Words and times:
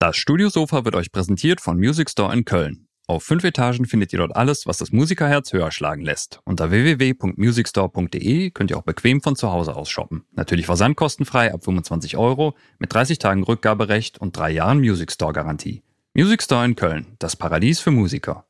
Das 0.00 0.16
Studiosofa 0.16 0.84
wird 0.84 0.94
euch 0.94 1.10
präsentiert 1.10 1.60
von 1.60 1.76
Music 1.76 2.08
Store 2.08 2.32
in 2.32 2.44
Köln. 2.44 2.86
Auf 3.08 3.24
fünf 3.24 3.42
Etagen 3.42 3.84
findet 3.84 4.12
ihr 4.12 4.20
dort 4.20 4.36
alles, 4.36 4.64
was 4.64 4.78
das 4.78 4.92
Musikerherz 4.92 5.52
höher 5.52 5.72
schlagen 5.72 6.02
lässt. 6.02 6.40
Unter 6.44 6.70
www.musicstore.de 6.70 8.50
könnt 8.52 8.70
ihr 8.70 8.78
auch 8.78 8.82
bequem 8.82 9.20
von 9.20 9.34
zu 9.34 9.50
Hause 9.50 9.74
aus 9.74 9.90
shoppen. 9.90 10.24
Natürlich 10.36 10.66
versandkostenfrei 10.66 11.52
ab 11.52 11.64
25 11.64 12.16
Euro, 12.16 12.54
mit 12.78 12.94
30 12.94 13.18
Tagen 13.18 13.42
Rückgaberecht 13.42 14.18
und 14.18 14.36
drei 14.36 14.52
Jahren 14.52 14.78
Music 14.78 15.10
Store 15.10 15.32
Garantie. 15.32 15.82
Music 16.14 16.44
Store 16.44 16.64
in 16.64 16.76
Köln, 16.76 17.16
das 17.18 17.34
Paradies 17.34 17.80
für 17.80 17.90
Musiker. 17.90 18.46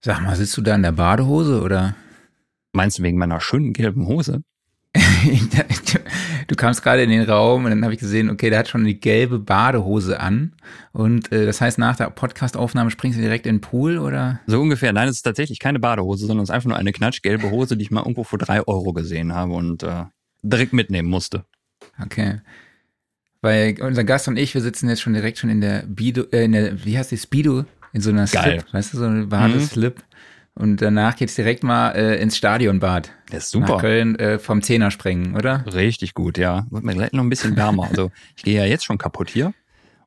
Sag 0.00 0.20
mal, 0.22 0.36
sitzt 0.36 0.56
du 0.56 0.60
da 0.60 0.76
in 0.76 0.82
der 0.82 0.92
Badehose 0.92 1.60
oder? 1.60 1.96
Meinst 2.70 3.00
du 3.00 3.02
wegen 3.02 3.18
meiner 3.18 3.40
schönen 3.40 3.72
gelben 3.72 4.06
Hose? 4.06 4.44
du 6.48 6.54
kamst 6.54 6.82
gerade 6.82 7.02
in 7.02 7.10
den 7.10 7.28
Raum 7.28 7.64
und 7.64 7.70
dann 7.70 7.84
habe 7.84 7.94
ich 7.94 8.00
gesehen, 8.00 8.30
okay, 8.30 8.50
der 8.50 8.60
hat 8.60 8.68
schon 8.68 8.84
die 8.84 8.98
gelbe 8.98 9.38
Badehose 9.38 10.18
an. 10.18 10.54
Und 10.92 11.30
äh, 11.30 11.46
das 11.46 11.60
heißt, 11.60 11.78
nach 11.78 11.96
der 11.96 12.10
Podcastaufnahme 12.10 12.90
springst 12.90 13.18
du 13.18 13.22
direkt 13.22 13.46
in 13.46 13.56
den 13.56 13.60
Pool 13.60 13.98
oder? 13.98 14.40
So 14.46 14.60
ungefähr. 14.60 14.92
Nein, 14.92 15.08
es 15.08 15.16
ist 15.16 15.22
tatsächlich 15.22 15.58
keine 15.58 15.78
Badehose, 15.78 16.26
sondern 16.26 16.44
es 16.44 16.48
ist 16.48 16.54
einfach 16.54 16.68
nur 16.68 16.78
eine 16.78 16.92
knatschgelbe 16.92 17.50
Hose, 17.50 17.76
die 17.76 17.82
ich 17.82 17.90
mal 17.90 18.00
irgendwo 18.00 18.24
vor 18.24 18.38
drei 18.38 18.66
Euro 18.66 18.92
gesehen 18.92 19.34
habe 19.34 19.52
und 19.52 19.82
äh, 19.82 20.04
direkt 20.42 20.72
mitnehmen 20.72 21.08
musste. 21.08 21.44
Okay. 22.02 22.40
Weil 23.40 23.76
unser 23.80 24.04
Gast 24.04 24.26
und 24.26 24.36
ich, 24.36 24.54
wir 24.54 24.62
sitzen 24.62 24.88
jetzt 24.88 25.02
schon 25.02 25.14
direkt 25.14 25.38
schon 25.38 25.50
in 25.50 25.60
der 25.60 25.84
Bido, 25.86 26.24
äh, 26.32 26.44
in 26.44 26.52
der, 26.52 26.84
wie 26.84 26.98
heißt 26.98 27.12
die, 27.12 27.18
Speedo? 27.18 27.64
In 27.92 28.00
so 28.00 28.10
einer 28.10 28.26
Geil. 28.26 28.60
Slip, 28.60 28.74
weißt 28.74 28.92
du, 28.92 28.98
so 28.98 29.04
eine 29.04 29.26
Badeslip. 29.26 29.96
Mhm. 29.96 30.07
Und 30.58 30.82
danach 30.82 31.14
geht's 31.14 31.36
direkt 31.36 31.62
mal 31.62 31.90
äh, 31.92 32.20
ins 32.20 32.36
Stadionbad. 32.36 33.12
Das 33.30 33.44
ist 33.44 33.50
super. 33.50 33.74
Nach 33.74 33.80
Köln 33.80 34.18
äh, 34.18 34.40
vom 34.40 34.60
Zehner 34.60 34.90
springen, 34.90 35.36
oder? 35.36 35.64
Richtig 35.72 36.14
gut, 36.14 36.36
ja. 36.36 36.66
Wird 36.70 36.82
mir 36.82 36.94
gleich 36.94 37.12
noch 37.12 37.22
ein 37.22 37.30
bisschen 37.30 37.56
wärmer. 37.56 37.84
Also 37.88 38.10
ich 38.36 38.42
gehe 38.42 38.58
ja 38.58 38.64
jetzt 38.64 38.84
schon 38.84 38.98
kaputt 38.98 39.30
hier. 39.30 39.54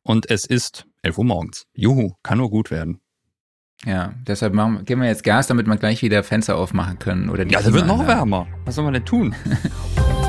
Und 0.03 0.29
es 0.29 0.45
ist 0.45 0.87
11 1.03 1.19
Uhr 1.19 1.25
morgens. 1.25 1.67
Juhu, 1.73 2.15
kann 2.21 2.39
nur 2.39 2.49
gut 2.49 2.69
werden. 2.69 2.99
Ja, 3.85 4.13
deshalb 4.27 4.53
machen, 4.53 4.83
geben 4.83 5.01
wir 5.01 5.07
jetzt 5.07 5.23
Gas, 5.23 5.47
damit 5.47 5.67
wir 5.67 5.77
gleich 5.77 6.01
wieder 6.01 6.21
Fenster 6.21 6.57
aufmachen 6.57 6.99
können. 6.99 7.29
Oder 7.29 7.45
die 7.45 7.53
ja, 7.53 7.61
es 7.61 7.71
wird 7.71 7.87
noch 7.87 8.05
wärmer. 8.05 8.47
Was 8.65 8.75
soll 8.75 8.83
man 8.83 8.93
denn 8.93 9.05
tun? 9.05 9.33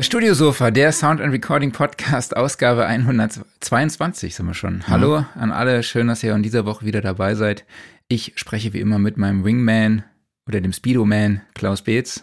Studiosofa, 0.00 0.70
der 0.70 0.92
Sound 0.92 1.20
and 1.20 1.32
Recording 1.32 1.72
Podcast, 1.72 2.36
Ausgabe 2.36 2.86
122 2.86 4.32
sind 4.32 4.46
wir 4.46 4.54
schon. 4.54 4.86
Hallo 4.86 5.24
an 5.34 5.50
alle, 5.50 5.82
schön, 5.82 6.06
dass 6.06 6.22
ihr 6.22 6.36
in 6.36 6.44
dieser 6.44 6.64
Woche 6.64 6.86
wieder 6.86 7.00
dabei 7.00 7.34
seid. 7.34 7.64
Ich 8.06 8.34
spreche 8.36 8.72
wie 8.72 8.78
immer 8.78 9.00
mit 9.00 9.16
meinem 9.16 9.44
Wingman 9.44 10.04
oder 10.46 10.60
dem 10.60 10.72
Speedo-Man, 10.72 11.40
Klaus 11.52 11.82
Beetz. 11.82 12.22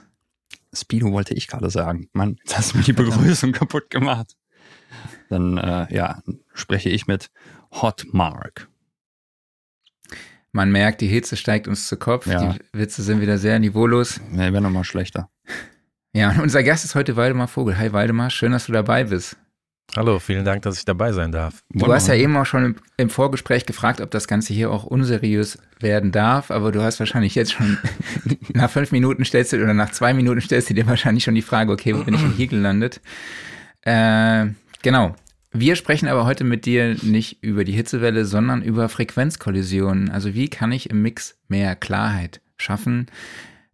Speedo 0.74 1.12
wollte 1.12 1.34
ich 1.34 1.50
gerade 1.50 1.70
sagen. 1.70 2.08
Mann, 2.14 2.38
jetzt 2.46 2.58
hast 2.58 2.74
du 2.74 2.78
mir 2.78 2.86
die 2.86 2.94
Begrüßung 2.94 3.52
kaputt 3.52 3.90
gemacht. 3.90 4.38
Dann, 5.28 5.58
äh, 5.58 5.94
ja, 5.94 6.24
spreche 6.54 6.90
ich 6.90 7.08
mit 7.08 7.30
Hot 7.72 8.06
Mark. 8.14 8.70
Man 10.54 10.72
merkt, 10.72 11.02
die 11.02 11.08
Hitze 11.08 11.36
steigt 11.36 11.68
uns 11.68 11.90
zu 11.90 11.98
Kopf. 11.98 12.26
Ja. 12.26 12.54
Die 12.54 12.60
Witze 12.72 13.04
sind 13.04 13.20
wieder 13.20 13.38
sehr 13.38 13.60
niveaulos. 13.60 14.22
Ja, 14.32 14.54
wäre 14.54 14.62
nochmal 14.62 14.86
schlechter. 14.86 15.30
Ja, 16.16 16.30
und 16.30 16.40
unser 16.40 16.64
Gast 16.64 16.86
ist 16.86 16.96
heute 16.96 17.18
Waldemar 17.18 17.50
Vogel. 17.50 17.78
Hi 17.78 17.92
Waldemar, 17.92 18.30
schön, 18.30 18.54
dass 18.54 18.68
du 18.68 18.72
dabei 18.72 19.04
bist. 19.04 19.36
Hallo, 19.98 20.18
vielen 20.18 20.46
Dank, 20.46 20.62
dass 20.62 20.78
ich 20.78 20.86
dabei 20.86 21.12
sein 21.12 21.34
darf. 21.34 21.62
Du 21.72 21.92
hast 21.92 22.08
ja 22.08 22.14
eben 22.14 22.38
auch 22.38 22.46
schon 22.46 22.64
im, 22.64 22.76
im, 22.96 23.10
Vorgespräch 23.10 23.66
gefragt, 23.66 24.00
ob 24.00 24.12
das 24.12 24.26
Ganze 24.26 24.54
hier 24.54 24.72
auch 24.72 24.86
unseriös 24.86 25.58
werden 25.82 26.14
darf, 26.14 26.52
aber 26.52 26.72
du 26.72 26.82
hast 26.82 27.02
wahrscheinlich 27.02 27.36
jetzt 27.36 27.52
schon 27.52 27.78
nach 28.54 28.70
fünf 28.70 28.94
Minuten 28.94 29.26
stellst 29.26 29.52
du 29.52 29.58
oder 29.58 29.74
nach 29.74 29.92
zwei 29.92 30.14
Minuten 30.14 30.40
stellst 30.40 30.70
du 30.70 30.74
dir 30.74 30.88
wahrscheinlich 30.88 31.26
schon 31.26 31.36
die 31.36 31.42
Frage, 31.42 31.74
okay, 31.74 31.94
wo 31.94 32.04
bin 32.06 32.14
ich 32.14 32.22
denn 32.22 32.32
hier 32.32 32.48
gelandet? 32.48 33.02
Äh, 33.82 34.48
genau. 34.84 35.16
Wir 35.52 35.76
sprechen 35.76 36.08
aber 36.08 36.26
heute 36.26 36.46
mit 36.46 36.66
dir 36.66 36.96
nicht 37.02 37.44
über 37.44 37.66
die 37.66 37.74
Hitzewelle, 37.74 38.24
sondern 38.24 38.62
über 38.62 38.88
Frequenzkollisionen. 38.88 40.10
Also 40.12 40.34
wie 40.34 40.48
kann 40.48 40.72
ich 40.72 40.90
im 40.90 41.02
Mix 41.02 41.38
mehr 41.50 41.76
Klarheit 41.76 42.40
schaffen? 42.56 43.08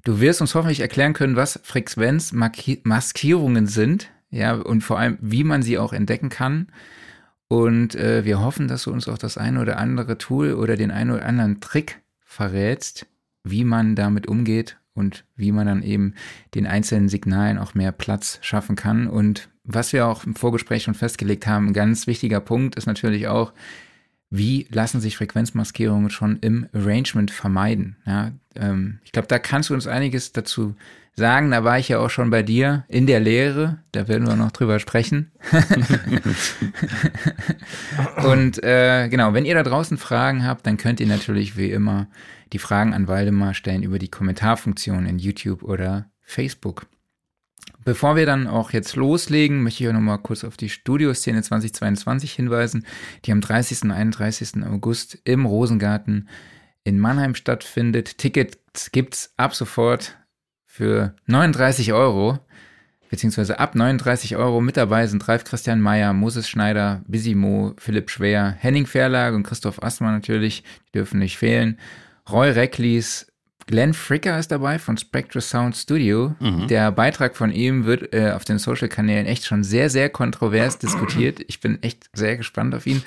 Du 0.03 0.19
wirst 0.19 0.41
uns 0.41 0.55
hoffentlich 0.55 0.79
erklären 0.79 1.13
können, 1.13 1.35
was 1.35 1.59
Frequenzmaskierungen 1.63 3.67
sind, 3.67 4.09
ja, 4.31 4.53
und 4.53 4.81
vor 4.81 4.97
allem, 4.97 5.17
wie 5.21 5.43
man 5.43 5.61
sie 5.61 5.77
auch 5.77 5.93
entdecken 5.93 6.29
kann. 6.29 6.67
Und 7.47 7.95
äh, 7.95 8.23
wir 8.23 8.39
hoffen, 8.39 8.67
dass 8.67 8.83
du 8.83 8.91
uns 8.91 9.09
auch 9.09 9.17
das 9.17 9.37
eine 9.37 9.59
oder 9.59 9.77
andere 9.77 10.17
Tool 10.17 10.53
oder 10.53 10.77
den 10.77 10.89
einen 10.89 11.11
oder 11.11 11.25
anderen 11.25 11.59
Trick 11.59 11.99
verrätst, 12.21 13.05
wie 13.43 13.65
man 13.65 13.95
damit 13.95 14.27
umgeht 14.27 14.77
und 14.93 15.25
wie 15.35 15.51
man 15.51 15.67
dann 15.67 15.83
eben 15.83 16.15
den 16.55 16.65
einzelnen 16.65 17.09
Signalen 17.09 17.57
auch 17.57 17.73
mehr 17.73 17.91
Platz 17.91 18.39
schaffen 18.41 18.77
kann. 18.77 19.07
Und 19.07 19.49
was 19.63 19.93
wir 19.93 20.07
auch 20.07 20.25
im 20.25 20.35
Vorgespräch 20.35 20.83
schon 20.83 20.93
festgelegt 20.93 21.45
haben, 21.45 21.67
ein 21.67 21.73
ganz 21.73 22.07
wichtiger 22.07 22.39
Punkt 22.39 22.75
ist 22.75 22.87
natürlich 22.87 23.27
auch, 23.27 23.53
wie 24.31 24.65
lassen 24.71 25.01
sich 25.01 25.17
Frequenzmaskierungen 25.17 26.09
schon 26.09 26.39
im 26.39 26.67
Arrangement 26.73 27.29
vermeiden. 27.29 27.97
Ja, 28.05 28.31
ähm, 28.55 28.99
ich 29.03 29.11
glaube, 29.11 29.27
da 29.27 29.37
kannst 29.37 29.69
du 29.69 29.73
uns 29.73 29.87
einiges 29.87 30.31
dazu 30.31 30.75
sagen. 31.13 31.51
Da 31.51 31.65
war 31.65 31.77
ich 31.77 31.89
ja 31.89 31.99
auch 31.99 32.09
schon 32.09 32.29
bei 32.29 32.41
dir 32.41 32.85
in 32.87 33.07
der 33.07 33.19
Lehre. 33.19 33.79
Da 33.91 34.07
werden 34.07 34.25
wir 34.25 34.37
noch 34.37 34.51
drüber 34.51 34.79
sprechen. 34.79 35.33
Und 38.23 38.63
äh, 38.63 39.09
genau, 39.09 39.33
wenn 39.33 39.43
ihr 39.43 39.55
da 39.55 39.63
draußen 39.63 39.97
Fragen 39.97 40.45
habt, 40.45 40.65
dann 40.65 40.77
könnt 40.77 41.01
ihr 41.01 41.07
natürlich 41.07 41.57
wie 41.57 41.69
immer 41.69 42.07
die 42.53 42.59
Fragen 42.59 42.93
an 42.93 43.09
Waldemar 43.09 43.53
stellen 43.53 43.83
über 43.83 43.99
die 43.99 44.09
Kommentarfunktion 44.09 45.05
in 45.05 45.19
YouTube 45.19 45.61
oder 45.61 46.09
Facebook. 46.21 46.85
Bevor 47.83 48.15
wir 48.15 48.27
dann 48.27 48.47
auch 48.47 48.71
jetzt 48.71 48.95
loslegen, 48.95 49.63
möchte 49.63 49.83
ich 49.83 49.89
auch 49.89 49.93
nochmal 49.93 50.19
kurz 50.19 50.43
auf 50.43 50.55
die 50.55 50.69
Studioszene 50.69 51.41
2022 51.41 52.33
hinweisen, 52.33 52.85
die 53.25 53.31
am 53.31 53.41
30. 53.41 53.83
und 53.83 53.91
31. 53.91 54.63
August 54.65 55.17
im 55.23 55.45
Rosengarten 55.45 56.29
in 56.83 56.99
Mannheim 56.99 57.33
stattfindet. 57.33 58.17
Tickets 58.19 58.91
gibt's 58.91 59.33
ab 59.37 59.55
sofort 59.55 60.17
für 60.65 61.15
39 61.25 61.93
Euro, 61.93 62.39
beziehungsweise 63.09 63.59
ab 63.59 63.75
39 63.75 64.35
Euro. 64.35 64.61
Mit 64.61 64.77
dabei 64.77 65.07
sind 65.07 65.27
Ralf 65.27 65.43
Christian 65.43 65.81
Meyer, 65.81 66.13
Moses 66.13 66.47
Schneider, 66.47 67.01
Bisimo, 67.07 67.73
Philipp 67.77 68.11
Schwer, 68.11 68.55
Henning 68.59 68.85
Verlag 68.85 69.33
und 69.33 69.43
Christoph 69.43 69.81
Astmann 69.81 70.13
natürlich, 70.13 70.63
die 70.87 70.99
dürfen 70.99 71.19
nicht 71.19 71.37
fehlen. 71.37 71.79
Roy 72.29 72.51
Recklis, 72.51 73.30
Glenn 73.71 73.93
Fricker 73.93 74.37
ist 74.37 74.51
dabei 74.51 74.77
von 74.77 74.97
Spectre 74.97 75.41
Sound 75.41 75.75
Studio. 75.75 76.35
Mhm. 76.39 76.67
Der 76.67 76.91
Beitrag 76.91 77.35
von 77.35 77.51
ihm 77.51 77.85
wird 77.85 78.13
äh, 78.13 78.31
auf 78.31 78.45
den 78.45 78.59
Social-Kanälen 78.59 79.25
echt 79.25 79.45
schon 79.45 79.63
sehr, 79.63 79.89
sehr 79.89 80.09
kontrovers 80.09 80.77
diskutiert. 80.77 81.39
Ich 81.47 81.59
bin 81.59 81.81
echt 81.81 82.09
sehr 82.13 82.37
gespannt 82.37 82.75
auf 82.75 82.85
ihn. 82.85 83.01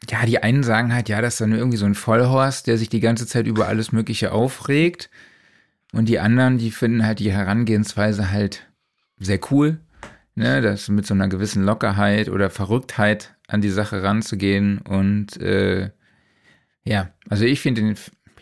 Ja, 0.09 0.25
die 0.25 0.41
einen 0.41 0.63
sagen 0.63 0.91
halt, 0.93 1.09
ja, 1.09 1.21
das 1.21 1.35
ist 1.35 1.41
dann 1.41 1.51
irgendwie 1.51 1.77
so 1.77 1.85
ein 1.85 1.93
Vollhorst, 1.93 2.65
der 2.67 2.79
sich 2.79 2.89
die 2.89 3.01
ganze 3.01 3.27
Zeit 3.27 3.45
über 3.45 3.67
alles 3.67 3.91
Mögliche 3.91 4.31
aufregt. 4.31 5.11
Und 5.91 6.09
die 6.09 6.19
anderen, 6.19 6.57
die 6.57 6.71
finden 6.71 7.05
halt 7.05 7.19
die 7.19 7.31
Herangehensweise 7.31 8.31
halt 8.31 8.67
sehr 9.17 9.39
cool. 9.51 9.79
Ne, 10.35 10.61
das 10.61 10.87
mit 10.87 11.05
so 11.05 11.13
einer 11.13 11.27
gewissen 11.27 11.65
Lockerheit 11.65 12.29
oder 12.29 12.49
Verrücktheit 12.49 13.35
an 13.47 13.61
die 13.61 13.69
Sache 13.69 14.01
ranzugehen. 14.03 14.79
Und 14.79 15.39
äh, 15.41 15.91
ja, 16.83 17.11
also 17.27 17.43
ich 17.43 17.59
finde 17.59 17.81
den 17.81 17.97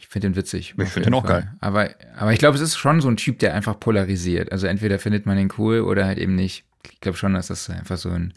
ich 0.08 0.14
finde 0.14 0.30
den 0.30 0.36
witzig. 0.38 0.74
Ich 0.78 0.88
finde 0.88 1.10
den 1.10 1.14
auch 1.16 1.26
geil. 1.26 1.52
Aber, 1.60 1.90
aber 2.16 2.32
ich 2.32 2.40
glaube, 2.40 2.56
es 2.56 2.62
ist 2.62 2.78
schon 2.78 3.02
so 3.02 3.10
ein 3.10 3.18
Typ, 3.18 3.40
der 3.40 3.54
einfach 3.54 3.78
polarisiert. 3.78 4.54
Also 4.54 4.66
entweder 4.66 5.00
findet 5.00 5.26
man 5.26 5.36
den 5.36 5.52
cool 5.58 5.82
oder 5.82 6.06
halt 6.06 6.18
eben 6.18 6.34
nicht. 6.34 6.64
Ich 6.90 7.02
glaube 7.02 7.18
schon, 7.18 7.34
dass 7.34 7.48
das 7.48 7.70
einfach 7.70 7.98
so 7.98 8.10
ein, 8.10 8.34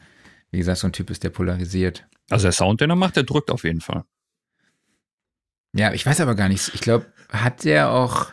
wie 0.50 0.58
gesagt, 0.58 0.78
so 0.78 0.88
ein 0.88 0.92
Typ 0.92 1.10
ist, 1.10 1.22
der 1.22 1.30
polarisiert. 1.30 2.08
Also 2.28 2.42
der 2.42 2.52
Sound, 2.52 2.80
den 2.80 2.90
er 2.90 2.96
macht, 2.96 3.14
der 3.14 3.22
drückt 3.22 3.52
auf 3.52 3.62
jeden 3.62 3.80
Fall. 3.80 4.02
Ja, 5.72 5.92
ich 5.92 6.04
weiß 6.04 6.20
aber 6.20 6.34
gar 6.34 6.48
nicht. 6.48 6.74
Ich 6.74 6.80
glaube, 6.80 7.06
hat 7.28 7.62
der 7.62 7.92
auch 7.92 8.32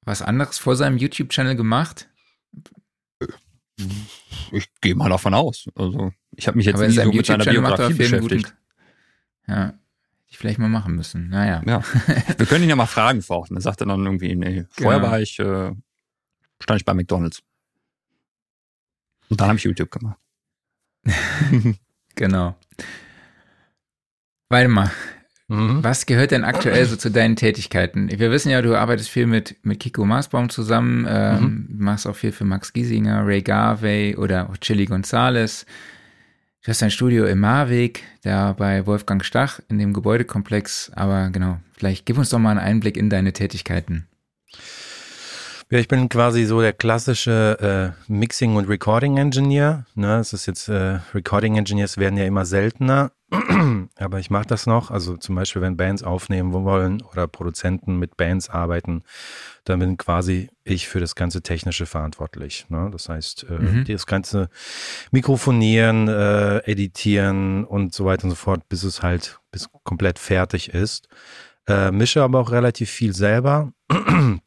was 0.00 0.22
anderes 0.22 0.56
vor 0.56 0.74
seinem 0.74 0.96
YouTube-Channel 0.96 1.56
gemacht? 1.56 2.08
Ich 4.52 4.72
gehe 4.80 4.94
mal 4.94 5.10
davon 5.10 5.34
aus. 5.34 5.68
Also 5.74 6.12
ich 6.34 6.48
habe 6.48 6.56
mich 6.56 6.64
jetzt 6.64 6.76
aber 6.76 6.88
nie 6.88 6.94
so 6.94 7.12
mit 7.12 7.26
seiner 7.26 7.44
Biografie 7.44 7.92
beschäftigt. 7.92 8.44
Guten, 8.46 9.52
ja, 9.52 9.74
ich 10.30 10.38
vielleicht 10.38 10.58
mal 10.58 10.68
machen 10.68 10.94
müssen. 10.94 11.28
Naja. 11.28 11.62
Ja. 11.66 11.82
Wir 12.38 12.46
können 12.46 12.62
ihn 12.64 12.70
ja 12.70 12.76
mal 12.76 12.86
fragen 12.86 13.20
vorher. 13.22 13.52
Dann 13.54 13.60
sagt 13.60 13.80
er 13.82 13.86
dann 13.86 14.04
irgendwie, 14.06 14.34
nee, 14.36 14.64
vorher 14.70 15.00
Genau. 15.00 15.10
war 15.12 15.20
ich, 15.20 15.38
äh, 15.38 15.72
stand 16.62 16.80
ich 16.80 16.84
bei 16.84 16.94
McDonalds. 16.94 17.42
Und 19.28 19.40
dann 19.40 19.48
habe 19.48 19.58
ich 19.58 19.64
YouTube 19.64 19.90
gemacht. 19.90 20.18
Genau. 22.16 22.54
Waldemar, 24.50 24.90
Mhm. 25.48 25.82
was 25.82 26.06
gehört 26.06 26.30
denn 26.32 26.44
aktuell 26.44 26.84
so 26.86 26.96
zu 26.96 27.10
deinen 27.10 27.34
Tätigkeiten? 27.36 28.10
Wir 28.10 28.30
wissen 28.30 28.50
ja, 28.50 28.60
du 28.62 28.76
arbeitest 28.76 29.08
viel 29.10 29.26
mit, 29.26 29.56
mit 29.64 29.80
Kiko 29.80 30.04
Maasbaum 30.04 30.48
zusammen, 30.50 31.06
ähm, 31.08 31.66
machst 31.72 32.06
auch 32.06 32.14
viel 32.14 32.30
für 32.32 32.44
Max 32.44 32.72
Giesinger, 32.72 33.26
Ray 33.26 33.42
Garvey 33.42 34.16
oder 34.16 34.50
auch 34.50 34.56
Chili 34.58 34.84
Gonzalez. 34.86 35.66
Du 36.62 36.68
hast 36.68 36.82
ein 36.82 36.90
Studio 36.90 37.24
in 37.24 37.38
Marweg, 37.38 38.02
da 38.20 38.52
bei 38.52 38.84
Wolfgang 38.84 39.24
Stach 39.24 39.60
in 39.70 39.78
dem 39.78 39.94
Gebäudekomplex. 39.94 40.92
Aber 40.94 41.30
genau, 41.30 41.58
vielleicht 41.72 42.04
gib 42.04 42.18
uns 42.18 42.28
doch 42.28 42.38
mal 42.38 42.50
einen 42.50 42.58
Einblick 42.58 42.98
in 42.98 43.08
deine 43.08 43.32
Tätigkeiten. 43.32 44.06
Ja, 45.70 45.78
ich 45.78 45.88
bin 45.88 46.10
quasi 46.10 46.44
so 46.44 46.60
der 46.60 46.74
klassische 46.74 47.94
äh, 48.08 48.12
Mixing- 48.12 48.56
und 48.56 48.68
Recording-Engineer. 48.68 49.86
Ne, 49.94 50.18
es 50.18 50.34
ist 50.34 50.44
jetzt, 50.44 50.68
äh, 50.68 50.98
Recording-Engineers 51.14 51.96
werden 51.96 52.18
ja 52.18 52.26
immer 52.26 52.44
seltener, 52.44 53.12
aber 53.96 54.18
ich 54.18 54.28
mache 54.28 54.48
das 54.48 54.66
noch. 54.66 54.90
Also 54.90 55.16
zum 55.16 55.36
Beispiel, 55.36 55.62
wenn 55.62 55.78
Bands 55.78 56.02
aufnehmen 56.02 56.52
wollen 56.52 57.00
oder 57.00 57.26
Produzenten 57.26 57.98
mit 57.98 58.18
Bands 58.18 58.50
arbeiten, 58.50 59.02
dann 59.64 59.78
bin 59.80 59.96
quasi 59.96 60.48
ich 60.64 60.88
für 60.88 61.00
das 61.00 61.14
ganze 61.14 61.42
Technische 61.42 61.86
verantwortlich. 61.86 62.66
Ne? 62.68 62.88
Das 62.92 63.08
heißt, 63.08 63.46
äh, 63.50 63.52
Mhm. 63.58 63.84
das 63.84 64.06
ganze 64.06 64.48
Mikrofonieren, 65.10 66.08
äh, 66.08 66.58
Editieren 66.70 67.64
und 67.64 67.94
so 67.94 68.04
weiter 68.04 68.24
und 68.24 68.30
so 68.30 68.36
fort, 68.36 68.68
bis 68.68 68.82
es 68.84 69.02
halt 69.02 69.38
bis 69.50 69.68
komplett 69.84 70.18
fertig 70.18 70.70
ist. 70.74 71.08
Äh, 71.66 71.90
mische 71.90 72.22
aber 72.22 72.40
auch 72.40 72.50
relativ 72.52 72.90
viel 72.90 73.14
selber. 73.14 73.72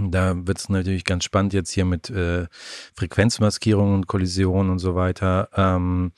Da 0.00 0.46
wird 0.46 0.58
es 0.60 0.68
natürlich 0.68 1.04
ganz 1.04 1.24
spannend 1.24 1.52
jetzt 1.54 1.72
hier 1.72 1.84
mit 1.84 2.08
äh, 2.08 2.46
Frequenzmaskierung 2.94 3.94
und 3.94 4.06
Kollision 4.06 4.70
und 4.70 4.78
so 4.78 4.94
weiter. 4.94 5.48
Ähm, 5.56 6.12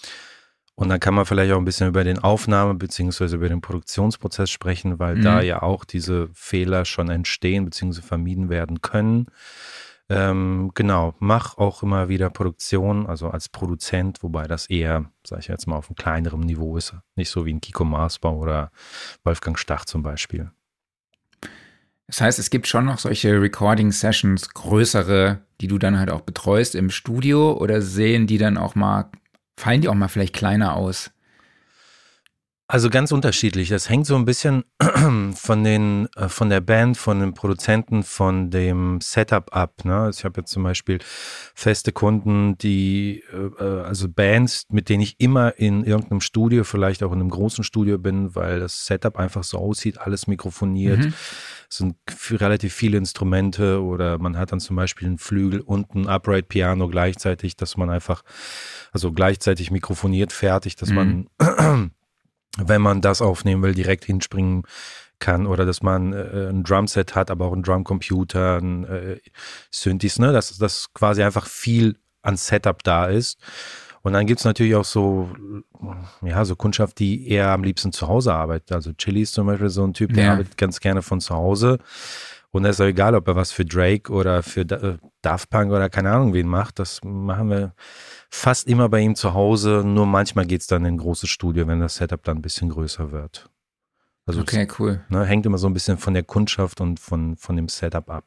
und 0.80 0.88
dann 0.88 0.98
kann 0.98 1.14
man 1.14 1.26
vielleicht 1.26 1.52
auch 1.52 1.58
ein 1.58 1.64
bisschen 1.64 1.88
über 1.88 2.02
den 2.04 2.18
Aufnahme- 2.18 2.74
bzw. 2.74 3.34
über 3.36 3.48
den 3.48 3.60
Produktionsprozess 3.60 4.50
sprechen, 4.50 4.98
weil 4.98 5.16
Mhm. 5.16 5.22
da 5.22 5.40
ja 5.42 5.62
auch 5.62 5.84
diese 5.84 6.28
Fehler 6.32 6.84
schon 6.84 7.08
entstehen 7.10 7.64
bzw. 7.66 8.00
vermieden 8.00 8.48
werden 8.48 8.80
können. 8.80 9.26
Ähm, 10.08 10.72
genau, 10.74 11.14
mach 11.20 11.56
auch 11.58 11.84
immer 11.84 12.08
wieder 12.08 12.30
Produktion, 12.30 13.06
also 13.06 13.28
als 13.30 13.48
Produzent, 13.48 14.24
wobei 14.24 14.48
das 14.48 14.66
eher, 14.68 15.04
sage 15.24 15.40
ich 15.42 15.46
jetzt 15.48 15.68
mal, 15.68 15.76
auf 15.76 15.88
einem 15.88 15.94
kleineren 15.94 16.40
Niveau 16.40 16.76
ist. 16.76 16.94
Nicht 17.14 17.30
so 17.30 17.46
wie 17.46 17.52
ein 17.52 17.60
Kiko 17.60 17.84
Maasbau 17.84 18.36
oder 18.38 18.72
Wolfgang 19.22 19.56
Stach 19.56 19.84
zum 19.84 20.02
Beispiel. 20.02 20.50
Das 22.08 22.20
heißt, 22.20 22.40
es 22.40 22.50
gibt 22.50 22.66
schon 22.66 22.86
noch 22.86 22.98
solche 22.98 23.40
Recording-Sessions, 23.40 24.52
größere, 24.54 25.38
die 25.60 25.68
du 25.68 25.78
dann 25.78 25.96
halt 25.96 26.10
auch 26.10 26.22
betreust 26.22 26.74
im 26.74 26.90
Studio 26.90 27.52
oder 27.56 27.80
sehen 27.80 28.26
die 28.26 28.38
dann 28.38 28.56
auch 28.58 28.74
mal, 28.74 29.10
fallen 29.60 29.80
die 29.80 29.88
auch 29.88 29.94
mal 29.94 30.08
vielleicht 30.08 30.34
kleiner 30.34 30.74
aus? 30.74 31.10
Also 32.70 32.88
ganz 32.88 33.10
unterschiedlich. 33.10 33.68
Das 33.68 33.88
hängt 33.88 34.06
so 34.06 34.14
ein 34.14 34.24
bisschen 34.24 34.62
von 35.34 35.64
den, 35.64 36.06
äh, 36.14 36.28
von 36.28 36.50
der 36.50 36.60
Band, 36.60 36.96
von 36.96 37.18
den 37.18 37.34
Produzenten, 37.34 38.04
von 38.04 38.50
dem 38.50 39.00
Setup 39.00 39.52
ab. 39.52 39.84
Ne? 39.84 39.96
Also 39.96 40.20
ich 40.20 40.24
habe 40.24 40.40
jetzt 40.40 40.52
zum 40.52 40.62
Beispiel 40.62 41.00
feste 41.02 41.90
Kunden, 41.90 42.56
die, 42.58 43.24
äh, 43.32 43.64
äh, 43.64 43.82
also 43.82 44.08
Bands, 44.08 44.66
mit 44.70 44.88
denen 44.88 45.02
ich 45.02 45.18
immer 45.18 45.58
in 45.58 45.82
irgendeinem 45.82 46.20
Studio, 46.20 46.62
vielleicht 46.62 47.02
auch 47.02 47.10
in 47.10 47.18
einem 47.18 47.30
großen 47.30 47.64
Studio 47.64 47.98
bin, 47.98 48.36
weil 48.36 48.60
das 48.60 48.86
Setup 48.86 49.18
einfach 49.18 49.42
so 49.42 49.58
aussieht, 49.58 49.98
alles 49.98 50.28
mikrofoniert. 50.28 51.00
Mhm. 51.00 51.14
Es 51.70 51.76
sind 51.76 51.94
relativ 52.30 52.74
viele 52.74 52.98
Instrumente 52.98 53.80
oder 53.80 54.18
man 54.18 54.36
hat 54.36 54.50
dann 54.50 54.58
zum 54.58 54.74
Beispiel 54.74 55.06
einen 55.06 55.18
Flügel 55.18 55.60
und 55.60 55.94
ein 55.94 56.08
Upright 56.08 56.48
Piano 56.48 56.88
gleichzeitig, 56.88 57.56
dass 57.56 57.76
man 57.76 57.90
einfach, 57.90 58.22
also 58.90 59.12
gleichzeitig 59.12 59.70
mikrofoniert 59.70 60.32
fertig, 60.32 60.74
dass 60.74 60.90
man, 60.90 61.28
wenn 62.58 62.82
man 62.82 63.00
das 63.00 63.22
aufnehmen 63.22 63.62
will, 63.62 63.74
direkt 63.74 64.04
hinspringen 64.04 64.64
kann 65.20 65.46
oder 65.46 65.64
dass 65.64 65.80
man 65.80 66.12
äh, 66.12 66.48
ein 66.48 66.64
Drumset 66.64 67.14
hat, 67.14 67.30
aber 67.30 67.46
auch 67.46 67.52
einen 67.52 67.62
Drumcomputer, 67.62 68.56
ein 68.56 68.84
äh, 68.84 69.20
Synthes, 69.70 70.18
ne, 70.18 70.32
dass 70.32 70.58
das 70.58 70.92
quasi 70.92 71.22
einfach 71.22 71.46
viel 71.46 71.98
an 72.22 72.36
Setup 72.36 72.82
da 72.82 73.06
ist. 73.06 73.38
Und 74.02 74.14
dann 74.14 74.26
gibt's 74.26 74.44
natürlich 74.44 74.74
auch 74.76 74.84
so, 74.84 75.28
ja, 76.22 76.44
so 76.44 76.56
Kundschaft, 76.56 76.98
die 76.98 77.28
eher 77.28 77.50
am 77.50 77.62
liebsten 77.62 77.92
zu 77.92 78.08
Hause 78.08 78.32
arbeitet. 78.32 78.72
Also 78.72 78.92
Chili 78.94 79.20
ist 79.22 79.34
zum 79.34 79.46
Beispiel 79.46 79.68
so 79.68 79.84
ein 79.84 79.92
Typ, 79.92 80.14
der 80.14 80.24
Ja. 80.24 80.32
arbeitet 80.32 80.56
ganz 80.56 80.80
gerne 80.80 81.02
von 81.02 81.20
zu 81.20 81.34
Hause. 81.34 81.78
Und 82.50 82.64
es 82.64 82.76
ist 82.76 82.80
auch 82.80 82.86
egal, 82.86 83.14
ob 83.14 83.28
er 83.28 83.36
was 83.36 83.52
für 83.52 83.64
Drake 83.64 84.10
oder 84.10 84.42
für 84.42 84.64
Da- 84.66 84.76
äh, 84.76 84.98
Daft 85.22 85.50
Punk 85.50 85.70
oder 85.70 85.88
keine 85.90 86.10
Ahnung 86.10 86.32
wen 86.32 86.48
macht. 86.48 86.78
Das 86.78 87.00
machen 87.04 87.50
wir 87.50 87.74
fast 88.30 88.66
immer 88.66 88.88
bei 88.88 89.00
ihm 89.00 89.14
zu 89.14 89.34
Hause. 89.34 89.82
Nur 89.84 90.06
manchmal 90.06 90.46
geht's 90.46 90.66
dann 90.66 90.84
in 90.86 90.94
ein 90.94 90.98
großes 90.98 91.28
Studio, 91.28 91.66
wenn 91.68 91.78
das 91.80 91.96
Setup 91.96 92.24
dann 92.24 92.38
ein 92.38 92.42
bisschen 92.42 92.70
größer 92.70 93.12
wird. 93.12 93.50
Also 94.26 94.40
Okay, 94.40 94.66
cool. 94.78 95.00
es 95.04 95.10
ne, 95.10 95.24
hängt 95.26 95.44
immer 95.46 95.58
so 95.58 95.66
ein 95.66 95.74
bisschen 95.74 95.98
von 95.98 96.14
der 96.14 96.22
Kundschaft 96.22 96.80
und 96.80 96.98
von, 96.98 97.36
von 97.36 97.54
dem 97.56 97.68
Setup 97.68 98.08
ab. 98.08 98.24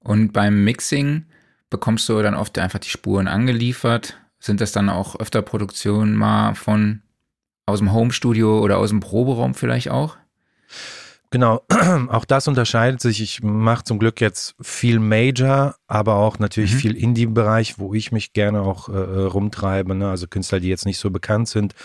Und 0.00 0.32
beim 0.32 0.64
Mixing 0.64 1.26
bekommst 1.70 2.08
du 2.08 2.20
dann 2.22 2.34
oft 2.34 2.58
einfach 2.58 2.80
die 2.80 2.88
Spuren 2.90 3.28
angeliefert. 3.28 4.18
Sind 4.42 4.60
das 4.60 4.72
dann 4.72 4.88
auch 4.88 5.14
öfter 5.20 5.40
Produktionen 5.40 6.16
mal 6.16 6.54
von 6.56 7.02
aus 7.64 7.78
dem 7.78 7.92
Homestudio 7.92 8.58
oder 8.58 8.78
aus 8.78 8.90
dem 8.90 8.98
Proberaum 8.98 9.54
vielleicht 9.54 9.88
auch? 9.90 10.16
Genau, 11.30 11.62
auch 12.08 12.24
das 12.24 12.48
unterscheidet 12.48 13.00
sich. 13.00 13.22
Ich 13.22 13.40
mache 13.44 13.84
zum 13.84 14.00
Glück 14.00 14.20
jetzt 14.20 14.56
viel 14.60 14.98
Major, 14.98 15.76
aber 15.86 16.16
auch 16.16 16.40
natürlich 16.40 16.74
Mhm. 16.74 16.78
viel 16.78 16.96
Indie-Bereich, 16.96 17.78
wo 17.78 17.94
ich 17.94 18.10
mich 18.10 18.32
gerne 18.32 18.62
auch 18.62 18.88
äh, 18.88 18.92
rumtreibe. 18.96 19.94
Ne? 19.94 20.10
Also 20.10 20.26
Künstler, 20.26 20.58
die 20.58 20.68
jetzt 20.68 20.86
nicht 20.86 20.98
so 20.98 21.10
bekannt 21.10 21.48
sind, 21.48 21.76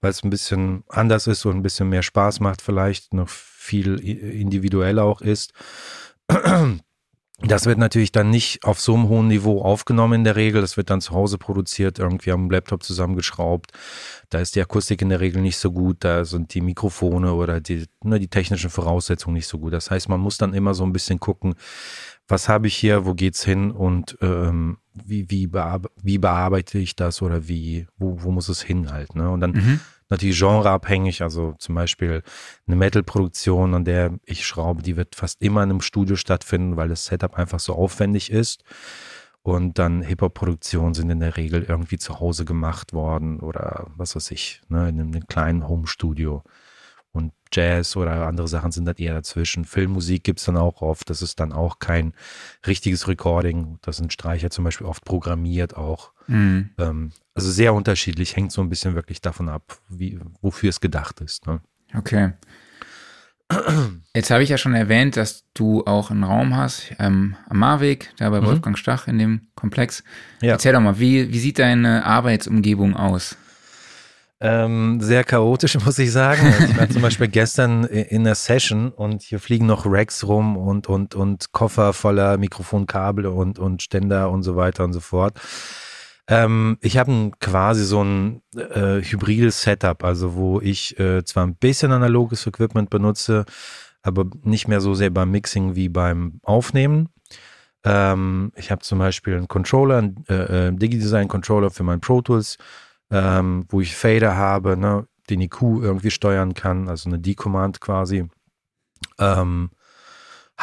weil 0.00 0.10
es 0.10 0.24
ein 0.24 0.30
bisschen 0.30 0.82
anders 0.88 1.28
ist 1.28 1.44
und 1.46 1.54
ein 1.56 1.62
bisschen 1.62 1.88
mehr 1.88 2.02
Spaß 2.02 2.40
macht, 2.40 2.60
vielleicht 2.60 3.14
noch 3.14 3.28
viel 3.28 4.00
individueller 4.00 5.04
auch 5.04 5.20
ist. 5.20 5.52
Das 7.46 7.66
wird 7.66 7.78
natürlich 7.78 8.12
dann 8.12 8.30
nicht 8.30 8.64
auf 8.64 8.80
so 8.80 8.94
einem 8.94 9.08
hohen 9.08 9.28
Niveau 9.28 9.62
aufgenommen 9.62 10.14
in 10.14 10.24
der 10.24 10.36
Regel. 10.36 10.60
Das 10.60 10.76
wird 10.76 10.90
dann 10.90 11.00
zu 11.00 11.12
Hause 11.12 11.38
produziert, 11.38 11.98
irgendwie 11.98 12.32
am 12.32 12.50
Laptop 12.50 12.82
zusammengeschraubt. 12.82 13.72
Da 14.30 14.38
ist 14.40 14.56
die 14.56 14.60
Akustik 14.60 15.02
in 15.02 15.10
der 15.10 15.20
Regel 15.20 15.42
nicht 15.42 15.58
so 15.58 15.70
gut, 15.72 15.98
da 16.00 16.24
sind 16.24 16.54
die 16.54 16.60
Mikrofone 16.60 17.34
oder 17.34 17.60
die, 17.60 17.86
ne, 18.02 18.18
die 18.18 18.28
technischen 18.28 18.70
Voraussetzungen 18.70 19.34
nicht 19.34 19.46
so 19.46 19.58
gut. 19.58 19.72
Das 19.72 19.90
heißt, 19.90 20.08
man 20.08 20.20
muss 20.20 20.38
dann 20.38 20.54
immer 20.54 20.74
so 20.74 20.84
ein 20.84 20.92
bisschen 20.92 21.20
gucken, 21.20 21.54
was 22.26 22.48
habe 22.48 22.66
ich 22.66 22.74
hier, 22.74 23.04
wo 23.04 23.14
geht's 23.14 23.44
hin 23.44 23.70
und 23.70 24.16
ähm, 24.22 24.78
wie, 24.94 25.28
wie, 25.30 25.46
bearbe 25.46 25.90
wie 26.02 26.18
bearbeite 26.18 26.78
ich 26.78 26.96
das 26.96 27.20
oder 27.20 27.48
wie, 27.48 27.86
wo, 27.98 28.22
wo 28.22 28.30
muss 28.30 28.48
es 28.48 28.62
hin 28.62 28.90
halt. 28.90 29.14
Ne? 29.14 29.28
Und 29.28 29.40
dann 29.40 29.52
Mhm. 29.52 29.80
Natürlich 30.08 30.38
genreabhängig, 30.38 31.22
also 31.22 31.54
zum 31.58 31.74
Beispiel 31.74 32.22
eine 32.66 32.76
Metal-Produktion, 32.76 33.74
an 33.74 33.84
der 33.84 34.18
ich 34.24 34.46
schraube, 34.46 34.82
die 34.82 34.96
wird 34.96 35.14
fast 35.16 35.42
immer 35.42 35.62
in 35.62 35.70
einem 35.70 35.80
Studio 35.80 36.16
stattfinden, 36.16 36.76
weil 36.76 36.88
das 36.88 37.06
Setup 37.06 37.34
einfach 37.34 37.60
so 37.60 37.74
aufwendig 37.74 38.30
ist. 38.30 38.64
Und 39.42 39.78
dann 39.78 40.00
Hip-Hop-Produktionen 40.00 40.94
sind 40.94 41.10
in 41.10 41.20
der 41.20 41.36
Regel 41.36 41.64
irgendwie 41.64 41.98
zu 41.98 42.18
Hause 42.18 42.46
gemacht 42.46 42.94
worden 42.94 43.40
oder 43.40 43.88
was 43.94 44.16
weiß 44.16 44.30
ich, 44.30 44.62
ne, 44.68 44.88
in 44.88 44.98
einem 44.98 45.26
kleinen 45.26 45.68
Home-Studio. 45.68 46.42
Und 47.12 47.32
Jazz 47.52 47.94
oder 47.94 48.26
andere 48.26 48.48
Sachen 48.48 48.72
sind 48.72 48.86
dann 48.86 48.96
eher 48.96 49.14
dazwischen. 49.14 49.64
Filmmusik 49.64 50.24
gibt's 50.24 50.46
dann 50.46 50.56
auch 50.56 50.82
oft. 50.82 51.10
Das 51.10 51.22
ist 51.22 51.38
dann 51.38 51.52
auch 51.52 51.78
kein 51.78 52.12
richtiges 52.66 53.06
Recording. 53.06 53.78
Das 53.82 53.98
sind 53.98 54.12
Streicher 54.12 54.50
zum 54.50 54.64
Beispiel 54.64 54.86
oft 54.86 55.04
programmiert 55.04 55.76
auch. 55.76 56.12
Mhm. 56.26 56.70
Ähm, 56.78 57.12
also 57.34 57.50
sehr 57.50 57.74
unterschiedlich, 57.74 58.36
hängt 58.36 58.52
so 58.52 58.60
ein 58.62 58.68
bisschen 58.68 58.94
wirklich 58.94 59.20
davon 59.20 59.48
ab, 59.48 59.78
wie, 59.88 60.18
wofür 60.40 60.70
es 60.70 60.80
gedacht 60.80 61.20
ist. 61.20 61.46
Ne? 61.46 61.60
Okay. 61.94 62.32
Jetzt 64.14 64.30
habe 64.30 64.42
ich 64.42 64.48
ja 64.48 64.58
schon 64.58 64.74
erwähnt, 64.74 65.16
dass 65.16 65.44
du 65.54 65.84
auch 65.84 66.10
einen 66.10 66.24
Raum 66.24 66.56
hast 66.56 66.92
ähm, 66.98 67.36
am 67.48 67.58
Marweg, 67.58 68.12
da 68.16 68.30
bei 68.30 68.40
Mhm. 68.40 68.46
Wolfgang 68.46 68.78
Stach 68.78 69.06
in 69.06 69.18
dem 69.18 69.48
Komplex. 69.54 70.02
Ja. 70.40 70.52
Erzähl 70.52 70.72
doch 70.72 70.80
mal, 70.80 70.98
wie, 70.98 71.30
wie 71.32 71.38
sieht 71.38 71.58
deine 71.58 72.04
Arbeitsumgebung 72.04 72.96
aus? 72.96 73.36
Ähm, 74.40 75.00
sehr 75.00 75.24
chaotisch, 75.24 75.78
muss 75.84 75.98
ich 75.98 76.10
sagen. 76.10 76.46
Also 76.46 76.64
ich 76.64 76.76
war 76.78 76.88
zum 76.88 77.02
Beispiel 77.02 77.28
gestern 77.28 77.84
in 77.84 78.24
der 78.24 78.34
Session 78.34 78.90
und 78.90 79.22
hier 79.22 79.38
fliegen 79.40 79.66
noch 79.66 79.84
Racks 79.86 80.24
rum 80.24 80.56
und, 80.56 80.88
und, 80.88 81.14
und 81.14 81.52
Koffer 81.52 81.92
voller 81.92 82.38
Mikrofonkabel 82.38 83.26
und, 83.26 83.58
und 83.58 83.82
Ständer 83.82 84.30
und 84.30 84.42
so 84.42 84.56
weiter 84.56 84.84
und 84.84 84.92
so 84.92 85.00
fort. 85.00 85.38
Ähm, 86.28 86.78
ich 86.80 86.96
habe 86.96 87.30
quasi 87.40 87.84
so 87.84 88.02
ein 88.02 88.42
äh, 88.56 89.02
hybrides 89.02 89.62
Setup, 89.62 90.02
also 90.04 90.34
wo 90.34 90.60
ich 90.60 90.98
äh, 90.98 91.24
zwar 91.24 91.46
ein 91.46 91.56
bisschen 91.56 91.92
analoges 91.92 92.46
Equipment 92.46 92.90
benutze, 92.90 93.44
aber 94.02 94.26
nicht 94.42 94.68
mehr 94.68 94.80
so 94.80 94.94
sehr 94.94 95.10
beim 95.10 95.30
Mixing 95.30 95.74
wie 95.74 95.88
beim 95.88 96.40
Aufnehmen. 96.42 97.08
Ähm, 97.84 98.52
ich 98.56 98.70
habe 98.70 98.82
zum 98.82 98.98
Beispiel 98.98 99.36
einen 99.36 99.48
Controller, 99.48 99.98
einen 99.98 100.24
äh, 100.28 100.68
äh, 100.68 100.72
DigiDesign 100.72 101.28
Controller 101.28 101.70
für 101.70 101.82
meinen 101.82 102.00
Pro 102.00 102.22
Tools, 102.22 102.56
ähm, 103.10 103.66
wo 103.68 103.80
ich 103.82 103.94
Fader 103.94 104.36
habe. 104.36 104.76
Ne? 104.76 105.06
den 105.30 105.40
IQ 105.40 105.62
irgendwie 105.82 106.10
steuern 106.10 106.54
kann, 106.54 106.88
also 106.88 107.08
eine 107.08 107.18
D-Command 107.18 107.80
quasi. 107.80 108.28
Ähm, 109.18 109.70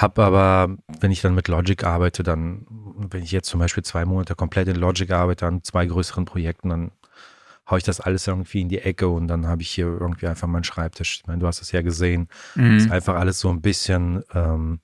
hab 0.02 0.20
aber, 0.20 0.76
wenn 1.00 1.12
ich 1.12 1.22
dann 1.22 1.36
mit 1.36 1.48
Logic 1.48 1.84
arbeite, 1.84 2.24
dann, 2.24 2.66
wenn 2.70 3.24
ich 3.24 3.32
jetzt 3.32 3.50
zum 3.50 3.60
Beispiel 3.60 3.84
zwei 3.84 4.06
Monate 4.06 4.36
komplett 4.36 4.68
in 4.68 4.76
Logic 4.76 5.10
arbeite 5.12 5.46
an 5.48 5.64
zwei 5.64 5.86
größeren 5.86 6.26
Projekten, 6.26 6.70
dann 6.70 6.92
haue 7.70 7.78
ich 7.78 7.84
das 7.84 8.02
alles 8.02 8.28
irgendwie 8.28 8.62
in 8.62 8.70
die 8.70 8.80
Ecke 8.80 9.08
und 9.08 9.28
dann 9.28 9.48
habe 9.48 9.62
ich 9.62 9.70
hier 9.70 9.86
irgendwie 9.86 10.28
einfach 10.28 10.48
meinen 10.48 10.64
Schreibtisch. 10.64 11.20
Ich 11.22 11.28
meine, 11.28 11.40
du 11.40 11.48
hast 11.48 11.62
es 11.62 11.72
ja 11.72 11.82
gesehen. 11.82 12.28
Mhm. 12.56 12.78
Ist 12.78 12.92
einfach 12.92 13.16
alles 13.16 13.40
so 13.40 13.50
ein 13.50 13.62
bisschen 13.62 14.24
ähm, 14.34 14.80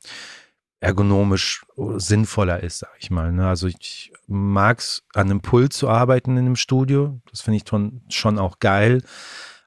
ergonomisch 0.79 1.65
sinnvoller 1.97 2.61
ist, 2.61 2.79
sag 2.79 2.91
ich 2.99 3.09
mal. 3.09 3.31
Ne? 3.31 3.47
Also 3.47 3.67
ich 3.67 4.13
mag 4.27 4.79
es, 4.79 5.03
an 5.13 5.29
einem 5.29 5.41
Pult 5.41 5.73
zu 5.73 5.89
arbeiten 5.89 6.31
in 6.31 6.45
einem 6.45 6.55
Studio. 6.55 7.19
Das 7.29 7.41
finde 7.41 7.57
ich 7.57 8.13
schon 8.13 8.39
auch 8.39 8.59
geil. 8.59 9.01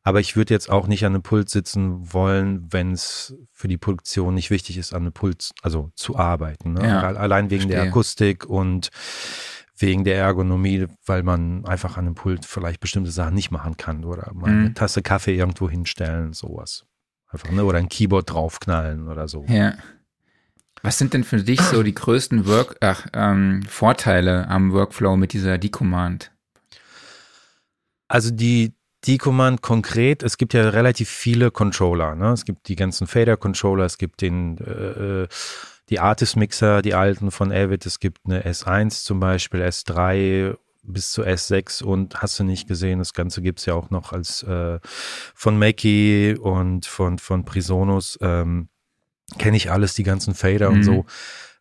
Aber 0.03 0.21
ich 0.21 0.35
würde 0.35 0.55
jetzt 0.55 0.71
auch 0.71 0.87
nicht 0.87 1.05
an 1.05 1.15
einem 1.15 1.23
Pult 1.23 1.51
sitzen 1.51 2.13
wollen, 2.13 2.73
wenn 2.73 2.93
es 2.93 3.35
für 3.53 3.69
die 3.69 3.77
Produktion 3.77 4.35
nicht 4.35 4.51
wichtig 4.51 4.79
ist, 4.79 4.95
an 4.95 5.03
einem 5.03 5.13
Pult 5.13 5.51
also 5.63 5.91
zu 5.95 6.17
arbeiten. 6.17 6.73
Ne? 6.75 6.87
Ja, 6.87 7.01
Allein 7.01 7.51
wegen 7.51 7.63
verstehe. 7.63 7.83
der 7.83 7.91
Akustik 7.91 8.47
und 8.47 8.91
wegen 9.77 10.05
der 10.05 10.17
Ergonomie, 10.17 10.87
weil 11.05 11.23
man 11.23 11.65
einfach 11.67 11.97
an 11.97 12.07
einem 12.07 12.15
Pult 12.15 12.47
vielleicht 12.47 12.81
bestimmte 12.81 13.11
Sachen 13.11 13.35
nicht 13.35 13.51
machen 13.51 13.77
kann 13.77 14.05
oder 14.05 14.33
mal 14.35 14.51
mhm. 14.51 14.61
eine 14.61 14.75
Tasse 14.75 15.03
Kaffee 15.03 15.37
irgendwo 15.37 15.69
hinstellen, 15.69 16.33
sowas. 16.33 16.87
Einfach, 17.29 17.51
ne? 17.51 17.65
Oder 17.65 17.79
ein 17.79 17.89
Keyboard 17.89 18.31
draufknallen 18.31 19.09
oder 19.09 19.29
so. 19.29 19.45
Ja. 19.49 19.75
Was 20.83 20.99
sind 20.99 21.13
denn 21.13 21.25
für 21.25 21.43
dich 21.43 21.61
so 21.61 21.83
die 21.83 21.95
größten 21.95 22.47
Work 22.47 22.77
ach, 22.81 23.07
ähm, 23.13 23.63
Vorteile 23.69 24.49
am 24.49 24.73
Workflow 24.73 25.17
mit 25.17 25.33
dieser 25.35 25.59
D-Command? 25.59 26.33
Also 28.09 28.31
die 28.31 28.75
D-Command 29.07 29.63
konkret, 29.63 30.23
es 30.23 30.37
gibt 30.37 30.53
ja 30.53 30.69
relativ 30.69 31.09
viele 31.09 31.51
Controller. 31.51 32.15
Ne? 32.15 32.33
Es 32.33 32.45
gibt 32.45 32.69
die 32.69 32.77
ganzen 32.77 33.07
Fader-Controller, 33.07 33.85
es 33.85 33.99
gibt 33.99 34.21
den 34.21 34.59
äh, 34.59 35.23
äh 35.23 35.29
die 35.89 35.99
Artist-Mixer, 35.99 36.83
die 36.83 36.95
alten 36.95 37.33
von 37.33 37.51
Avid, 37.51 37.85
es 37.85 37.99
gibt 37.99 38.21
eine 38.25 38.47
S1 38.47 39.03
zum 39.03 39.19
Beispiel, 39.19 39.61
S3 39.61 40.57
bis 40.85 41.11
zu 41.11 41.25
S6 41.25 41.83
und 41.83 42.23
hast 42.23 42.39
du 42.39 42.45
nicht 42.45 42.69
gesehen, 42.69 43.01
das 43.01 43.13
Ganze 43.13 43.43
gibt 43.43 43.59
es 43.59 43.67
ja 43.67 43.75
auch 43.75 43.91
noch 43.91 44.13
als 44.13 44.43
äh, 44.45 44.79
von 45.35 45.59
Mackie 45.59 46.37
und 46.41 46.87
von, 46.87 47.19
von 47.19 47.45
Prisonus. 47.45 48.19
Ähm, 48.23 48.69
Kenne 49.39 49.57
ich 49.57 49.71
alles, 49.71 49.95
die 49.95 50.03
ganzen 50.03 50.35
Fader 50.35 50.71
mhm. 50.71 50.77
und 50.77 50.83
so. 50.83 51.07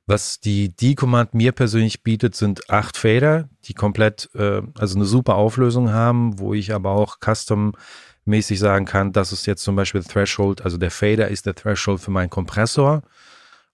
Was 0.10 0.40
die 0.40 0.76
D-Command 0.76 1.36
mir 1.36 1.52
persönlich 1.52 2.02
bietet, 2.02 2.36
sind 2.36 2.68
acht 2.68 2.98
Fader, 2.98 3.48
die 3.66 3.76
komplett, 3.76 4.28
äh, 4.34 4.64
also 4.76 4.96
eine 4.96 5.06
super 5.06 5.36
Auflösung 5.36 5.92
haben, 5.92 6.40
wo 6.40 6.56
ich 6.56 6.74
aber 6.74 6.90
auch 6.90 7.20
custom-mäßig 7.20 8.58
sagen 8.58 8.86
kann, 8.86 9.14
das 9.14 9.32
ist 9.32 9.46
jetzt 9.46 9.62
zum 9.62 9.76
Beispiel 9.76 10.04
Threshold, 10.04 10.64
also 10.64 10.78
der 10.78 10.90
Fader 10.90 11.28
ist 11.28 11.46
der 11.46 11.54
Threshold 11.54 12.02
für 12.02 12.10
meinen 12.10 12.32
Kompressor 12.32 13.04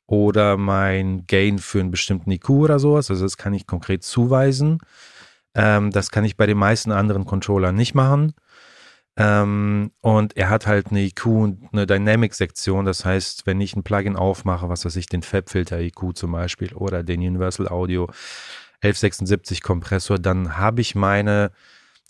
oder 0.07 0.57
mein 0.57 1.25
Gain 1.25 1.57
für 1.57 1.79
einen 1.79 1.91
bestimmten 1.91 2.29
IQ 2.31 2.49
oder 2.49 2.79
sowas. 2.79 3.09
Also 3.09 3.23
das 3.23 3.37
kann 3.37 3.53
ich 3.53 3.65
konkret 3.65 4.03
zuweisen. 4.03 4.79
Ähm, 5.53 5.89
das 5.91 6.11
kann 6.11 6.25
ich 6.25 6.35
bei 6.35 6.47
den 6.47 6.57
meisten 6.57 6.91
anderen 6.91 7.23
Controllern 7.23 7.75
nicht 7.75 7.95
machen. 7.95 8.33
Ähm, 9.17 9.91
und 10.01 10.35
er 10.35 10.49
hat 10.49 10.67
halt 10.67 10.87
eine 10.91 11.01
IQ 11.01 11.25
und 11.25 11.69
eine 11.71 11.87
Dynamic-Sektion. 11.87 12.85
Das 12.85 13.05
heißt, 13.05 13.45
wenn 13.45 13.61
ich 13.61 13.75
ein 13.75 13.83
Plugin 13.83 14.15
aufmache, 14.15 14.67
was 14.67 14.85
weiß 14.85 14.95
ich, 14.97 15.07
den 15.07 15.21
Fabfilter 15.21 15.79
IQ 15.79 16.15
zum 16.15 16.33
Beispiel 16.33 16.73
oder 16.73 17.03
den 17.03 17.21
Universal 17.21 17.67
Audio 17.67 18.07
1176 18.81 19.61
Kompressor, 19.61 20.19
dann 20.19 20.57
habe 20.57 20.81
ich 20.81 20.95
meine 20.95 21.51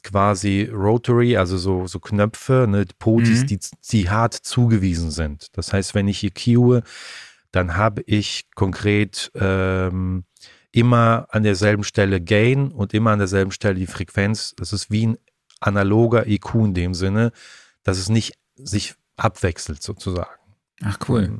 quasi 0.03 0.69
Rotary, 0.71 1.37
also 1.37 1.57
so, 1.57 1.87
so 1.87 1.99
Knöpfe, 1.99 2.67
ne, 2.67 2.85
Potis, 2.99 3.41
mhm. 3.41 3.47
die, 3.47 3.59
die 3.91 4.09
hart 4.09 4.33
zugewiesen 4.33 5.11
sind. 5.11 5.55
Das 5.57 5.73
heißt, 5.73 5.95
wenn 5.95 6.07
ich 6.07 6.23
EQe, 6.23 6.83
dann 7.51 7.75
habe 7.75 8.03
ich 8.05 8.45
konkret 8.53 9.31
ähm, 9.35 10.25
immer 10.71 11.27
an 11.29 11.43
derselben 11.43 11.83
Stelle 11.83 12.19
Gain 12.21 12.71
und 12.71 12.93
immer 12.93 13.11
an 13.11 13.19
derselben 13.19 13.51
Stelle 13.51 13.75
die 13.75 13.87
Frequenz. 13.87 14.53
Das 14.57 14.73
ist 14.73 14.91
wie 14.91 15.07
ein 15.07 15.17
analoger 15.59 16.27
EQ 16.27 16.55
in 16.55 16.73
dem 16.73 16.93
Sinne, 16.93 17.31
dass 17.83 17.97
es 17.97 18.09
nicht 18.09 18.33
sich 18.55 18.95
abwechselt 19.17 19.81
sozusagen. 19.81 20.29
Ach 20.83 20.97
cool. 21.07 21.39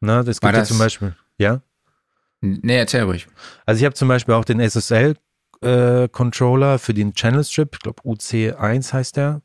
Na, 0.00 0.22
das 0.22 0.40
gibt 0.40 0.54
ja 0.54 0.64
zum 0.64 0.78
Beispiel, 0.78 1.14
ja? 1.38 1.62
Nee, 2.40 2.76
erzähl 2.76 3.02
ruhig. 3.02 3.26
Also 3.66 3.80
ich 3.80 3.84
habe 3.84 3.94
zum 3.94 4.08
Beispiel 4.08 4.34
auch 4.34 4.44
den 4.44 4.60
SSL 4.60 5.16
äh, 5.60 6.08
Controller 6.08 6.78
für 6.78 6.94
den 6.94 7.14
Channel 7.14 7.42
Strip, 7.44 7.70
ich 7.74 7.80
glaube 7.80 8.02
UC1 8.02 8.92
heißt 8.92 9.16
der, 9.16 9.42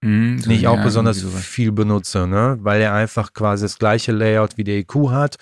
mhm, 0.00 0.40
den 0.40 0.52
ich 0.52 0.68
auch 0.68 0.76
ja, 0.76 0.84
besonders 0.84 1.22
viel 1.22 1.72
benutze, 1.72 2.26
ne? 2.26 2.58
weil 2.60 2.80
er 2.80 2.94
einfach 2.94 3.32
quasi 3.32 3.64
das 3.64 3.78
gleiche 3.78 4.12
Layout 4.12 4.56
wie 4.56 4.64
der 4.64 4.76
EQ 4.76 5.10
hat 5.10 5.38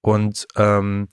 und 0.00 0.46
ähm, 0.56 1.08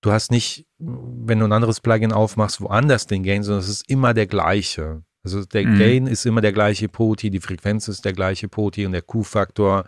du 0.00 0.10
hast 0.10 0.30
nicht, 0.30 0.66
wenn 0.78 1.38
du 1.38 1.44
ein 1.44 1.52
anderes 1.52 1.80
Plugin 1.80 2.12
aufmachst, 2.12 2.60
woanders 2.60 3.06
den 3.06 3.22
Gain, 3.22 3.42
sondern 3.42 3.60
es 3.60 3.68
ist 3.68 3.88
immer 3.88 4.14
der 4.14 4.26
gleiche. 4.26 5.02
Also 5.22 5.44
der 5.44 5.66
mhm. 5.66 5.78
Gain 5.78 6.06
ist 6.06 6.24
immer 6.26 6.40
der 6.40 6.52
gleiche 6.52 6.88
Poti, 6.88 7.30
die 7.30 7.40
Frequenz 7.40 7.88
ist 7.88 8.04
der 8.04 8.12
gleiche 8.12 8.48
Poti 8.48 8.86
und 8.86 8.92
der 8.92 9.02
Q-Faktor 9.02 9.84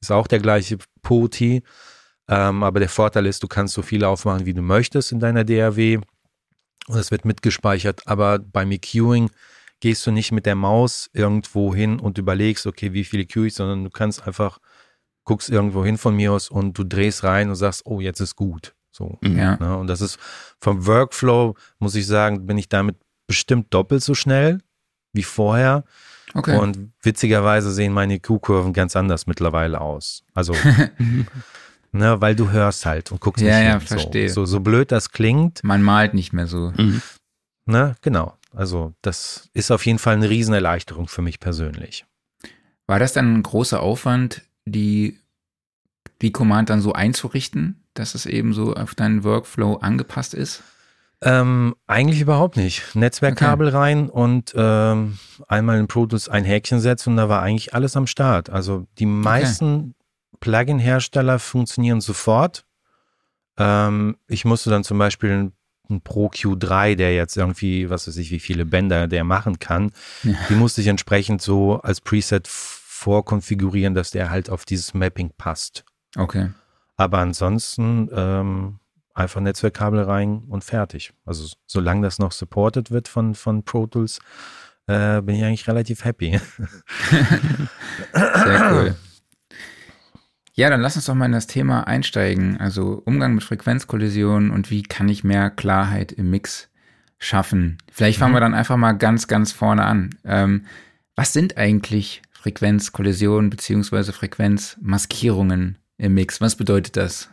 ist 0.00 0.12
auch 0.12 0.26
der 0.26 0.40
gleiche 0.40 0.78
Poti. 1.02 1.62
Ähm, 2.28 2.62
aber 2.62 2.80
der 2.80 2.90
Vorteil 2.90 3.26
ist, 3.26 3.42
du 3.42 3.48
kannst 3.48 3.74
so 3.74 3.82
viel 3.82 4.04
aufmachen, 4.04 4.44
wie 4.44 4.52
du 4.52 4.60
möchtest 4.60 5.12
in 5.12 5.20
deiner 5.20 5.44
DAW 5.44 6.00
und 6.88 6.98
es 6.98 7.10
wird 7.10 7.24
mitgespeichert. 7.24 8.06
Aber 8.06 8.38
beim 8.38 8.70
EQing 8.70 9.30
gehst 9.80 10.06
du 10.06 10.10
nicht 10.10 10.32
mit 10.32 10.44
der 10.44 10.54
Maus 10.54 11.08
irgendwo 11.12 11.74
hin 11.74 12.00
und 12.00 12.18
überlegst, 12.18 12.66
okay, 12.66 12.92
wie 12.92 13.04
viele 13.04 13.22
EQ 13.22 13.36
ich, 13.36 13.54
sondern 13.54 13.84
du 13.84 13.90
kannst 13.90 14.26
einfach, 14.26 14.58
guckst 15.24 15.48
irgendwo 15.48 15.84
hin 15.84 15.98
von 15.98 16.16
mir 16.16 16.32
aus 16.32 16.50
und 16.50 16.76
du 16.76 16.84
drehst 16.84 17.24
rein 17.24 17.48
und 17.48 17.56
sagst, 17.56 17.82
oh, 17.84 18.00
jetzt 18.00 18.20
ist 18.20 18.36
gut. 18.36 18.74
So. 18.90 19.18
Ja. 19.22 19.56
Ne? 19.56 19.76
Und 19.76 19.86
das 19.86 20.00
ist 20.00 20.18
vom 20.60 20.86
Workflow, 20.86 21.54
muss 21.78 21.94
ich 21.94 22.06
sagen, 22.06 22.46
bin 22.46 22.58
ich 22.58 22.68
damit 22.68 22.96
bestimmt 23.28 23.72
doppelt 23.72 24.02
so 24.02 24.14
schnell 24.14 24.60
wie 25.12 25.22
vorher. 25.22 25.84
Okay. 26.34 26.58
Und 26.58 26.92
witzigerweise 27.02 27.70
sehen 27.70 27.92
meine 27.92 28.18
Q-Kurven 28.18 28.72
ganz 28.72 28.96
anders 28.96 29.26
mittlerweile 29.26 29.80
aus. 29.80 30.24
Also, 30.34 30.54
ne, 31.92 32.20
weil 32.20 32.34
du 32.34 32.50
hörst 32.50 32.84
halt 32.84 33.12
und 33.12 33.20
guckst 33.20 33.42
ja, 33.42 33.56
nicht 33.56 33.66
ja, 33.66 33.78
hin. 33.78 33.80
verstehe. 33.80 34.28
So, 34.28 34.44
so, 34.44 34.52
so 34.56 34.60
blöd 34.60 34.92
das 34.92 35.10
klingt. 35.10 35.62
Man 35.62 35.82
malt 35.82 36.14
nicht 36.14 36.32
mehr 36.32 36.46
so. 36.46 36.72
Mhm. 36.76 37.00
Ne, 37.64 37.94
genau. 38.02 38.36
Also, 38.52 38.94
das 39.02 39.48
ist 39.52 39.70
auf 39.70 39.86
jeden 39.86 39.98
Fall 39.98 40.16
eine 40.16 40.28
Riesenerleichterung 40.28 41.08
für 41.08 41.22
mich 41.22 41.38
persönlich. 41.38 42.04
War 42.86 42.98
das 42.98 43.12
dann 43.12 43.34
ein 43.34 43.42
großer 43.42 43.80
Aufwand, 43.80 44.42
die, 44.64 45.18
die 46.22 46.32
Command 46.32 46.70
dann 46.70 46.80
so 46.80 46.92
einzurichten, 46.92 47.84
dass 47.94 48.14
es 48.14 48.26
eben 48.26 48.54
so 48.54 48.74
auf 48.74 48.94
deinen 48.94 49.24
Workflow 49.24 49.76
angepasst 49.76 50.34
ist? 50.34 50.62
Ähm, 51.20 51.74
eigentlich 51.86 52.20
überhaupt 52.20 52.56
nicht. 52.56 52.94
Netzwerkkabel 52.94 53.68
okay. 53.68 53.76
rein 53.76 54.08
und 54.08 54.52
ähm, 54.56 55.18
einmal 55.48 55.78
in 55.80 55.88
Pro 55.88 56.06
Tools 56.06 56.28
ein 56.28 56.44
Häkchen 56.44 56.80
setzen 56.80 57.10
und 57.10 57.16
da 57.16 57.28
war 57.28 57.42
eigentlich 57.42 57.74
alles 57.74 57.96
am 57.96 58.06
Start. 58.06 58.50
Also 58.50 58.86
die 58.98 59.06
meisten 59.06 59.74
okay. 59.74 59.94
Plugin-Hersteller 60.40 61.40
funktionieren 61.40 62.00
sofort. 62.00 62.64
Ähm, 63.56 64.16
ich 64.28 64.44
musste 64.44 64.70
dann 64.70 64.84
zum 64.84 64.98
Beispiel 64.98 65.50
ein 65.90 66.00
Pro 66.02 66.28
Q3, 66.28 66.94
der 66.94 67.14
jetzt 67.14 67.36
irgendwie, 67.36 67.90
was 67.90 68.06
weiß 68.06 68.16
ich, 68.18 68.30
wie 68.30 68.40
viele 68.40 68.64
Bänder 68.64 69.08
der 69.08 69.24
machen 69.24 69.58
kann, 69.58 69.90
ja. 70.22 70.34
die 70.48 70.54
musste 70.54 70.82
ich 70.82 70.86
entsprechend 70.86 71.42
so 71.42 71.80
als 71.80 72.00
Preset 72.00 72.46
vorkonfigurieren, 72.46 73.94
dass 73.94 74.10
der 74.10 74.30
halt 74.30 74.50
auf 74.50 74.64
dieses 74.64 74.94
Mapping 74.94 75.32
passt. 75.36 75.84
Okay. 76.16 76.50
Aber 76.96 77.18
ansonsten 77.18 78.08
ähm, 78.12 78.80
einfach 79.18 79.40
Netzwerkkabel 79.40 80.02
rein 80.02 80.44
und 80.48 80.64
fertig. 80.64 81.12
Also 81.24 81.48
solange 81.66 82.02
das 82.02 82.18
noch 82.18 82.32
supported 82.32 82.90
wird 82.90 83.08
von, 83.08 83.34
von 83.34 83.64
Pro 83.64 83.86
Tools, 83.86 84.20
äh, 84.86 85.20
bin 85.22 85.34
ich 85.34 85.44
eigentlich 85.44 85.68
relativ 85.68 86.04
happy. 86.04 86.40
Sehr 88.12 88.72
cool. 88.72 88.96
Ja, 90.54 90.70
dann 90.70 90.80
lass 90.80 90.96
uns 90.96 91.04
doch 91.04 91.14
mal 91.14 91.26
in 91.26 91.32
das 91.32 91.46
Thema 91.46 91.86
einsteigen. 91.86 92.58
Also 92.58 93.00
Umgang 93.04 93.34
mit 93.34 93.44
Frequenzkollisionen 93.44 94.50
und 94.50 94.70
wie 94.70 94.82
kann 94.82 95.08
ich 95.08 95.22
mehr 95.22 95.50
Klarheit 95.50 96.10
im 96.10 96.30
Mix 96.30 96.68
schaffen. 97.18 97.78
Vielleicht 97.92 98.18
fangen 98.18 98.32
mhm. 98.32 98.36
wir 98.36 98.40
dann 98.40 98.54
einfach 98.54 98.76
mal 98.76 98.92
ganz, 98.92 99.28
ganz 99.28 99.52
vorne 99.52 99.84
an. 99.84 100.10
Ähm, 100.24 100.64
was 101.14 101.32
sind 101.32 101.56
eigentlich 101.56 102.22
Frequenzkollisionen 102.30 103.50
beziehungsweise 103.50 104.12
Frequenzmaskierungen 104.12 105.78
im 105.96 106.14
Mix? 106.14 106.40
Was 106.40 106.56
bedeutet 106.56 106.96
das? 106.96 107.28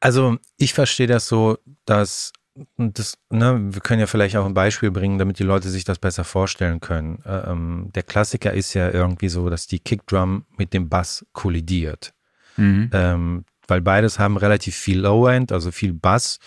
Also 0.00 0.38
ich 0.56 0.74
verstehe 0.74 1.06
das 1.06 1.28
so, 1.28 1.58
dass 1.84 2.32
das, 2.76 3.16
ne, 3.30 3.58
wir 3.72 3.80
können 3.80 4.00
ja 4.00 4.06
vielleicht 4.06 4.36
auch 4.36 4.44
ein 4.44 4.54
Beispiel 4.54 4.90
bringen, 4.90 5.18
damit 5.18 5.38
die 5.38 5.44
Leute 5.44 5.70
sich 5.70 5.84
das 5.84 5.98
besser 5.98 6.24
vorstellen 6.24 6.80
können. 6.80 7.22
Äh, 7.24 7.50
ähm, 7.50 7.90
der 7.94 8.02
Klassiker 8.02 8.52
ist 8.52 8.74
ja 8.74 8.90
irgendwie 8.90 9.28
so, 9.28 9.48
dass 9.48 9.66
die 9.66 9.78
Kickdrum 9.78 10.44
mit 10.56 10.74
dem 10.74 10.88
Bass 10.88 11.24
kollidiert. 11.32 12.12
Mhm. 12.56 12.90
Ähm, 12.92 13.44
weil 13.68 13.80
beides 13.80 14.18
haben 14.18 14.36
relativ 14.36 14.74
viel 14.74 15.00
Low-End, 15.00 15.52
also 15.52 15.70
viel 15.70 15.92
Bass. 15.92 16.38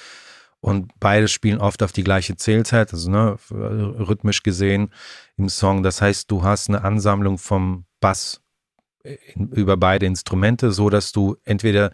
und 0.64 0.92
beide 0.98 1.28
spielen 1.28 1.60
oft 1.60 1.84
auf 1.84 1.92
die 1.92 2.06
gleiche 2.06 2.38
Zählzeit, 2.38 2.94
also 2.94 3.12
ne, 3.12 3.38
rhythmisch 3.50 4.44
gesehen 4.44 4.92
im 5.36 5.50
Song. 5.50 5.84
Das 5.84 6.02
heißt, 6.02 6.32
du 6.32 6.44
hast 6.44 6.70
eine 6.70 6.84
Ansammlung 6.84 7.38
vom 7.38 7.86
Bass 8.00 8.42
in, 9.04 9.50
über 9.50 9.76
beide 9.76 10.06
Instrumente, 10.06 10.72
so 10.72 10.90
dass 10.90 11.12
du 11.12 11.36
entweder 11.44 11.92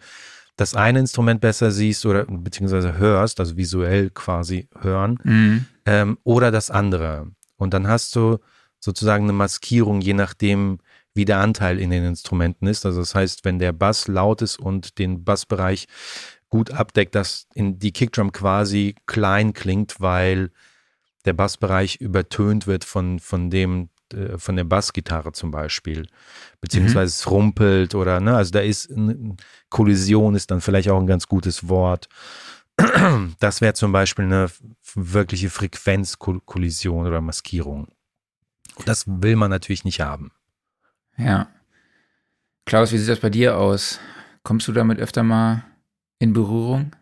das 0.60 0.74
eine 0.74 0.98
Instrument 0.98 1.40
besser 1.40 1.70
siehst 1.70 2.04
oder 2.04 2.26
beziehungsweise 2.26 2.98
hörst, 2.98 3.40
also 3.40 3.56
visuell 3.56 4.10
quasi 4.10 4.68
hören, 4.78 5.18
mhm. 5.24 5.64
ähm, 5.86 6.18
oder 6.22 6.50
das 6.50 6.70
andere. 6.70 7.28
Und 7.56 7.72
dann 7.72 7.88
hast 7.88 8.14
du 8.14 8.38
sozusagen 8.78 9.24
eine 9.24 9.32
Maskierung, 9.32 10.02
je 10.02 10.12
nachdem, 10.12 10.78
wie 11.14 11.24
der 11.24 11.38
Anteil 11.38 11.78
in 11.78 11.90
den 11.90 12.04
Instrumenten 12.04 12.66
ist. 12.66 12.84
Also 12.84 13.00
das 13.00 13.14
heißt, 13.14 13.44
wenn 13.46 13.58
der 13.58 13.72
Bass 13.72 14.06
laut 14.06 14.42
ist 14.42 14.58
und 14.58 14.98
den 14.98 15.24
Bassbereich 15.24 15.86
gut 16.50 16.70
abdeckt, 16.72 17.14
dass 17.14 17.46
in 17.54 17.78
die 17.78 17.92
Kickdrum 17.92 18.32
quasi 18.32 18.96
klein 19.06 19.54
klingt, 19.54 20.00
weil 20.00 20.50
der 21.24 21.32
Bassbereich 21.32 21.96
übertönt 21.96 22.66
wird 22.66 22.84
von, 22.84 23.18
von 23.18 23.48
dem, 23.48 23.88
von 24.36 24.56
der 24.56 24.64
Bassgitarre 24.64 25.32
zum 25.32 25.50
Beispiel, 25.50 26.06
beziehungsweise 26.60 27.12
mhm. 27.12 27.18
es 27.20 27.30
rumpelt 27.30 27.94
oder, 27.94 28.20
ne, 28.20 28.36
also 28.36 28.50
da 28.50 28.60
ist 28.60 28.90
eine 28.90 29.36
Kollision 29.68 30.34
ist 30.34 30.50
dann 30.50 30.60
vielleicht 30.60 30.88
auch 30.88 31.00
ein 31.00 31.06
ganz 31.06 31.26
gutes 31.26 31.68
Wort. 31.68 32.08
Das 33.40 33.60
wäre 33.60 33.74
zum 33.74 33.92
Beispiel 33.92 34.24
eine 34.24 34.50
wirkliche 34.94 35.50
Frequenzkollision 35.50 37.06
oder 37.06 37.20
Maskierung. 37.20 37.88
Das 38.86 39.04
will 39.06 39.36
man 39.36 39.50
natürlich 39.50 39.84
nicht 39.84 40.00
haben. 40.00 40.32
Ja. 41.16 41.48
Klaus, 42.64 42.92
wie 42.92 42.98
sieht 42.98 43.08
das 43.08 43.20
bei 43.20 43.30
dir 43.30 43.58
aus? 43.58 44.00
Kommst 44.42 44.66
du 44.68 44.72
damit 44.72 44.98
öfter 44.98 45.22
mal 45.22 45.64
in 46.18 46.32
Berührung? 46.32 46.92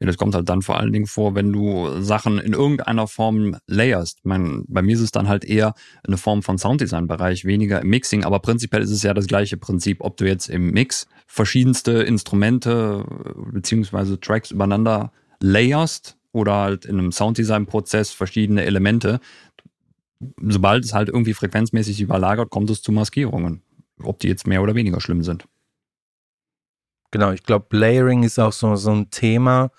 Ja, 0.00 0.06
das 0.06 0.16
kommt 0.16 0.34
halt 0.34 0.48
dann 0.48 0.62
vor 0.62 0.78
allen 0.78 0.92
Dingen 0.92 1.06
vor, 1.06 1.34
wenn 1.34 1.52
du 1.52 2.00
Sachen 2.00 2.38
in 2.38 2.52
irgendeiner 2.52 3.06
Form 3.06 3.56
layerst. 3.66 4.20
Mein, 4.24 4.64
bei 4.68 4.82
mir 4.82 4.94
ist 4.94 5.00
es 5.00 5.12
dann 5.12 5.28
halt 5.28 5.44
eher 5.44 5.74
eine 6.06 6.16
Form 6.16 6.42
von 6.42 6.58
Sounddesign-Bereich, 6.58 7.44
weniger 7.44 7.80
im 7.80 7.88
Mixing, 7.88 8.24
aber 8.24 8.40
prinzipiell 8.40 8.82
ist 8.82 8.90
es 8.90 9.02
ja 9.02 9.14
das 9.14 9.26
gleiche 9.26 9.56
Prinzip, 9.56 9.98
ob 10.00 10.16
du 10.16 10.26
jetzt 10.26 10.48
im 10.48 10.70
Mix 10.70 11.06
verschiedenste 11.26 11.92
Instrumente 11.92 13.04
beziehungsweise 13.52 14.20
Tracks 14.20 14.50
übereinander 14.50 15.12
layerst 15.40 16.16
oder 16.32 16.54
halt 16.54 16.84
in 16.84 16.98
einem 16.98 17.12
Sounddesign-Prozess 17.12 18.10
verschiedene 18.10 18.64
Elemente. 18.64 19.20
Sobald 20.40 20.84
es 20.84 20.92
halt 20.92 21.08
irgendwie 21.08 21.34
frequenzmäßig 21.34 22.00
überlagert, 22.00 22.50
kommt 22.50 22.70
es 22.70 22.82
zu 22.82 22.92
Maskierungen. 22.92 23.62
Ob 24.02 24.18
die 24.20 24.28
jetzt 24.28 24.46
mehr 24.46 24.62
oder 24.62 24.74
weniger 24.74 25.00
schlimm 25.00 25.22
sind. 25.22 25.46
Genau, 27.10 27.32
ich 27.32 27.42
glaube, 27.42 27.76
Layering 27.76 28.22
ist 28.22 28.38
auch 28.38 28.52
so, 28.52 28.76
so 28.76 28.92
ein 28.92 29.10
Thema. 29.10 29.70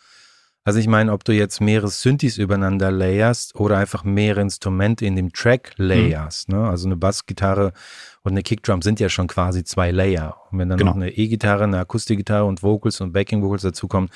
Also 0.64 0.80
ich 0.80 0.88
meine, 0.88 1.12
ob 1.12 1.24
du 1.24 1.34
jetzt 1.34 1.60
mehrere 1.60 1.88
Synthes 1.88 2.38
übereinander 2.38 2.92
layerst 2.92 3.56
oder 3.56 3.78
einfach 3.78 4.04
mehrere 4.04 4.42
Instrumente 4.42 5.06
in 5.06 5.16
dem 5.16 5.34
Track 5.34 5.74
layerst. 5.78 6.50
Mhm. 6.50 6.56
Ne? 6.56 6.70
Also 6.70 6.88
eine 6.88 6.98
Bassgitarre 6.98 7.74
und 8.22 8.32
eine 8.32 8.44
Kickdrum 8.44 8.84
sind 8.84 9.00
ja 9.00 9.10
schon 9.10 9.28
quasi 9.28 9.64
zwei 9.64 9.90
Layer. 9.90 10.38
Und 10.52 10.60
wenn 10.60 10.70
dann 10.70 10.78
genau. 10.78 10.92
noch 10.92 10.98
eine 10.98 11.10
E-Gitarre, 11.10 11.64
eine 11.64 11.80
Akustikgitarre 11.80 12.46
und 12.46 12.62
Vocals 12.62 13.02
und 13.02 13.12
Backing 13.12 13.42
Vocals 13.42 13.64
dazukommen, 13.64 14.10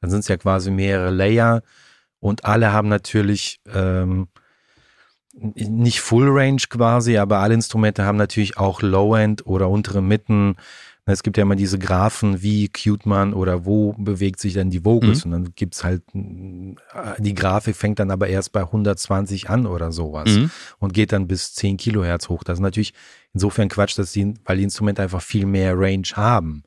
dann 0.00 0.10
sind 0.10 0.20
es 0.20 0.28
ja 0.28 0.38
quasi 0.38 0.70
mehrere 0.70 1.10
Layer. 1.10 1.62
Und 2.18 2.46
alle 2.46 2.72
haben 2.72 2.88
natürlich 2.88 3.60
ähm, 3.70 4.28
nicht 5.34 6.00
Full 6.00 6.28
Range 6.30 6.62
quasi, 6.68 7.18
aber 7.18 7.38
alle 7.38 7.54
Instrumente 7.54 8.04
haben 8.04 8.16
natürlich 8.16 8.56
auch 8.56 8.80
Low 8.80 9.14
End 9.14 9.46
oder 9.46 9.68
untere 9.68 10.02
Mitten 10.02 10.56
es 11.12 11.22
gibt 11.22 11.36
ja 11.36 11.42
immer 11.42 11.56
diese 11.56 11.78
Graphen, 11.78 12.42
wie 12.42 12.68
cute 12.68 13.06
man 13.06 13.32
oder 13.32 13.64
wo 13.64 13.92
bewegt 13.94 14.40
sich 14.40 14.54
dann 14.54 14.70
die 14.70 14.84
Vocals. 14.84 15.24
Mhm. 15.24 15.32
Und 15.32 15.44
dann 15.44 15.54
gibt 15.54 15.74
es 15.74 15.84
halt, 15.84 16.02
äh, 16.14 16.74
die 17.18 17.34
Grafik 17.34 17.76
fängt 17.76 17.98
dann 17.98 18.10
aber 18.10 18.28
erst 18.28 18.52
bei 18.52 18.60
120 18.60 19.50
an 19.50 19.66
oder 19.66 19.92
sowas 19.92 20.30
mhm. 20.30 20.50
und 20.78 20.92
geht 20.92 21.12
dann 21.12 21.26
bis 21.26 21.54
10 21.54 21.76
Kilohertz 21.76 22.28
hoch. 22.28 22.44
Das 22.44 22.58
ist 22.58 22.62
natürlich 22.62 22.94
insofern 23.32 23.68
Quatsch, 23.68 23.98
dass 23.98 24.12
die, 24.12 24.34
weil 24.44 24.56
die 24.56 24.64
Instrumente 24.64 25.02
einfach 25.02 25.22
viel 25.22 25.46
mehr 25.46 25.78
Range 25.78 26.08
haben. 26.14 26.64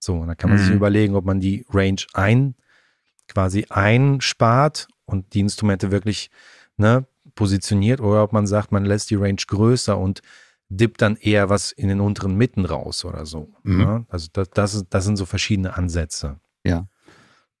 So, 0.00 0.14
und 0.14 0.28
dann 0.28 0.36
kann 0.36 0.50
man 0.50 0.58
mhm. 0.58 0.64
sich 0.64 0.74
überlegen, 0.74 1.14
ob 1.14 1.24
man 1.24 1.40
die 1.40 1.66
Range 1.70 2.00
ein, 2.14 2.54
quasi 3.26 3.66
einspart 3.68 4.88
und 5.04 5.34
die 5.34 5.40
Instrumente 5.40 5.90
wirklich 5.90 6.30
ne, 6.76 7.06
positioniert 7.34 8.00
oder 8.00 8.22
ob 8.22 8.32
man 8.32 8.46
sagt, 8.46 8.72
man 8.72 8.84
lässt 8.84 9.10
die 9.10 9.16
Range 9.16 9.42
größer 9.46 9.98
und 9.98 10.22
dippt 10.68 11.00
dann 11.02 11.16
eher 11.16 11.48
was 11.48 11.72
in 11.72 11.88
den 11.88 12.00
unteren 12.00 12.36
Mitten 12.36 12.64
raus 12.64 13.04
oder 13.04 13.26
so. 13.26 13.52
Mhm. 13.62 13.80
Ja? 13.80 14.04
Also 14.08 14.28
das, 14.32 14.50
das, 14.50 14.84
das 14.88 15.04
sind 15.04 15.16
so 15.16 15.26
verschiedene 15.26 15.76
Ansätze. 15.76 16.38
Ja. 16.64 16.88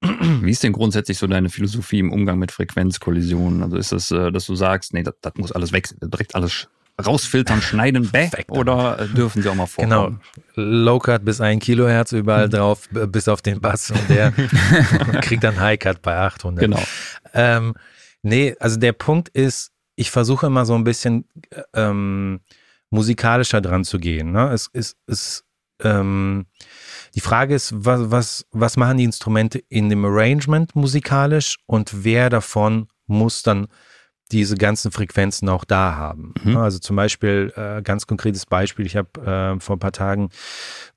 Wie 0.00 0.50
ist 0.50 0.62
denn 0.62 0.72
grundsätzlich 0.72 1.18
so 1.18 1.26
deine 1.26 1.48
Philosophie 1.48 1.98
im 1.98 2.12
Umgang 2.12 2.38
mit 2.38 2.52
Frequenzkollisionen? 2.52 3.62
Also 3.62 3.76
ist 3.76 3.92
das, 3.92 4.10
äh, 4.10 4.30
dass 4.30 4.46
du 4.46 4.54
sagst, 4.54 4.94
nee, 4.94 5.02
das, 5.02 5.14
das 5.20 5.34
muss 5.36 5.52
alles 5.52 5.72
weg, 5.72 5.88
direkt 6.00 6.34
alles 6.34 6.68
rausfiltern, 7.04 7.62
schneiden, 7.62 8.10
bäh, 8.10 8.28
oder 8.48 9.00
äh, 9.00 9.08
dürfen 9.08 9.42
sie 9.42 9.48
auch 9.48 9.54
mal 9.54 9.66
vorkommen? 9.66 10.20
Genau, 10.54 10.68
Low-Cut 10.68 11.24
bis 11.24 11.40
ein 11.40 11.58
Kilohertz 11.58 12.12
überall 12.12 12.46
mhm. 12.46 12.52
drauf, 12.52 12.88
bis 12.90 13.28
auf 13.28 13.42
den 13.42 13.60
Bass 13.60 13.90
und 13.90 14.08
der 14.08 14.32
kriegt 15.22 15.44
dann 15.44 15.58
High-Cut 15.58 16.02
bei 16.02 16.16
800. 16.16 16.60
Genau. 16.60 16.82
Ähm, 17.34 17.74
nee, 18.22 18.54
also 18.60 18.78
der 18.78 18.92
Punkt 18.92 19.28
ist, 19.30 19.72
ich 19.96 20.10
versuche 20.10 20.46
immer 20.46 20.64
so 20.64 20.74
ein 20.74 20.84
bisschen 20.84 21.24
äh, 21.50 21.62
ähm, 21.74 22.40
musikalischer 22.90 23.60
dran 23.60 23.84
zu 23.84 23.98
gehen. 23.98 24.32
Ne? 24.32 24.50
Es 24.52 24.68
ist, 24.72 24.96
es, 25.06 25.44
ähm, 25.82 26.46
die 27.14 27.20
Frage 27.20 27.54
ist, 27.54 27.72
was, 27.76 28.10
was, 28.10 28.46
was 28.52 28.76
machen 28.76 28.98
die 28.98 29.04
Instrumente 29.04 29.58
in 29.68 29.88
dem 29.88 30.04
Arrangement 30.04 30.74
musikalisch 30.74 31.58
und 31.66 32.04
wer 32.04 32.30
davon 32.30 32.88
muss 33.06 33.42
dann 33.42 33.68
diese 34.30 34.56
ganzen 34.56 34.92
Frequenzen 34.92 35.48
auch 35.48 35.64
da 35.64 35.96
haben. 35.96 36.34
Mhm. 36.42 36.52
Ne? 36.52 36.60
Also 36.60 36.78
zum 36.78 36.96
Beispiel, 36.96 37.52
äh, 37.56 37.82
ganz 37.82 38.06
konkretes 38.06 38.44
Beispiel, 38.44 38.84
ich 38.84 38.96
habe 38.96 39.20
äh, 39.20 39.60
vor 39.60 39.76
ein 39.76 39.80
paar 39.80 39.92
Tagen 39.92 40.22
einen 40.22 40.30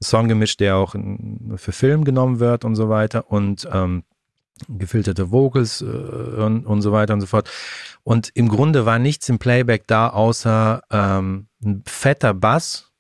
Song 0.04 0.28
gemischt, 0.28 0.60
der 0.60 0.76
auch 0.76 0.96
in, 0.96 1.54
für 1.56 1.72
Film 1.72 2.04
genommen 2.04 2.40
wird 2.40 2.66
und 2.66 2.76
so 2.76 2.90
weiter 2.90 3.32
und 3.32 3.68
ähm, 3.72 4.04
gefilterte 4.68 5.32
Vocals 5.32 5.82
äh, 5.82 5.86
und, 5.86 6.66
und 6.66 6.82
so 6.82 6.92
weiter 6.92 7.14
und 7.14 7.22
so 7.22 7.28
fort. 7.28 7.50
Und 8.04 8.30
im 8.34 8.50
Grunde 8.50 8.86
war 8.86 9.00
nichts 9.00 9.30
im 9.30 9.40
Playback 9.40 9.88
da, 9.88 10.10
außer 10.10 10.82
ähm, 10.92 11.48
ein 11.64 11.84
fetter 11.86 12.34
Bass, 12.34 12.92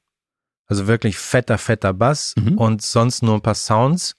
also 0.68 0.88
wirklich 0.88 1.18
fetter, 1.18 1.58
fetter 1.58 1.94
Bass 1.94 2.36
mhm. 2.38 2.58
und 2.58 2.82
sonst 2.82 3.24
nur 3.24 3.36
ein 3.36 3.42
paar 3.42 3.56
Sounds 3.56 4.16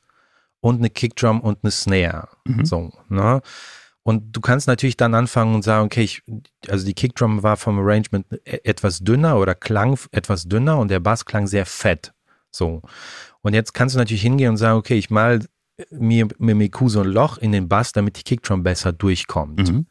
und 0.61 0.79
eine 0.79 0.91
Kickdrum 0.91 1.41
und 1.41 1.59
eine 1.63 1.71
Snare. 1.71 2.29
Mhm. 2.45 2.65
So, 2.65 2.93
ne? 3.09 3.43
Und 4.05 4.37
du 4.37 4.41
kannst 4.41 4.67
natürlich 4.67 4.97
dann 4.97 5.15
anfangen 5.15 5.55
und 5.55 5.63
sagen, 5.63 5.87
okay, 5.87 6.03
ich, 6.03 6.23
also 6.69 6.85
die 6.85 6.95
Kickdrum 6.95 7.43
war 7.43 7.57
vom 7.57 7.79
Arrangement 7.79 8.27
e-, 8.45 8.59
etwas 8.65 8.99
dünner 8.99 9.39
oder 9.39 9.55
klang 9.55 9.97
etwas 10.11 10.45
dünner 10.45 10.79
und 10.79 10.91
der 10.91 11.01
Bass 11.01 11.25
klang 11.25 11.47
sehr 11.47 11.67
fett. 11.67 12.13
So. 12.51 12.83
Und 13.43 13.55
jetzt 13.55 13.75
kannst 13.75 13.95
du 13.95 13.99
natürlich 13.99 14.23
hingehen 14.23 14.51
und 14.51 14.57
sagen, 14.57 14.79
okay, 14.79 14.99
ich 14.99 15.11
mal 15.11 15.41
mir 15.91 16.29
dem 16.39 16.61
EQ 16.61 16.79
so 16.87 17.01
ein 17.01 17.09
Loch 17.09 17.39
in 17.39 17.53
den 17.53 17.69
Bass, 17.69 17.93
damit 17.93 18.19
die 18.19 18.23
Kickdrum 18.23 18.63
besser 18.63 18.93
durchkommt. 18.93 19.73
Mhm. 19.73 19.87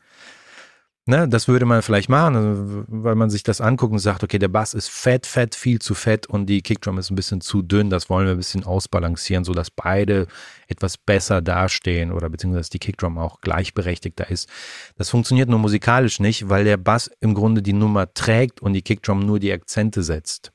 Ne, 1.07 1.27
das 1.27 1.47
würde 1.47 1.65
man 1.65 1.81
vielleicht 1.81 2.09
machen, 2.09 2.35
also, 2.35 2.85
weil 2.87 3.15
man 3.15 3.31
sich 3.31 3.41
das 3.41 3.59
anguckt 3.59 3.91
und 3.91 3.97
sagt, 3.97 4.23
okay, 4.23 4.37
der 4.37 4.49
Bass 4.49 4.75
ist 4.75 4.91
fett, 4.91 5.25
fett, 5.25 5.55
viel 5.55 5.79
zu 5.79 5.95
fett 5.95 6.27
und 6.27 6.45
die 6.45 6.61
Kickdrum 6.61 6.99
ist 6.99 7.09
ein 7.09 7.15
bisschen 7.15 7.41
zu 7.41 7.63
dünn. 7.63 7.89
Das 7.89 8.07
wollen 8.07 8.27
wir 8.27 8.33
ein 8.33 8.37
bisschen 8.37 8.63
ausbalancieren, 8.63 9.43
sodass 9.43 9.71
beide 9.71 10.27
etwas 10.67 10.99
besser 10.99 11.41
dastehen 11.41 12.11
oder 12.11 12.29
beziehungsweise 12.29 12.69
die 12.69 12.77
Kickdrum 12.77 13.17
auch 13.17 13.41
gleichberechtigter 13.41 14.29
ist. 14.29 14.47
Das 14.95 15.09
funktioniert 15.09 15.49
nur 15.49 15.57
musikalisch 15.57 16.19
nicht, 16.19 16.49
weil 16.49 16.65
der 16.65 16.77
Bass 16.77 17.09
im 17.19 17.33
Grunde 17.33 17.63
die 17.63 17.73
Nummer 17.73 18.13
trägt 18.13 18.61
und 18.61 18.73
die 18.73 18.83
Kickdrum 18.83 19.25
nur 19.25 19.39
die 19.39 19.51
Akzente 19.51 20.03
setzt. 20.03 20.51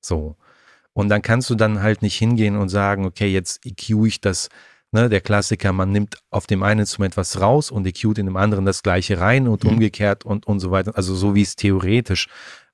So. 0.00 0.36
Und 0.92 1.08
dann 1.08 1.22
kannst 1.22 1.50
du 1.50 1.54
dann 1.54 1.82
halt 1.82 2.02
nicht 2.02 2.16
hingehen 2.16 2.56
und 2.56 2.68
sagen, 2.68 3.06
okay, 3.06 3.28
jetzt 3.28 3.64
EQ 3.64 4.06
ich 4.06 4.20
das 4.20 4.48
Ne, 4.94 5.08
der 5.08 5.20
Klassiker, 5.20 5.72
man 5.72 5.90
nimmt 5.90 6.18
auf 6.30 6.46
dem 6.46 6.62
einen 6.62 6.78
Instrument 6.78 7.16
was 7.16 7.40
raus 7.40 7.72
und 7.72 7.84
EQt 7.84 8.16
in 8.16 8.26
dem 8.26 8.36
anderen 8.36 8.64
das 8.64 8.84
gleiche 8.84 9.18
rein 9.18 9.48
und 9.48 9.64
mhm. 9.64 9.70
umgekehrt 9.70 10.24
und, 10.24 10.46
und 10.46 10.60
so 10.60 10.70
weiter. 10.70 10.96
Also 10.96 11.16
so 11.16 11.34
wie 11.34 11.42
es 11.42 11.56
theoretisch 11.56 12.28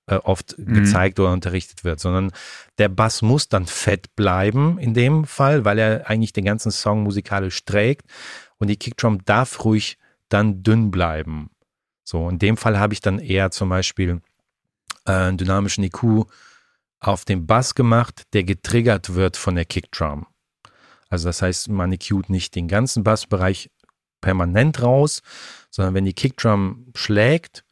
äh, 0.06 0.16
oft 0.16 0.58
mhm. 0.58 0.74
gezeigt 0.74 1.18
oder 1.18 1.32
unterrichtet 1.32 1.82
wird, 1.82 1.98
sondern 1.98 2.30
der 2.76 2.90
Bass 2.90 3.22
muss 3.22 3.48
dann 3.48 3.64
fett 3.64 4.14
bleiben 4.16 4.76
in 4.78 4.92
dem 4.92 5.24
Fall, 5.24 5.64
weil 5.64 5.78
er 5.78 6.10
eigentlich 6.10 6.34
den 6.34 6.44
ganzen 6.44 6.70
Song 6.70 7.04
musikalisch 7.04 7.64
trägt 7.64 8.04
und 8.58 8.68
die 8.68 8.76
Kickdrum 8.76 9.24
darf 9.24 9.64
ruhig 9.64 9.96
dann 10.28 10.62
dünn 10.62 10.90
bleiben. 10.90 11.48
So, 12.04 12.28
in 12.28 12.38
dem 12.38 12.58
Fall 12.58 12.78
habe 12.78 12.92
ich 12.92 13.00
dann 13.00 13.18
eher 13.18 13.50
zum 13.50 13.70
Beispiel 13.70 14.20
äh, 15.06 15.12
einen 15.12 15.38
dynamischen 15.38 15.84
EQ 15.84 16.26
auf 16.98 17.24
den 17.24 17.46
Bass 17.46 17.74
gemacht, 17.74 18.24
der 18.34 18.44
getriggert 18.44 19.14
wird 19.14 19.38
von 19.38 19.54
der 19.54 19.64
Kickdrum. 19.64 20.26
Also 21.10 21.28
das 21.28 21.42
heißt, 21.42 21.68
man 21.68 21.92
EQt 21.92 22.30
nicht 22.30 22.54
den 22.54 22.68
ganzen 22.68 23.04
Bassbereich 23.04 23.70
permanent 24.20 24.82
raus, 24.82 25.22
sondern 25.70 25.94
wenn 25.94 26.04
die 26.04 26.14
Kickdrum 26.14 26.86
schlägt, 26.94 27.64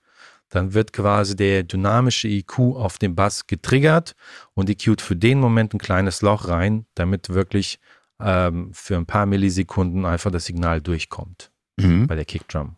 dann 0.51 0.75
wird 0.75 0.93
quasi 0.93 1.37
der 1.37 1.63
dynamische 1.63 2.29
EQ 2.29 2.59
auf 2.77 2.99
den 2.99 3.15
Bass 3.15 3.47
getriggert 3.47 4.15
und 4.55 4.69
EQt 4.69 5.01
für 5.01 5.17
den 5.17 5.41
Moment 5.41 5.75
ein 5.75 5.79
kleines 5.79 6.23
Loch 6.23 6.49
rein, 6.49 6.87
damit 6.95 7.29
wirklich 7.29 7.79
ähm, 8.21 8.71
für 8.73 8.97
ein 8.97 9.07
paar 9.07 9.27
Millisekunden 9.27 10.05
einfach 10.05 10.31
das 10.31 10.47
Signal 10.47 10.81
durchkommt. 10.81 11.51
mhm. 11.79 12.07
bei 12.07 12.15
der 12.15 12.25
Kickdrum. 12.25 12.77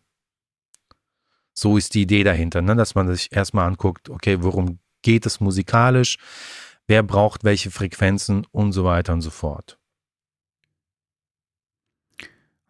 So 1.54 1.76
ist 1.76 1.94
die 1.94 2.02
Idee 2.02 2.24
dahinter, 2.24 2.62
ne? 2.62 2.76
dass 2.76 2.94
man 2.94 3.12
sich 3.12 3.32
erstmal 3.32 3.66
anguckt, 3.66 4.08
okay, 4.08 4.42
worum 4.42 4.78
geht 5.02 5.26
es 5.26 5.40
musikalisch, 5.40 6.16
wer 6.86 7.02
braucht 7.02 7.44
welche 7.44 7.70
Frequenzen 7.70 8.46
und 8.50 8.72
so 8.72 8.84
weiter 8.84 9.12
und 9.12 9.20
so 9.20 9.30
fort. 9.30 9.78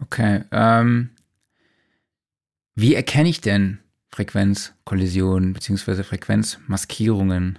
Okay, 0.02 0.44
ähm, 0.50 1.10
wie 2.74 2.94
erkenne 2.94 3.28
ich 3.28 3.40
denn 3.40 3.80
Frequenzkollisionen 4.10 5.52
bzw. 5.52 6.02
Frequenzmaskierungen? 6.02 7.58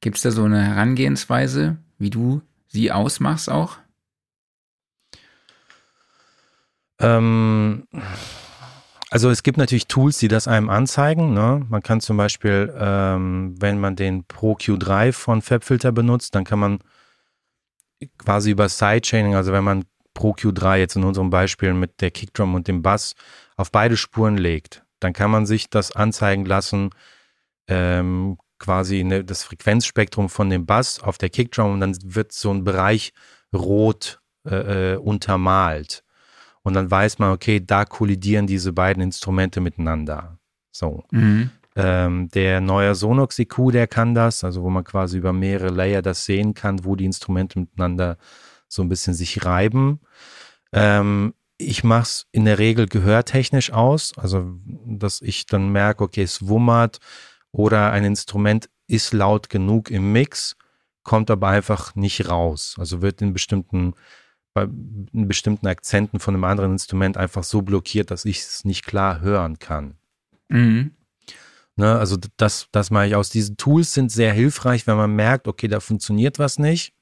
Gibt 0.00 0.16
es 0.16 0.22
da 0.22 0.30
so 0.32 0.44
eine 0.44 0.62
Herangehensweise, 0.62 1.78
wie 1.98 2.10
du 2.10 2.42
sie 2.66 2.90
ausmachst 2.90 3.48
auch? 3.48 3.78
Ähm, 6.98 7.86
also 9.10 9.30
es 9.30 9.42
gibt 9.42 9.58
natürlich 9.58 9.86
Tools, 9.86 10.18
die 10.18 10.28
das 10.28 10.48
einem 10.48 10.70
anzeigen. 10.70 11.34
Ne? 11.34 11.64
Man 11.68 11.82
kann 11.82 12.00
zum 12.00 12.16
Beispiel, 12.16 12.74
ähm, 12.76 13.54
wenn 13.60 13.78
man 13.78 13.94
den 13.94 14.24
Pro 14.24 14.54
Q3 14.54 15.12
von 15.12 15.42
FabFilter 15.42 15.92
benutzt, 15.92 16.34
dann 16.34 16.44
kann 16.44 16.58
man 16.58 16.78
quasi 18.18 18.50
über 18.50 18.68
Sidechaining, 18.68 19.34
also 19.34 19.52
wenn 19.52 19.64
man 19.64 19.84
Pro 20.14 20.32
Q3 20.32 20.76
jetzt 20.76 20.96
in 20.96 21.04
unserem 21.04 21.30
Beispiel 21.30 21.74
mit 21.74 22.00
der 22.00 22.10
Kickdrum 22.10 22.54
und 22.54 22.68
dem 22.68 22.82
Bass 22.82 23.14
auf 23.56 23.70
beide 23.70 23.96
Spuren 23.96 24.36
legt, 24.36 24.84
dann 25.00 25.12
kann 25.12 25.30
man 25.30 25.46
sich 25.46 25.70
das 25.70 25.92
anzeigen 25.92 26.44
lassen, 26.44 26.90
ähm, 27.68 28.38
quasi 28.58 29.04
ne, 29.04 29.24
das 29.24 29.42
Frequenzspektrum 29.42 30.28
von 30.28 30.50
dem 30.50 30.66
Bass 30.66 31.00
auf 31.00 31.18
der 31.18 31.30
Kickdrum 31.30 31.72
und 31.72 31.80
dann 31.80 31.96
wird 32.02 32.32
so 32.32 32.52
ein 32.52 32.64
Bereich 32.64 33.12
rot 33.52 34.20
äh, 34.46 34.94
äh 34.94 34.96
untermalt. 34.96 36.04
Und 36.62 36.74
dann 36.74 36.90
weiß 36.90 37.18
man, 37.18 37.32
okay, 37.32 37.60
da 37.64 37.84
kollidieren 37.84 38.46
diese 38.46 38.72
beiden 38.72 39.02
Instrumente 39.02 39.60
miteinander. 39.60 40.38
So. 40.70 41.04
Mhm. 41.10 41.50
Ähm, 41.74 42.28
der 42.28 42.60
neue 42.60 42.94
Sonox 42.94 43.38
EQ, 43.38 43.72
der 43.72 43.86
kann 43.86 44.14
das, 44.14 44.44
also 44.44 44.62
wo 44.62 44.70
man 44.70 44.84
quasi 44.84 45.18
über 45.18 45.32
mehrere 45.32 45.70
Layer 45.70 46.02
das 46.02 46.24
sehen 46.24 46.54
kann, 46.54 46.84
wo 46.84 46.96
die 46.96 47.06
Instrumente 47.06 47.58
miteinander 47.58 48.18
so 48.72 48.82
ein 48.82 48.88
bisschen 48.88 49.14
sich 49.14 49.44
reiben. 49.44 50.00
Ähm, 50.72 51.34
ich 51.58 51.84
mache 51.84 52.02
es 52.02 52.26
in 52.32 52.44
der 52.44 52.58
Regel 52.58 52.86
gehörtechnisch 52.86 53.72
aus, 53.72 54.12
also 54.16 54.58
dass 54.86 55.20
ich 55.20 55.46
dann 55.46 55.70
merke, 55.70 56.04
okay, 56.04 56.22
es 56.22 56.46
wummert 56.46 56.98
oder 57.52 57.92
ein 57.92 58.04
Instrument 58.04 58.68
ist 58.86 59.12
laut 59.12 59.50
genug 59.50 59.90
im 59.90 60.12
Mix, 60.12 60.56
kommt 61.02 61.30
aber 61.30 61.48
einfach 61.48 61.94
nicht 61.94 62.28
raus. 62.28 62.76
Also 62.78 63.02
wird 63.02 63.22
in 63.22 63.32
bestimmten 63.32 63.94
bei 64.54 64.66
bestimmten 64.68 65.66
Akzenten 65.66 66.20
von 66.20 66.34
einem 66.34 66.44
anderen 66.44 66.72
Instrument 66.72 67.16
einfach 67.16 67.42
so 67.42 67.62
blockiert, 67.62 68.10
dass 68.10 68.26
ich 68.26 68.40
es 68.40 68.66
nicht 68.66 68.84
klar 68.84 69.20
hören 69.20 69.58
kann. 69.58 69.94
Mhm. 70.48 70.92
Ne, 71.76 71.98
also 71.98 72.18
das, 72.36 72.68
das 72.70 72.90
mache 72.90 73.06
ich 73.06 73.14
aus. 73.14 73.30
Diese 73.30 73.56
Tools 73.56 73.94
sind 73.94 74.12
sehr 74.12 74.34
hilfreich, 74.34 74.86
wenn 74.86 74.98
man 74.98 75.16
merkt, 75.16 75.48
okay, 75.48 75.68
da 75.68 75.80
funktioniert 75.80 76.38
was 76.38 76.58
nicht. 76.58 76.92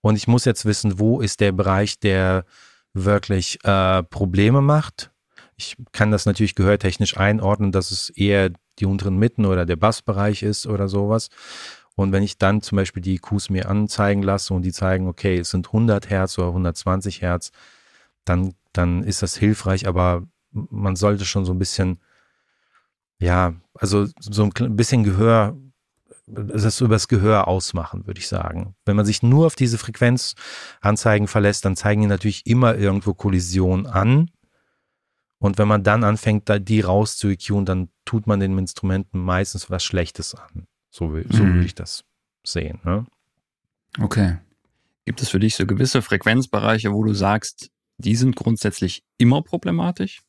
Und 0.00 0.16
ich 0.16 0.28
muss 0.28 0.44
jetzt 0.44 0.64
wissen, 0.64 0.98
wo 0.98 1.20
ist 1.20 1.40
der 1.40 1.52
Bereich, 1.52 1.98
der 1.98 2.44
wirklich 2.92 3.58
äh, 3.64 4.02
Probleme 4.02 4.60
macht. 4.60 5.10
Ich 5.56 5.76
kann 5.92 6.10
das 6.10 6.26
natürlich 6.26 6.54
gehörtechnisch 6.54 7.16
einordnen, 7.16 7.72
dass 7.72 7.90
es 7.90 8.10
eher 8.10 8.50
die 8.78 8.86
unteren 8.86 9.16
Mitten 9.18 9.46
oder 9.46 9.64
der 9.64 9.76
Bassbereich 9.76 10.42
ist 10.42 10.66
oder 10.66 10.88
sowas. 10.88 11.28
Und 11.94 12.12
wenn 12.12 12.22
ich 12.22 12.36
dann 12.36 12.60
zum 12.60 12.76
Beispiel 12.76 13.02
die 13.02 13.14
IQs 13.14 13.48
mir 13.48 13.68
anzeigen 13.70 14.22
lasse 14.22 14.52
und 14.52 14.62
die 14.62 14.72
zeigen, 14.72 15.08
okay, 15.08 15.38
es 15.38 15.50
sind 15.50 15.68
100 15.68 16.10
Hertz 16.10 16.38
oder 16.38 16.48
120 16.48 17.22
Hertz, 17.22 17.52
dann, 18.24 18.54
dann 18.72 19.02
ist 19.02 19.22
das 19.22 19.36
hilfreich, 19.36 19.88
aber 19.88 20.24
man 20.52 20.96
sollte 20.96 21.24
schon 21.24 21.46
so 21.46 21.52
ein 21.52 21.58
bisschen, 21.58 22.00
ja, 23.18 23.54
also 23.74 24.06
so 24.20 24.44
ein 24.44 24.76
bisschen 24.76 25.04
Gehör, 25.04 25.56
das 26.26 26.80
übers 26.80 27.08
Gehör 27.08 27.46
ausmachen, 27.46 28.06
würde 28.06 28.18
ich 28.18 28.28
sagen. 28.28 28.74
Wenn 28.84 28.96
man 28.96 29.06
sich 29.06 29.22
nur 29.22 29.46
auf 29.46 29.54
diese 29.54 29.78
Frequenzanzeigen 29.78 31.28
verlässt, 31.28 31.64
dann 31.64 31.76
zeigen 31.76 32.02
die 32.02 32.08
natürlich 32.08 32.46
immer 32.46 32.76
irgendwo 32.76 33.14
Kollision 33.14 33.86
an. 33.86 34.30
Und 35.38 35.58
wenn 35.58 35.68
man 35.68 35.84
dann 35.84 36.02
anfängt, 36.02 36.50
die 36.68 36.80
raus 36.80 37.16
zu 37.16 37.28
EQen, 37.28 37.64
dann 37.64 37.90
tut 38.04 38.26
man 38.26 38.40
den 38.40 38.58
Instrumenten 38.58 39.20
meistens 39.20 39.70
was 39.70 39.84
Schlechtes 39.84 40.34
an. 40.34 40.66
So, 40.90 41.08
so 41.28 41.44
mhm. 41.44 41.54
würde 41.54 41.66
ich 41.66 41.74
das 41.74 42.04
sehen. 42.44 42.80
Ne? 42.84 43.06
Okay. 44.00 44.38
Gibt 45.04 45.22
es 45.22 45.28
für 45.28 45.38
dich 45.38 45.54
so 45.54 45.66
gewisse 45.66 46.02
Frequenzbereiche, 46.02 46.92
wo 46.92 47.04
du 47.04 47.14
sagst, 47.14 47.70
die 47.98 48.16
sind 48.16 48.34
grundsätzlich 48.34 49.04
immer 49.18 49.42
problematisch? 49.42 50.22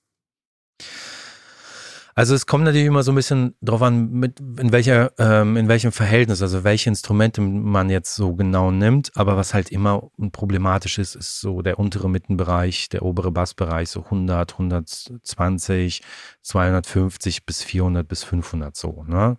Also 2.18 2.34
es 2.34 2.48
kommt 2.48 2.64
natürlich 2.64 2.88
immer 2.88 3.04
so 3.04 3.12
ein 3.12 3.16
bisschen 3.16 3.54
drauf 3.62 3.84
an, 3.84 4.10
mit, 4.10 4.40
in, 4.40 4.72
welcher, 4.72 5.12
ähm, 5.20 5.56
in 5.56 5.68
welchem 5.68 5.92
Verhältnis, 5.92 6.42
also 6.42 6.64
welche 6.64 6.90
Instrumente 6.90 7.42
man 7.42 7.92
jetzt 7.92 8.16
so 8.16 8.34
genau 8.34 8.72
nimmt. 8.72 9.12
Aber 9.14 9.38
was 9.38 9.54
halt 9.54 9.70
immer 9.70 10.10
problematisch 10.32 10.98
ist, 10.98 11.14
ist 11.14 11.40
so 11.40 11.62
der 11.62 11.78
untere 11.78 12.10
Mittenbereich, 12.10 12.90
der 12.90 13.04
obere 13.04 13.32
Bassbereich, 13.32 13.92
so 13.92 14.04
100, 14.06 14.54
120, 14.54 16.02
250 16.42 17.46
bis 17.46 17.62
400 17.62 18.08
bis 18.08 18.24
500 18.24 18.76
so. 18.76 19.04
Ne? 19.08 19.38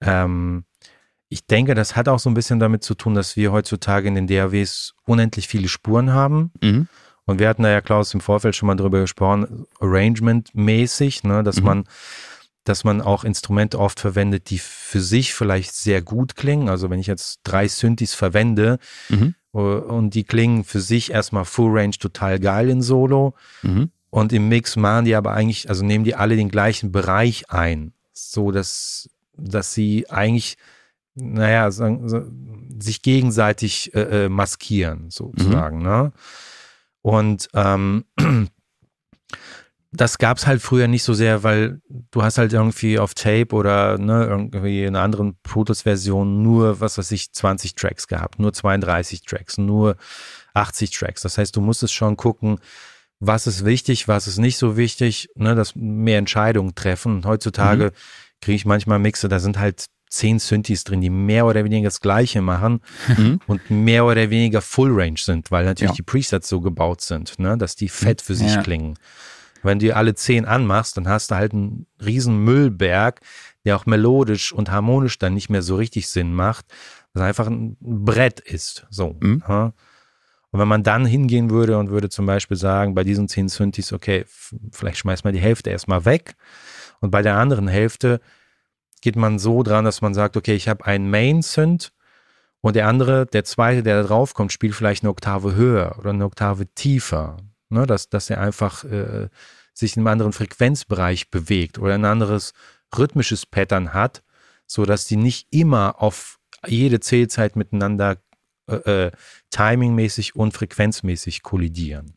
Ähm, 0.00 0.66
ich 1.28 1.48
denke, 1.48 1.74
das 1.74 1.96
hat 1.96 2.08
auch 2.08 2.20
so 2.20 2.30
ein 2.30 2.34
bisschen 2.34 2.60
damit 2.60 2.84
zu 2.84 2.94
tun, 2.94 3.16
dass 3.16 3.34
wir 3.34 3.50
heutzutage 3.50 4.06
in 4.06 4.14
den 4.14 4.28
DAWs 4.28 4.94
unendlich 5.04 5.48
viele 5.48 5.66
Spuren 5.66 6.12
haben. 6.12 6.52
Mhm. 6.62 6.86
Und 7.26 7.38
wir 7.38 7.48
hatten 7.48 7.62
da 7.62 7.70
ja, 7.70 7.80
Klaus, 7.80 8.12
im 8.14 8.20
Vorfeld 8.20 8.54
schon 8.54 8.66
mal 8.66 8.74
drüber 8.74 9.00
gesprochen, 9.00 9.66
Arrangement-mäßig, 9.80 11.24
ne, 11.24 11.42
dass 11.42 11.60
mhm. 11.60 11.66
man 11.66 11.84
dass 12.66 12.82
man 12.82 13.02
auch 13.02 13.24
Instrumente 13.24 13.78
oft 13.78 14.00
verwendet, 14.00 14.48
die 14.48 14.58
für 14.58 15.00
sich 15.00 15.34
vielleicht 15.34 15.74
sehr 15.74 16.00
gut 16.00 16.34
klingen. 16.34 16.70
Also 16.70 16.88
wenn 16.88 16.98
ich 16.98 17.06
jetzt 17.06 17.40
drei 17.44 17.68
Synthes 17.68 18.14
verwende 18.14 18.78
mhm. 19.08 19.34
Äh, 19.54 19.58
und 19.58 20.14
die 20.14 20.24
klingen 20.24 20.64
für 20.64 20.80
sich 20.80 21.12
erstmal 21.12 21.44
Full 21.44 21.78
Range 21.78 21.94
total 21.98 22.40
geil 22.40 22.68
in 22.70 22.82
Solo 22.82 23.34
mhm. 23.62 23.90
und 24.10 24.32
im 24.32 24.48
Mix 24.48 24.76
machen 24.76 25.04
die 25.04 25.14
aber 25.14 25.32
eigentlich, 25.32 25.68
also 25.68 25.84
nehmen 25.84 26.04
die 26.04 26.14
alle 26.14 26.36
den 26.36 26.48
gleichen 26.48 26.90
Bereich 26.90 27.50
ein, 27.50 27.92
so 28.12 28.50
dass 28.50 29.08
dass 29.36 29.74
sie 29.74 30.08
eigentlich, 30.10 30.56
naja, 31.14 31.68
sich 31.70 33.02
gegenseitig 33.02 33.94
äh, 33.94 34.24
äh, 34.24 34.28
maskieren, 34.28 35.10
sozusagen. 35.10 35.78
Mhm. 35.78 35.82
Ne? 35.84 36.12
Und 37.04 37.50
ähm, 37.52 38.06
das 39.92 40.16
gab 40.16 40.38
es 40.38 40.46
halt 40.46 40.62
früher 40.62 40.88
nicht 40.88 41.02
so 41.02 41.12
sehr, 41.12 41.42
weil 41.42 41.82
du 42.10 42.22
hast 42.22 42.38
halt 42.38 42.54
irgendwie 42.54 42.98
auf 42.98 43.12
Tape 43.12 43.54
oder 43.54 43.98
ne, 43.98 44.24
irgendwie 44.24 44.84
in 44.84 44.96
einer 44.96 45.04
anderen 45.04 45.36
Protos-Version 45.42 46.42
nur, 46.42 46.80
was 46.80 46.96
weiß 46.96 47.10
ich, 47.10 47.30
20 47.30 47.74
Tracks 47.74 48.08
gehabt, 48.08 48.38
nur 48.38 48.54
32 48.54 49.22
Tracks, 49.22 49.58
nur 49.58 49.96
80 50.54 50.92
Tracks. 50.92 51.20
Das 51.20 51.36
heißt, 51.36 51.54
du 51.54 51.60
musstest 51.60 51.92
schon 51.92 52.16
gucken, 52.16 52.58
was 53.20 53.46
ist 53.46 53.66
wichtig, 53.66 54.08
was 54.08 54.26
ist 54.26 54.38
nicht 54.38 54.56
so 54.56 54.78
wichtig, 54.78 55.28
ne, 55.34 55.54
dass 55.54 55.76
mehr 55.76 56.18
Entscheidungen 56.18 56.74
treffen. 56.74 57.16
Und 57.16 57.26
heutzutage 57.26 57.84
mhm 57.84 58.24
kriege 58.44 58.56
ich 58.56 58.66
manchmal 58.66 58.98
Mixe, 58.98 59.28
da 59.28 59.38
sind 59.40 59.58
halt 59.58 59.86
zehn 60.14 60.38
Synthes 60.38 60.84
drin, 60.84 61.00
die 61.00 61.10
mehr 61.10 61.46
oder 61.46 61.64
weniger 61.64 61.88
das 61.88 62.00
Gleiche 62.00 62.42
machen 62.42 62.80
mhm. 63.16 63.40
und 63.46 63.70
mehr 63.70 64.04
oder 64.04 64.30
weniger 64.30 64.60
Full 64.60 64.92
Range 64.92 65.18
sind, 65.18 65.50
weil 65.50 65.64
natürlich 65.64 65.92
ja. 65.92 65.96
die 65.96 66.02
Presets 66.02 66.48
so 66.48 66.60
gebaut 66.60 67.00
sind, 67.00 67.38
ne, 67.38 67.58
dass 67.58 67.76
die 67.76 67.88
fett 67.88 68.22
für 68.22 68.34
sich 68.34 68.54
ja. 68.54 68.62
klingen. 68.62 68.94
Wenn 69.62 69.78
du 69.78 69.94
alle 69.94 70.14
zehn 70.14 70.44
anmachst, 70.44 70.96
dann 70.96 71.08
hast 71.08 71.30
du 71.30 71.36
halt 71.36 71.52
einen 71.52 71.86
riesen 72.04 72.44
Müllberg, 72.44 73.20
der 73.64 73.76
auch 73.76 73.86
melodisch 73.86 74.52
und 74.52 74.70
harmonisch 74.70 75.18
dann 75.18 75.34
nicht 75.34 75.48
mehr 75.48 75.62
so 75.62 75.76
richtig 75.76 76.08
Sinn 76.08 76.34
macht, 76.34 76.66
was 77.14 77.22
einfach 77.22 77.46
ein 77.46 77.76
Brett 77.80 78.40
ist. 78.40 78.86
So. 78.90 79.16
Mhm. 79.20 79.42
Ja. 79.48 79.72
Und 80.50 80.60
wenn 80.60 80.68
man 80.68 80.82
dann 80.82 81.06
hingehen 81.06 81.50
würde 81.50 81.78
und 81.78 81.90
würde 81.90 82.10
zum 82.10 82.26
Beispiel 82.26 82.56
sagen, 82.56 82.94
bei 82.94 83.02
diesen 83.02 83.26
zehn 83.26 83.48
Synthes, 83.48 83.92
okay, 83.92 84.24
vielleicht 84.70 84.98
schmeißt 84.98 85.24
man 85.24 85.34
die 85.34 85.40
Hälfte 85.40 85.70
erstmal 85.70 86.04
weg, 86.04 86.36
und 87.00 87.10
bei 87.10 87.20
der 87.20 87.36
anderen 87.36 87.68
Hälfte 87.68 88.20
geht 89.04 89.16
man 89.16 89.38
so 89.38 89.62
dran, 89.62 89.84
dass 89.84 90.00
man 90.00 90.14
sagt, 90.14 90.34
okay, 90.34 90.54
ich 90.54 90.66
habe 90.66 90.86
einen 90.86 91.10
Main-Synth 91.10 91.92
und 92.62 92.74
der 92.74 92.88
andere, 92.88 93.26
der 93.26 93.44
zweite, 93.44 93.82
der 93.82 94.00
da 94.00 94.08
drauf 94.08 94.32
kommt, 94.32 94.50
spielt 94.50 94.74
vielleicht 94.74 95.02
eine 95.02 95.10
Oktave 95.10 95.54
höher 95.54 95.96
oder 95.98 96.08
eine 96.08 96.24
Oktave 96.24 96.66
tiefer. 96.74 97.36
Ne, 97.68 97.86
dass, 97.86 98.08
dass 98.08 98.30
er 98.30 98.40
einfach 98.40 98.84
äh, 98.84 99.28
sich 99.74 99.96
in 99.96 100.00
einem 100.00 100.06
anderen 100.06 100.32
Frequenzbereich 100.32 101.30
bewegt 101.30 101.78
oder 101.78 101.94
ein 101.94 102.04
anderes 102.04 102.52
rhythmisches 102.96 103.46
Pattern 103.46 103.92
hat, 103.92 104.22
sodass 104.66 105.06
die 105.06 105.16
nicht 105.16 105.48
immer 105.50 106.00
auf 106.00 106.38
jede 106.66 107.00
Zählzeit 107.00 107.56
miteinander 107.56 108.16
äh, 108.70 109.06
äh, 109.06 109.10
timingmäßig 109.50 110.34
und 110.34 110.52
frequenzmäßig 110.52 111.42
kollidieren. 111.42 112.14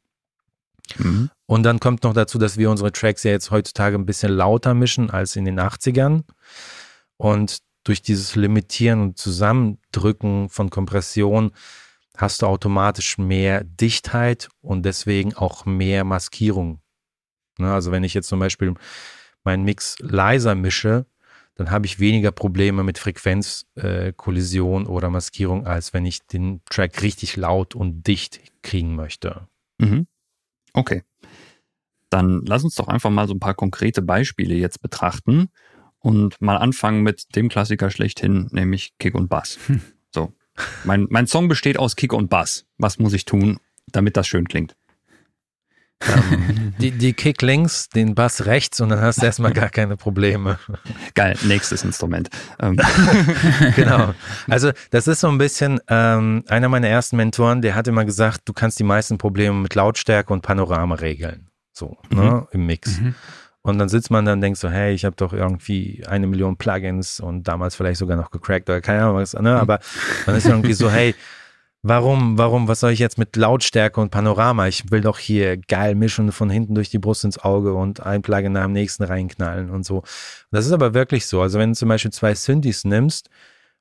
Mhm. 0.97 1.29
Und 1.45 1.63
dann 1.63 1.79
kommt 1.79 2.03
noch 2.03 2.13
dazu, 2.13 2.37
dass 2.37 2.57
wir 2.57 2.69
unsere 2.69 2.91
Tracks 2.91 3.23
ja 3.23 3.31
jetzt 3.31 3.51
heutzutage 3.51 3.95
ein 3.95 4.05
bisschen 4.05 4.31
lauter 4.31 4.73
mischen 4.73 5.09
als 5.09 5.35
in 5.35 5.45
den 5.45 5.59
80ern. 5.59 6.23
Und 7.17 7.59
durch 7.83 8.01
dieses 8.01 8.35
Limitieren 8.35 9.01
und 9.01 9.17
Zusammendrücken 9.17 10.49
von 10.49 10.69
Kompression 10.69 11.51
hast 12.17 12.41
du 12.41 12.47
automatisch 12.47 13.17
mehr 13.17 13.63
Dichtheit 13.63 14.49
und 14.61 14.83
deswegen 14.83 15.35
auch 15.35 15.65
mehr 15.65 16.03
Maskierung 16.03 16.81
Ne? 17.59 17.71
Also 17.71 17.91
wenn 17.91 18.03
ich 18.03 18.13
jetzt 18.13 18.27
zum 18.27 18.39
Beispiel 18.39 18.73
meinen 19.43 19.63
Mix 19.63 19.97
leiser 19.99 20.55
mische, 20.55 21.05
dann 21.55 21.71
habe 21.71 21.85
ich 21.87 21.99
weniger 21.99 22.31
Probleme 22.31 22.83
mit 22.83 22.99
Frequenzkollision 22.99 24.85
äh, 24.85 24.87
oder 24.87 25.09
Maskierung, 25.09 25.65
als 25.65 25.93
wenn 25.93 26.05
ich 26.05 26.27
den 26.27 26.61
Track 26.69 27.01
richtig 27.01 27.35
laut 27.35 27.73
und 27.73 28.05
dicht 28.05 28.39
kriegen 28.61 28.95
möchte. 28.95 29.47
Mhm. 29.79 30.07
Okay. 30.77 31.01
Dann 32.11 32.43
lass 32.45 32.63
uns 32.63 32.75
doch 32.75 32.87
einfach 32.87 33.09
mal 33.09 33.27
so 33.27 33.33
ein 33.33 33.39
paar 33.39 33.55
konkrete 33.55 34.03
Beispiele 34.03 34.53
jetzt 34.53 34.79
betrachten 34.81 35.49
und 35.99 36.39
mal 36.39 36.55
anfangen 36.55 37.01
mit 37.01 37.35
dem 37.35 37.49
Klassiker 37.49 37.89
schlechthin, 37.89 38.47
nämlich 38.51 38.93
Kick 38.99 39.15
und 39.15 39.27
Bass. 39.27 39.57
Hm. 39.65 39.81
So. 40.13 40.33
Mein, 40.85 41.07
mein 41.09 41.27
Song 41.27 41.47
besteht 41.47 41.77
aus 41.77 41.95
Kick 41.95 42.13
und 42.13 42.29
Bass. 42.29 42.65
Was 42.77 42.99
muss 42.99 43.13
ich 43.13 43.25
tun, 43.25 43.59
damit 43.91 44.17
das 44.17 44.27
schön 44.27 44.47
klingt? 44.47 44.75
Ähm, 46.01 46.73
die, 46.79 46.91
die 46.91 47.13
Kick 47.13 47.41
links, 47.41 47.89
den 47.89 48.13
Bass 48.13 48.45
rechts 48.45 48.79
und 48.81 48.89
dann 48.89 49.01
hast 49.01 49.21
du 49.21 49.25
erstmal 49.25 49.53
gar 49.53 49.69
keine 49.69 49.97
Probleme. 49.97 50.59
Geil, 51.15 51.35
nächstes 51.43 51.83
Instrument. 51.83 52.29
Ähm. 52.59 52.77
genau. 53.75 54.13
Also 54.47 54.71
das 54.91 55.07
ist 55.07 55.21
so 55.21 55.27
ein 55.27 55.37
bisschen, 55.37 55.79
ähm, 55.87 56.43
einer 56.47 56.69
meiner 56.69 56.87
ersten 56.87 57.17
Mentoren, 57.17 57.61
der 57.61 57.75
hat 57.75 57.87
immer 57.87 58.05
gesagt, 58.05 58.41
du 58.45 58.53
kannst 58.53 58.79
die 58.79 58.83
meisten 58.83 59.17
Probleme 59.17 59.55
mit 59.55 59.73
Lautstärke 59.75 60.31
und 60.33 60.41
Panorama 60.41 60.95
regeln. 60.95 61.49
So, 61.73 61.97
ne, 62.09 62.21
mhm. 62.21 62.27
ne, 62.27 62.47
im 62.51 62.65
Mix. 62.65 62.99
Mhm. 62.99 63.15
Und 63.61 63.79
dann 63.79 63.89
sitzt 63.89 64.11
man 64.11 64.23
dann 64.23 64.35
und 64.35 64.41
denkt 64.41 64.59
so, 64.59 64.69
hey, 64.69 64.93
ich 64.93 65.03
habe 65.03 65.15
doch 65.17 65.33
irgendwie 65.33 66.03
eine 66.07 66.25
Million 66.25 66.55
Plugins 66.55 67.19
und 67.19 67.49
damals 67.49 67.75
vielleicht 67.75 67.99
sogar 67.99 68.15
noch 68.15 68.31
gecrackt 68.31 68.69
oder 68.69 68.79
keine 68.79 69.03
Ahnung 69.03 69.17
was, 69.17 69.33
ne? 69.33 69.41
Mhm. 69.41 69.47
Aber 69.47 69.79
man 70.25 70.35
ist 70.37 70.47
irgendwie 70.47 70.73
so, 70.73 70.89
hey, 70.89 71.15
Warum, 71.87 72.37
warum, 72.37 72.67
was 72.67 72.81
soll 72.81 72.91
ich 72.91 72.99
jetzt 72.99 73.17
mit 73.17 73.37
Lautstärke 73.37 74.01
und 74.01 74.11
Panorama? 74.11 74.67
Ich 74.67 74.91
will 74.91 74.99
doch 74.99 75.19
hier 75.19 75.55
geil 75.55 75.95
mischen 75.95 76.33
von 76.33 76.49
hinten 76.49 76.75
durch 76.75 76.89
die 76.89 76.99
Brust 76.99 77.23
ins 77.23 77.39
Auge 77.39 77.73
und 77.73 78.05
ein 78.05 78.21
Plugin 78.21 78.51
nach 78.51 78.63
dem 78.63 78.73
nächsten 78.73 79.03
reinknallen 79.03 79.69
und 79.69 79.85
so. 79.85 80.03
Das 80.51 80.65
ist 80.65 80.73
aber 80.73 80.93
wirklich 80.93 81.27
so. 81.27 81.41
Also 81.41 81.59
wenn 81.59 81.69
du 81.69 81.75
zum 81.77 81.87
Beispiel 81.87 82.11
zwei 82.11 82.35
Synthes 82.35 82.83
nimmst 82.83 83.29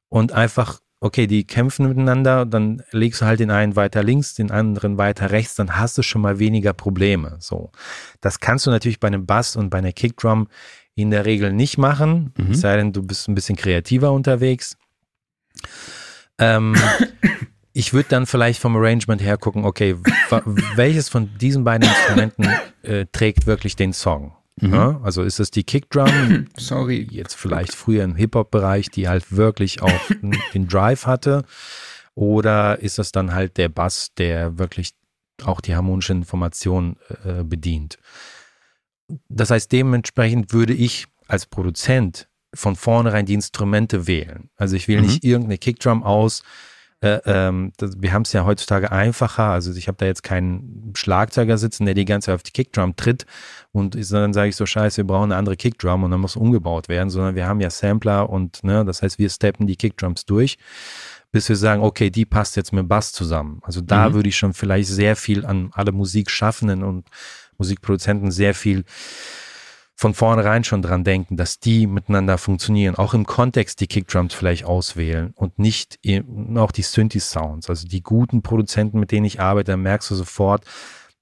und 0.09 0.31
einfach, 0.31 0.79
okay, 1.01 1.27
die 1.27 1.49
kämpfen 1.49 1.89
miteinander, 1.89 2.47
dann 2.47 2.81
legst 2.93 3.23
du 3.23 3.27
halt 3.27 3.41
den 3.41 3.51
einen 3.51 3.75
weiter 3.75 4.05
links, 4.05 4.35
den 4.35 4.53
anderen 4.53 4.99
weiter 4.99 5.33
rechts, 5.33 5.57
dann 5.57 5.77
hast 5.77 5.99
du 5.99 6.03
schon 6.03 6.23
mal 6.23 6.39
weniger 6.39 6.75
Probleme. 6.75 7.39
So. 7.41 7.73
Das 8.21 8.39
kannst 8.39 8.67
du 8.67 8.71
natürlich 8.71 9.01
bei 9.01 9.09
einem 9.09 9.27
Bass 9.27 9.57
und 9.57 9.69
bei 9.69 9.79
einer 9.79 9.93
Kickdrum 9.93 10.47
in 10.95 11.11
der 11.11 11.25
Regel 11.25 11.53
nicht 11.53 11.77
machen, 11.77 12.33
mhm. 12.39 12.53
es 12.53 12.61
sei 12.61 12.77
denn, 12.77 12.93
du 12.93 13.03
bist 13.03 13.29
ein 13.29 13.35
bisschen 13.35 13.57
kreativer 13.57 14.13
unterwegs. 14.13 14.77
Ähm, 16.39 16.77
ich 17.77 17.93
würde 17.93 18.09
dann 18.09 18.25
vielleicht 18.25 18.59
vom 18.59 18.75
Arrangement 18.75 19.21
her 19.21 19.37
gucken, 19.37 19.67
okay, 19.67 19.97
welches 20.77 21.11
von 21.11 21.37
diesen 21.37 21.63
beiden 21.63 21.87
Instrumenten 21.87 22.49
äh, 22.83 23.05
trägt 23.13 23.47
wirklich 23.47 23.77
den 23.77 23.93
Song? 23.93 24.35
Mhm. 24.59 24.73
Ja, 24.73 25.01
also 25.03 25.23
ist 25.23 25.41
es 25.41 25.51
die 25.51 25.63
Kickdrum, 25.63 26.47
sorry, 26.57 27.07
jetzt 27.11 27.35
vielleicht 27.35 27.75
früher 27.75 28.03
im 28.03 28.15
Hip-Hop-Bereich, 28.17 28.89
die 28.89 29.09
halt 29.09 29.37
wirklich 29.37 29.83
auch 29.83 30.01
den 30.55 30.69
Drive 30.69 31.05
hatte, 31.05 31.45
oder 32.15 32.81
ist 32.81 32.99
es 32.99 33.13
dann 33.13 33.35
halt 33.35 33.59
der 33.59 33.69
Bass, 33.69 34.11
der 34.17 34.59
wirklich 34.59 34.95
auch 35.45 35.61
die 35.61 35.77
harmonische 35.77 36.15
Information 36.15 36.97
äh, 37.27 37.45
bedient? 37.45 37.99
Das 39.29 39.51
heißt, 39.51 39.71
dementsprechend 39.71 40.55
würde 40.55 40.73
ich 40.73 41.05
als 41.29 41.45
Produzent 41.45 42.27
von 42.55 42.75
vornherein 42.75 43.27
die 43.27 43.35
Instrumente 43.35 44.07
wählen. 44.07 44.49
Also 44.57 44.77
ich 44.77 44.89
wähle 44.89 45.03
mhm. 45.03 45.09
nicht 45.09 45.25
irgendeine 45.25 45.59
Kickdrum 45.59 46.03
aus, 46.03 46.43
äh, 47.01 47.21
ähm, 47.27 47.73
das, 47.77 48.01
wir 48.01 48.13
haben 48.13 48.23
es 48.23 48.33
ja 48.33 48.45
heutzutage 48.45 48.91
einfacher. 48.91 49.45
Also 49.45 49.73
ich 49.75 49.89
habe 49.89 49.99
da 49.99 50.07
jetzt 50.07 50.23
keinen 50.23 50.93
Schlagzeuger 50.95 51.59
sitzen, 51.59 51.85
der 51.85 51.95
die 51.95 52.05
ganze 52.05 52.27
Zeit 52.27 52.37
auf 52.37 52.43
die 52.43 52.53
Kickdrum 52.53 52.97
tritt 52.97 53.27
und 53.73 53.95
dann 54.13 54.33
sage 54.33 54.49
ich 54.49 54.57
so, 54.57 54.65
scheiße, 54.65 54.99
wir 54.99 55.07
brauchen 55.07 55.31
eine 55.31 55.37
andere 55.37 55.57
Kickdrum 55.57 56.05
und 56.05 56.11
dann 56.11 56.21
muss 56.21 56.37
umgebaut 56.37 56.89
werden, 56.89 57.11
sondern 57.11 57.35
wir 57.35 57.47
haben 57.47 57.61
ja 57.61 57.71
Sampler 57.71 58.31
und 58.31 58.65
ne, 58.65 58.85
das 58.85 59.03
heißt, 59.03 59.19
wir 59.19 59.29
steppen 59.29 59.67
die 59.67 59.77
Kickdrums 59.77 60.25
durch, 60.25 60.57
bis 61.33 61.49
wir 61.49 61.57
sagen, 61.57 61.83
okay, 61.83 62.09
die 62.09 62.25
passt 62.25 62.57
jetzt 62.57 62.73
mit 62.73 62.89
Bass 62.89 63.13
zusammen. 63.13 63.61
Also 63.63 63.83
da 63.83 64.09
mhm. 64.09 64.15
würde 64.15 64.29
ich 64.31 64.37
schon 64.39 64.55
vielleicht 64.55 64.89
sehr 64.89 65.17
viel 65.17 65.45
an 65.45 65.71
alle 65.73 65.93
Musikschaffenden 65.93 66.83
und 66.83 67.09
Musikproduzenten 67.59 68.31
sehr 68.31 68.55
viel 68.55 68.85
von 69.99 70.13
vornherein 70.13 70.63
schon 70.63 70.83
dran 70.83 71.05
denken, 71.05 71.39
dass 71.39 71.59
die 71.59 71.87
miteinander 71.87 72.37
funktionieren, 72.37 72.97
auch 72.97 73.15
im 73.15 73.25
Kontext 73.25 73.81
die 73.81 73.87
Kickdrums 73.87 74.35
vielleicht 74.35 74.65
auswählen 74.65 75.33
und 75.35 75.59
nicht 75.59 75.99
auch 76.55 76.71
die 76.71 76.83
Synthi-Sounds. 76.83 77.71
Also 77.71 77.89
die 77.89 78.03
guten 78.03 78.43
Produzenten, 78.43 79.01
mit 79.01 79.11
denen 79.11 79.25
ich 79.25 79.41
arbeite, 79.41 79.73
da 79.73 79.77
merkst 79.79 80.11
du 80.11 80.15
sofort, 80.15 80.65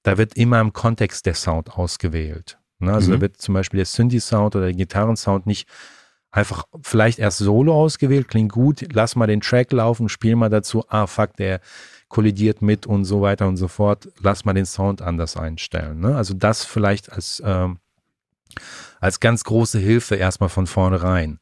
da 0.03 0.19
wird 0.19 0.37
immer 0.37 0.61
im 0.61 0.73
Kontext 0.73 1.25
der 1.25 1.35
Sound 1.35 1.79
ausgewählt. 1.79 2.59
Ne? 2.81 2.93
Also 2.93 3.11
mhm. 3.11 3.15
da 3.15 3.21
wird 3.21 3.41
zum 3.41 3.55
Beispiel 3.55 3.79
der 3.79 3.87
Synthi-Sound 3.87 4.57
oder 4.57 4.67
der 4.67 4.75
Gitarrensound 4.75 5.47
nicht 5.47 5.69
einfach 6.33 6.65
vielleicht 6.83 7.21
erst 7.21 7.39
solo 7.39 7.73
ausgewählt, 7.73 8.27
klingt 8.27 8.51
gut, 8.51 8.85
lass 8.93 9.15
mal 9.15 9.29
den 9.29 9.41
Track 9.41 9.71
laufen, 9.71 10.09
spiel 10.09 10.35
mal 10.35 10.51
dazu, 10.51 10.85
ah 10.89 11.07
fuck, 11.07 11.37
der 11.37 11.61
kollidiert 12.09 12.61
mit 12.61 12.89
und 12.89 13.05
so 13.05 13.23
weiter 13.23 13.47
und 13.47 13.57
so 13.57 13.69
fort, 13.69 14.09
lass 14.21 14.45
mal 14.45 14.53
den 14.53 14.67
Sound 14.67 15.01
anders 15.01 15.37
einstellen. 15.37 16.01
Ne? 16.01 16.17
Also 16.17 16.35
das 16.35 16.65
vielleicht 16.65 17.13
als 17.13 17.41
ähm, 17.45 17.79
als 19.01 19.21
ganz 19.21 19.45
große 19.45 19.79
Hilfe 19.79 20.17
erstmal 20.17 20.49
von 20.49 20.67
vornherein. 20.67 21.41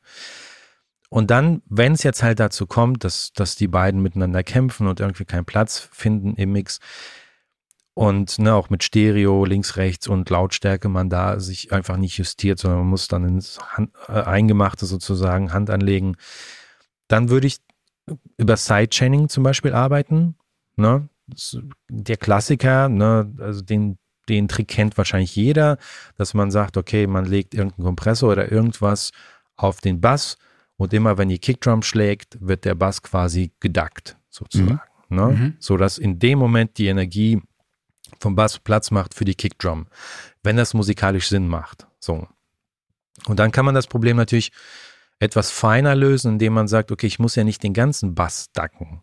Und 1.08 1.30
dann, 1.30 1.62
wenn 1.66 1.92
es 1.92 2.02
jetzt 2.04 2.22
halt 2.22 2.40
dazu 2.40 2.66
kommt, 2.66 3.04
dass, 3.04 3.32
dass 3.34 3.54
die 3.54 3.68
beiden 3.68 4.02
miteinander 4.02 4.42
kämpfen 4.42 4.86
und 4.86 4.98
irgendwie 4.98 5.26
keinen 5.26 5.44
Platz 5.44 5.88
finden 5.92 6.34
im 6.36 6.52
Mix 6.52 6.80
und 7.94 8.38
ne, 8.38 8.54
auch 8.54 8.70
mit 8.70 8.82
Stereo 8.82 9.44
links, 9.44 9.76
rechts 9.76 10.08
und 10.08 10.30
Lautstärke 10.30 10.88
man 10.88 11.10
da 11.10 11.38
sich 11.38 11.72
einfach 11.72 11.98
nicht 11.98 12.16
justiert, 12.16 12.58
sondern 12.58 12.80
man 12.80 12.88
muss 12.88 13.08
dann 13.08 13.24
ins 13.26 13.58
Hand, 13.60 13.92
äh, 14.08 14.22
Eingemachte 14.22 14.86
sozusagen 14.86 15.52
Hand 15.52 15.68
anlegen, 15.68 16.16
dann 17.08 17.28
würde 17.28 17.46
ich 17.46 17.58
über 18.38 18.56
Sidechaining 18.56 19.28
zum 19.28 19.42
Beispiel 19.42 19.74
arbeiten. 19.74 20.36
Ne? 20.76 21.08
Der 21.88 22.16
Klassiker, 22.16 22.88
ne? 22.88 23.32
also 23.38 23.60
den, 23.60 23.98
den 24.28 24.48
Trick 24.48 24.68
kennt 24.68 24.96
wahrscheinlich 24.98 25.34
jeder, 25.34 25.78
dass 26.16 26.34
man 26.34 26.50
sagt, 26.50 26.76
okay, 26.76 27.06
man 27.06 27.24
legt 27.24 27.54
irgendeinen 27.54 27.84
Kompressor 27.84 28.32
oder 28.32 28.50
irgendwas 28.50 29.12
auf 29.56 29.80
den 29.80 30.00
Bass 30.00 30.38
und 30.76 30.92
immer 30.92 31.18
wenn 31.18 31.28
die 31.28 31.38
Kickdrum 31.38 31.82
schlägt, 31.82 32.38
wird 32.40 32.64
der 32.64 32.74
Bass 32.74 33.02
quasi 33.02 33.52
gedackt, 33.60 34.16
sozusagen. 34.30 34.80
Mhm. 35.08 35.16
Ne? 35.16 35.26
Mhm. 35.26 35.56
So 35.58 35.76
dass 35.76 35.98
in 35.98 36.18
dem 36.18 36.38
Moment 36.38 36.78
die 36.78 36.86
Energie 36.86 37.40
vom 38.20 38.34
Bass 38.34 38.58
Platz 38.58 38.90
macht 38.90 39.14
für 39.14 39.24
die 39.24 39.34
Kickdrum, 39.34 39.86
wenn 40.42 40.56
das 40.56 40.74
musikalisch 40.74 41.28
Sinn 41.28 41.48
macht. 41.48 41.86
So. 41.98 42.26
Und 43.26 43.38
dann 43.38 43.52
kann 43.52 43.64
man 43.64 43.74
das 43.74 43.86
Problem 43.86 44.16
natürlich 44.16 44.52
etwas 45.18 45.50
feiner 45.50 45.94
lösen, 45.94 46.32
indem 46.32 46.54
man 46.54 46.68
sagt, 46.68 46.90
okay, 46.90 47.06
ich 47.06 47.18
muss 47.18 47.36
ja 47.36 47.44
nicht 47.44 47.62
den 47.62 47.74
ganzen 47.74 48.14
Bass 48.14 48.50
dacken, 48.52 49.02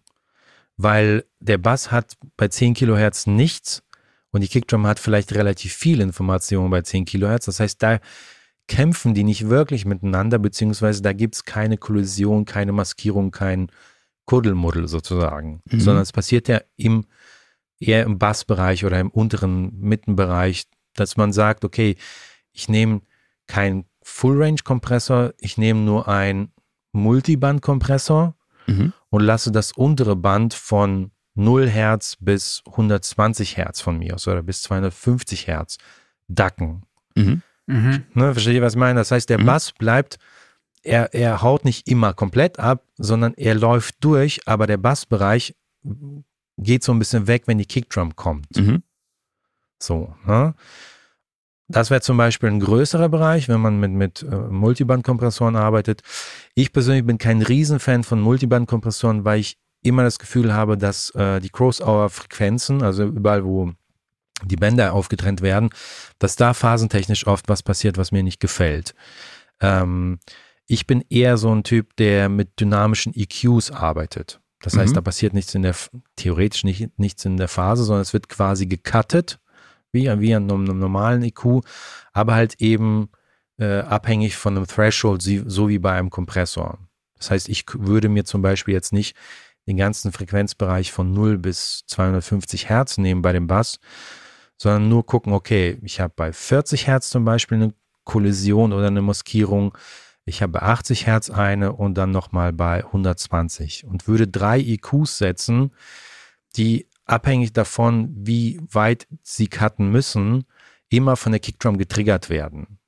weil 0.76 1.26
der 1.40 1.58
Bass 1.58 1.92
hat 1.92 2.18
bei 2.36 2.48
10 2.48 2.74
Kilohertz 2.74 3.26
nichts 3.26 3.84
und 4.32 4.42
die 4.42 4.48
Kickdrum 4.48 4.86
hat 4.86 5.00
vielleicht 5.00 5.34
relativ 5.34 5.74
viel 5.74 6.02
Information 6.02 6.70
bei 6.70 6.82
10 6.82 7.06
Kilohertz. 7.06 7.46
Das 7.46 7.60
heißt, 7.60 7.82
da 7.82 8.00
kämpfen 8.68 9.14
die 9.14 9.24
nicht 9.24 9.50
wirklich 9.50 9.86
miteinander, 9.86 10.38
beziehungsweise 10.38 11.02
da 11.02 11.14
gibt 11.14 11.36
es 11.36 11.46
keine 11.46 11.78
Kollision, 11.78 12.46
keine 12.46 12.72
Maskierung, 12.72 13.32
kein 13.32 13.72
Kuddelmuddel 14.26 14.88
sozusagen, 14.88 15.62
mhm. 15.66 15.80
sondern 15.80 16.04
es 16.04 16.12
passiert 16.12 16.48
ja 16.48 16.62
im, 16.76 17.06
eher 17.80 18.04
im 18.04 18.20
Bassbereich 18.20 18.86
oder 18.86 19.00
im 19.00 19.10
unteren 19.10 19.80
Mittenbereich, 19.80 20.68
dass 20.94 21.18
man 21.18 21.34
sagt, 21.34 21.66
okay, 21.66 21.96
ich 22.52 22.70
nehme 22.70 23.02
keinen 23.48 23.86
Full-Range-Kompressor, 24.04 25.34
ich 25.40 25.58
nehme 25.58 25.80
nur 25.80 26.08
einen 26.08 26.52
Multiband-Kompressor 26.92 28.36
mhm. 28.68 28.94
und 29.10 29.22
lasse 29.22 29.52
das 29.52 29.72
untere 29.72 30.16
Band 30.16 30.54
von 30.54 31.10
0 31.40 31.70
Hertz 31.70 32.18
bis 32.20 32.62
120 32.68 33.58
Hertz 33.58 33.82
von 33.82 33.98
mir 33.98 34.16
aus 34.16 34.28
oder 34.28 34.44
bis 34.44 34.62
250 34.64 35.48
Hertz 35.48 35.78
dacken. 36.28 36.84
Mhm. 37.16 37.42
Mhm. 37.66 38.04
Ne, 38.14 38.34
versteht 38.34 38.56
ihr, 38.56 38.62
was 38.62 38.74
ich 38.74 38.80
meine? 38.80 39.00
Das 39.00 39.12
heißt, 39.12 39.30
der 39.30 39.40
mhm. 39.40 39.46
Bass 39.46 39.72
bleibt, 39.72 40.18
er, 40.84 41.14
er 41.14 41.42
haut 41.42 41.66
nicht 41.66 41.88
immer 41.88 42.14
komplett 42.14 42.60
ab, 42.60 42.84
sondern 42.98 43.34
er 43.36 43.56
läuft 43.56 44.04
durch, 44.04 44.42
aber 44.46 44.68
der 44.68 44.78
Bassbereich 44.78 45.56
geht 46.58 46.84
so 46.84 46.92
ein 46.92 47.00
bisschen 47.00 47.28
weg, 47.28 47.44
wenn 47.46 47.58
die 47.58 47.66
Kickdrum 47.66 48.16
kommt. 48.16 48.56
Mhm. 48.58 48.84
So, 49.80 50.14
ne? 50.26 50.56
Das 51.70 51.92
wäre 51.92 52.02
zum 52.02 52.18
Beispiel 52.18 52.50
ein 52.50 52.60
größerer 52.60 53.10
Bereich, 53.10 53.48
wenn 53.48 53.62
man 53.62 53.80
mit, 53.80 53.92
mit 53.92 54.24
äh, 54.24 54.36
Multibandkompressoren 54.36 55.56
arbeitet. 55.56 56.02
Ich 56.56 56.74
persönlich 56.74 57.06
bin 57.06 57.20
kein 57.20 57.44
Riesenfan 57.44 58.04
von 58.04 58.20
Multibandkompressoren, 58.20 59.24
weil 59.24 59.40
ich 59.40 59.60
immer 59.82 60.04
das 60.04 60.20
Gefühl 60.20 60.54
habe, 60.54 60.78
dass 60.78 61.10
äh, 61.16 61.40
die 61.40 61.50
Cross-Hour-Frequenzen, 61.50 62.84
also 62.84 63.06
überall, 63.06 63.46
wo 63.46 63.72
die 64.44 64.56
Bänder 64.56 64.94
aufgetrennt 64.94 65.42
werden, 65.42 65.70
dass 66.18 66.36
da 66.36 66.54
phasentechnisch 66.54 67.28
oft 67.28 67.50
was 67.50 67.64
passiert, 67.64 67.98
was 67.98 68.12
mir 68.12 68.24
nicht 68.24 68.40
gefällt. 68.40 68.94
Ähm, 69.60 70.20
ich 70.66 70.88
bin 70.88 71.04
eher 71.10 71.38
so 71.38 71.54
ein 71.54 71.64
Typ, 71.64 71.96
der 71.98 72.30
mit 72.30 72.60
dynamischen 72.60 73.14
EQs 73.16 73.72
arbeitet. 73.72 74.40
Das 74.62 74.78
heißt, 74.78 74.92
mhm. 74.92 74.96
da 74.96 75.02
passiert 75.02 75.34
nichts 75.34 75.56
in 75.56 75.64
der, 75.64 75.76
theoretisch 76.16 76.64
nicht, 76.64 76.98
nichts 77.00 77.26
in 77.26 77.38
der 77.38 77.48
Phase, 77.48 77.84
sondern 77.84 78.02
es 78.02 78.14
wird 78.14 78.30
quasi 78.30 78.68
gecuttet. 78.68 79.40
wie, 79.92 80.04
wie 80.20 80.36
an 80.36 80.50
einem 80.52 80.80
normalen 80.80 81.24
IQ, 81.24 81.62
aber 82.14 82.36
halt 82.36 82.62
eben 82.62 83.10
äh, 83.58 83.80
abhängig 83.80 84.36
von 84.36 84.56
einem 84.56 84.68
Threshold, 84.68 85.22
so 85.24 85.70
wie 85.70 85.80
bei 85.80 85.94
einem 85.94 86.10
Kompressor. 86.10 86.78
Das 87.18 87.32
heißt, 87.32 87.50
ich 87.50 87.66
würde 87.74 88.10
mir 88.10 88.26
zum 88.26 88.42
Beispiel 88.42 88.74
jetzt 88.74 88.94
nicht 88.94 89.16
den 89.70 89.78
ganzen 89.78 90.12
Frequenzbereich 90.12 90.92
von 90.92 91.14
0 91.14 91.38
bis 91.38 91.84
250 91.88 92.68
Hertz 92.70 92.98
nehmen 92.98 93.22
bei 93.22 93.32
dem 93.32 93.48
Bass, 93.48 93.80
sondern 94.58 94.90
nur 94.90 95.06
gucken, 95.06 95.32
okay, 95.32 95.78
ich 95.84 96.02
habe 96.02 96.12
bei 96.16 96.34
40 96.34 96.88
Hertz 96.88 97.10
zum 97.12 97.24
Beispiel 97.24 97.58
eine 97.62 97.74
Kollision 98.04 98.74
oder 98.74 98.88
eine 98.88 99.04
Maskierung, 99.04 99.78
ich 100.26 100.42
habe 100.42 100.54
bei 100.54 100.62
80 100.62 101.06
Hertz 101.06 101.30
eine 101.30 101.74
und 101.74 101.96
dann 101.96 102.12
nochmal 102.12 102.52
bei 102.52 102.84
120 102.84 103.86
und 103.86 104.08
würde 104.08 104.28
drei 104.28 104.60
IQs 104.60 105.20
setzen, 105.20 105.72
die 106.56 106.88
abhängig 107.06 107.54
davon, 107.54 108.10
wie 108.16 108.60
weit 108.72 109.08
sie 109.22 109.48
cutten 109.48 109.92
müssen, 109.92 110.46
immer 110.90 111.16
von 111.16 111.32
der 111.32 111.40
Kickdrum 111.40 111.78
getriggert 111.78 112.30
werden. 112.30 112.79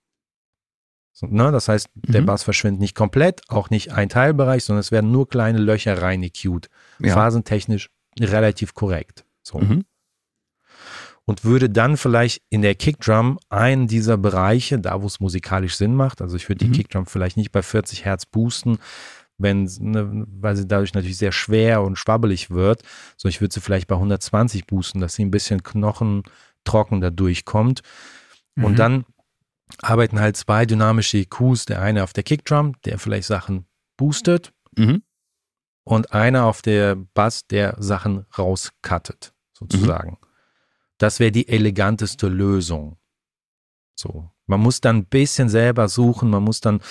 So, 1.14 1.28
ne? 1.28 1.52
Das 1.52 1.68
heißt, 1.68 1.90
der 1.96 2.22
mhm. 2.22 2.26
Bass 2.26 2.44
verschwindet 2.44 2.82
nicht 2.82 2.96
komplett, 2.96 3.42
auch 3.50 3.70
nicht 3.70 3.92
ein 3.92 4.10
Teilbereich, 4.10 4.64
sondern 4.64 4.82
es 4.82 4.92
werden 4.92 5.12
nur 5.12 5.28
kleine 5.28 5.60
Löcher 5.60 6.02
rein 6.02 6.24
EQ'd. 6.24 6.70
Ja. 7.00 7.14
Phasentechnisch 7.14 7.90
relativ 8.20 8.74
korrekt. 8.74 9.26
So. 9.44 9.60
Mhm. 9.60 9.86
Und 11.26 11.46
würde 11.46 11.70
dann 11.70 11.98
vielleicht 11.98 12.42
in 12.50 12.62
der 12.62 12.76
Kickdrum 12.76 13.40
einen 13.50 13.88
dieser 13.88 14.18
Bereiche, 14.18 14.80
da 14.80 15.02
wo 15.02 15.08
es 15.08 15.20
musikalisch 15.20 15.76
Sinn 15.76 15.96
macht, 15.96 16.22
also 16.22 16.36
ich 16.36 16.50
würde 16.50 16.66
die 16.66 16.70
mhm. 16.70 16.74
Kickdrum 16.74 17.06
vielleicht 17.06 17.38
nicht 17.38 17.52
bei 17.52 17.62
40 17.62 18.06
Hertz 18.06 18.26
boosten, 18.26 18.80
wenn, 19.38 19.64
ne, 19.80 20.26
weil 20.28 20.56
sie 20.56 20.68
dadurch 20.68 20.94
natürlich 20.94 21.18
sehr 21.18 21.32
schwer 21.32 21.84
und 21.84 21.98
schwabbelig 21.98 22.50
wird, 22.50 22.84
so 23.18 23.28
ich 23.28 23.42
würde 23.42 23.54
sie 23.54 23.62
vielleicht 23.62 23.88
bei 23.88 23.96
120 23.96 24.68
boosten, 24.68 25.00
dass 25.00 25.16
sie 25.16 25.24
ein 25.24 25.32
bisschen 25.32 25.64
knochentrocken 25.64 27.02
da 27.02 27.10
durchkommt. 27.10 27.82
Und 28.58 28.74
mhm. 28.74 28.76
dann 28.76 29.06
arbeiten 29.82 30.20
halt 30.20 30.38
zwei 30.38 30.66
dynamische 30.66 31.18
EQs, 31.18 31.66
der 31.66 31.82
eine 31.82 32.04
auf 32.04 32.14
der 32.14 32.24
Kickdrum, 32.24 32.76
der 32.86 33.00
vielleicht 33.00 33.28
Sachen 33.28 33.66
boostet 33.98 34.54
mhm. 34.78 35.04
und 35.84 36.14
einer 36.14 36.46
auf 36.46 36.62
der 36.62 36.96
Bass, 36.96 37.48
der 37.48 37.76
Sachen 37.80 38.26
rauscuttet, 38.38 39.34
sozusagen. 39.54 40.12
Mhm. 40.12 40.28
Das 40.98 41.20
wäre 41.20 41.32
die 41.32 41.48
eleganteste 41.48 42.28
Lösung. 42.28 42.98
So. 43.96 44.32
Man 44.46 44.60
muss 44.60 44.82
dann 44.82 44.98
ein 44.98 45.06
bisschen 45.06 45.50
selber 45.50 45.88
suchen, 45.88 46.30
man 46.30 46.44
muss 46.44 46.60
dann, 46.60 46.82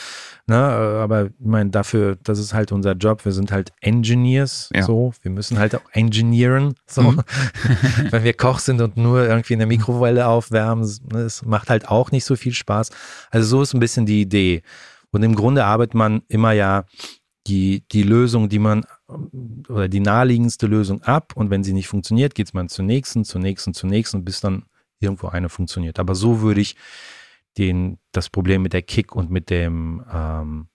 ne, 0.50 0.56
aber 0.56 1.26
ich 1.26 1.32
meine, 1.38 1.70
dafür, 1.70 2.18
das 2.22 2.38
ist 2.38 2.52
halt 2.52 2.72
unser 2.72 2.92
Job. 2.92 3.24
Wir 3.24 3.32
sind 3.32 3.52
halt 3.52 3.72
Engineers, 3.80 4.68
ja. 4.74 4.82
so. 4.82 5.12
Wir 5.22 5.30
müssen 5.30 5.58
halt 5.58 5.74
auch 5.76 5.82
engineeren, 5.92 6.74
so. 6.86 7.02
Mhm. 7.02 7.22
Wenn 8.10 8.24
wir 8.24 8.34
Koch 8.34 8.58
sind 8.58 8.80
und 8.80 8.96
nur 8.96 9.26
irgendwie 9.26 9.52
in 9.52 9.60
der 9.60 9.68
Mikrowelle 9.68 10.26
aufwärmen, 10.26 10.88
das 11.08 11.44
macht 11.44 11.70
halt 11.70 11.88
auch 11.88 12.10
nicht 12.10 12.24
so 12.24 12.36
viel 12.36 12.52
Spaß. 12.52 12.90
Also 13.30 13.48
so 13.48 13.62
ist 13.62 13.74
ein 13.74 13.80
bisschen 13.80 14.06
die 14.06 14.20
Idee. 14.20 14.62
Und 15.12 15.22
im 15.22 15.34
Grunde 15.34 15.64
arbeitet 15.64 15.94
man 15.94 16.22
immer 16.28 16.52
ja 16.52 16.84
die, 17.46 17.84
die 17.92 18.02
Lösung, 18.02 18.48
die 18.48 18.58
man 18.58 18.84
oder 19.68 19.88
die 19.88 20.00
naheliegendste 20.00 20.66
Lösung 20.66 21.02
ab 21.02 21.32
und 21.34 21.50
wenn 21.50 21.64
sie 21.64 21.72
nicht 21.72 21.88
funktioniert, 21.88 22.34
geht 22.34 22.52
man 22.54 22.68
zur 22.68 22.84
nächsten, 22.84 23.24
zur 23.24 23.40
nächsten, 23.40 23.72
zur 23.72 23.88
nächsten, 23.88 24.24
bis 24.24 24.40
dann 24.40 24.64
irgendwo 24.98 25.28
eine 25.28 25.48
funktioniert. 25.48 25.98
Aber 25.98 26.14
so 26.14 26.42
würde 26.42 26.60
ich 26.60 26.76
den, 27.58 27.98
das 28.12 28.28
Problem 28.28 28.62
mit 28.62 28.72
der 28.72 28.82
Kick 28.82 29.14
und 29.14 29.30
mit 29.30 29.50
dem, 29.50 30.04
ähm, 30.12 30.68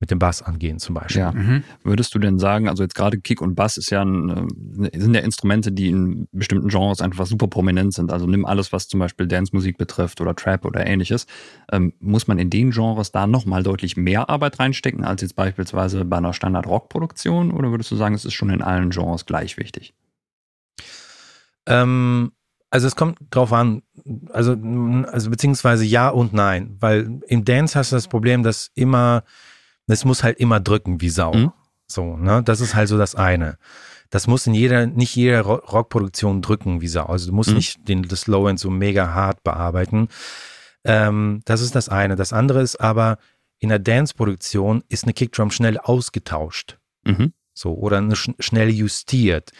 mit 0.00 0.10
dem 0.10 0.18
Bass 0.18 0.40
angehen 0.40 0.78
zum 0.78 0.94
Beispiel. 0.94 1.20
Ja. 1.20 1.32
Mhm. 1.32 1.62
Würdest 1.84 2.14
du 2.14 2.18
denn 2.18 2.38
sagen, 2.38 2.68
also 2.68 2.82
jetzt 2.82 2.94
gerade 2.94 3.20
Kick 3.20 3.42
und 3.42 3.54
Bass 3.54 3.76
ist 3.76 3.90
ja 3.90 4.02
ein, 4.02 4.48
äh, 4.82 4.98
sind 4.98 5.14
ja 5.14 5.20
Instrumente, 5.20 5.72
die 5.72 5.90
in 5.90 6.26
bestimmten 6.32 6.68
Genres 6.68 7.02
einfach 7.02 7.26
super 7.26 7.48
prominent 7.48 7.92
sind. 7.92 8.10
Also 8.10 8.26
nimm 8.26 8.46
alles, 8.46 8.72
was 8.72 8.88
zum 8.88 8.98
Beispiel 8.98 9.26
Dance-Musik 9.28 9.76
betrifft 9.76 10.22
oder 10.22 10.34
Trap 10.34 10.64
oder 10.64 10.86
ähnliches. 10.86 11.26
Ähm, 11.70 11.92
muss 12.00 12.26
man 12.26 12.38
in 12.38 12.48
den 12.48 12.70
Genres 12.70 13.12
da 13.12 13.26
nochmal 13.26 13.62
deutlich 13.62 13.98
mehr 13.98 14.30
Arbeit 14.30 14.58
reinstecken 14.58 15.04
als 15.04 15.20
jetzt 15.20 15.36
beispielsweise 15.36 16.06
bei 16.06 16.16
einer 16.16 16.32
Standard-Rock-Produktion? 16.32 17.50
Oder 17.50 17.70
würdest 17.70 17.90
du 17.90 17.96
sagen, 17.96 18.14
es 18.14 18.24
ist 18.24 18.34
schon 18.34 18.48
in 18.48 18.62
allen 18.62 18.88
Genres 18.88 19.26
gleich 19.26 19.58
wichtig? 19.58 19.92
Ähm, 21.66 22.32
also 22.70 22.86
es 22.86 22.96
kommt 22.96 23.18
drauf 23.30 23.52
an, 23.52 23.82
also, 24.32 24.56
also 25.10 25.30
beziehungsweise 25.30 25.84
ja 25.84 26.08
und 26.08 26.32
nein, 26.32 26.76
weil 26.78 27.20
im 27.26 27.44
Dance 27.44 27.78
hast 27.78 27.92
du 27.92 27.96
das 27.96 28.08
Problem, 28.08 28.42
dass 28.42 28.70
immer, 28.74 29.24
es 29.86 30.04
muss 30.04 30.22
halt 30.22 30.38
immer 30.38 30.60
drücken 30.60 31.00
wie 31.00 31.10
Sau. 31.10 31.34
Mhm. 31.34 31.52
So, 31.86 32.16
ne? 32.16 32.42
Das 32.44 32.60
ist 32.60 32.76
halt 32.76 32.88
so 32.88 32.96
das 32.96 33.16
eine. 33.16 33.58
Das 34.10 34.26
muss 34.26 34.46
in 34.46 34.54
jeder, 34.54 34.86
nicht 34.86 35.14
jeder 35.16 35.42
Rockproduktion 35.42 36.42
drücken 36.42 36.80
wie 36.80 36.88
Sau. 36.88 37.06
Also 37.06 37.28
du 37.28 37.34
musst 37.34 37.50
mhm. 37.50 37.56
nicht 37.56 37.88
den, 37.88 38.02
das 38.04 38.28
Low 38.28 38.48
End 38.48 38.60
so 38.60 38.70
mega 38.70 39.12
hart 39.12 39.42
bearbeiten. 39.42 40.08
Ähm, 40.84 41.42
das 41.44 41.60
ist 41.60 41.74
das 41.74 41.88
eine. 41.88 42.16
Das 42.16 42.32
andere 42.32 42.62
ist 42.62 42.80
aber, 42.80 43.18
in 43.58 43.68
der 43.68 43.78
Dance-Produktion 43.78 44.82
ist 44.88 45.04
eine 45.04 45.12
Kickdrum 45.12 45.50
schnell 45.50 45.78
ausgetauscht. 45.78 46.78
Mhm. 47.04 47.32
So, 47.52 47.74
oder 47.74 47.98
eine 47.98 48.16
sch 48.16 48.30
schnell 48.38 48.70
justiert. 48.70 49.50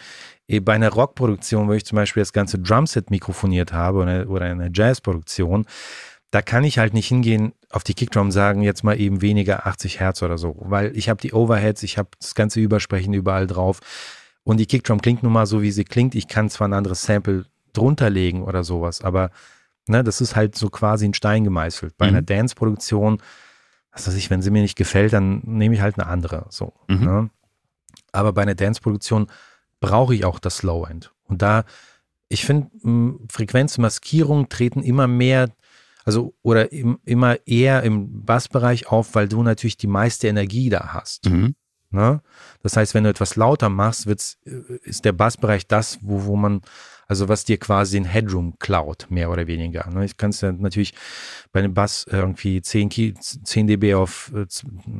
Eh, 0.51 0.59
bei 0.59 0.73
einer 0.73 0.89
Rockproduktion, 0.89 1.67
wo 1.67 1.73
ich 1.73 1.85
zum 1.85 1.95
Beispiel 1.95 2.21
das 2.21 2.33
ganze 2.33 2.59
Drumset 2.59 3.09
mikrofoniert 3.09 3.71
habe 3.71 3.99
oder, 3.99 4.29
oder 4.29 4.45
eine 4.45 4.69
Jazzproduktion, 4.73 5.65
da 6.29 6.41
kann 6.41 6.63
ich 6.65 6.77
halt 6.77 6.93
nicht 6.93 7.07
hingehen 7.07 7.53
auf 7.69 7.83
die 7.83 7.93
Kickdrum 7.93 8.31
sagen, 8.31 8.61
jetzt 8.61 8.83
mal 8.83 8.99
eben 8.99 9.21
weniger 9.21 9.65
80 9.65 9.99
Hertz 9.99 10.21
oder 10.23 10.37
so, 10.37 10.57
weil 10.59 10.95
ich 10.95 11.09
habe 11.09 11.21
die 11.21 11.33
Overheads, 11.33 11.83
ich 11.83 11.97
habe 11.97 12.09
das 12.19 12.35
ganze 12.35 12.59
Übersprechen 12.59 13.13
überall 13.13 13.47
drauf 13.47 13.79
und 14.43 14.57
die 14.57 14.65
Kickdrum 14.65 15.01
klingt 15.01 15.23
nun 15.23 15.31
mal 15.31 15.45
so, 15.45 15.61
wie 15.61 15.71
sie 15.71 15.85
klingt. 15.85 16.15
Ich 16.15 16.27
kann 16.27 16.49
zwar 16.49 16.67
ein 16.67 16.73
anderes 16.73 17.03
Sample 17.03 17.45
drunter 17.73 18.09
legen 18.09 18.43
oder 18.43 18.63
sowas, 18.63 19.01
aber 19.01 19.31
ne, 19.87 20.03
das 20.03 20.19
ist 20.19 20.35
halt 20.35 20.55
so 20.55 20.69
quasi 20.69 21.05
ein 21.05 21.13
Stein 21.13 21.45
gemeißelt. 21.45 21.97
Bei 21.97 22.07
mhm. 22.07 22.15
einer 22.15 22.21
Dance-Produktion, 22.21 23.21
was 23.91 24.07
weiß 24.07 24.15
ich, 24.15 24.29
wenn 24.29 24.41
sie 24.41 24.51
mir 24.51 24.61
nicht 24.61 24.77
gefällt, 24.77 25.13
dann 25.13 25.41
nehme 25.45 25.75
ich 25.75 25.81
halt 25.81 25.97
eine 25.97 26.07
andere. 26.07 26.45
So. 26.49 26.73
Mhm. 26.87 27.05
Ne? 27.05 27.29
Aber 28.11 28.33
bei 28.33 28.41
einer 28.41 28.55
Dance-Produktion 28.55 29.27
brauche 29.81 30.15
ich 30.15 30.23
auch 30.23 30.39
das 30.39 30.63
Low-End. 30.63 31.11
Und 31.25 31.41
da, 31.41 31.65
ich 32.29 32.45
finde, 32.45 32.69
Frequenzmaskierungen 33.29 34.47
treten 34.47 34.83
immer 34.83 35.07
mehr, 35.07 35.49
also 36.05 36.33
oder 36.41 36.71
im, 36.71 36.99
immer 37.03 37.45
eher 37.45 37.83
im 37.83 38.23
Bassbereich 38.23 38.87
auf, 38.87 39.13
weil 39.15 39.27
du 39.27 39.43
natürlich 39.43 39.75
die 39.75 39.87
meiste 39.87 40.29
Energie 40.29 40.69
da 40.69 40.93
hast. 40.93 41.29
Mhm. 41.29 41.55
Ne? 41.89 42.21
Das 42.63 42.77
heißt, 42.77 42.93
wenn 42.93 43.03
du 43.03 43.09
etwas 43.09 43.35
lauter 43.35 43.67
machst, 43.67 44.07
wird's, 44.07 44.37
äh, 44.45 44.77
ist 44.83 45.03
der 45.03 45.11
Bassbereich 45.11 45.67
das, 45.67 45.99
wo, 46.01 46.23
wo 46.25 46.37
man, 46.37 46.61
also 47.11 47.27
was 47.27 47.43
dir 47.43 47.57
quasi 47.57 47.97
den 47.97 48.05
Headroom 48.05 48.57
klaut, 48.57 49.07
mehr 49.09 49.29
oder 49.29 49.45
weniger. 49.45 49.85
Ne? 49.89 50.05
Ich 50.05 50.15
kann 50.15 50.29
es 50.29 50.39
ja 50.39 50.53
natürlich 50.53 50.93
bei 51.51 51.59
einem 51.59 51.73
Bass 51.73 52.05
irgendwie 52.09 52.61
10, 52.61 53.17
10 53.19 53.67
dB 53.67 53.95
auf, 53.95 54.31
äh, 54.33 54.45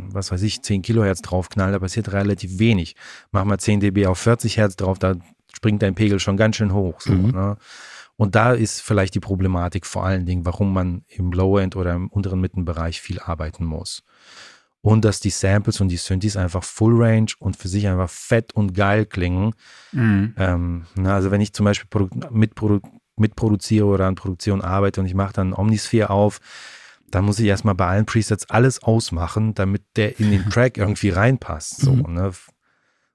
was 0.10 0.30
weiß 0.30 0.42
ich, 0.42 0.62
10 0.62 0.82
Kilohertz 0.82 1.22
draufknallen, 1.22 1.72
da 1.72 1.80
passiert 1.80 2.12
relativ 2.12 2.60
wenig. 2.60 2.98
Mach 3.32 3.46
mal 3.46 3.58
10 3.58 3.80
dB 3.80 4.08
auf 4.08 4.18
40 4.18 4.58
Hertz 4.58 4.76
drauf, 4.76 5.00
da 5.00 5.16
springt 5.54 5.84
dein 5.84 5.96
Pegel 5.96 6.20
schon 6.20 6.36
ganz 6.36 6.58
schön 6.58 6.74
hoch. 6.74 7.00
So, 7.00 7.14
mhm. 7.14 7.32
ne? 7.32 7.56
Und 8.18 8.36
da 8.36 8.52
ist 8.52 8.82
vielleicht 8.82 9.16
die 9.16 9.22
Problematik 9.22 9.86
vor 9.86 10.06
allen 10.06 10.26
Dingen, 10.26 10.46
warum 10.46 10.74
man 10.74 11.06
im 11.08 11.32
Low-End 11.32 11.78
oder 11.78 11.94
im 11.94 12.10
unteren 12.10 12.42
Mittenbereich 12.42 13.00
viel 13.00 13.22
arbeiten 13.22 13.64
muss 13.64 14.04
und 14.82 15.06
dass 15.06 15.20
die 15.20 15.30
Samples 15.30 15.80
und 15.80 15.90
die 15.90 15.98
Synthes 15.98 16.38
einfach 16.38 16.64
Full 16.64 17.02
Range 17.02 17.32
und 17.40 17.56
für 17.56 17.68
sich 17.68 17.88
einfach 17.88 18.10
fett 18.10 18.54
und 18.54 18.74
geil 18.74 19.06
klingen. 19.06 19.54
Mhm. 19.92 20.34
Ähm, 20.38 20.86
na, 20.96 21.16
also 21.16 21.32
wenn 21.32 21.42
ich 21.42 21.54
zum 21.54 21.66
Beispiel 21.66 22.10
mitprodu 22.30 22.82
mitproduziere 23.18 23.86
oder 23.86 24.08
an 24.08 24.16
Produktion 24.16 24.62
arbeite 24.62 25.00
und 25.00 25.06
ich 25.06 25.14
mache 25.14 25.34
dann 25.34 25.54
Omnisphere 25.54 26.10
auf, 26.10 26.40
dann 27.12 27.26
muss 27.26 27.40
ich 27.40 27.46
erstmal 27.46 27.76
bei 27.76 27.86
allen 27.86 28.06
Presets 28.06 28.50
alles 28.50 28.82
ausmachen, 28.82 29.54
damit 29.54 29.84
der 29.96 30.20
in 30.20 30.32
den 30.32 30.46
Track 30.50 30.78
irgendwie 30.78 31.10
reinpasst. 31.10 31.82
So, 31.82 31.94
mhm. 31.94 32.14
ne? 32.14 32.32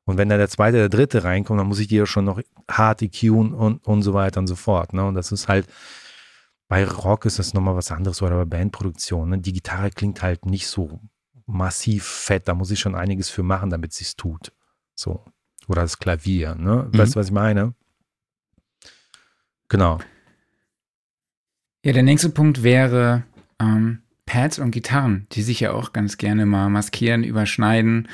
Und 0.04 0.18
wenn 0.18 0.28
da 0.28 0.36
der 0.36 0.48
zweite, 0.48 0.76
der 0.76 0.88
dritte 0.88 1.24
reinkommt, 1.24 1.58
dann 1.58 1.66
muss 1.66 1.80
ich 1.80 1.88
die 1.88 1.96
ja 1.96 2.06
schon 2.06 2.24
noch 2.24 2.40
hart 2.70 3.02
EQen 3.02 3.52
und, 3.52 3.84
und 3.84 4.02
so 4.02 4.14
weiter 4.14 4.38
und 4.38 4.46
so 4.46 4.54
fort. 4.54 4.92
Ne? 4.92 5.04
Und 5.04 5.16
das 5.16 5.32
ist 5.32 5.48
halt, 5.48 5.66
bei 6.68 6.84
Rock 6.84 7.24
ist 7.24 7.40
das 7.40 7.54
nochmal 7.54 7.74
was 7.74 7.90
anderes 7.90 8.22
oder 8.22 8.36
bei 8.36 8.44
Bandproduktion. 8.44 9.30
Ne? 9.30 9.38
Die 9.38 9.52
Gitarre 9.52 9.90
klingt 9.90 10.22
halt 10.22 10.46
nicht 10.46 10.68
so 10.68 11.00
massiv 11.46 12.04
fett. 12.04 12.48
Da 12.48 12.54
muss 12.54 12.70
ich 12.70 12.80
schon 12.80 12.94
einiges 12.94 13.30
für 13.30 13.42
machen, 13.42 13.70
damit 13.70 13.92
es 13.92 13.98
sich 13.98 14.16
tut. 14.16 14.52
So. 14.94 15.24
Oder 15.68 15.82
das 15.82 15.98
Klavier, 15.98 16.54
ne? 16.54 16.88
Mhm. 16.92 16.98
Weißt 16.98 17.14
du, 17.14 17.20
was 17.20 17.26
ich 17.26 17.32
meine? 17.32 17.74
Genau. 19.68 19.98
Ja, 21.84 21.92
der 21.92 22.02
nächste 22.02 22.30
Punkt 22.30 22.62
wäre 22.62 23.24
ähm, 23.60 24.02
Pads 24.26 24.58
und 24.58 24.70
Gitarren, 24.72 25.26
die 25.32 25.42
sich 25.42 25.60
ja 25.60 25.72
auch 25.72 25.92
ganz 25.92 26.18
gerne 26.18 26.46
mal 26.46 26.68
maskieren, 26.68 27.24
überschneiden, 27.24 28.08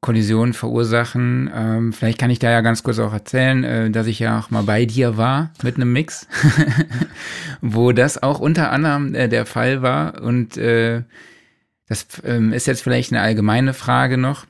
Kollisionen 0.00 0.54
verursachen. 0.54 1.50
Ähm, 1.52 1.92
vielleicht 1.92 2.18
kann 2.18 2.30
ich 2.30 2.38
da 2.38 2.50
ja 2.50 2.60
ganz 2.60 2.82
kurz 2.82 2.98
auch 2.98 3.12
erzählen, 3.12 3.64
äh, 3.64 3.90
dass 3.90 4.06
ich 4.06 4.18
ja 4.18 4.38
auch 4.38 4.50
mal 4.50 4.62
bei 4.62 4.86
dir 4.86 5.16
war 5.16 5.50
mit 5.62 5.76
einem 5.76 5.92
Mix, 5.92 6.26
wo 7.60 7.92
das 7.92 8.22
auch 8.22 8.38
unter 8.38 8.70
anderem 8.70 9.14
äh, 9.14 9.28
der 9.28 9.46
Fall 9.46 9.82
war 9.82 10.22
und 10.22 10.56
äh, 10.56 11.02
das 11.88 12.06
ähm, 12.24 12.52
ist 12.52 12.66
jetzt 12.66 12.82
vielleicht 12.82 13.12
eine 13.12 13.22
allgemeine 13.22 13.74
Frage 13.74 14.18
noch. 14.18 14.46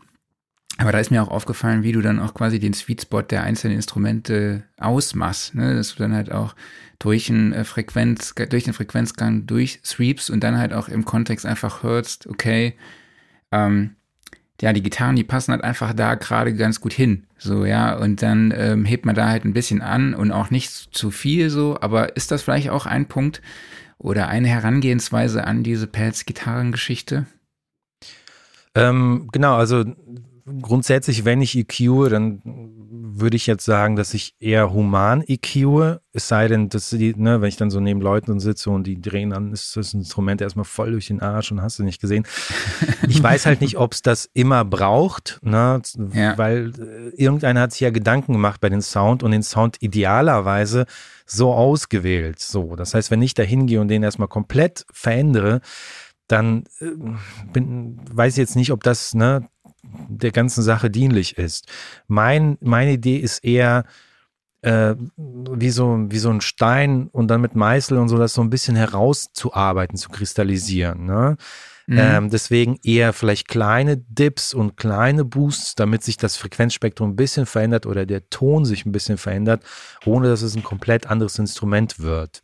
Aber 0.78 0.93
da 0.93 0.99
ist 0.99 1.11
mir 1.11 1.22
auch 1.22 1.28
aufgefallen, 1.28 1.82
wie 1.82 1.93
du 1.93 2.03
dann 2.03 2.20
auch 2.20 2.34
quasi 2.34 2.59
den 2.59 2.74
Sweet 2.74 3.03
Spot 3.03 3.22
der 3.22 3.45
einzelnen 3.45 3.76
Instrumente 3.76 4.64
ausmachst, 4.78 5.55
ne? 5.55 5.74
dass 5.74 5.95
du 5.95 6.03
dann 6.03 6.14
halt 6.14 6.30
auch 6.30 6.55
durch 6.99 7.30
einen 7.30 7.53
äh, 7.53 7.64
Frequenz, 7.64 8.34
durch 8.34 8.64
den 8.64 8.74
Frequenzgang 8.74 9.47
durchsweeps 9.47 10.28
und 10.28 10.45
dann 10.45 10.59
halt 10.59 10.72
auch 10.72 10.89
im 10.89 11.05
Kontext 11.05 11.47
einfach 11.47 11.82
hörst, 11.82 12.26
okay, 12.26 12.74
ähm, 13.53 13.97
ja, 14.61 14.72
die 14.72 14.82
Gitarren, 14.82 15.16
die 15.16 15.24
passen 15.24 15.53
halt 15.53 15.64
einfach 15.64 15.93
da 15.93 16.14
gerade 16.14 16.55
ganz 16.55 16.80
gut 16.80 16.93
hin. 16.93 17.24
So, 17.37 17.66
ja, 17.66 17.95
und 17.97 18.22
dann 18.22 18.53
ähm, 18.57 18.84
hebt 18.87 19.05
man 19.05 19.14
da 19.14 19.28
halt 19.28 19.45
ein 19.45 19.53
bisschen 19.53 19.82
an 19.82 20.14
und 20.14 20.32
auch 20.32 20.51
nicht 20.51 20.70
zu 20.70 21.11
viel 21.11 21.51
so, 21.51 21.78
aber 21.80 22.16
ist 22.16 22.30
das 22.30 22.43
vielleicht 22.43 22.70
auch 22.70 22.87
ein 22.87 23.07
Punkt 23.07 23.43
oder 24.07 24.28
eine 24.28 24.46
Herangehensweise 24.46 25.44
an 25.44 25.64
diese 25.64 25.88
Pelz-Gitarrengeschichte? 25.88 27.26
Ähm, 28.76 29.28
genau, 29.32 29.57
also 29.57 29.84
grundsätzlich, 30.62 31.24
wenn 31.24 31.42
ich 31.42 31.59
EQ, 31.59 32.09
dann 32.09 32.40
würde 33.21 33.37
ich 33.37 33.47
jetzt 33.47 33.64
sagen, 33.64 33.97
dass 33.97 34.14
ich 34.14 34.35
eher 34.41 34.73
human 34.73 35.23
EQ, 35.27 36.01
es 36.12 36.29
sei 36.29 36.49
denn, 36.49 36.69
dass 36.69 36.91
die, 36.91 37.14
ne, 37.17 37.41
wenn 37.41 37.49
ich 37.49 37.57
dann 37.57 37.71
so 37.71 37.81
neben 37.81 38.01
Leuten 38.01 38.39
sitze 38.41 38.71
und 38.71 38.87
die 38.87 39.01
drehen 39.01 39.31
dann, 39.31 39.53
ist 39.53 39.77
das 39.77 39.95
Instrument 39.95 40.41
erstmal 40.41 40.64
voll 40.64 40.93
durch 40.93 41.09
den 41.09 41.21
Arsch 41.21 41.53
und 41.53 41.62
hast 41.62 41.79
du 41.79 41.83
nicht 41.83 42.01
gesehen. 42.01 42.27
Ich 43.09 43.23
weiß 43.23 43.47
halt 43.47 43.61
nicht, 43.61 43.77
ob 43.77 43.93
es 43.93 44.03
das 44.03 44.29
immer 44.35 44.64
braucht, 44.64 45.39
ne, 45.43 45.81
ja. 46.12 46.37
weil 46.37 46.73
äh, 46.79 47.23
irgendeiner 47.23 47.62
hat 47.62 47.73
sich 47.73 47.81
ja 47.81 47.91
Gedanken 47.91 48.33
gemacht 48.33 48.61
bei 48.61 48.69
den 48.69 48.83
Sound 48.83 49.23
und 49.23 49.31
den 49.31 49.43
Sound 49.43 49.77
idealerweise 49.81 50.87
so 51.25 51.53
ausgewählt. 51.53 52.41
So, 52.41 52.77
das 52.77 52.95
heißt, 52.95 53.11
wenn 53.11 53.23
ich 53.23 53.35
da 53.35 53.43
hingehe 53.43 53.81
und 53.81 53.89
den 53.89 54.03
erstmal 54.03 54.29
komplett 54.29 54.87
verändere, 54.93 55.61
dann 56.29 56.64
äh, 56.81 56.87
bin, 57.53 58.01
weiß 58.11 58.35
ich 58.35 58.39
jetzt 58.39 58.57
nicht, 58.57 58.73
ob 58.73 58.83
das 58.83 59.14
ne, 59.14 59.49
der 60.09 60.32
ganzen 60.32 60.62
Sache 60.62 60.91
dienlich 60.91 61.39
ist. 61.39 61.66
Mein, 62.07 62.59
meine 62.61 62.93
Idee 62.93 63.16
ist 63.16 63.45
eher, 63.45 63.84
äh, 64.62 64.95
wie, 65.16 65.70
so, 65.70 66.07
wie 66.09 66.18
so 66.18 66.30
ein 66.30 66.41
Stein 66.41 67.09
und 67.09 67.28
dann 67.28 67.41
mit 67.41 67.55
Meißel 67.55 67.99
und 67.99 68.09
so 68.09 68.18
das 68.18 68.34
so 68.34 68.43
ein 68.43 68.51
bisschen 68.51 68.76
herauszuarbeiten, 68.76 69.97
zu 69.97 70.09
kristallisieren. 70.09 71.05
Ne? 71.05 71.37
Mhm. 71.87 71.99
Ähm, 71.99 72.30
deswegen 72.30 72.78
eher 72.82 73.12
vielleicht 73.12 73.47
kleine 73.47 73.97
Dips 73.97 74.55
und 74.55 74.76
kleine 74.76 75.24
Boosts, 75.24 75.76
damit 75.76 76.03
sich 76.03 76.16
das 76.16 76.37
Frequenzspektrum 76.37 77.11
ein 77.11 77.16
bisschen 77.16 77.47
verändert 77.47 77.87
oder 77.87 78.07
der 78.07 78.28
Ton 78.28 78.64
sich 78.64 78.84
ein 78.87 78.93
bisschen 78.93 79.18
verändert, 79.18 79.62
ohne 80.05 80.28
dass 80.28 80.43
es 80.43 80.57
ein 80.57 80.64
komplett 80.64 81.07
anderes 81.07 81.39
Instrument 81.39 82.01
wird. 82.01 82.43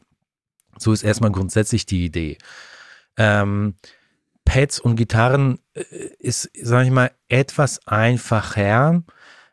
So 0.78 0.92
ist 0.92 1.02
erstmal 1.02 1.32
grundsätzlich 1.32 1.86
die 1.86 2.04
Idee. 2.04 2.38
Ähm, 3.16 3.74
Pads 4.44 4.80
und 4.80 4.96
Gitarren 4.96 5.58
äh, 5.74 5.82
ist, 6.18 6.50
sage 6.60 6.86
ich 6.86 6.92
mal, 6.92 7.10
etwas 7.28 7.86
einfacher, 7.86 9.02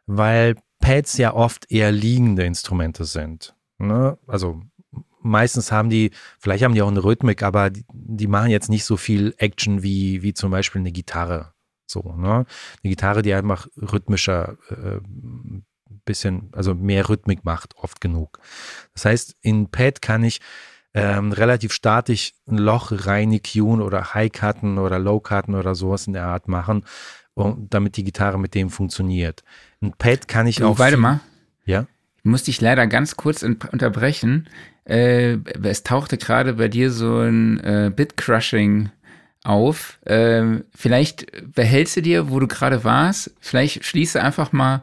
weil 0.05 0.55
Pads 0.79 1.17
ja 1.17 1.33
oft 1.33 1.71
eher 1.71 1.91
liegende 1.91 2.43
Instrumente 2.43 3.05
sind. 3.05 3.55
Ne? 3.77 4.17
Also 4.27 4.61
meistens 5.21 5.71
haben 5.71 5.89
die, 5.89 6.11
vielleicht 6.39 6.63
haben 6.63 6.73
die 6.73 6.81
auch 6.81 6.89
eine 6.89 7.03
Rhythmik, 7.03 7.43
aber 7.43 7.69
die, 7.69 7.85
die, 7.91 8.27
machen 8.27 8.49
jetzt 8.49 8.69
nicht 8.69 8.85
so 8.85 8.97
viel 8.97 9.33
Action 9.37 9.83
wie, 9.83 10.21
wie 10.21 10.33
zum 10.33 10.51
Beispiel 10.51 10.79
eine 10.79 10.91
Gitarre. 10.91 11.53
So, 11.85 12.01
ne? 12.17 12.45
Eine 12.83 12.89
Gitarre, 12.89 13.21
die 13.21 13.33
einfach 13.33 13.67
rhythmischer, 13.75 14.57
äh, 14.69 14.99
bisschen, 16.05 16.49
also 16.53 16.73
mehr 16.73 17.09
Rhythmik 17.09 17.45
macht, 17.45 17.75
oft 17.77 17.99
genug. 18.01 18.39
Das 18.93 19.05
heißt, 19.05 19.37
in 19.41 19.69
Pad 19.69 20.01
kann 20.01 20.23
ich 20.23 20.39
ähm, 20.93 21.31
relativ 21.31 21.71
statisch 21.73 22.33
ein 22.47 22.57
Loch 22.57 22.91
rein 22.91 23.31
EQen 23.31 23.81
oder 23.81 24.13
High-Cutten 24.13 24.77
oder 24.77 24.99
Low-Cutten 24.99 25.55
oder 25.55 25.75
sowas 25.75 26.07
in 26.07 26.13
der 26.13 26.25
Art 26.25 26.47
machen, 26.47 26.83
um, 27.35 27.67
damit 27.69 27.97
die 27.97 28.03
Gitarre 28.03 28.39
mit 28.39 28.55
dem 28.55 28.69
funktioniert. 28.69 29.43
Ein 29.81 29.93
Pad 29.97 30.27
kann 30.27 30.47
ich 30.47 30.57
du, 30.57 30.67
auch. 30.67 30.79
Warte 30.79 30.97
mal. 30.97 31.19
Ja? 31.65 31.85
Ich 32.17 32.25
muss 32.25 32.43
dich 32.43 32.59
leider 32.59 32.87
ganz 32.87 33.15
kurz 33.15 33.43
unterbrechen. 33.43 34.49
Äh, 34.85 35.37
es 35.63 35.83
tauchte 35.83 36.17
gerade 36.17 36.53
bei 36.53 36.67
dir 36.67 36.91
so 36.91 37.19
ein 37.19 37.59
äh, 37.59 37.91
Bit-Crushing 37.95 38.89
auf. 39.43 39.99
Äh, 40.05 40.61
vielleicht 40.75 41.53
behältst 41.53 41.97
du 41.97 42.01
dir, 42.01 42.29
wo 42.29 42.39
du 42.39 42.47
gerade 42.47 42.83
warst. 42.83 43.33
Vielleicht 43.39 43.85
schließe 43.85 44.21
einfach 44.21 44.51
mal 44.51 44.81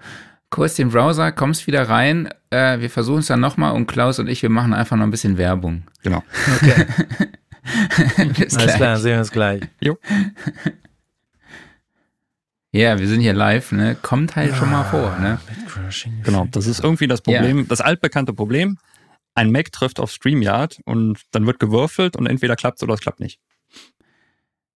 kurz 0.50 0.74
den 0.74 0.90
Browser, 0.90 1.32
kommst 1.32 1.66
wieder 1.66 1.88
rein. 1.88 2.28
Äh, 2.50 2.80
wir 2.80 2.90
versuchen 2.90 3.20
es 3.20 3.26
dann 3.26 3.40
nochmal 3.40 3.72
und 3.72 3.86
Klaus 3.86 4.18
und 4.18 4.28
ich, 4.28 4.42
wir 4.42 4.50
machen 4.50 4.72
einfach 4.72 4.96
noch 4.96 5.04
ein 5.04 5.10
bisschen 5.10 5.38
Werbung. 5.38 5.84
Genau. 6.02 6.22
Okay. 6.56 6.86
Alles 8.18 8.56
gleich. 8.56 8.76
klar, 8.76 8.96
sehen 8.98 9.12
wir 9.12 9.18
uns 9.18 9.30
gleich. 9.30 9.62
Jo. 9.80 9.98
Ja, 12.72 12.98
wir 12.98 13.08
sind 13.08 13.20
hier 13.20 13.32
live, 13.32 13.72
ne? 13.72 13.96
Kommt 14.02 14.36
halt 14.36 14.54
schon 14.54 14.70
mal 14.70 14.84
vor, 14.84 15.16
ne? 15.18 15.40
Genau, 16.24 16.46
das 16.50 16.66
ist 16.66 16.84
irgendwie 16.84 17.06
das 17.06 17.22
Problem, 17.22 17.60
ja. 17.60 17.64
das 17.66 17.80
altbekannte 17.80 18.34
Problem. 18.34 18.76
Ein 19.34 19.50
Mac 19.50 19.72
trifft 19.72 19.98
auf 19.98 20.10
StreamYard 20.10 20.80
und 20.84 21.22
dann 21.30 21.46
wird 21.46 21.58
gewürfelt 21.58 22.16
und 22.16 22.26
entweder 22.26 22.54
klappt 22.54 22.78
es 22.78 22.82
oder 22.82 22.92
es 22.92 23.00
klappt 23.00 23.20
nicht. 23.20 23.40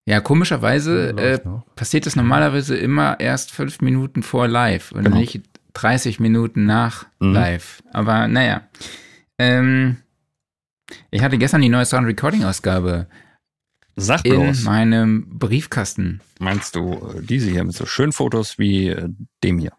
Ja, 0.06 0.20
komischerweise 0.20 1.10
äh, 1.10 1.40
passiert 1.76 2.06
das 2.06 2.16
normalerweise 2.16 2.74
immer 2.74 3.20
erst 3.20 3.50
fünf 3.50 3.82
Minuten 3.82 4.22
vor 4.22 4.48
live 4.48 4.92
und 4.92 5.04
genau. 5.04 5.18
nicht 5.18 5.42
30 5.74 6.20
Minuten 6.20 6.66
nach 6.66 7.06
mhm. 7.18 7.32
live. 7.32 7.82
Aber 7.92 8.28
naja. 8.28 8.68
Ähm, 9.38 9.98
ich 11.10 11.22
hatte 11.22 11.38
gestern 11.38 11.62
die 11.62 11.68
neue 11.68 11.84
Sound 11.84 12.06
Recording 12.06 12.44
Ausgabe 12.44 13.06
Sag 13.96 14.24
in 14.24 14.62
meinem 14.64 15.38
Briefkasten. 15.38 16.20
Meinst 16.38 16.74
du 16.74 16.94
äh, 16.94 17.22
diese 17.22 17.50
hier 17.50 17.64
mit 17.64 17.74
so 17.74 17.86
schönen 17.86 18.12
Fotos 18.12 18.58
wie 18.58 18.88
äh, 18.88 19.08
dem 19.42 19.58
hier? 19.58 19.72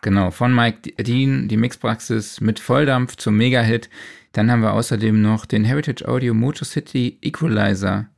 Genau, 0.00 0.30
von 0.30 0.54
Mike 0.54 0.92
Dean, 1.02 1.48
die 1.48 1.56
Mixpraxis 1.56 2.40
mit 2.40 2.60
Volldampf 2.60 3.16
zum 3.16 3.36
Mega-Hit. 3.36 3.90
Dann 4.32 4.50
haben 4.50 4.62
wir 4.62 4.72
außerdem 4.72 5.20
noch 5.20 5.44
den 5.44 5.64
Heritage 5.64 6.06
Audio 6.06 6.34
Motor 6.34 6.66
City 6.66 7.18
Equalizer 7.20 8.08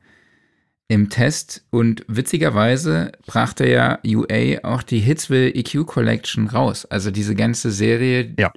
im 0.91 1.09
Test 1.09 1.63
und 1.69 2.03
witzigerweise 2.09 3.13
brachte 3.25 3.65
ja 3.65 3.99
UA 4.05 4.65
auch 4.65 4.83
die 4.83 4.99
Hitsville 4.99 5.47
EQ 5.55 5.87
Collection 5.87 6.47
raus. 6.47 6.85
Also 6.85 7.11
diese 7.11 7.33
ganze 7.33 7.71
Serie 7.71 8.33
ja. 8.37 8.51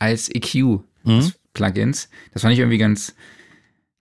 als 0.00 0.28
EQ 0.28 0.80
mhm. 1.04 1.32
Plugins. 1.52 2.08
Das 2.32 2.42
fand 2.42 2.54
ich 2.54 2.58
irgendwie 2.58 2.78
ganz, 2.78 3.14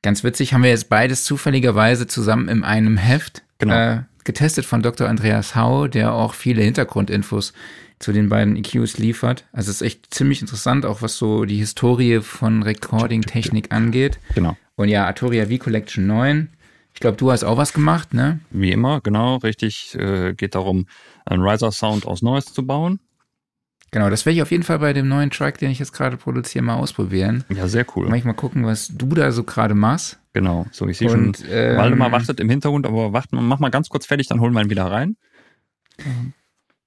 ganz 0.02 0.24
witzig. 0.24 0.56
Haben 0.56 0.64
wir 0.64 0.72
jetzt 0.72 0.90
beides 0.90 1.26
zufälligerweise 1.26 2.08
zusammen 2.08 2.50
in 2.50 2.64
einem 2.64 2.98
Heft 2.98 3.44
genau. 3.60 3.76
äh, 3.76 4.02
getestet 4.24 4.66
von 4.66 4.82
Dr. 4.82 5.08
Andreas 5.08 5.56
Hau, 5.56 5.86
der 5.86 6.12
auch 6.12 6.34
viele 6.34 6.64
Hintergrundinfos 6.64 7.54
zu 8.00 8.12
den 8.12 8.30
beiden 8.30 8.56
EQs 8.56 8.98
liefert. 8.98 9.46
Also 9.52 9.70
es 9.70 9.76
ist 9.76 9.82
echt 9.84 10.12
ziemlich 10.12 10.42
interessant, 10.42 10.88
auch 10.88 11.04
was 11.04 11.20
so 11.20 11.46
die 11.46 11.58
Historie 11.58 12.20
von 12.22 12.64
Recording-Technik 12.64 13.72
angeht. 13.72 14.18
Genau. 14.34 14.58
Und 14.74 14.90
ja, 14.90 15.06
Arturia 15.06 15.46
V 15.46 15.58
Collection 15.60 16.08
9 16.08 16.50
ich 16.94 17.00
glaube, 17.00 17.18
du 17.18 17.32
hast 17.32 17.44
auch 17.44 17.58
was 17.58 17.74
gemacht, 17.74 18.14
ne? 18.14 18.40
Wie 18.52 18.72
immer, 18.72 19.02
genau, 19.02 19.38
richtig. 19.38 19.96
Äh, 19.96 20.34
geht 20.34 20.56
darum, 20.56 20.88
einen 21.26 21.44
Riser-Sound 21.44 22.06
aus 22.06 22.22
Neues 22.22 22.46
zu 22.46 22.66
bauen. 22.66 23.00
Genau, 23.92 24.10
das 24.10 24.26
werde 24.26 24.36
ich 24.36 24.42
auf 24.42 24.52
jeden 24.52 24.64
Fall 24.64 24.80
bei 24.80 24.94
dem 24.94 25.08
neuen 25.08 25.30
Track, 25.30 25.60
den 25.60 25.70
ich 25.70 25.78
jetzt 25.78 25.94
gerade 25.94 26.18
produziere, 26.18 26.64
mal 26.64 26.76
ausprobieren. 26.76 27.44
Ja, 27.50 27.68
sehr 27.68 27.86
cool. 27.96 28.10
Mal 28.10 28.22
gucken, 28.34 28.66
was 28.66 28.88
du 28.88 29.06
da 29.08 29.32
so 29.32 29.44
gerade 29.44 29.76
machst. 29.76 30.20
Genau, 30.34 30.66
so 30.72 30.88
ich 30.88 30.98
sehe 30.98 31.10
schon, 31.10 31.34
ähm, 31.48 31.78
Waldemar 31.78 32.12
wartet 32.12 32.40
im 32.40 32.50
Hintergrund, 32.50 32.88
aber 32.88 33.14
wart, 33.14 33.28
mach 33.32 33.60
mal 33.60 33.70
ganz 33.70 33.90
kurz 33.90 34.08
fertig, 34.08 34.28
dann 34.28 34.40
holen 34.40 34.54
wir 34.54 34.62
ihn 34.62 34.72
wieder 34.72 34.86
rein. 34.86 35.16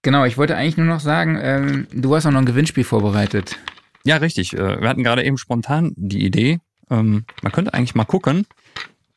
Genau, 0.03 0.25
ich 0.25 0.37
wollte 0.37 0.57
eigentlich 0.57 0.77
nur 0.77 0.87
noch 0.87 0.99
sagen, 0.99 1.39
ähm, 1.41 1.87
du 1.93 2.15
hast 2.17 2.27
auch 2.27 2.33
noch 2.33 2.41
ein 2.41 2.47
Gewinnspiel 2.47 2.83
vorbereitet. 2.83 3.57
Ja, 4.05 4.17
richtig. 4.17 4.55
Äh, 4.55 4.81
wir 4.81 4.89
hatten 4.89 5.05
gerade 5.05 5.23
eben 5.23 5.39
spontan 5.39 5.93
die 5.97 6.25
Idee, 6.25 6.59
ähm, 6.91 7.25
man 7.43 7.53
könnte 7.53 7.73
eigentlich 7.73 7.95
mal 7.95 8.05
gucken, 8.05 8.47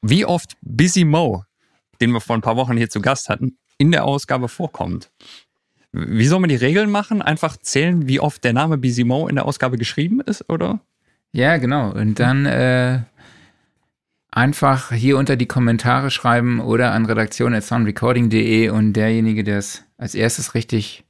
wie 0.02 0.26
oft 0.26 0.58
Busy 0.62 1.06
Mo, 1.06 1.44
den 2.02 2.12
wir 2.12 2.22
vor 2.22 2.36
ein 2.36 2.42
paar 2.42 2.56
Wochen 2.56 2.78
hier 2.78 2.90
zu 2.90 3.02
Gast 3.02 3.30
hatten, 3.30 3.58
in 3.78 3.92
der 3.92 4.06
Ausgabe 4.06 4.48
vorkommt. 4.48 5.12
Wie 5.92 6.28
soll 6.28 6.40
man 6.40 6.50
die 6.50 6.56
Regeln 6.56 6.92
machen? 6.92 7.22
Einfach 7.22 7.58
zählen, 7.58 8.08
wie 8.08 8.20
oft 8.20 8.44
der 8.44 8.54
Name 8.54 8.78
Busy 8.78 9.04
Mo 9.04 9.28
in 9.28 9.36
der 9.36 9.46
Ausgabe 9.46 9.78
geschrieben 9.78 10.22
ist, 10.22 10.48
oder? 10.50 10.80
Ja, 11.32 11.58
genau. 11.58 11.92
Und 11.92 12.20
dann 12.20 12.46
äh, 12.46 13.00
einfach 14.32 14.92
hier 14.92 15.18
unter 15.18 15.36
die 15.36 15.48
Kommentare 15.48 16.12
schreiben 16.12 16.60
oder 16.60 16.92
an 16.92 17.06
redaktion.soundrecording.de 17.06 18.70
und 18.70 18.94
derjenige, 18.94 19.44
der 19.44 19.58
es 19.58 19.84
als 19.98 20.14
erstes 20.16 20.54
richtig 20.54 21.04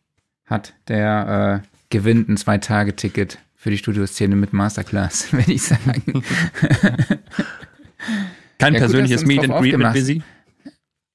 hat, 0.46 0.74
der 0.88 1.64
äh, 1.64 1.68
gewinnt 1.90 2.30
ein 2.30 2.38
Zwei-Tage-Ticket 2.38 3.40
für 3.56 3.70
die 3.72 3.78
Studioszene 3.78 4.36
mit 4.36 4.54
Masterclass, 4.54 5.34
würde 5.34 5.52
ich 5.52 5.64
sagen. 5.64 6.24
Kein 8.60 8.74
ja, 8.74 8.80
persönliches 8.80 9.26
Meet 9.26 9.46
and 9.46 9.54
Greet 9.54 9.78
mit 9.78 9.94
Busy? 9.94 10.22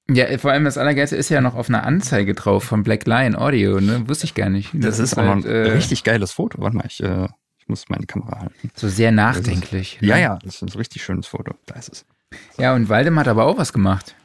Ja, 0.09 0.37
vor 0.37 0.51
allem 0.51 0.65
das 0.65 0.77
Allergeilste 0.77 1.15
ist 1.15 1.29
ja 1.29 1.41
noch 1.41 1.55
auf 1.55 1.69
einer 1.69 1.83
Anzeige 1.83 2.35
drauf 2.35 2.63
von 2.63 2.83
Black 2.83 3.07
Lion 3.07 3.35
Audio, 3.35 3.79
ne? 3.79 4.07
Wusste 4.07 4.25
ich 4.25 4.35
gar 4.35 4.49
nicht. 4.49 4.71
Das, 4.73 4.81
das 4.81 4.99
ist, 4.99 5.11
ist 5.13 5.17
auch 5.17 5.23
halt, 5.23 5.45
ein 5.45 5.51
äh, 5.51 5.71
richtig 5.71 6.03
geiles 6.03 6.31
Foto. 6.31 6.61
Warte 6.61 6.75
mal, 6.75 6.85
ich, 6.87 7.01
äh, 7.01 7.27
ich 7.57 7.67
muss 7.67 7.89
meine 7.89 8.05
Kamera 8.05 8.41
halten. 8.41 8.71
So 8.75 8.87
sehr 8.87 9.11
nachdenklich. 9.11 9.95
Ist, 9.95 10.01
ne? 10.03 10.07
Ja, 10.09 10.17
ja, 10.17 10.39
das 10.43 10.55
ist 10.55 10.61
ein 10.61 10.69
richtig 10.77 11.03
schönes 11.03 11.25
Foto. 11.25 11.55
Da 11.65 11.75
ist 11.75 11.91
es. 11.91 12.05
Ja, 12.59 12.75
und 12.75 12.89
Waldemar 12.89 13.21
hat 13.21 13.27
aber 13.29 13.45
auch 13.45 13.57
was 13.57 13.73
gemacht. 13.73 14.15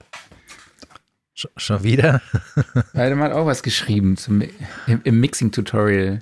Schon 1.35 1.83
wieder? 1.83 2.21
Waldemar 2.93 3.31
hat 3.31 3.37
auch 3.37 3.47
was 3.47 3.63
geschrieben 3.63 4.19
zum, 4.19 4.43
im, 4.87 5.01
im 5.03 5.21
Mixing-Tutorial. 5.21 6.21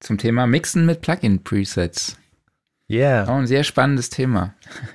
Zum 0.00 0.18
Thema 0.18 0.46
Mixen 0.46 0.84
mit 0.84 1.00
Plugin-Presets. 1.00 2.17
Yeah. 2.90 3.24
Auch 3.28 3.36
ein 3.36 3.46
sehr 3.46 3.64
spannendes 3.64 4.08
Thema. 4.08 4.54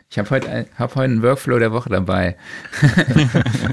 Ich 0.09 0.17
habe 0.17 0.29
heute, 0.31 0.65
hab 0.77 0.95
heute 0.95 1.03
einen 1.13 1.21
Workflow 1.21 1.59
der 1.59 1.71
Woche 1.71 1.89
dabei. 1.89 2.37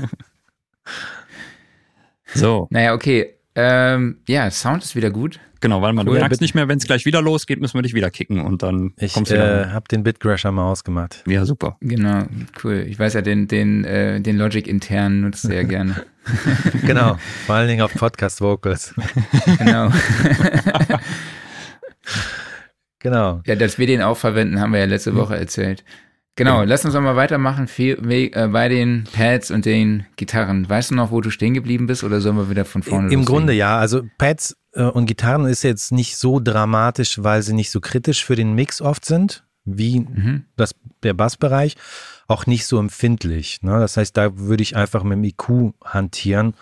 So, 2.34 2.68
Naja, 2.70 2.94
okay. 2.94 3.34
Ähm, 3.56 4.18
ja, 4.28 4.48
Sound 4.52 4.84
ist 4.84 4.94
wieder 4.94 5.10
gut. 5.10 5.40
genau, 5.60 5.82
weil 5.82 5.92
man 5.92 6.06
Cool. 6.06 6.14
du 6.14 6.20
merkst 6.20 6.40
nicht 6.40 6.54
mehr, 6.54 6.68
wenn 6.68 6.78
es 6.78 6.84
gleich 6.86 7.04
wieder 7.04 7.20
losgeht, 7.20 7.60
müssen 7.60 7.74
wir 7.74 7.82
dich 7.82 7.94
wieder 7.94 8.10
kicken 8.10 8.40
und 8.40 8.62
dann 8.62 8.92
Ich 8.98 9.12
kommst 9.14 9.32
du 9.32 9.36
äh, 9.36 9.66
habe 9.70 9.88
den 9.88 10.04
Bitcrasher 10.04 10.52
mal 10.52 10.70
ausgemacht. 10.70 11.24
ja, 11.26 11.44
super. 11.44 11.76
Genau, 11.80 12.24
cool. 12.62 12.84
Ich 12.88 12.98
weiß 13.00 13.14
ja, 13.14 13.22
den, 13.22 13.48
den, 13.48 13.84
äh, 13.84 14.20
den 14.20 14.36
Logic 14.38 14.66
intern 14.68 15.22
nutzt 15.22 15.44
er 15.46 15.56
ja 15.56 15.62
gerne. 15.64 16.04
Genau, 16.86 17.18
vor 17.46 17.56
allen 17.56 17.66
Dingen 17.66 17.82
auf 17.82 17.92
Podcast 17.94 18.40
Vocals. 18.40 18.94
Genau. 19.58 19.90
Genau. 23.00 23.40
Ja, 23.46 23.56
dass 23.56 23.78
wir 23.78 23.86
den 23.86 24.02
auch 24.02 24.16
verwenden, 24.16 24.60
haben 24.60 24.72
wir 24.72 24.80
ja 24.80 24.86
letzte 24.86 25.14
Woche 25.16 25.36
erzählt. 25.36 25.84
Genau, 26.36 26.62
lass 26.62 26.84
uns 26.84 26.94
doch 26.94 27.00
mal 27.02 27.16
weitermachen 27.16 27.68
äh, 27.78 28.48
bei 28.48 28.68
den 28.68 29.04
Pads 29.12 29.50
und 29.50 29.66
den 29.66 30.06
Gitarren. 30.16 30.66
Weißt 30.68 30.90
du 30.90 30.94
noch, 30.94 31.10
wo 31.10 31.20
du 31.20 31.28
stehen 31.30 31.52
geblieben 31.54 31.86
bist 31.86 32.02
oder 32.04 32.20
sollen 32.20 32.36
wir 32.36 32.48
wieder 32.48 32.64
von 32.64 32.82
vorne 32.82 33.08
Im 33.08 33.20
loslegen? 33.20 33.24
Grunde 33.26 33.52
ja. 33.52 33.78
Also 33.78 34.02
Pads 34.16 34.56
äh, 34.72 34.84
und 34.84 35.04
Gitarren 35.06 35.44
ist 35.44 35.64
jetzt 35.64 35.92
nicht 35.92 36.16
so 36.16 36.40
dramatisch, 36.40 37.22
weil 37.22 37.42
sie 37.42 37.52
nicht 37.52 37.70
so 37.70 37.80
kritisch 37.80 38.24
für 38.24 38.36
den 38.36 38.54
Mix 38.54 38.80
oft 38.80 39.04
sind, 39.04 39.44
wie 39.64 40.00
Mhm. 40.00 40.44
das, 40.56 40.74
der 41.02 41.12
Bassbereich. 41.14 41.76
Auch 42.26 42.46
nicht 42.46 42.64
so 42.64 42.78
empfindlich. 42.78 43.60
Ne? 43.62 43.78
Das 43.80 43.96
heißt, 43.96 44.16
da 44.16 44.38
würde 44.38 44.62
ich 44.62 44.76
einfach 44.76 45.02
mit 45.02 45.18
dem 45.18 45.24
IQ 45.24 45.74
hantieren. 45.84 46.54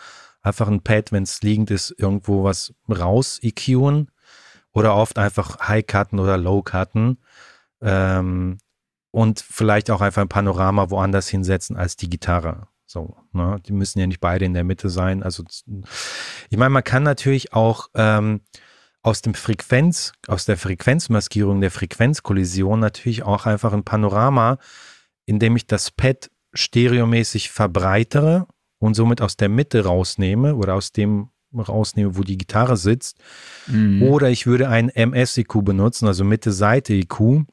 Einfach 0.42 0.66
ein 0.68 0.80
Pad, 0.82 1.12
wenn 1.12 1.24
es 1.24 1.42
liegend 1.42 1.70
ist, 1.70 1.94
irgendwo 1.98 2.42
was 2.42 2.72
raus 2.88 3.38
EQen 3.42 4.08
oder 4.72 4.94
oft 4.94 5.18
einfach 5.18 5.68
High-Cutten 5.68 6.18
oder 6.18 6.36
Low-Cutten. 6.36 7.18
Ähm, 7.80 8.58
und 9.10 9.40
vielleicht 9.40 9.90
auch 9.90 10.00
einfach 10.00 10.22
ein 10.22 10.28
Panorama 10.28 10.90
woanders 10.90 11.28
hinsetzen 11.28 11.76
als 11.76 11.96
die 11.96 12.10
Gitarre. 12.10 12.68
So, 12.86 13.16
ne? 13.32 13.58
Die 13.66 13.72
müssen 13.72 13.98
ja 13.98 14.06
nicht 14.06 14.20
beide 14.20 14.44
in 14.44 14.54
der 14.54 14.64
Mitte 14.64 14.88
sein. 14.88 15.22
Also 15.22 15.44
ich 16.50 16.56
meine, 16.56 16.70
man 16.70 16.84
kann 16.84 17.02
natürlich 17.02 17.52
auch 17.52 17.88
ähm, 17.94 18.40
aus 19.02 19.22
dem 19.22 19.34
Frequenz, 19.34 20.12
aus 20.26 20.44
der 20.44 20.56
Frequenzmaskierung 20.56 21.60
der 21.60 21.70
Frequenzkollision 21.70 22.80
natürlich 22.80 23.22
auch 23.22 23.46
einfach 23.46 23.72
ein 23.72 23.84
Panorama, 23.84 24.58
indem 25.26 25.56
ich 25.56 25.66
das 25.66 25.90
Pad 25.90 26.30
stereomäßig 26.54 27.50
verbreitere 27.50 28.46
und 28.78 28.94
somit 28.94 29.20
aus 29.20 29.36
der 29.36 29.48
Mitte 29.48 29.84
rausnehme 29.84 30.54
oder 30.54 30.74
aus 30.74 30.92
dem 30.92 31.30
rausnehme, 31.56 32.16
wo 32.16 32.22
die 32.22 32.38
Gitarre 32.38 32.76
sitzt. 32.76 33.18
Mhm. 33.66 34.02
Oder 34.02 34.30
ich 34.30 34.46
würde 34.46 34.68
ein 34.68 34.88
MS-IQ 34.90 35.64
benutzen, 35.64 36.06
also 36.06 36.24
Mitte-Seite-IQ 36.24 37.44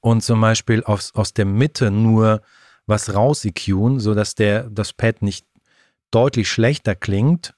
und 0.00 0.22
zum 0.22 0.40
Beispiel 0.40 0.82
aus, 0.84 1.14
aus 1.14 1.32
der 1.34 1.44
Mitte 1.44 1.90
nur 1.90 2.42
was 2.86 3.14
raus 3.14 3.44
EQen, 3.44 4.00
sodass 4.00 4.34
der, 4.34 4.68
das 4.68 4.92
Pad 4.92 5.22
nicht 5.22 5.46
deutlich 6.10 6.48
schlechter 6.50 6.94
klingt, 6.94 7.54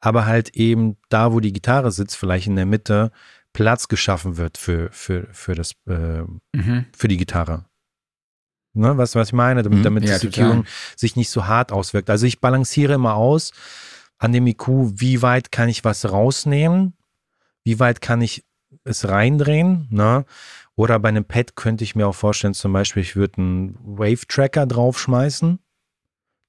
aber 0.00 0.26
halt 0.26 0.50
eben 0.56 0.96
da, 1.08 1.32
wo 1.32 1.40
die 1.40 1.52
Gitarre 1.52 1.90
sitzt, 1.90 2.16
vielleicht 2.16 2.46
in 2.46 2.56
der 2.56 2.66
Mitte, 2.66 3.10
Platz 3.52 3.88
geschaffen 3.88 4.36
wird 4.38 4.56
für, 4.56 4.88
für, 4.92 5.28
für, 5.32 5.54
das, 5.54 5.72
äh, 5.86 6.22
Mhm. 6.54 6.86
für 6.96 7.08
die 7.08 7.18
Gitarre. 7.18 7.66
Ne, 8.74 8.96
was, 8.96 9.14
was 9.14 9.28
ich 9.28 9.32
meine, 9.34 9.62
damit, 9.62 9.80
Mhm. 9.80 9.82
damit 9.82 10.04
Ja, 10.04 10.12
das. 10.12 10.24
EQing 10.24 10.64
sich 10.96 11.16
nicht 11.16 11.28
so 11.28 11.46
hart 11.46 11.72
auswirkt. 11.72 12.08
Also 12.08 12.24
ich 12.24 12.40
balanciere 12.40 12.94
immer 12.94 13.14
aus 13.16 13.52
an 14.22 14.30
dem 14.30 14.46
IQ, 14.46 14.68
wie 14.94 15.20
weit 15.20 15.50
kann 15.50 15.68
ich 15.68 15.84
was 15.84 16.08
rausnehmen, 16.08 16.94
wie 17.64 17.80
weit 17.80 18.00
kann 18.00 18.20
ich 18.20 18.44
es 18.84 19.08
reindrehen, 19.08 19.88
ne? 19.90 20.24
Oder 20.76 21.00
bei 21.00 21.08
einem 21.08 21.24
Pad 21.24 21.56
könnte 21.56 21.82
ich 21.82 21.96
mir 21.96 22.06
auch 22.06 22.14
vorstellen, 22.14 22.54
zum 22.54 22.72
Beispiel, 22.72 23.02
ich 23.02 23.16
würde 23.16 23.38
einen 23.38 23.76
Wave-Tracker 23.82 24.66
draufschmeißen. 24.66 25.58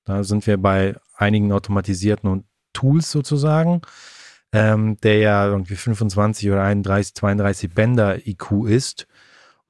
Da 0.05 0.23
sind 0.23 0.45
wir 0.45 0.57
bei 0.57 0.95
einigen 1.15 1.51
automatisierten 1.51 2.43
Tools 2.73 3.09
sozusagen, 3.09 3.81
ähm, 4.51 4.97
der 5.01 5.17
ja 5.17 5.47
irgendwie 5.47 5.75
25 5.75 6.51
oder 6.51 6.61
31, 6.61 7.15
32 7.15 7.73
Bänder 7.73 8.27
IQ 8.27 8.67
ist 8.67 9.07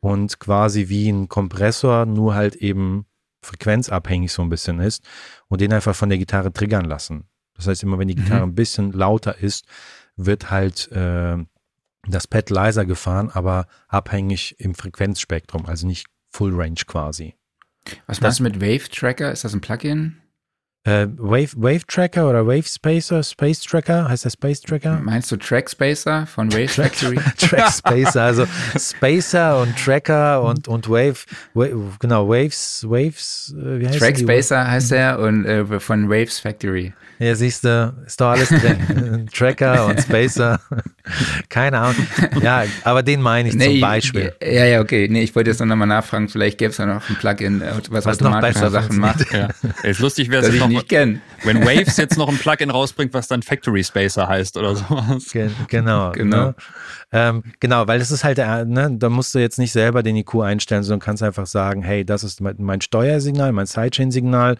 und 0.01 0.39
quasi 0.39 0.89
wie 0.89 1.09
ein 1.09 1.29
Kompressor, 1.29 2.05
nur 2.05 2.35
halt 2.35 2.55
eben 2.57 3.05
frequenzabhängig 3.41 4.33
so 4.33 4.41
ein 4.41 4.49
bisschen 4.49 4.81
ist 4.81 5.05
und 5.47 5.61
den 5.61 5.71
einfach 5.71 5.95
von 5.95 6.09
der 6.09 6.17
Gitarre 6.17 6.51
triggern 6.51 6.83
lassen. 6.83 7.29
Das 7.55 7.67
heißt, 7.67 7.83
immer 7.83 7.99
wenn 7.99 8.07
die 8.07 8.15
Gitarre 8.15 8.45
Mhm. 8.45 8.51
ein 8.51 8.55
bisschen 8.55 8.91
lauter 8.91 9.37
ist, 9.39 9.65
wird 10.15 10.49
halt 10.51 10.91
äh, 10.91 11.37
das 12.07 12.27
Pad 12.27 12.49
leiser 12.49 12.85
gefahren, 12.85 13.29
aber 13.33 13.67
abhängig 13.87 14.55
im 14.59 14.75
Frequenzspektrum, 14.75 15.65
also 15.65 15.87
nicht 15.87 16.07
Full 16.31 16.53
Range 16.55 16.79
quasi. 16.85 17.35
Was 18.07 18.21
machst 18.21 18.39
du 18.39 18.43
mit 18.43 18.61
Wave 18.61 18.89
Tracker? 18.89 19.31
Ist 19.31 19.43
das 19.43 19.53
ein 19.53 19.61
Plugin? 19.61 20.17
Äh, 20.85 21.07
Wave, 21.15 21.51
Wave 21.55 21.85
Tracker 21.87 22.29
oder 22.29 22.45
Wave 22.45 22.67
Spacer, 22.67 23.23
Space 23.23 23.61
Tracker, 23.61 24.09
heißt 24.09 24.25
der 24.25 24.31
Space 24.31 24.59
Tracker? 24.59 24.99
Meinst 25.01 25.31
du 25.31 25.37
Track 25.37 25.69
Spacer 25.69 26.25
von 26.27 26.51
Wave 26.51 26.67
Factory? 26.67 27.15
Track 27.37 27.71
Spacer, 27.71 28.21
also 28.23 28.45
Spacer 28.77 29.61
und 29.61 29.77
Tracker 29.77 30.41
und, 30.43 30.67
und 30.67 30.89
Wave, 30.89 31.19
Wave 31.53 31.77
genau, 31.99 32.27
Waves, 32.27 32.83
Waves, 32.85 33.55
äh, 33.57 33.79
wie 33.79 33.87
heißt 33.87 33.99
Track? 33.99 34.17
Spacer 34.19 34.67
heißt 34.69 34.91
er 34.91 35.19
und 35.19 35.45
äh, 35.45 35.79
von 35.79 36.09
Waves 36.09 36.39
Factory. 36.39 36.93
Ja, 37.19 37.35
siehst 37.35 37.63
du, 37.63 37.93
ist 38.05 38.19
doch 38.19 38.29
alles 38.29 38.49
drin. 38.49 39.29
Tracker 39.33 39.85
und 39.85 40.01
Spacer. 40.01 40.59
Keine 41.49 41.79
Ahnung. 41.79 42.07
Ja, 42.41 42.63
aber 42.83 43.03
den 43.03 43.21
meine 43.21 43.49
ich 43.49 43.59
zum 43.59 43.79
Beispiel. 43.79 44.33
Ja, 44.41 44.65
ja, 44.65 44.81
okay. 44.81 45.07
Nee, 45.09 45.21
ich 45.23 45.35
wollte 45.35 45.49
jetzt 45.49 45.63
noch 45.63 45.75
mal 45.75 45.85
nachfragen, 45.85 46.29
vielleicht 46.29 46.57
gäbe 46.57 46.71
es 46.71 46.77
da 46.77 46.85
noch 46.85 47.07
ein 47.09 47.15
Plugin, 47.15 47.61
äh, 47.61 47.73
was, 47.89 48.05
Was 48.05 48.17
besser 48.17 48.71
Sachen 48.71 48.99
macht, 48.99 49.31
Ja. 49.31 49.49
Ist 49.83 49.99
lustig 49.99 50.29
wäre 50.29 50.41
das 50.41 50.49
es 50.49 50.55
ich 50.55 50.61
noch, 50.61 50.69
nicht 50.69 50.89
kenne. 50.89 51.21
wenn 51.43 51.61
Waves 51.63 51.97
jetzt 51.97 52.17
noch 52.17 52.29
ein 52.29 52.37
Plugin 52.37 52.69
rausbringt, 52.69 53.13
was 53.13 53.27
dann 53.27 53.41
Factory 53.41 53.83
Spacer 53.83 54.27
heißt 54.27 54.57
oder 54.57 54.75
sowas. 54.75 55.31
Ge 55.31 55.49
genau. 55.67 56.11
Genau. 56.11 56.47
Ne? 56.47 56.55
Ähm, 57.11 57.43
genau, 57.59 57.87
weil 57.87 58.01
es 58.01 58.09
ist 58.09 58.23
halt, 58.23 58.39
äh, 58.39 58.65
ne, 58.65 58.89
da 58.97 59.09
musst 59.09 59.35
du 59.35 59.39
jetzt 59.39 59.59
nicht 59.59 59.71
selber 59.71 60.01
den 60.01 60.15
IQ 60.15 60.41
einstellen, 60.41 60.83
sondern 60.83 60.99
kannst 60.99 61.21
einfach 61.21 61.45
sagen, 61.45 61.83
hey, 61.83 62.03
das 62.03 62.23
ist 62.23 62.41
mein 62.41 62.81
Steuersignal, 62.81 63.51
mein 63.51 63.67
Sidechain-Signal 63.67 64.57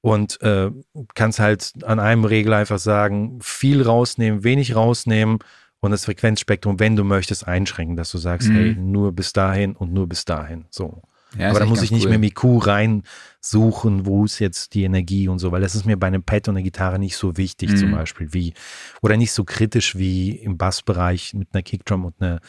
und 0.00 0.40
äh, 0.42 0.70
kannst 1.14 1.38
halt 1.40 1.72
an 1.84 1.98
einem 2.00 2.24
Regler 2.24 2.56
einfach 2.58 2.78
sagen, 2.78 3.38
viel 3.42 3.82
rausnehmen, 3.82 4.44
wenig 4.44 4.74
rausnehmen 4.76 5.38
und 5.80 5.90
das 5.90 6.04
Frequenzspektrum, 6.04 6.80
wenn 6.80 6.96
du 6.96 7.04
möchtest, 7.04 7.46
einschränken, 7.46 7.96
dass 7.96 8.10
du 8.12 8.18
sagst, 8.18 8.48
Mhm. 8.48 8.54
hey, 8.54 8.74
nur 8.76 9.12
bis 9.12 9.32
dahin 9.32 9.74
und 9.76 9.92
nur 9.92 10.08
bis 10.08 10.24
dahin. 10.24 10.66
So. 10.70 11.02
Ja, 11.38 11.50
Aber 11.50 11.58
da 11.60 11.66
muss 11.66 11.82
ich 11.82 11.90
nicht 11.90 12.06
cool. 12.06 12.16
mit 12.16 12.22
dem 12.22 12.22
IQ 12.24 12.66
reinsuchen, 12.66 14.06
wo 14.06 14.24
ist 14.24 14.38
jetzt 14.38 14.74
die 14.74 14.84
Energie 14.84 15.28
und 15.28 15.38
so, 15.38 15.52
weil 15.52 15.60
das 15.60 15.74
ist 15.74 15.84
mir 15.84 15.96
bei 15.98 16.06
einem 16.06 16.22
Pad 16.22 16.48
und 16.48 16.56
einer 16.56 16.62
Gitarre 16.64 16.98
nicht 16.98 17.16
so 17.16 17.36
wichtig 17.36 17.70
Mhm. 17.72 17.76
zum 17.76 17.90
Beispiel 17.92 18.32
wie, 18.32 18.54
oder 19.02 19.16
nicht 19.16 19.32
so 19.32 19.44
kritisch 19.44 19.96
wie 19.96 20.30
im 20.30 20.56
Bassbereich 20.56 21.34
mit 21.34 21.48
einer 21.52 21.62
Kickdrum 21.62 22.06
und 22.06 22.14
einer, 22.20 22.40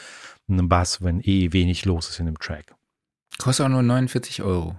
einem 0.47 0.69
Bass, 0.69 1.01
wenn 1.03 1.19
eh 1.21 1.51
wenig 1.51 1.85
los 1.85 2.09
ist 2.09 2.19
in 2.19 2.25
dem 2.27 2.39
Track. 2.39 2.73
Kostet 3.37 3.65
auch 3.65 3.69
nur 3.69 3.83
49 3.83 4.43
Euro. 4.43 4.77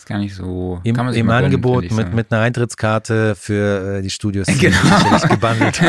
Ist 0.00 0.06
gar 0.06 0.16
nicht 0.16 0.34
so. 0.34 0.80
Im, 0.82 0.96
im 0.96 1.12
gönnen, 1.12 1.30
Angebot 1.30 1.90
mit, 1.90 2.14
mit 2.14 2.32
einer 2.32 2.40
Eintrittskarte 2.40 3.34
für 3.34 3.98
äh, 3.98 4.02
die 4.02 4.08
Studios 4.08 4.46
Genau. 4.58 4.78
gebundelt. 5.28 5.78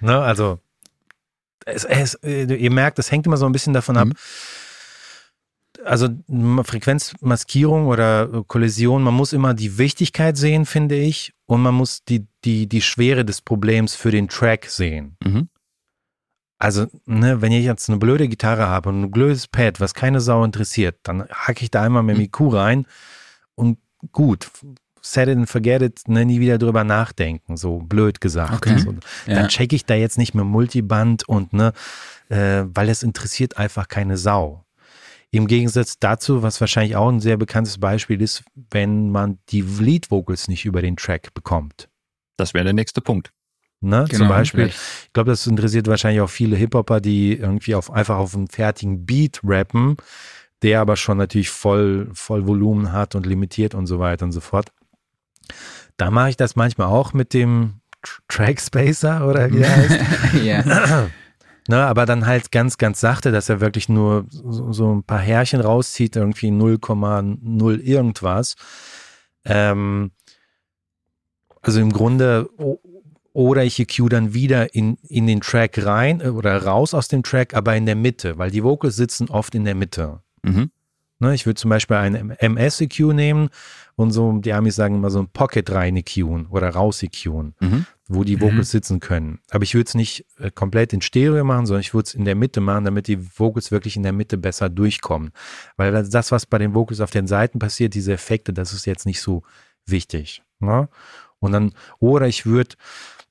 ne, 0.00 0.18
also 0.18 0.58
es, 1.64 1.84
es, 1.84 2.16
äh, 2.16 2.54
ihr 2.54 2.70
merkt, 2.70 2.98
es 2.98 3.10
hängt 3.10 3.24
immer 3.24 3.38
so 3.38 3.46
ein 3.46 3.52
bisschen 3.52 3.72
davon 3.72 3.96
ab. 3.96 4.08
Mhm. 4.08 4.12
Also 5.86 6.08
Frequenzmaskierung 6.64 7.86
oder 7.86 8.24
äh, 8.30 8.42
Kollision, 8.46 9.02
man 9.02 9.14
muss 9.14 9.32
immer 9.32 9.54
die 9.54 9.78
Wichtigkeit 9.78 10.36
sehen, 10.36 10.66
finde 10.66 10.96
ich, 10.96 11.32
und 11.46 11.62
man 11.62 11.74
muss 11.74 12.04
die, 12.04 12.26
die, 12.44 12.68
die 12.68 12.82
Schwere 12.82 13.24
des 13.24 13.40
Problems 13.40 13.94
für 13.94 14.10
den 14.10 14.28
Track 14.28 14.66
sehen. 14.66 15.16
Mhm. 15.24 15.48
Also, 16.62 16.86
ne, 17.06 17.42
wenn 17.42 17.50
ich 17.50 17.64
jetzt 17.64 17.88
eine 17.88 17.98
blöde 17.98 18.28
Gitarre 18.28 18.68
habe 18.68 18.90
und 18.90 19.02
ein 19.02 19.10
blödes 19.10 19.48
Pad, 19.48 19.80
was 19.80 19.94
keine 19.94 20.20
Sau 20.20 20.44
interessiert, 20.44 20.94
dann 21.02 21.26
hacke 21.28 21.64
ich 21.64 21.72
da 21.72 21.82
einmal 21.82 22.04
mit 22.04 22.16
dem 22.16 22.22
IQ 22.22 22.52
rein 22.52 22.86
und 23.56 23.78
gut, 24.12 24.48
set 25.00 25.26
it 25.26 25.36
and 25.36 25.50
forget 25.50 25.82
it, 25.82 26.02
ne, 26.06 26.24
nie 26.24 26.38
wieder 26.38 26.58
drüber 26.58 26.84
nachdenken, 26.84 27.56
so 27.56 27.78
blöd 27.80 28.20
gesagt. 28.20 28.54
Okay. 28.54 28.74
Also, 28.74 28.94
Ja. 29.26 29.34
Dann 29.34 29.48
checke 29.48 29.74
ich 29.74 29.86
da 29.86 29.96
jetzt 29.96 30.18
nicht 30.18 30.34
mehr 30.34 30.44
Multiband 30.44 31.28
und 31.28 31.52
ne, 31.52 31.72
äh, 32.28 32.62
weil 32.66 32.88
es 32.90 33.02
interessiert 33.02 33.56
einfach 33.56 33.88
keine 33.88 34.16
Sau. 34.16 34.64
Im 35.32 35.48
Gegensatz 35.48 35.98
dazu, 35.98 36.44
was 36.44 36.60
wahrscheinlich 36.60 36.94
auch 36.94 37.08
ein 37.08 37.18
sehr 37.18 37.38
bekanntes 37.38 37.78
Beispiel 37.78 38.22
ist, 38.22 38.44
wenn 38.70 39.10
man 39.10 39.40
die 39.48 39.62
Lead 39.62 40.12
Vocals 40.12 40.46
nicht 40.46 40.64
über 40.64 40.80
den 40.80 40.96
Track 40.96 41.34
bekommt. 41.34 41.88
Das 42.36 42.54
wäre 42.54 42.62
der 42.62 42.72
nächste 42.72 43.00
Punkt. 43.00 43.32
Ne? 43.82 44.06
Genau, 44.08 44.18
Zum 44.18 44.28
Beispiel, 44.28 44.64
vielleicht. 44.64 45.06
ich 45.06 45.12
glaube, 45.12 45.30
das 45.30 45.46
interessiert 45.46 45.88
wahrscheinlich 45.88 46.20
auch 46.20 46.30
viele 46.30 46.56
Hip-Hopper, 46.56 47.00
die 47.00 47.36
irgendwie 47.36 47.74
auf, 47.74 47.90
einfach 47.90 48.16
auf 48.16 48.34
einen 48.34 48.46
fertigen 48.46 49.04
Beat 49.04 49.40
rappen, 49.42 49.96
der 50.62 50.80
aber 50.80 50.96
schon 50.96 51.18
natürlich 51.18 51.50
voll, 51.50 52.08
voll 52.12 52.46
Volumen 52.46 52.92
hat 52.92 53.16
und 53.16 53.26
limitiert 53.26 53.74
und 53.74 53.86
so 53.86 53.98
weiter 53.98 54.24
und 54.24 54.32
so 54.32 54.40
fort. 54.40 54.70
Da 55.96 56.10
mache 56.12 56.30
ich 56.30 56.36
das 56.36 56.54
manchmal 56.54 56.86
auch 56.86 57.12
mit 57.12 57.34
dem 57.34 57.80
Trackspacer 58.28 59.26
oder 59.28 59.50
wie 59.50 59.58
der 59.58 59.76
heißt. 59.76 60.00
ja. 60.44 61.08
Ne, 61.68 61.76
aber 61.76 62.06
dann 62.06 62.26
halt 62.26 62.50
ganz, 62.50 62.76
ganz 62.76 62.98
sachte, 62.98 63.30
dass 63.30 63.48
er 63.48 63.60
wirklich 63.60 63.88
nur 63.88 64.26
so, 64.28 64.72
so 64.72 64.92
ein 64.92 65.04
paar 65.04 65.20
Härchen 65.20 65.60
rauszieht, 65.60 66.16
irgendwie 66.16 66.48
0,0 66.48 67.78
irgendwas. 67.78 68.56
Ähm, 69.44 70.10
also 71.60 71.80
im 71.80 71.92
Grunde, 71.92 72.50
oder 73.32 73.64
ich 73.64 73.78
EQ 73.78 74.10
dann 74.10 74.34
wieder 74.34 74.74
in, 74.74 74.98
in 75.08 75.26
den 75.26 75.40
Track 75.40 75.84
rein 75.84 76.20
äh, 76.20 76.28
oder 76.28 76.64
raus 76.64 76.94
aus 76.94 77.08
dem 77.08 77.22
Track, 77.22 77.54
aber 77.54 77.76
in 77.76 77.86
der 77.86 77.96
Mitte, 77.96 78.38
weil 78.38 78.50
die 78.50 78.62
Vocals 78.62 78.96
sitzen 78.96 79.28
oft 79.30 79.54
in 79.54 79.64
der 79.64 79.74
Mitte. 79.74 80.20
Mhm. 80.42 80.70
Ne, 81.22 81.34
ich 81.34 81.46
würde 81.46 81.60
zum 81.60 81.68
Beispiel 81.68 81.96
einen 81.98 82.30
MS-EQ 82.30 82.98
nehmen 83.14 83.50
und 83.94 84.10
so, 84.10 84.32
die 84.38 84.52
Amis 84.52 84.74
sagen 84.74 84.96
immer 84.96 85.10
so 85.10 85.20
ein 85.20 85.28
Pocket 85.28 85.70
rein 85.70 85.96
EQen 85.96 86.46
oder 86.46 86.70
raus 86.70 87.00
EQen, 87.00 87.54
mhm. 87.60 87.86
wo 88.08 88.24
die 88.24 88.40
Vocals 88.40 88.56
mhm. 88.56 88.62
sitzen 88.64 88.98
können. 89.00 89.38
Aber 89.50 89.62
ich 89.62 89.74
würde 89.74 89.86
es 89.86 89.94
nicht 89.94 90.26
äh, 90.40 90.50
komplett 90.50 90.92
in 90.92 91.00
Stereo 91.00 91.44
machen, 91.44 91.66
sondern 91.66 91.82
ich 91.82 91.94
würde 91.94 92.08
es 92.08 92.14
in 92.14 92.24
der 92.24 92.34
Mitte 92.34 92.60
machen, 92.60 92.84
damit 92.84 93.06
die 93.06 93.20
Vocals 93.38 93.70
wirklich 93.70 93.96
in 93.96 94.02
der 94.02 94.12
Mitte 94.12 94.36
besser 94.36 94.68
durchkommen. 94.68 95.30
Weil 95.76 95.92
das, 95.92 96.32
was 96.32 96.44
bei 96.44 96.58
den 96.58 96.74
Vocals 96.74 97.00
auf 97.00 97.12
den 97.12 97.28
Seiten 97.28 97.60
passiert, 97.60 97.94
diese 97.94 98.14
Effekte, 98.14 98.52
das 98.52 98.72
ist 98.72 98.86
jetzt 98.86 99.06
nicht 99.06 99.20
so 99.20 99.44
wichtig. 99.86 100.42
Ne? 100.58 100.88
Und 101.38 101.52
dann, 101.52 101.72
oder 102.00 102.26
ich 102.26 102.46
würde, 102.46 102.74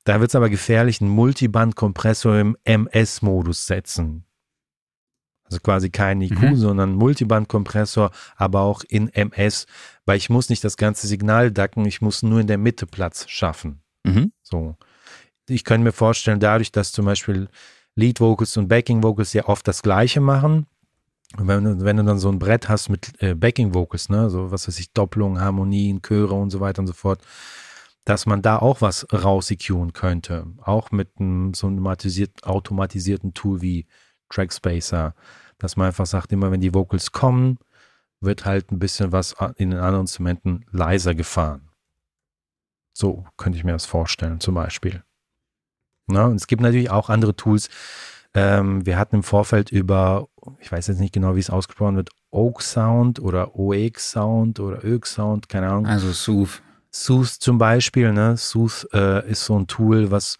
da 0.03 0.19
wird 0.19 0.31
es 0.31 0.35
aber 0.35 0.49
gefährlich, 0.49 1.01
einen 1.01 1.11
Multiband-Kompressor 1.11 2.39
im 2.39 2.57
MS-Modus 2.63 3.67
setzen. 3.67 4.25
Also 5.43 5.59
quasi 5.59 5.89
kein 5.89 6.21
IQ, 6.21 6.41
mhm. 6.41 6.55
sondern 6.55 6.93
Multiband-Kompressor, 6.93 8.11
aber 8.35 8.61
auch 8.61 8.83
in 8.87 9.09
MS, 9.09 9.67
weil 10.05 10.17
ich 10.17 10.29
muss 10.29 10.49
nicht 10.49 10.63
das 10.63 10.77
ganze 10.77 11.07
Signal 11.07 11.51
dacken, 11.51 11.85
ich 11.85 12.01
muss 12.01 12.23
nur 12.23 12.39
in 12.39 12.47
der 12.47 12.57
Mitte 12.57 12.87
Platz 12.87 13.29
schaffen. 13.29 13.81
Mhm. 14.03 14.31
So. 14.41 14.77
Ich 15.49 15.65
könnte 15.65 15.83
mir 15.83 15.91
vorstellen, 15.91 16.39
dadurch, 16.39 16.71
dass 16.71 16.93
zum 16.93 17.05
Beispiel 17.05 17.49
Lead 17.95 18.21
Vocals 18.21 18.55
und 18.57 18.69
Backing 18.69 19.03
Vocals 19.03 19.33
ja 19.33 19.45
oft 19.45 19.67
das 19.67 19.83
Gleiche 19.83 20.21
machen, 20.21 20.67
wenn, 21.37 21.83
wenn 21.83 21.97
du 21.97 22.03
dann 22.03 22.19
so 22.19 22.29
ein 22.29 22.39
Brett 22.39 22.69
hast 22.69 22.89
mit 22.89 23.21
äh, 23.21 23.35
Backing 23.35 23.73
Vocals, 23.73 24.09
ne, 24.09 24.29
so 24.29 24.51
was 24.51 24.67
weiß 24.67 24.79
ich, 24.79 24.91
Doppelung, 24.93 25.39
Harmonien, 25.39 26.01
Chöre 26.01 26.33
und 26.33 26.49
so 26.49 26.59
weiter 26.59 26.79
und 26.79 26.87
so 26.87 26.93
fort, 26.93 27.21
dass 28.05 28.25
man 28.25 28.41
da 28.41 28.57
auch 28.57 28.81
was 28.81 29.05
raus 29.13 29.51
EQen 29.51 29.93
könnte. 29.93 30.47
Auch 30.63 30.91
mit 30.91 31.19
einem 31.19 31.53
so 31.53 31.67
einem 31.67 31.85
automatisierten 31.85 33.33
Tool 33.33 33.61
wie 33.61 33.87
Trackspacer 34.29 35.13
dass 35.61 35.77
man 35.77 35.87
einfach 35.87 36.07
sagt, 36.07 36.31
immer 36.31 36.51
wenn 36.51 36.61
die 36.61 36.73
Vocals 36.73 37.11
kommen, 37.11 37.59
wird 38.19 38.45
halt 38.45 38.71
ein 38.71 38.79
bisschen 38.79 39.11
was 39.11 39.35
in 39.57 39.69
den 39.69 39.79
anderen 39.79 40.01
Instrumenten 40.01 40.65
leiser 40.71 41.13
gefahren. 41.13 41.69
So 42.93 43.25
könnte 43.37 43.57
ich 43.57 43.63
mir 43.63 43.71
das 43.71 43.85
vorstellen, 43.85 44.39
zum 44.39 44.55
Beispiel. 44.55 45.03
Na, 46.07 46.25
und 46.25 46.35
es 46.35 46.47
gibt 46.47 46.61
natürlich 46.61 46.89
auch 46.89 47.09
andere 47.09 47.35
Tools. 47.35 47.69
Ähm, 48.33 48.85
wir 48.85 48.97
hatten 48.97 49.17
im 49.17 49.23
Vorfeld 49.23 49.71
über, 49.71 50.27
ich 50.59 50.71
weiß 50.71 50.87
jetzt 50.87 50.99
nicht 50.99 51.13
genau, 51.13 51.35
wie 51.35 51.39
es 51.39 51.49
ausgesprochen 51.49 51.95
wird, 51.95 52.09
Oak 52.31 52.61
Sound 52.61 53.19
oder 53.19 53.55
OX 53.55 54.11
Sound 54.11 54.59
oder 54.59 54.83
Oak 54.83 55.05
Sound, 55.05 55.47
keine 55.47 55.69
Ahnung. 55.69 55.85
Also 55.85 56.11
Sooth. 56.11 56.61
Sooth 56.91 57.29
zum 57.29 57.57
Beispiel, 57.57 58.11
ne? 58.13 58.37
Sooth 58.37 58.87
äh, 58.93 59.29
ist 59.29 59.45
so 59.45 59.57
ein 59.57 59.67
Tool, 59.67 60.11
was 60.11 60.37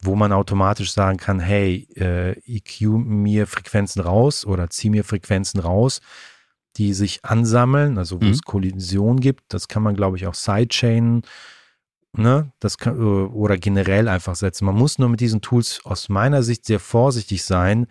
wo 0.00 0.14
man 0.14 0.32
automatisch 0.32 0.92
sagen 0.92 1.18
kann, 1.18 1.40
hey, 1.40 1.88
äh, 1.96 2.32
EQ 2.46 2.82
mir 2.82 3.46
Frequenzen 3.46 4.00
raus 4.00 4.46
oder 4.46 4.70
zieh 4.70 4.90
mir 4.90 5.04
Frequenzen 5.04 5.60
raus, 5.60 6.00
die 6.76 6.94
sich 6.94 7.24
ansammeln, 7.24 7.98
also 7.98 8.20
wo 8.20 8.26
mhm. 8.26 8.32
es 8.32 8.42
Kollision 8.42 9.18
gibt. 9.18 9.42
Das 9.48 9.66
kann 9.66 9.82
man, 9.82 9.96
glaube 9.96 10.16
ich, 10.16 10.26
auch 10.26 10.34
Sidechainen, 10.34 11.22
ne, 12.12 12.52
das 12.60 12.78
kann, 12.78 12.96
äh, 12.96 13.02
oder 13.02 13.56
generell 13.58 14.08
einfach 14.08 14.36
setzen. 14.36 14.66
Man 14.66 14.76
muss 14.76 14.98
nur 14.98 15.08
mit 15.08 15.20
diesen 15.20 15.40
Tools 15.40 15.80
aus 15.84 16.08
meiner 16.08 16.42
Sicht 16.42 16.64
sehr 16.64 16.80
vorsichtig 16.80 17.42
sein, 17.42 17.86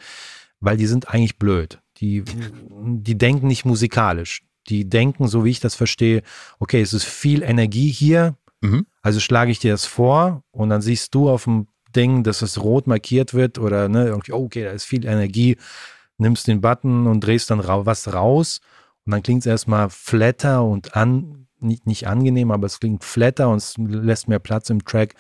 weil 0.62 0.78
die 0.78 0.88
sind 0.88 1.10
eigentlich 1.10 1.38
blöd. 1.38 1.82
Die, 1.98 2.24
die 2.70 3.18
denken 3.18 3.48
nicht 3.48 3.66
musikalisch. 3.66 4.44
Die 4.70 4.90
denken, 4.90 5.28
so 5.28 5.46
wie 5.46 5.52
ich 5.52 5.60
das 5.60 5.76
verstehe, 5.76 6.24
okay, 6.60 6.82
es 6.82 6.94
ist 6.94 7.06
viel 7.06 7.44
Energie 7.44 7.90
hier, 7.90 8.36
mhm. 8.62 8.86
also 9.02 9.20
schlage 9.20 9.52
ich 9.52 9.60
dir 9.60 9.72
das 9.72 9.86
vor 9.86 10.44
und 10.52 10.70
dann 10.70 10.82
siehst 10.82 11.16
du 11.16 11.30
auf 11.30 11.46
dem 11.46 11.68
Ding, 11.96 12.24
dass 12.24 12.42
es 12.42 12.62
rot 12.62 12.88
markiert 12.88 13.34
wird 13.34 13.60
oder 13.60 13.90
ne, 13.90 14.08
irgendwie, 14.08 14.34
oh, 14.34 14.46
okay, 14.46 14.64
da 14.64 14.72
ist 14.72 14.86
viel 14.86 15.06
Energie, 15.06 15.58
nimmst 16.18 16.48
den 16.48 16.62
Button 16.62 17.08
und 17.08 17.22
drehst 17.22 17.50
dann 17.50 17.60
ra 17.60 17.86
was 17.86 18.14
raus 18.14 18.60
und 19.06 19.12
dann 19.12 19.24
klingt 19.24 19.42
es 19.42 19.46
erstmal 19.46 19.90
flatter 19.90 20.64
und 20.64 20.96
an, 20.96 21.48
nicht, 21.60 21.88
nicht 21.88 22.08
angenehm, 22.08 22.52
aber 22.52 22.68
es 22.68 22.80
klingt 22.80 23.04
flatter 23.04 23.50
und 23.50 23.58
es 23.58 23.76
lässt 23.78 24.28
mehr 24.28 24.40
Platz 24.40 24.70
im 24.70 24.84
Track. 24.84 25.16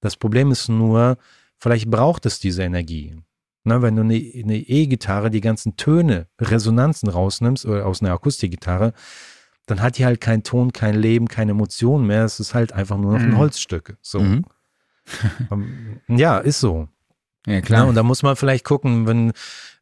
Das 0.00 0.16
Problem 0.16 0.52
ist 0.52 0.68
nur, 0.68 1.18
vielleicht 1.58 1.90
braucht 1.90 2.26
es 2.26 2.38
diese 2.38 2.62
Energie. 2.62 3.16
Ne, 3.64 3.82
wenn 3.82 3.96
du 3.96 4.02
eine 4.02 4.16
E-Gitarre 4.16 5.30
die 5.30 5.40
ganzen 5.40 5.76
Töne, 5.76 6.28
Resonanzen 6.40 7.08
rausnimmst 7.08 7.66
oder 7.66 7.86
aus 7.86 8.00
einer 8.00 8.12
Akustikgitarre, 8.12 8.92
dann 9.66 9.82
hat 9.82 9.98
die 9.98 10.04
halt 10.04 10.20
keinen 10.20 10.42
Ton, 10.42 10.72
kein 10.72 10.94
Leben, 10.94 11.28
keine 11.28 11.50
Emotion 11.50 12.06
mehr. 12.06 12.24
Es 12.24 12.40
ist 12.40 12.54
halt 12.54 12.72
einfach 12.72 12.96
nur 12.96 13.12
noch 13.12 13.20
ein 13.20 13.30
mhm. 13.30 13.38
Holzstück. 13.38 13.96
So. 14.02 14.20
Mhm. 14.20 14.44
Ähm, 15.50 16.02
ja, 16.06 16.36
ist 16.36 16.60
so. 16.60 16.86
Ja, 17.46 17.62
klar. 17.62 17.84
Ja, 17.84 17.88
und 17.88 17.94
da 17.94 18.02
muss 18.02 18.22
man 18.22 18.36
vielleicht 18.36 18.64
gucken, 18.64 19.06
wenn, 19.06 19.32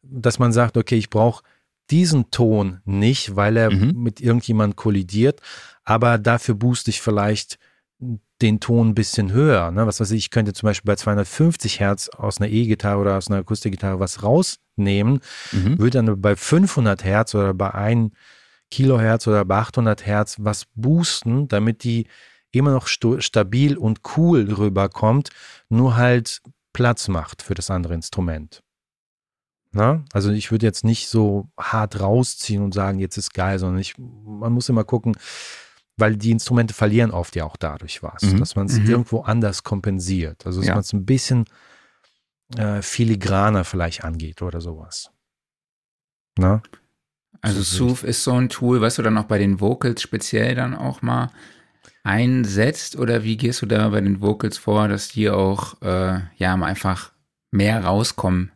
dass 0.02 0.38
man 0.38 0.52
sagt, 0.52 0.76
okay, 0.76 0.94
ich 0.94 1.10
brauche 1.10 1.42
diesen 1.90 2.30
Ton 2.30 2.80
nicht, 2.84 3.34
weil 3.34 3.56
er 3.56 3.72
mhm. 3.72 4.00
mit 4.00 4.20
irgendjemand 4.20 4.76
kollidiert, 4.76 5.40
aber 5.84 6.18
dafür 6.18 6.54
booste 6.54 6.90
ich 6.90 7.02
vielleicht 7.02 7.58
den 7.98 8.60
Ton 8.60 8.88
ein 8.88 8.94
bisschen 8.94 9.32
höher. 9.32 9.70
Ne? 9.70 9.86
Was 9.86 10.00
weiß 10.00 10.10
ich, 10.10 10.18
ich 10.18 10.30
könnte 10.30 10.52
zum 10.52 10.66
Beispiel 10.66 10.88
bei 10.88 10.96
250 10.96 11.80
Hertz 11.80 12.08
aus 12.10 12.40
einer 12.40 12.50
E-Gitarre 12.50 13.00
oder 13.00 13.16
aus 13.16 13.28
einer 13.28 13.38
Akustikgitarre 13.38 13.98
was 13.98 14.22
rausnehmen, 14.22 15.20
mhm. 15.52 15.78
würde 15.78 16.02
dann 16.02 16.20
bei 16.20 16.36
500 16.36 17.04
Hertz 17.04 17.34
oder 17.34 17.54
bei 17.54 17.72
1 17.72 18.12
Kilohertz 18.70 19.26
oder 19.26 19.44
bei 19.44 19.56
800 19.56 20.04
Hertz 20.04 20.36
was 20.38 20.66
boosten, 20.74 21.48
damit 21.48 21.84
die 21.84 22.08
immer 22.50 22.72
noch 22.72 22.86
stabil 22.86 23.76
und 23.76 24.00
cool 24.16 24.52
rüberkommt, 24.52 25.30
nur 25.68 25.96
halt 25.96 26.42
Platz 26.72 27.08
macht 27.08 27.42
für 27.42 27.54
das 27.54 27.70
andere 27.70 27.94
Instrument. 27.94 28.62
Na? 29.72 30.04
Also 30.12 30.30
ich 30.30 30.50
würde 30.50 30.66
jetzt 30.66 30.84
nicht 30.84 31.08
so 31.08 31.48
hart 31.58 32.00
rausziehen 32.00 32.62
und 32.62 32.72
sagen, 32.72 32.98
jetzt 32.98 33.16
ist 33.16 33.34
geil, 33.34 33.58
sondern 33.58 33.80
ich, 33.80 33.94
man 33.98 34.52
muss 34.52 34.68
immer 34.68 34.84
gucken, 34.84 35.16
weil 35.96 36.16
die 36.16 36.30
Instrumente 36.30 36.74
verlieren 36.74 37.10
oft 37.10 37.36
ja 37.36 37.44
auch 37.44 37.56
dadurch 37.56 38.02
was, 38.02 38.22
mhm. 38.22 38.38
dass 38.38 38.56
man 38.56 38.66
es 38.66 38.78
mhm. 38.78 38.90
irgendwo 38.90 39.20
anders 39.20 39.62
kompensiert. 39.62 40.46
Also 40.46 40.60
dass 40.60 40.68
ja. 40.68 40.74
man 40.74 40.82
es 40.82 40.92
ein 40.92 41.06
bisschen 41.06 41.46
äh, 42.56 42.82
filigraner 42.82 43.64
vielleicht 43.64 44.04
angeht 44.04 44.42
oder 44.42 44.60
sowas. 44.60 45.10
Na? 46.38 46.62
Also 47.40 47.62
Sooth 47.62 48.02
ist 48.02 48.24
so 48.24 48.32
ein 48.32 48.48
Tool, 48.48 48.80
was 48.80 48.96
du 48.96 49.02
dann 49.02 49.16
auch 49.18 49.24
bei 49.24 49.38
den 49.38 49.60
Vocals 49.60 50.02
speziell 50.02 50.54
dann 50.54 50.74
auch 50.74 51.02
mal 51.02 51.30
einsetzt 52.02 52.96
oder 52.96 53.24
wie 53.24 53.36
gehst 53.36 53.62
du 53.62 53.66
da 53.66 53.88
bei 53.88 54.00
den 54.00 54.20
Vocals 54.20 54.58
vor, 54.58 54.88
dass 54.88 55.08
die 55.08 55.30
auch 55.30 55.80
äh, 55.82 56.20
ja 56.36 56.54
einfach 56.54 57.12
mehr 57.50 57.84
rauskommen? 57.84 58.52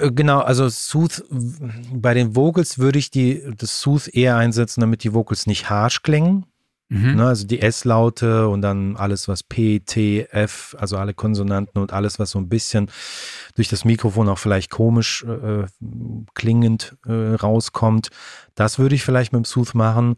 Äh, 0.00 0.12
genau, 0.12 0.40
also 0.40 0.68
Sooth, 0.68 1.24
bei 1.30 2.14
den 2.14 2.34
Vocals 2.36 2.78
würde 2.78 2.98
ich 2.98 3.10
die, 3.10 3.42
das 3.56 3.80
Sooth 3.80 4.08
eher 4.08 4.36
einsetzen, 4.36 4.80
damit 4.80 5.04
die 5.04 5.14
Vocals 5.14 5.46
nicht 5.46 5.70
harsh 5.70 6.02
klingen. 6.02 6.46
Mhm. 6.92 7.14
Ne, 7.14 7.26
also 7.28 7.46
die 7.46 7.62
S-Laute 7.62 8.48
und 8.48 8.62
dann 8.62 8.96
alles, 8.96 9.28
was 9.28 9.44
P, 9.44 9.78
T, 9.78 10.26
F, 10.32 10.74
also 10.76 10.96
alle 10.96 11.14
Konsonanten 11.14 11.80
und 11.80 11.92
alles, 11.92 12.18
was 12.18 12.30
so 12.30 12.40
ein 12.40 12.48
bisschen 12.48 12.90
durch 13.54 13.68
das 13.68 13.84
Mikrofon 13.84 14.28
auch 14.28 14.38
vielleicht 14.38 14.70
komisch 14.70 15.24
äh, 15.24 15.66
klingend 16.34 16.96
äh, 17.06 17.34
rauskommt. 17.34 18.08
Das 18.56 18.80
würde 18.80 18.96
ich 18.96 19.04
vielleicht 19.04 19.32
mit 19.32 19.44
dem 19.44 19.44
Sooth 19.44 19.74
machen. 19.74 20.16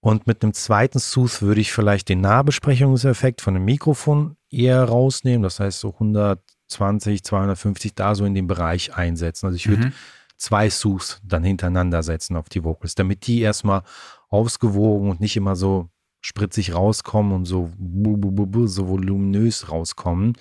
Und 0.00 0.26
mit 0.26 0.42
einem 0.42 0.54
zweiten 0.54 0.98
Sooth 0.98 1.42
würde 1.42 1.60
ich 1.60 1.72
vielleicht 1.72 2.08
den 2.08 2.20
Nahbesprechungseffekt 2.20 3.40
von 3.40 3.54
dem 3.54 3.64
Mikrofon 3.64 4.36
eher 4.50 4.82
rausnehmen. 4.84 5.42
Das 5.42 5.60
heißt 5.60 5.78
so 5.78 5.92
120, 6.68 7.24
250 7.24 7.94
da 7.94 8.14
so 8.14 8.24
in 8.24 8.34
dem 8.34 8.46
Bereich 8.46 8.94
einsetzen. 8.94 9.46
Also 9.46 9.56
ich 9.56 9.68
würde 9.68 9.86
mhm. 9.86 9.92
zwei 10.36 10.70
Sooths 10.70 11.20
dann 11.24 11.44
hintereinander 11.44 12.02
setzen 12.02 12.36
auf 12.36 12.48
die 12.48 12.64
Vocals, 12.64 12.94
damit 12.94 13.26
die 13.26 13.40
erstmal 13.40 13.82
ausgewogen 14.28 15.10
und 15.10 15.20
nicht 15.20 15.36
immer 15.36 15.56
so 15.56 15.88
spritzig 16.20 16.74
rauskommen 16.74 17.32
und 17.32 17.44
so, 17.44 17.70
so 18.66 18.88
voluminös 18.88 19.70
rauskommen. 19.70 20.34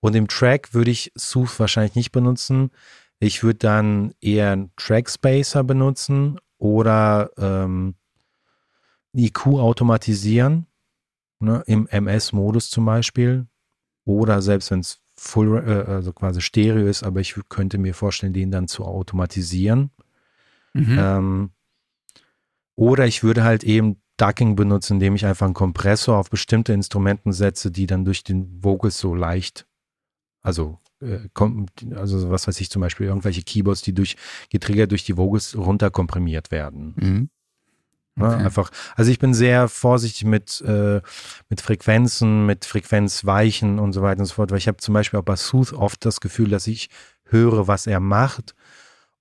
Und 0.00 0.14
im 0.14 0.28
Track 0.28 0.74
würde 0.74 0.90
ich 0.90 1.12
Sooth 1.14 1.58
wahrscheinlich 1.58 1.94
nicht 1.94 2.12
benutzen. 2.12 2.70
Ich 3.20 3.42
würde 3.42 3.58
dann 3.58 4.14
eher 4.20 4.52
einen 4.52 4.70
Track 4.76 5.10
Spacer 5.10 5.64
benutzen 5.64 6.38
oder 6.58 7.30
ähm, 7.36 7.94
IQ 9.14 9.46
automatisieren, 9.46 10.66
ne, 11.40 11.62
im 11.66 11.86
MS-Modus 11.88 12.70
zum 12.70 12.84
Beispiel. 12.84 13.46
Oder 14.04 14.40
selbst 14.40 14.70
wenn 14.70 14.80
es 14.80 15.00
full, 15.18 15.58
äh, 15.58 15.90
also 15.90 16.12
quasi 16.12 16.40
Stereo 16.40 16.86
ist, 16.86 17.02
aber 17.02 17.20
ich 17.20 17.34
könnte 17.48 17.78
mir 17.78 17.94
vorstellen, 17.94 18.32
den 18.32 18.50
dann 18.50 18.68
zu 18.68 18.84
automatisieren. 18.84 19.90
Mhm. 20.72 20.96
Ähm, 20.98 21.50
oder 22.76 23.06
ich 23.06 23.24
würde 23.24 23.42
halt 23.42 23.64
eben 23.64 24.00
Ducking 24.16 24.56
benutzen, 24.56 24.94
indem 24.94 25.14
ich 25.14 25.26
einfach 25.26 25.46
einen 25.46 25.54
Kompressor 25.54 26.16
auf 26.16 26.30
bestimmte 26.30 26.72
Instrumenten 26.72 27.32
setze, 27.32 27.70
die 27.70 27.86
dann 27.86 28.04
durch 28.04 28.24
den 28.24 28.62
Vocals 28.62 28.98
so 28.98 29.14
leicht, 29.14 29.66
also 30.42 30.78
äh, 31.00 31.28
also 31.94 32.30
was 32.30 32.46
weiß 32.46 32.60
ich 32.60 32.70
zum 32.70 32.80
Beispiel, 32.80 33.06
irgendwelche 33.06 33.42
Keyboards, 33.42 33.82
die 33.82 33.94
durch 33.94 34.16
getriggert 34.50 34.90
durch 34.90 35.04
die 35.04 35.16
Vocals 35.16 35.56
runterkomprimiert 35.56 36.50
werden. 36.50 36.94
Mhm. 36.96 37.30
Okay. 38.20 38.32
Ja, 38.32 38.38
einfach, 38.38 38.70
also 38.96 39.10
ich 39.10 39.18
bin 39.18 39.34
sehr 39.34 39.68
vorsichtig 39.68 40.24
mit, 40.24 40.60
äh, 40.62 41.00
mit 41.48 41.60
Frequenzen, 41.60 42.46
mit 42.46 42.64
Frequenzweichen 42.64 43.78
und 43.78 43.92
so 43.92 44.02
weiter 44.02 44.20
und 44.20 44.26
so 44.26 44.34
fort, 44.34 44.50
weil 44.50 44.58
ich 44.58 44.68
habe 44.68 44.78
zum 44.78 44.94
Beispiel 44.94 45.18
auch 45.20 45.24
bei 45.24 45.36
Sooth 45.36 45.72
oft 45.72 46.04
das 46.04 46.20
Gefühl, 46.20 46.50
dass 46.50 46.66
ich 46.66 46.90
höre, 47.24 47.68
was 47.68 47.86
er 47.86 48.00
macht 48.00 48.54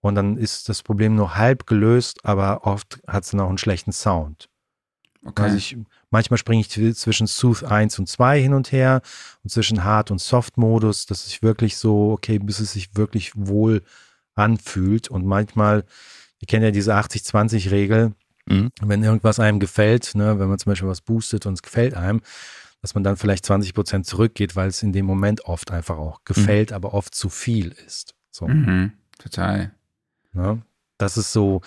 und 0.01 0.15
dann 0.15 0.37
ist 0.37 0.69
das 0.69 0.83
Problem 0.83 1.15
nur 1.15 1.35
halb 1.35 1.67
gelöst, 1.67 2.23
aber 2.23 2.65
oft 2.65 2.99
hat 3.07 3.23
es 3.23 3.31
dann 3.31 3.41
auch 3.41 3.49
einen 3.49 3.57
schlechten 3.57 3.91
Sound. 3.91 4.49
Okay. 5.25 5.43
Also 5.43 5.57
ich, 5.57 5.77
manchmal 6.09 6.37
springe 6.37 6.61
ich 6.61 6.69
zwischen 6.69 7.27
Sooth 7.27 7.63
1 7.63 7.99
und 7.99 8.07
2 8.07 8.41
hin 8.41 8.53
und 8.53 8.71
her 8.71 9.01
und 9.43 9.49
zwischen 9.49 9.83
Hard- 9.83 10.11
und 10.11 10.21
Soft-Modus, 10.21 11.05
dass 11.05 11.27
ich 11.27 11.41
wirklich 11.41 11.77
so, 11.77 12.11
okay, 12.11 12.39
bis 12.39 12.59
es 12.59 12.73
sich 12.73 12.95
wirklich 12.95 13.33
wohl 13.35 13.83
anfühlt. 14.35 15.09
Und 15.09 15.25
manchmal, 15.25 15.83
ihr 16.39 16.47
kennt 16.47 16.63
ja 16.63 16.71
diese 16.71 16.95
80-20-Regel, 16.95 18.13
mhm. 18.47 18.71
wenn 18.81 19.03
irgendwas 19.03 19.39
einem 19.39 19.59
gefällt, 19.59 20.15
ne, 20.15 20.39
wenn 20.39 20.49
man 20.49 20.59
zum 20.59 20.71
Beispiel 20.71 20.89
was 20.89 21.01
boostet 21.01 21.45
und 21.45 21.53
es 21.53 21.61
gefällt 21.61 21.93
einem, 21.93 22.21
dass 22.81 22.95
man 22.95 23.03
dann 23.03 23.17
vielleicht 23.17 23.45
20 23.45 23.73
Prozent 23.73 24.05
zurückgeht, 24.05 24.55
weil 24.55 24.69
es 24.69 24.83
in 24.83 24.93
dem 24.93 25.05
Moment 25.05 25.45
oft 25.45 25.71
einfach 25.71 25.97
auch 25.97 26.23
gefällt, 26.25 26.71
mhm. 26.71 26.75
aber 26.75 26.93
oft 26.93 27.13
zu 27.15 27.29
viel 27.29 27.75
ist. 27.85 28.15
So. 28.31 28.47
Mhm. 28.47 28.93
Total. 29.17 29.71
Ne? 30.33 30.61
Das 30.97 31.17
ist 31.17 31.33
so. 31.33 31.61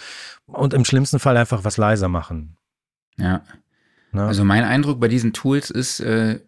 Und 0.46 0.74
im 0.74 0.84
schlimmsten 0.84 1.18
Fall 1.18 1.36
einfach 1.36 1.64
was 1.64 1.76
leiser 1.76 2.08
machen. 2.08 2.56
Ja. 3.16 3.42
Ne? 4.12 4.24
Also 4.24 4.44
mein 4.44 4.64
Eindruck 4.64 5.00
bei 5.00 5.08
diesen 5.08 5.32
Tools 5.32 5.70
ist, 5.70 6.00
äh, 6.00 6.40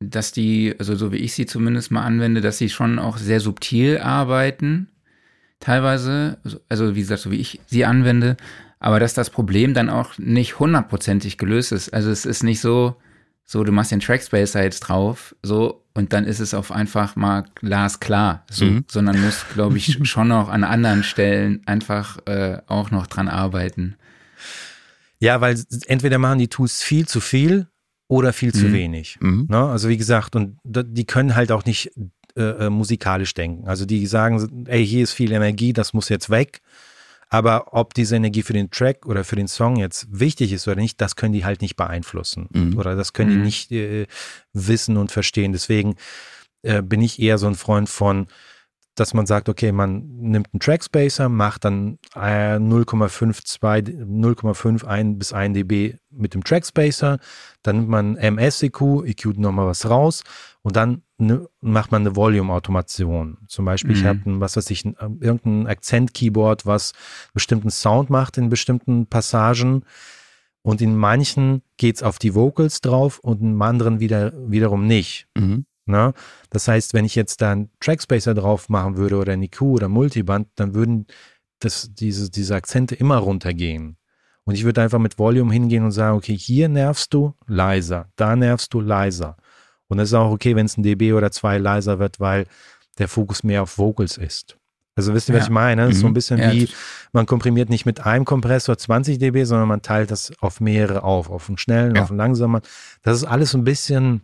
dass 0.00 0.32
die, 0.32 0.74
also 0.78 0.94
so 0.94 1.12
wie 1.12 1.16
ich 1.16 1.34
sie 1.34 1.46
zumindest 1.46 1.90
mal 1.90 2.02
anwende, 2.02 2.40
dass 2.40 2.58
sie 2.58 2.70
schon 2.70 2.98
auch 2.98 3.18
sehr 3.18 3.40
subtil 3.40 3.98
arbeiten. 3.98 4.88
Teilweise, 5.60 6.38
also 6.68 6.94
wie 6.94 7.00
gesagt, 7.00 7.22
so 7.22 7.32
wie 7.32 7.40
ich 7.40 7.60
sie 7.66 7.84
anwende, 7.84 8.36
aber 8.80 9.00
dass 9.00 9.14
das 9.14 9.30
Problem 9.30 9.74
dann 9.74 9.90
auch 9.90 10.18
nicht 10.18 10.58
hundertprozentig 10.58 11.38
gelöst 11.38 11.72
ist. 11.72 11.92
Also 11.92 12.10
es 12.10 12.24
ist 12.24 12.42
nicht 12.42 12.60
so, 12.60 12.96
so 13.44 13.64
du 13.64 13.72
machst 13.72 13.92
den 13.92 14.00
Trackspacer 14.00 14.62
jetzt 14.62 14.80
drauf, 14.80 15.34
so 15.42 15.84
und 15.94 16.12
dann 16.12 16.24
ist 16.24 16.38
es 16.38 16.54
auf 16.54 16.70
einfach 16.70 17.16
mal 17.16 17.44
glasklar, 17.56 18.44
so, 18.50 18.64
mhm. 18.64 18.84
sondern 18.88 19.20
muss, 19.20 19.44
glaube 19.54 19.78
ich, 19.78 19.98
schon 20.08 20.28
noch 20.28 20.48
an 20.48 20.62
anderen 20.62 21.02
Stellen 21.02 21.62
einfach 21.66 22.18
äh, 22.26 22.58
auch 22.66 22.90
noch 22.90 23.06
dran 23.06 23.28
arbeiten. 23.28 23.96
Ja, 25.18 25.40
weil 25.40 25.60
entweder 25.86 26.18
machen 26.18 26.38
die 26.38 26.48
Tools 26.48 26.82
viel 26.82 27.08
zu 27.08 27.20
viel 27.20 27.66
oder 28.06 28.32
viel 28.32 28.54
zu 28.54 28.66
mhm. 28.66 28.72
wenig. 28.72 29.18
Mhm. 29.20 29.46
Ne? 29.50 29.58
Also 29.58 29.88
wie 29.88 29.96
gesagt, 29.96 30.36
und 30.36 30.58
die 30.64 31.04
können 31.04 31.34
halt 31.34 31.50
auch 31.50 31.64
nicht 31.64 31.90
äh, 32.36 32.66
äh, 32.66 32.70
musikalisch 32.70 33.34
denken. 33.34 33.66
Also 33.66 33.84
die 33.84 34.06
sagen, 34.06 34.66
ey, 34.68 34.86
hier 34.86 35.02
ist 35.02 35.12
viel 35.12 35.32
Energie, 35.32 35.72
das 35.72 35.92
muss 35.92 36.08
jetzt 36.08 36.30
weg. 36.30 36.60
Aber 37.30 37.74
ob 37.74 37.92
diese 37.94 38.16
Energie 38.16 38.42
für 38.42 38.54
den 38.54 38.70
Track 38.70 39.04
oder 39.04 39.22
für 39.22 39.36
den 39.36 39.48
Song 39.48 39.76
jetzt 39.76 40.06
wichtig 40.10 40.52
ist 40.52 40.66
oder 40.66 40.76
nicht, 40.76 41.00
das 41.00 41.14
können 41.14 41.34
die 41.34 41.44
halt 41.44 41.60
nicht 41.60 41.76
beeinflussen. 41.76 42.48
Mhm. 42.52 42.78
Oder 42.78 42.96
das 42.96 43.12
können 43.12 43.30
die 43.30 43.36
mhm. 43.36 43.42
nicht 43.42 43.70
äh, 43.72 44.06
wissen 44.52 44.96
und 44.96 45.12
verstehen. 45.12 45.52
Deswegen 45.52 45.96
äh, 46.62 46.82
bin 46.82 47.02
ich 47.02 47.20
eher 47.20 47.36
so 47.38 47.46
ein 47.46 47.54
Freund 47.54 47.88
von, 47.88 48.28
dass 48.98 49.14
man 49.14 49.26
sagt, 49.26 49.48
okay, 49.48 49.72
man 49.72 50.08
nimmt 50.18 50.48
einen 50.52 50.60
Trackspacer, 50.60 51.28
macht 51.28 51.64
dann 51.64 51.98
0,52, 52.14 53.88
äh, 53.88 54.04
0,51 54.04 55.18
bis 55.18 55.32
1 55.32 55.54
dB 55.54 55.96
mit 56.10 56.34
dem 56.34 56.42
Trackspacer, 56.42 57.18
dann 57.62 57.76
nimmt 57.76 57.88
man 57.88 58.16
MS-EQ, 58.16 59.04
EQ 59.06 59.38
nochmal 59.38 59.66
was 59.66 59.88
raus 59.88 60.24
und 60.62 60.76
dann 60.76 61.02
ne, 61.18 61.48
macht 61.60 61.92
man 61.92 62.02
eine 62.02 62.16
Volume-Automation. 62.16 63.38
Zum 63.46 63.64
Beispiel, 63.64 63.92
mhm. 63.92 63.96
ich 63.96 64.04
habe 64.04 64.20
was 64.40 64.56
weiß 64.56 64.70
ich, 64.70 64.84
irgendein 64.84 65.66
Akzent-Keyboard, 65.66 66.66
was 66.66 66.92
bestimmten 67.34 67.70
Sound 67.70 68.10
macht 68.10 68.36
in 68.36 68.48
bestimmten 68.48 69.06
Passagen 69.06 69.84
und 70.62 70.80
in 70.80 70.96
manchen 70.96 71.62
geht 71.76 71.96
es 71.96 72.02
auf 72.02 72.18
die 72.18 72.34
Vocals 72.34 72.80
drauf 72.80 73.20
und 73.20 73.40
in 73.40 73.62
anderen 73.62 74.00
wieder, 74.00 74.32
wiederum 74.50 74.86
nicht. 74.86 75.28
Mhm. 75.36 75.64
Ne? 75.88 76.12
Das 76.50 76.68
heißt, 76.68 76.94
wenn 76.94 77.04
ich 77.04 77.14
jetzt 77.14 77.40
da 77.40 77.52
einen 77.52 77.70
Trackspacer 77.80 78.34
drauf 78.34 78.68
machen 78.68 78.96
würde 78.96 79.16
oder 79.16 79.32
ein 79.32 79.42
EQ 79.42 79.62
oder 79.62 79.88
Multiband, 79.88 80.48
dann 80.56 80.74
würden 80.74 81.06
das, 81.60 81.90
diese, 81.92 82.30
diese 82.30 82.54
Akzente 82.54 82.94
immer 82.94 83.16
runtergehen. 83.16 83.96
Und 84.44 84.54
ich 84.54 84.64
würde 84.64 84.82
einfach 84.82 84.98
mit 84.98 85.18
Volume 85.18 85.52
hingehen 85.52 85.84
und 85.84 85.90
sagen, 85.90 86.16
okay, 86.16 86.36
hier 86.36 86.68
nervst 86.68 87.12
du 87.12 87.34
leiser, 87.46 88.10
da 88.16 88.36
nervst 88.36 88.72
du 88.72 88.80
leiser. 88.80 89.36
Und 89.88 89.98
es 89.98 90.08
ist 90.10 90.14
auch 90.14 90.30
okay, 90.30 90.56
wenn 90.56 90.66
es 90.66 90.76
ein 90.76 90.82
dB 90.82 91.12
oder 91.12 91.30
zwei 91.30 91.58
leiser 91.58 91.98
wird, 91.98 92.20
weil 92.20 92.46
der 92.98 93.08
Fokus 93.08 93.42
mehr 93.42 93.62
auf 93.62 93.78
Vocals 93.78 94.16
ist. 94.16 94.58
Also 94.98 95.14
wisst 95.14 95.28
ihr, 95.28 95.34
was 95.34 95.42
ja. 95.42 95.46
ich 95.46 95.50
meine? 95.52 95.86
Das 95.86 95.94
ist 95.94 96.00
so 96.00 96.06
ein 96.06 96.10
mhm. 96.10 96.14
bisschen 96.14 96.38
ja. 96.40 96.52
wie, 96.52 96.68
man 97.12 97.24
komprimiert 97.26 97.68
nicht 97.70 97.86
mit 97.86 98.04
einem 98.04 98.24
Kompressor 98.24 98.76
20 98.76 99.18
dB, 99.18 99.44
sondern 99.44 99.68
man 99.68 99.80
teilt 99.80 100.10
das 100.10 100.32
auf 100.40 100.60
mehrere 100.60 101.04
auf, 101.04 101.30
auf 101.30 101.48
einen 101.48 101.56
schnellen, 101.56 101.94
ja. 101.94 102.02
auf 102.02 102.10
einen 102.10 102.18
langsamen. 102.18 102.62
Das 103.02 103.16
ist 103.16 103.24
alles 103.24 103.52
so 103.52 103.58
ein 103.58 103.64
bisschen 103.64 104.22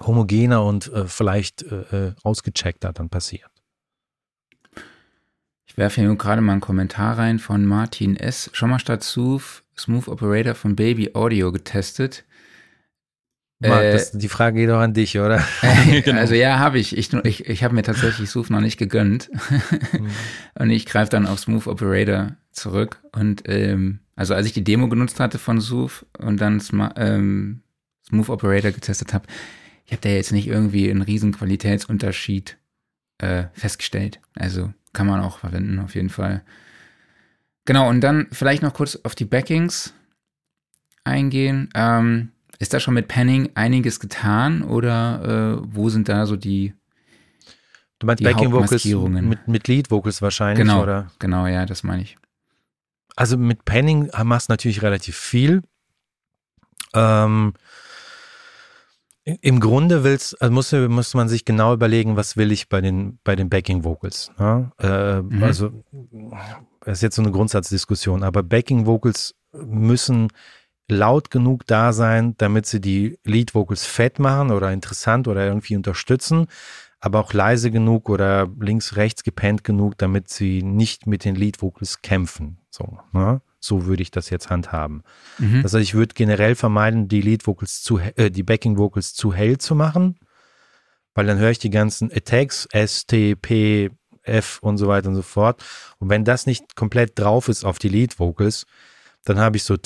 homogener 0.00 0.64
und 0.64 0.92
äh, 0.92 1.06
vielleicht 1.06 1.62
äh, 1.62 2.08
äh, 2.08 2.12
ausgecheckter 2.22 2.92
dann 2.92 3.08
passiert. 3.08 3.50
Ich 5.66 5.76
werfe 5.76 6.00
hier 6.00 6.14
gerade 6.14 6.40
mal 6.40 6.52
einen 6.52 6.60
Kommentar 6.60 7.18
rein 7.18 7.38
von 7.38 7.66
Martin 7.66 8.16
S. 8.16 8.48
Schon 8.52 8.70
mal 8.70 8.78
statt 8.78 9.02
Smooth, 9.02 9.64
Smooth 9.76 10.08
Operator 10.08 10.54
von 10.54 10.76
Baby 10.76 11.10
Audio 11.14 11.50
getestet. 11.50 12.24
Marc, 13.58 13.82
äh, 13.82 13.92
das, 13.92 14.12
die 14.12 14.28
Frage 14.28 14.60
geht 14.60 14.70
doch 14.70 14.78
an 14.78 14.94
dich, 14.94 15.18
oder? 15.18 15.42
genau. 16.04 16.20
Also 16.20 16.34
ja, 16.34 16.58
habe 16.58 16.78
ich. 16.78 16.96
Ich, 16.96 17.12
ich, 17.12 17.46
ich 17.46 17.64
habe 17.64 17.74
mir 17.74 17.82
tatsächlich 17.82 18.30
Smooth 18.30 18.50
noch 18.50 18.60
nicht 18.60 18.76
gegönnt. 18.76 19.30
mhm. 19.92 20.10
Und 20.58 20.70
ich 20.70 20.86
greife 20.86 21.10
dann 21.10 21.26
auf 21.26 21.40
Smooth 21.40 21.66
Operator 21.66 22.36
zurück. 22.52 23.00
Und 23.12 23.42
ähm, 23.46 24.00
also 24.16 24.34
als 24.34 24.46
ich 24.46 24.52
die 24.52 24.64
Demo 24.64 24.88
genutzt 24.88 25.18
hatte 25.18 25.38
von 25.38 25.60
Smooth 25.60 26.06
und 26.18 26.40
dann 26.40 26.62
ähm, 26.96 27.62
Smooth 28.06 28.28
Operator 28.28 28.70
getestet 28.70 29.12
habe, 29.12 29.26
ich 29.84 29.92
habe 29.92 30.02
da 30.02 30.08
jetzt 30.08 30.32
nicht 30.32 30.46
irgendwie 30.46 30.90
einen 30.90 31.02
riesen 31.02 31.32
Qualitätsunterschied 31.32 32.56
äh, 33.18 33.44
festgestellt. 33.52 34.20
Also 34.34 34.72
kann 34.92 35.06
man 35.06 35.20
auch 35.20 35.38
verwenden, 35.38 35.78
auf 35.78 35.94
jeden 35.94 36.08
Fall. 36.08 36.42
Genau, 37.64 37.88
und 37.88 38.00
dann 38.00 38.28
vielleicht 38.32 38.62
noch 38.62 38.74
kurz 38.74 38.96
auf 39.02 39.14
die 39.14 39.24
Backings 39.24 39.94
eingehen. 41.04 41.68
Ähm, 41.74 42.30
ist 42.58 42.72
da 42.72 42.80
schon 42.80 42.94
mit 42.94 43.08
Panning 43.08 43.50
einiges 43.54 44.00
getan 44.00 44.62
oder 44.62 45.58
äh, 45.60 45.68
wo 45.70 45.88
sind 45.88 46.08
da 46.08 46.26
so 46.26 46.36
die 46.36 46.72
Du 47.98 48.06
meinst 48.06 48.22
Backing 48.22 48.52
Vocals 48.52 48.84
mit, 48.84 49.48
mit 49.48 49.68
Lead 49.68 49.90
Vocals 49.90 50.20
wahrscheinlich, 50.20 50.58
genau, 50.58 50.82
oder? 50.82 51.10
Genau, 51.20 51.46
ja, 51.46 51.64
das 51.64 51.82
meine 51.84 52.02
ich. 52.02 52.16
Also 53.16 53.38
mit 53.38 53.64
Panning 53.64 54.10
machst 54.24 54.48
du 54.48 54.52
natürlich 54.52 54.82
relativ 54.82 55.16
viel. 55.16 55.62
Ähm, 56.92 57.54
im 59.24 59.60
Grunde 59.60 60.04
willst, 60.04 60.40
also 60.42 60.52
muss, 60.52 60.72
muss 60.72 61.14
man 61.14 61.28
sich 61.28 61.44
genau 61.44 61.72
überlegen, 61.72 62.16
was 62.16 62.36
will 62.36 62.52
ich 62.52 62.68
bei 62.68 62.80
den, 62.80 63.18
bei 63.24 63.36
den 63.36 63.48
Backing 63.48 63.84
Vocals. 63.84 64.30
Ne? 64.38 64.70
Äh, 64.78 65.22
mhm. 65.22 65.42
Also, 65.42 65.70
das 66.80 66.98
ist 66.98 67.02
jetzt 67.02 67.16
so 67.16 67.22
eine 67.22 67.30
Grundsatzdiskussion, 67.30 68.22
aber 68.22 68.42
Backing 68.42 68.86
Vocals 68.86 69.34
müssen 69.52 70.28
laut 70.88 71.30
genug 71.30 71.66
da 71.66 71.94
sein, 71.94 72.34
damit 72.36 72.66
sie 72.66 72.80
die 72.80 73.18
Lead 73.24 73.54
Vocals 73.54 73.86
fett 73.86 74.18
machen 74.18 74.50
oder 74.50 74.72
interessant 74.72 75.26
oder 75.26 75.46
irgendwie 75.46 75.76
unterstützen, 75.76 76.46
aber 77.00 77.20
auch 77.20 77.32
leise 77.32 77.70
genug 77.70 78.10
oder 78.10 78.48
links, 78.60 78.96
rechts 78.96 79.24
gepennt 79.24 79.64
genug, 79.64 79.96
damit 79.96 80.28
sie 80.28 80.62
nicht 80.62 81.06
mit 81.06 81.24
den 81.24 81.34
Lead 81.34 81.62
Vocals 81.62 82.02
kämpfen. 82.02 82.58
So, 82.68 82.98
ne? 83.12 83.40
So 83.64 83.86
würde 83.86 84.02
ich 84.02 84.10
das 84.10 84.28
jetzt 84.28 84.50
handhaben. 84.50 85.02
Mhm. 85.38 85.62
Das 85.62 85.72
heißt, 85.72 85.82
ich 85.82 85.94
würde 85.94 86.14
generell 86.14 86.54
vermeiden, 86.54 87.08
die 87.08 87.22
Lead 87.22 87.46
Vocals 87.46 87.82
zu, 87.82 87.98
äh, 87.98 88.30
die 88.30 88.42
Backing 88.42 88.76
Vocals 88.76 89.14
zu 89.14 89.32
hell 89.32 89.56
zu 89.56 89.74
machen, 89.74 90.18
weil 91.14 91.24
dann 91.24 91.38
höre 91.38 91.50
ich 91.50 91.60
die 91.60 91.70
ganzen 91.70 92.12
Attacks, 92.12 92.68
S, 92.72 93.06
T, 93.06 93.34
P, 93.36 93.90
F 94.22 94.58
und 94.60 94.76
so 94.76 94.86
weiter 94.86 95.08
und 95.08 95.14
so 95.14 95.22
fort. 95.22 95.64
Und 95.98 96.10
wenn 96.10 96.24
das 96.24 96.44
nicht 96.44 96.76
komplett 96.76 97.18
drauf 97.18 97.48
ist 97.48 97.64
auf 97.64 97.78
die 97.78 97.88
Lead 97.88 98.18
Vocals, 98.18 98.66
dann 99.24 99.38
habe 99.38 99.56
ich 99.56 99.64
so 99.64 99.76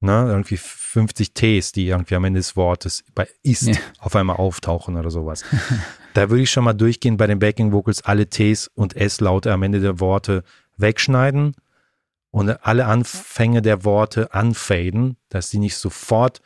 ne, 0.00 0.26
irgendwie 0.28 0.56
50 0.56 1.34
Ts, 1.34 1.72
die 1.72 1.88
irgendwie 1.88 2.14
am 2.14 2.24
Ende 2.24 2.38
des 2.38 2.54
Wortes 2.54 3.02
bei 3.12 3.28
ist 3.42 3.70
auf 3.98 4.14
einmal 4.14 4.36
auftauchen 4.36 4.96
oder 4.96 5.10
sowas. 5.10 5.44
da 6.14 6.30
würde 6.30 6.44
ich 6.44 6.50
schon 6.52 6.62
mal 6.62 6.74
durchgehen 6.74 7.16
bei 7.16 7.26
den 7.26 7.40
Backing 7.40 7.72
Vocals 7.72 8.02
alle 8.02 8.28
Ts 8.28 8.70
und 8.72 8.94
S-Laute 8.94 9.52
am 9.52 9.64
Ende 9.64 9.80
der 9.80 9.98
Worte 9.98 10.44
wegschneiden 10.76 11.56
und 12.36 12.66
alle 12.66 12.86
Anfänge 12.86 13.62
der 13.62 13.84
Worte 13.84 14.34
anfaden, 14.34 15.16
dass 15.28 15.48
sie 15.50 15.58
nicht 15.58 15.76
sofort 15.76 16.42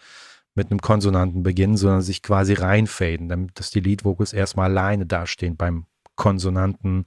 mit 0.55 0.71
einem 0.71 0.81
Konsonanten 0.81 1.43
beginnen, 1.43 1.77
sondern 1.77 2.03
sich 2.03 2.23
quasi 2.23 2.55
reinfaden, 2.55 3.29
damit 3.29 3.59
dass 3.59 3.71
die 3.71 3.81
Lead 3.81 4.05
Vocals 4.05 4.33
erstmal 4.33 4.71
alleine 4.71 5.07
dastehen 5.07 5.57
beim 5.57 5.87
Konsonanten 6.17 7.07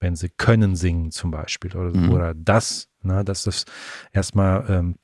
wenn 0.00 0.14
sie 0.14 0.28
können 0.28 0.76
singen 0.76 1.10
zum 1.10 1.30
Beispiel 1.30 1.76
oder, 1.76 1.96
Mhm. 1.96 2.10
oder 2.10 2.34
das, 2.34 2.88
ne, 3.02 3.24
dass 3.24 3.42
das 3.42 3.64
erstmal 4.12 4.64
ähm, 4.68 4.94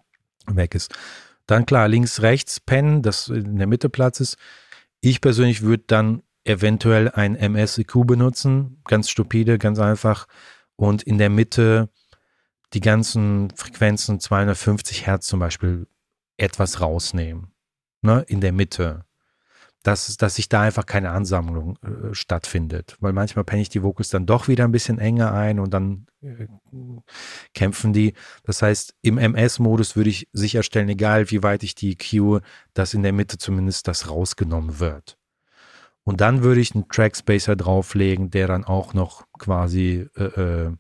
weg 0.47 0.75
ist. 0.75 0.95
Dann 1.47 1.67
klar, 1.67 1.89
links, 1.89 2.23
rechts 2.23 2.61
pennen, 2.61 3.03
das 3.03 3.29
in 3.29 3.57
der 3.57 3.67
Mitte 3.67 3.89
Platz 3.89 4.21
ist. 4.21 4.37
Ich 5.01 5.21
persönlich 5.21 5.63
würde 5.63 5.85
dann 5.87 6.23
eventuell 6.45 7.11
ein 7.11 7.35
MSEQ 7.35 8.07
benutzen, 8.07 8.81
ganz 8.85 9.11
stupide, 9.11 9.59
ganz 9.59 9.79
einfach 9.79 10.27
und 10.77 11.03
in 11.03 11.19
der 11.19 11.31
Mitte 11.31 11.89
die 12.75 12.81
ganzen 12.81 13.51
Frequenzen 13.57 14.21
250 14.21 15.07
Hertz 15.07 15.27
zum 15.27 15.41
Beispiel 15.41 15.87
etwas 16.37 16.81
rausnehmen. 16.81 17.53
Ne, 18.03 18.23
in 18.29 18.43
der 18.43 18.53
Mitte. 18.53 19.07
Dass, 19.83 20.17
dass 20.17 20.37
sich 20.37 20.49
da 20.49 20.63
einfach 20.63 20.87
keine 20.87 21.11
Ansammlung 21.11 21.79
äh, 21.83 22.15
stattfindet. 22.15 22.97
Weil 23.01 23.13
manchmal 23.13 23.45
penne 23.45 23.63
ich 23.63 23.69
die 23.69 23.83
Vocals 23.83 24.09
dann 24.09 24.25
doch 24.25 24.49
wieder 24.49 24.65
ein 24.65 24.73
bisschen 24.73 24.99
enger 24.99 25.33
ein 25.33 25.59
und 25.59 25.75
dann 25.75 26.07
äh, 26.23 26.47
kämpfen 27.55 27.93
die. 27.93 28.15
Das 28.45 28.63
heißt, 28.63 28.95
im 29.03 29.19
MS-Modus 29.19 29.95
würde 29.95 30.11
ich 30.11 30.29
sicherstellen, 30.33 30.89
egal 30.89 31.31
wie 31.31 31.43
weit 31.43 31.63
ich 31.63 31.75
die 31.75 31.93
EQ, 31.93 32.43
dass 32.73 32.95
in 32.95 33.03
der 33.03 33.13
Mitte 33.13 33.37
zumindest 33.37 33.87
das 33.87 34.09
rausgenommen 34.09 34.81
wird. 34.81 35.19
Und 36.03 36.21
dann 36.21 36.43
würde 36.43 36.61
ich 36.61 36.75
einen 36.75 36.89
Trackspacer 36.89 37.57
drauflegen, 37.57 38.31
der 38.31 38.47
dann 38.47 38.65
auch 38.65 38.95
noch 38.95 39.27
quasi 39.39 40.07
äh, 40.17 40.25
äh, 40.25 40.73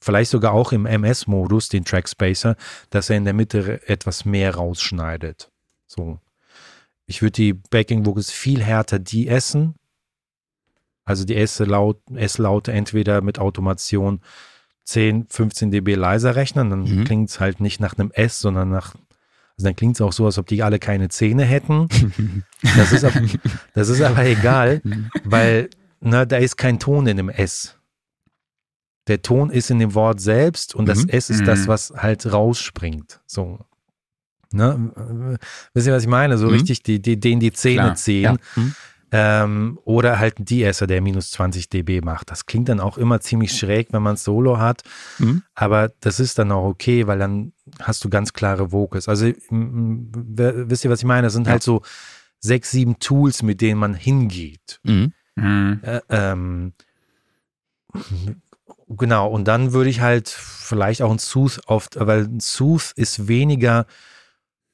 vielleicht 0.00 0.30
sogar 0.30 0.52
auch 0.52 0.72
im 0.72 0.86
MS-Modus, 0.86 1.68
den 1.68 1.84
Trackspacer, 1.84 2.56
dass 2.90 3.10
er 3.10 3.16
in 3.16 3.24
der 3.24 3.34
Mitte 3.34 3.80
etwas 3.88 4.24
mehr 4.24 4.54
rausschneidet. 4.54 5.50
So. 5.86 6.18
Ich 7.06 7.22
würde 7.22 7.32
die 7.32 7.52
Backing 7.54 8.04
Vocals 8.04 8.30
viel 8.30 8.62
härter 8.62 8.98
die 8.98 9.28
essen. 9.28 9.74
Also 11.04 11.24
die 11.24 11.36
S-Laute 11.36 12.72
entweder 12.72 13.22
mit 13.22 13.38
Automation 13.38 14.20
10, 14.84 15.26
15 15.28 15.70
dB 15.70 15.94
leiser 15.94 16.36
rechnen, 16.36 16.70
dann 16.70 16.82
Mhm. 16.82 17.04
klingt 17.04 17.30
es 17.30 17.40
halt 17.40 17.60
nicht 17.60 17.80
nach 17.80 17.98
einem 17.98 18.10
S, 18.12 18.40
sondern 18.40 18.70
nach, 18.70 18.94
also 19.56 19.64
dann 19.64 19.76
klingt 19.76 19.96
es 19.96 20.00
auch 20.02 20.12
so, 20.12 20.26
als 20.26 20.38
ob 20.38 20.46
die 20.46 20.62
alle 20.62 20.78
keine 20.78 21.08
Zähne 21.08 21.44
hätten. 21.44 21.88
Das 22.76 22.92
ist, 22.92 23.04
ab, 23.04 23.12
das 23.74 23.88
ist 23.88 24.02
aber 24.02 24.24
egal, 24.26 24.82
weil 25.24 25.70
ne, 26.00 26.26
da 26.26 26.36
ist 26.38 26.56
kein 26.56 26.78
Ton 26.78 27.06
in 27.06 27.16
dem 27.16 27.28
S. 27.28 27.77
Der 29.08 29.22
Ton 29.22 29.50
ist 29.50 29.70
in 29.70 29.78
dem 29.78 29.94
Wort 29.94 30.20
selbst 30.20 30.74
und 30.74 30.86
das 30.86 31.04
Mhm. 31.04 31.08
S 31.08 31.30
ist 31.30 31.46
das, 31.46 31.60
Mhm. 31.62 31.68
was 31.68 31.92
halt 31.96 32.30
rausspringt. 32.32 33.20
So. 33.26 33.58
Ne? 34.52 35.38
Wisst 35.74 35.86
ihr, 35.86 35.92
was 35.92 36.02
ich 36.02 36.08
meine? 36.08 36.38
So 36.38 36.46
Mhm. 36.46 36.52
richtig, 36.52 36.82
die, 36.82 37.00
die, 37.02 37.18
denen 37.18 37.40
die 37.40 37.52
Zähne 37.52 37.82
Klar, 37.82 37.94
ziehen. 37.96 38.22
Ja. 38.22 38.36
Mhm. 38.56 38.74
Ähm, 39.10 39.78
oder 39.84 40.18
halt 40.18 40.38
ein 40.38 40.44
De-Esser, 40.44 40.86
der 40.86 41.00
minus 41.00 41.30
20 41.30 41.70
dB 41.70 42.02
macht. 42.02 42.30
Das 42.30 42.44
klingt 42.44 42.68
dann 42.68 42.78
auch 42.78 42.98
immer 42.98 43.20
ziemlich 43.20 43.52
schräg, 43.56 43.88
wenn 43.92 44.02
man 44.02 44.14
es 44.16 44.24
solo 44.24 44.58
hat. 44.58 44.82
Mhm. 45.18 45.42
Aber 45.54 45.90
das 46.00 46.20
ist 46.20 46.38
dann 46.38 46.52
auch 46.52 46.64
okay, 46.64 47.06
weil 47.06 47.18
dann 47.18 47.52
hast 47.80 48.04
du 48.04 48.10
ganz 48.10 48.34
klare 48.34 48.70
Vocals. 48.70 49.08
Also 49.08 49.26
wisst 49.50 50.84
ihr, 50.84 50.90
was 50.90 50.98
ich 51.00 51.06
meine? 51.06 51.22
Das 51.22 51.32
sind 51.32 51.46
Ja. 51.46 51.52
halt 51.52 51.62
so 51.62 51.80
sechs, 52.38 52.70
sieben 52.70 52.98
Tools, 52.98 53.42
mit 53.42 53.62
denen 53.62 53.80
man 53.80 53.94
hingeht. 53.94 54.78
Mhm. 54.82 55.12
Mhm. 55.36 55.80
Äh, 55.82 56.00
ähm, 56.10 56.72
genau, 58.88 59.28
und 59.28 59.46
dann 59.46 59.72
würde 59.72 59.90
ich 59.90 60.00
halt 60.00 60.28
vielleicht 60.28 61.02
auch 61.02 61.10
ein 61.10 61.18
Sooth 61.18 61.60
auf, 61.66 61.88
weil 61.94 62.24
ein 62.24 62.40
Sooth 62.40 62.92
ist 62.96 63.28
weniger 63.28 63.86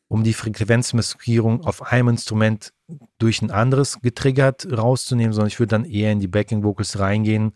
um 0.09 0.23
die 0.23 0.35
Frequenzmaskierung 0.35 1.65
auf 1.65 1.83
einem 1.83 2.09
Instrument 2.09 2.73
durch 3.19 3.43
ein 3.43 3.51
anderes 3.51 4.01
getriggert 4.01 4.67
rauszunehmen, 4.71 5.33
sondern 5.33 5.49
ich 5.49 5.59
würde 5.59 5.71
dann 5.71 5.85
eher 5.85 6.13
in 6.13 6.21
die 6.21 6.29
Backing 6.29 6.63
Vocals 6.63 6.99
reingehen 6.99 7.53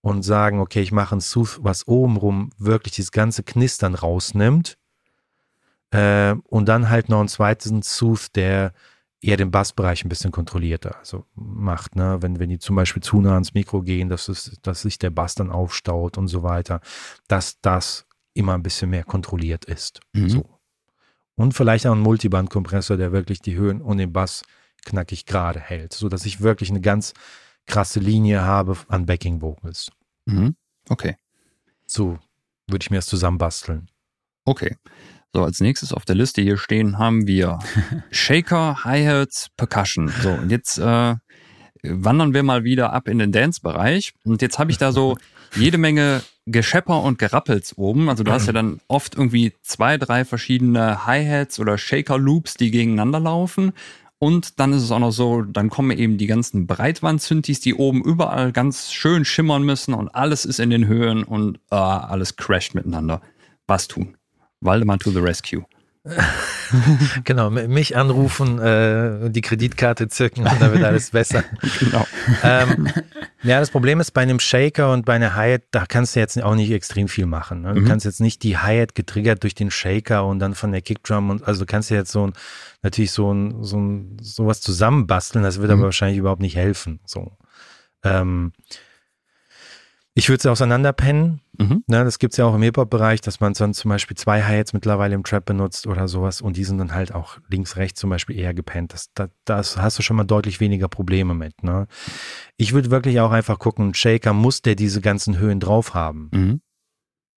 und 0.00 0.22
sagen, 0.22 0.60
okay, 0.60 0.82
ich 0.82 0.92
mache 0.92 1.16
ein 1.16 1.20
Sooth, 1.20 1.58
was 1.62 1.86
obenrum 1.88 2.50
wirklich 2.58 2.96
das 2.96 3.10
ganze 3.10 3.42
Knistern 3.42 3.94
rausnimmt. 3.94 4.78
Äh, 5.90 6.34
und 6.44 6.68
dann 6.68 6.90
halt 6.90 7.08
noch 7.08 7.20
einen 7.20 7.28
zweiten 7.28 7.82
Sooth, 7.82 8.34
der 8.36 8.72
eher 9.24 9.36
den 9.36 9.50
Bassbereich 9.50 10.04
ein 10.04 10.08
bisschen 10.08 10.32
kontrollierter 10.32 10.98
also 10.98 11.24
macht, 11.34 11.96
ne? 11.96 12.18
Wenn, 12.20 12.38
wenn 12.38 12.50
die 12.50 12.58
zum 12.58 12.76
Beispiel 12.76 13.02
zu 13.02 13.20
nah 13.20 13.34
ans 13.34 13.54
Mikro 13.54 13.82
gehen, 13.82 14.08
dass, 14.08 14.28
es, 14.28 14.58
dass 14.62 14.82
sich 14.82 14.98
der 14.98 15.10
Bass 15.10 15.34
dann 15.34 15.50
aufstaut 15.50 16.18
und 16.18 16.28
so 16.28 16.42
weiter, 16.42 16.80
dass 17.26 17.60
das 17.60 18.06
immer 18.34 18.54
ein 18.54 18.62
bisschen 18.62 18.90
mehr 18.90 19.04
kontrolliert 19.04 19.64
ist. 19.64 20.00
Mhm. 20.12 20.28
So. 20.28 20.60
Und 21.36 21.52
vielleicht 21.52 21.86
auch 21.86 21.92
ein 21.92 22.00
Multiband-Kompressor, 22.00 22.96
der 22.96 23.12
wirklich 23.12 23.40
die 23.40 23.56
Höhen 23.56 23.80
und 23.80 23.98
den 23.98 24.12
Bass 24.12 24.42
knackig 24.84 25.24
gerade 25.24 25.60
hält, 25.60 25.92
sodass 25.92 26.26
ich 26.26 26.40
wirklich 26.40 26.70
eine 26.70 26.80
ganz 26.80 27.14
krasse 27.66 28.00
Linie 28.00 28.42
habe 28.42 28.76
an 28.88 29.06
Backing 29.06 29.40
Vocals. 29.40 29.90
Mhm. 30.26 30.54
Okay. 30.88 31.16
So 31.86 32.18
würde 32.68 32.82
ich 32.82 32.90
mir 32.90 32.98
das 32.98 33.06
zusammenbasteln. 33.06 33.88
Okay. 34.44 34.76
So, 35.34 35.42
als 35.42 35.58
nächstes 35.58 35.92
auf 35.92 36.04
der 36.04 36.14
Liste 36.14 36.42
hier 36.42 36.56
stehen 36.56 36.96
haben 36.96 37.26
wir 37.26 37.58
Shaker, 38.12 38.84
Hi-Hats, 38.84 39.48
Percussion. 39.56 40.08
So, 40.22 40.30
und 40.30 40.48
jetzt 40.48 40.78
äh, 40.78 41.16
wandern 41.82 42.34
wir 42.34 42.44
mal 42.44 42.62
wieder 42.62 42.92
ab 42.92 43.08
in 43.08 43.18
den 43.18 43.32
Dance-Bereich. 43.32 44.14
Und 44.22 44.42
jetzt 44.42 44.60
habe 44.60 44.70
ich 44.70 44.78
da 44.78 44.92
so 44.92 45.18
jede 45.56 45.76
Menge 45.76 46.22
Geschepper 46.46 47.02
und 47.02 47.18
Gerappels 47.18 47.76
oben. 47.76 48.08
Also 48.08 48.22
du 48.22 48.30
hast 48.30 48.46
ja 48.46 48.52
dann 48.52 48.80
oft 48.86 49.16
irgendwie 49.16 49.54
zwei, 49.62 49.98
drei 49.98 50.24
verschiedene 50.24 51.04
Hi-Hats 51.04 51.58
oder 51.58 51.78
Shaker-Loops, 51.78 52.54
die 52.54 52.70
gegeneinander 52.70 53.18
laufen. 53.18 53.72
Und 54.20 54.60
dann 54.60 54.72
ist 54.72 54.84
es 54.84 54.92
auch 54.92 55.00
noch 55.00 55.10
so, 55.10 55.42
dann 55.42 55.68
kommen 55.68 55.98
eben 55.98 56.16
die 56.16 56.28
ganzen 56.28 56.68
Breitwand-Synthes, 56.68 57.58
die 57.58 57.74
oben 57.74 58.04
überall 58.04 58.52
ganz 58.52 58.92
schön 58.92 59.24
schimmern 59.24 59.64
müssen 59.64 59.94
und 59.94 60.14
alles 60.14 60.44
ist 60.44 60.60
in 60.60 60.70
den 60.70 60.86
Höhen 60.86 61.24
und 61.24 61.58
äh, 61.72 61.74
alles 61.74 62.36
crasht 62.36 62.76
miteinander. 62.76 63.20
Was 63.66 63.88
tun? 63.88 64.16
Waldemar 64.64 64.98
to 64.98 65.10
the 65.10 65.18
rescue. 65.20 65.62
Genau, 67.24 67.50
mich 67.50 67.96
anrufen, 67.96 68.58
äh, 68.58 69.30
die 69.30 69.42
Kreditkarte 69.42 70.08
zücken 70.08 70.46
und 70.46 70.60
dann 70.60 70.72
wird 70.72 70.82
alles 70.84 71.10
besser. 71.10 71.44
Genau. 71.78 72.06
ähm, 72.42 72.88
ja, 73.42 73.60
das 73.60 73.70
Problem 73.70 74.00
ist 74.00 74.10
bei 74.12 74.22
einem 74.22 74.40
Shaker 74.40 74.92
und 74.92 75.04
bei 75.04 75.14
einer 75.14 75.34
Hi-Hat, 75.34 75.62
da 75.70 75.84
kannst 75.86 76.16
du 76.16 76.20
jetzt 76.20 76.42
auch 76.42 76.54
nicht 76.54 76.70
extrem 76.72 77.06
viel 77.08 77.26
machen. 77.26 77.62
Ne? 77.62 77.74
Du 77.74 77.80
Mhm. 77.82 77.84
kannst 77.86 78.06
jetzt 78.06 78.20
nicht 78.20 78.42
die 78.42 78.58
Hi-Hat 78.58 78.94
getriggert 78.94 79.42
durch 79.42 79.54
den 79.54 79.70
Shaker 79.70 80.26
und 80.26 80.38
dann 80.40 80.54
von 80.54 80.72
der 80.72 80.80
Kickdrum 80.82 81.30
und 81.30 81.46
also 81.46 81.60
du 81.60 81.66
kannst 81.66 81.90
dir 81.90 81.96
jetzt 81.96 82.12
so 82.12 82.26
ein, 82.26 82.32
natürlich 82.82 83.12
so 83.12 83.32
ein, 83.32 83.62
so 83.62 83.78
ein, 83.78 84.16
sowas 84.20 84.60
zusammenbasteln, 84.62 85.44
das 85.44 85.58
wird 85.60 85.68
Mhm. 85.70 85.74
aber 85.78 85.82
wahrscheinlich 85.84 86.18
überhaupt 86.18 86.42
nicht 86.42 86.56
helfen. 86.56 87.00
So. 87.06 87.32
Ähm, 88.02 88.52
ich 90.16 90.28
würde 90.28 90.42
sie 90.42 90.50
auseinanderpennen. 90.50 91.40
Mhm. 91.58 91.84
Ne, 91.86 92.04
das 92.04 92.18
gibt's 92.18 92.36
ja 92.36 92.44
auch 92.44 92.54
im 92.54 92.62
Hip-Hop-Bereich, 92.62 93.20
dass 93.20 93.40
man 93.40 93.52
dann 93.52 93.74
zum 93.74 93.88
Beispiel 93.88 94.16
zwei 94.16 94.42
Hi-Hats 94.42 94.72
mittlerweile 94.72 95.14
im 95.14 95.24
Trap 95.24 95.44
benutzt 95.44 95.86
oder 95.86 96.08
sowas 96.08 96.40
und 96.40 96.56
die 96.56 96.64
sind 96.64 96.78
dann 96.78 96.94
halt 96.94 97.12
auch 97.12 97.38
links, 97.48 97.76
rechts 97.76 98.00
zum 98.00 98.10
Beispiel 98.10 98.38
eher 98.38 98.54
gepennt. 98.54 98.92
Das, 98.92 99.10
das, 99.14 99.30
das 99.44 99.76
hast 99.76 99.98
du 99.98 100.02
schon 100.02 100.16
mal 100.16 100.24
deutlich 100.24 100.60
weniger 100.60 100.88
Probleme 100.88 101.34
mit. 101.34 101.62
Ne? 101.62 101.86
Ich 102.56 102.72
würde 102.72 102.90
wirklich 102.90 103.20
auch 103.20 103.32
einfach 103.32 103.58
gucken, 103.58 103.88
ein 103.88 103.94
Shaker 103.94 104.32
muss 104.32 104.62
der 104.62 104.76
diese 104.76 105.00
ganzen 105.00 105.38
Höhen 105.38 105.60
drauf 105.60 105.94
haben. 105.94 106.30
Mhm. 106.32 106.60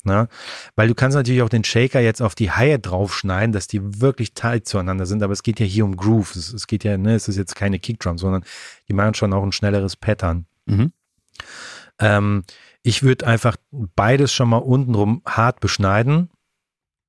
Ne? 0.05 0.29
Weil 0.77 0.89
du 0.89 0.95
kannst 0.95 1.17
natürlich 1.17 1.43
auch 1.43 1.49
den 1.49 1.65
Shaker 1.65 2.01
jetzt 2.01 2.23
auf 2.23 2.35
die 2.35 2.51
Hi-Hat 2.51 2.87
draufschneiden, 2.87 3.53
dass 3.53 3.67
die 3.67 4.01
wirklich 4.01 4.35
tight 4.35 4.67
zueinander 4.67 5.05
sind, 5.05 5.23
aber 5.23 5.33
es 5.33 5.43
geht 5.43 5.61
ja 5.61 5.67
hier 5.67 5.85
um 5.85 5.97
Groove. 5.97 6.37
Es, 6.37 6.53
es 6.53 6.67
geht 6.67 6.85
ja, 6.85 6.97
ne, 6.97 7.15
es 7.15 7.27
ist 7.27 7.37
jetzt 7.37 7.57
keine 7.57 7.79
Kickdrum, 7.79 8.19
sondern 8.19 8.45
die 8.89 8.93
machen 8.93 9.15
schon 9.15 9.33
auch 9.33 9.43
ein 9.43 9.53
schnelleres 9.53 9.97
Pattern. 9.97 10.47
Mhm. 10.67 10.93
Ähm, 11.99 12.45
ich 12.87 13.03
würde 13.03 13.27
einfach 13.27 13.57
beides 13.73 14.33
schon 14.33 14.49
mal 14.49 14.59
untenrum 14.59 15.21
hart 15.27 15.59
beschneiden, 15.59 16.31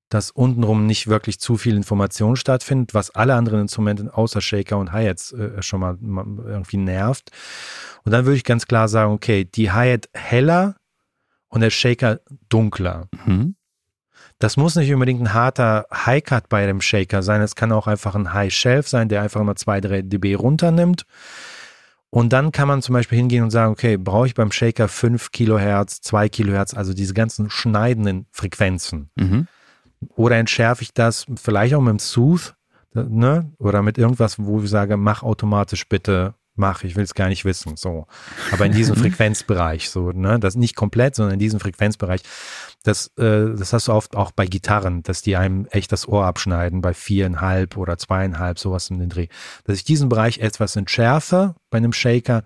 dass 0.10 0.32
untenrum 0.32 0.88
nicht 0.88 1.06
wirklich 1.08 1.40
zu 1.40 1.56
viel 1.56 1.76
Information 1.76 2.36
stattfindet, 2.36 2.96
was 2.96 3.12
alle 3.12 3.36
anderen 3.36 3.62
Instrumente 3.62 4.12
außer 4.12 4.42
Shaker 4.42 4.80
und 4.80 4.92
Hi-Hats 4.92 5.34
äh, 5.34 5.62
schon 5.62 5.82
mal, 5.82 5.98
irgendwie 6.02 6.78
nervt. 6.78 7.30
Und 8.04 8.12
dann 8.12 8.26
würde 8.26 8.38
ich 8.38 8.44
ganz 8.44 8.66
klar 8.66 8.88
sagen, 8.88 9.14
okay, 9.14 9.46
die 9.46 9.70
Hi-Hat 9.70 10.10
heller 10.16 10.78
und 11.48 11.62
der 11.62 11.70
Shaker 11.70 12.22
dunkler. 12.50 13.08
Mhm. 13.26 13.56
Das 14.40 14.58
muss 14.58 14.76
nicht 14.76 14.92
unbedingt 14.92 15.22
ein 15.22 15.34
harter 15.36 15.86
High-Cut 15.94 16.50
bei 16.50 16.66
dem 16.66 16.82
Shaker 16.82 17.22
sein. 17.22 17.42
Es 17.42 17.56
kann 17.56 17.72
auch 17.72 17.86
einfach 17.86 18.16
ein 18.16 18.34
High-Shelf 18.34 18.88
sein, 18.88 19.10
der 19.10 19.22
einfach 19.22 19.42
immer 19.42 19.54
2-3 19.54 20.02
dB 20.02 20.34
runternimmt. 20.34 21.06
Und 22.10 22.32
dann 22.32 22.52
kann 22.52 22.68
man 22.68 22.82
zum 22.82 22.94
Beispiel 22.94 23.18
hingehen 23.18 23.44
und 23.44 23.52
sagen, 23.52 23.72
okay, 23.72 23.98
brauche 23.98 24.28
ich 24.28 24.34
beim 24.34 24.52
Shaker 24.52 24.88
5 24.88 25.32
Kilohertz, 25.32 26.02
2 26.02 26.30
Kilohertz, 26.30 26.74
also 26.74 26.94
diese 26.94 27.14
ganzen 27.14 27.50
schneidenden 27.50 28.28
Frequenzen. 28.32 29.10
Mhm. 29.16 29.48
Oder 30.16 30.38
entschärfe 30.38 30.84
ich 30.84 30.94
das 30.94 31.26
vielleicht 31.36 31.74
auch 31.74 31.82
mit 31.82 31.92
dem 31.92 32.00
Sooth, 32.00 32.56
ne? 32.94 33.52
Oder 33.58 33.82
mit 33.82 33.98
irgendwas, 33.98 34.38
wo 34.40 34.62
ich 34.62 34.70
sage, 34.70 34.96
mach 34.96 35.24
automatisch 35.24 35.88
bitte, 35.88 36.34
mach, 36.58 36.84
ich 36.84 36.96
will 36.96 37.04
es 37.04 37.14
gar 37.14 37.30
nicht 37.30 37.46
wissen. 37.46 37.78
So. 37.78 38.08
Aber 38.52 38.66
in 38.66 38.72
diesem 38.72 38.96
Frequenzbereich, 38.98 39.90
so, 39.90 40.12
ne? 40.12 40.40
Das 40.40 40.56
nicht 40.56 40.76
komplett, 40.76 41.16
sondern 41.16 41.34
in 41.34 41.40
diesem 41.40 41.60
Frequenzbereich. 41.60 42.22
Das, 42.84 43.08
äh, 43.18 43.56
das 43.56 43.74
hast 43.74 43.88
du 43.88 43.94
oft 43.94 44.16
auch 44.16 44.32
bei 44.32 44.46
Gitarren, 44.46 45.04
dass 45.04 45.22
die 45.22 45.36
einem 45.36 45.66
echt 45.72 45.92
das 45.92 46.08
Ohr 46.08 46.26
abschneiden, 46.26 46.82
bei 46.82 46.94
viereinhalb 46.94 47.78
oder 47.78 47.98
zweieinhalb, 47.98 48.60
sowas 48.60 48.90
in 48.90 49.00
den 49.00 49.10
Dreh. 49.10 49.28
Dass 49.66 49.78
ich 49.78 49.84
diesen 49.84 50.10
Bereich 50.10 50.40
etwas 50.40 50.76
entschärfe 50.76 51.56
bei 51.70 51.78
einem 51.78 51.94
Shaker 51.94 52.44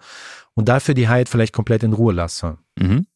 und 0.54 0.70
dafür 0.70 0.94
die 0.94 1.08
Hi-Hat 1.08 1.30
vielleicht 1.30 1.54
komplett 1.54 1.84
in 1.84 1.94
Ruhe 1.94 2.14
lasse. 2.14 2.58
Mhm. 2.78 3.08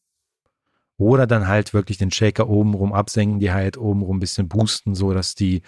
Oder 0.98 1.26
dann 1.26 1.46
halt 1.46 1.74
wirklich 1.74 1.98
den 1.98 2.10
Shaker 2.10 2.48
obenrum 2.48 2.92
absenken, 2.92 3.38
die 3.38 3.52
Hi-Hat 3.52 3.76
obenrum 3.76 4.16
ein 4.16 4.20
bisschen 4.20 4.48
boosten, 4.48 4.94
so 4.94 5.12
dass 5.12 5.34
die 5.34 5.62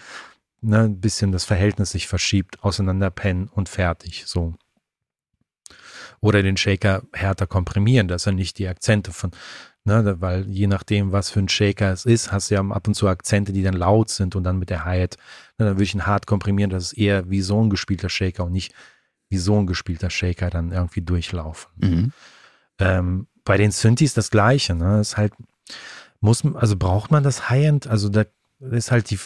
ne, 0.60 0.80
ein 0.80 1.00
bisschen 1.00 1.32
das 1.32 1.44
Verhältnis 1.44 1.90
sich 1.90 2.06
verschiebt, 2.06 2.62
auseinander 2.62 3.10
pennen 3.10 3.48
und 3.48 3.68
fertig, 3.68 4.24
so. 4.26 4.54
Oder 6.20 6.42
den 6.42 6.56
Shaker 6.56 7.02
härter 7.12 7.46
komprimieren, 7.46 8.08
dass 8.08 8.26
er 8.26 8.32
nicht 8.32 8.58
die 8.58 8.68
Akzente 8.68 9.12
von, 9.12 9.30
ne, 9.84 10.16
weil 10.20 10.48
je 10.48 10.66
nachdem, 10.66 11.12
was 11.12 11.30
für 11.30 11.40
ein 11.40 11.48
Shaker 11.48 11.92
es 11.92 12.04
ist, 12.04 12.32
hast 12.32 12.50
du 12.50 12.56
ja 12.56 12.60
ab 12.60 12.88
und 12.88 12.94
zu 12.94 13.08
Akzente, 13.08 13.52
die 13.52 13.62
dann 13.62 13.74
laut 13.74 14.10
sind 14.10 14.34
und 14.34 14.44
dann 14.44 14.58
mit 14.58 14.70
der 14.70 14.84
Hi-Hat, 14.84 15.16
ne, 15.58 15.66
dann 15.66 15.74
würde 15.74 15.84
ich 15.84 15.94
ihn 15.94 16.06
hart 16.06 16.26
komprimieren, 16.26 16.70
dass 16.70 16.84
es 16.84 16.92
eher 16.92 17.30
wie 17.30 17.40
so 17.40 17.62
ein 17.62 17.70
gespielter 17.70 18.08
Shaker 18.08 18.44
und 18.44 18.52
nicht 18.52 18.74
wie 19.28 19.38
so 19.38 19.58
ein 19.58 19.66
gespielter 19.66 20.10
Shaker 20.10 20.50
dann 20.50 20.72
irgendwie 20.72 21.02
durchlaufen. 21.02 21.70
Mhm. 21.76 22.12
Ähm, 22.78 23.26
bei 23.44 23.56
den 23.56 23.70
Synthes 23.70 24.14
das 24.14 24.30
Gleiche, 24.30 24.74
ne? 24.74 25.00
Ist 25.00 25.16
halt, 25.16 25.32
muss, 26.20 26.44
also 26.54 26.76
braucht 26.76 27.10
man 27.10 27.22
das 27.22 27.48
High-End? 27.48 27.86
Also 27.86 28.08
da 28.08 28.24
ist 28.60 28.90
halt 28.90 29.10
die, 29.10 29.18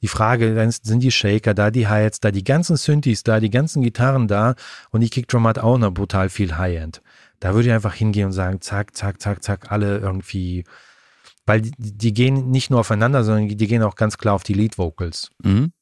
die 0.00 0.08
Frage, 0.08 0.54
dann 0.54 0.70
sind 0.70 1.00
die 1.02 1.10
Shaker 1.10 1.54
da, 1.54 1.70
die 1.70 1.88
Hi-Hats 1.88 2.20
da, 2.20 2.30
die 2.30 2.44
ganzen 2.44 2.76
Synthes 2.76 3.22
da, 3.22 3.40
die 3.40 3.50
ganzen 3.50 3.82
Gitarren 3.82 4.28
da 4.28 4.54
und 4.90 5.00
die 5.00 5.10
Kickdrum 5.10 5.46
hat 5.46 5.58
auch 5.58 5.78
noch 5.78 5.92
brutal 5.92 6.28
viel 6.28 6.56
High-End. 6.56 7.02
Da 7.40 7.54
würde 7.54 7.68
ich 7.68 7.74
einfach 7.74 7.94
hingehen 7.94 8.26
und 8.26 8.32
sagen, 8.32 8.60
zack, 8.60 8.96
zack, 8.96 9.20
zack, 9.20 9.42
zack, 9.42 9.72
alle 9.72 9.98
irgendwie, 9.98 10.64
weil 11.46 11.60
die, 11.60 11.72
die 11.76 12.12
gehen 12.12 12.50
nicht 12.50 12.70
nur 12.70 12.80
aufeinander, 12.80 13.24
sondern 13.24 13.48
die 13.48 13.66
gehen 13.66 13.82
auch 13.82 13.96
ganz 13.96 14.18
klar 14.18 14.34
auf 14.34 14.42
die 14.42 14.54
Lead-Vocals. 14.54 15.30
Mhm. 15.42 15.72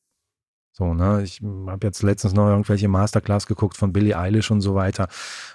So, 0.72 0.94
ne, 0.94 1.22
ich 1.22 1.42
habe 1.42 1.86
jetzt 1.86 2.02
letztens 2.02 2.32
noch 2.32 2.48
irgendwelche 2.48 2.88
Masterclass 2.88 3.46
geguckt 3.46 3.76
von 3.76 3.92
Billie 3.92 4.16
Eilish 4.16 4.50
und 4.50 4.62
so 4.62 4.74
weiter. 4.74 5.08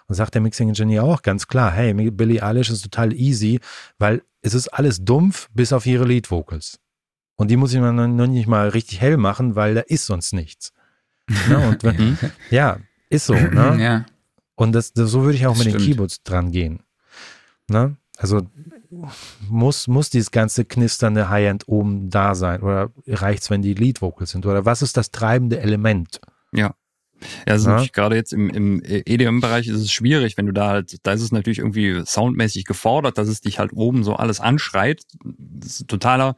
Und 0.08 0.14
sagt 0.14 0.36
der 0.36 0.42
Mixing 0.42 0.70
Engineer 0.70 1.04
auch 1.04 1.24
ganz 1.24 1.48
klar, 1.48 1.72
hey, 1.72 1.94
Billie 2.12 2.44
Eilish 2.44 2.70
ist 2.70 2.84
total 2.84 3.12
easy, 3.14 3.60
weil 3.98 4.22
es 4.42 4.54
ist 4.54 4.68
alles 4.68 5.04
dumpf 5.04 5.50
bis 5.54 5.74
auf 5.74 5.88
ihre 5.88 6.06
Lead 6.06 6.30
Vocals. 6.30 6.80
Und 7.38 7.52
die 7.52 7.58
muss 7.58 7.74
ich 7.74 7.80
man 7.80 8.16
noch 8.16 8.28
nicht 8.28 8.48
mal 8.48 8.70
richtig 8.70 9.02
hell 9.02 9.18
machen, 9.18 9.56
weil 9.56 9.76
da 9.76 9.82
ist 9.82 10.06
sonst 10.06 10.34
nichts. 10.34 10.72
Ne? 11.50 11.78
Wenn, 11.82 12.18
ja, 12.50 12.78
ist 13.10 13.26
so, 13.26 13.34
ne? 13.34 13.78
Ja. 13.82 14.06
Und 14.56 14.72
das, 14.72 14.94
das 14.94 15.10
so 15.12 15.24
würde 15.24 15.36
ich 15.38 15.46
auch 15.48 15.56
Das 15.58 15.66
mit 15.66 15.74
den 15.74 15.80
stimmt. 15.80 15.86
Keyboards 15.96 16.24
dran 16.24 16.52
gehen. 16.52 16.80
Ne? 17.70 17.98
Also 18.18 18.48
muss, 19.50 19.88
muss 19.88 20.10
dieses 20.10 20.32
ganze 20.32 20.64
knisternde 20.64 21.30
High-End 21.30 21.68
oben 21.68 22.10
da 22.10 22.36
sein? 22.36 22.62
Oder 22.62 22.92
reicht 23.08 23.44
es, 23.44 23.50
wenn 23.50 23.62
die 23.62 23.74
Lead-Vocals 23.74 24.32
sind? 24.32 24.46
Oder 24.46 24.64
was 24.66 24.82
ist 24.82 24.96
das 24.96 25.12
treibende 25.12 25.60
Element? 25.60 26.22
Ja. 26.54 26.74
Ja, 27.22 27.54
das 27.54 27.62
ist 27.62 27.66
Ja. 27.66 27.72
natürlich 27.74 27.94
gerade 27.94 28.16
jetzt 28.16 28.32
im, 28.34 28.50
im 28.50 28.82
EDM-Bereich 28.84 29.68
ist 29.68 29.82
es 29.82 29.92
schwierig, 29.92 30.38
wenn 30.38 30.46
du 30.46 30.52
da 30.54 30.68
halt, 30.70 30.98
da 31.04 31.14
ist 31.14 31.22
es 31.22 31.32
natürlich 31.32 31.60
irgendwie 31.60 32.02
soundmäßig 32.06 32.66
gefordert, 32.66 33.18
dass 33.18 33.28
es 33.28 33.42
dich 33.42 33.58
halt 33.60 33.72
oben 33.74 34.04
so 34.04 34.16
alles 34.16 34.40
anschreit. 34.40 35.02
Das 35.24 35.80
ist 35.82 35.88
totaler 35.88 36.36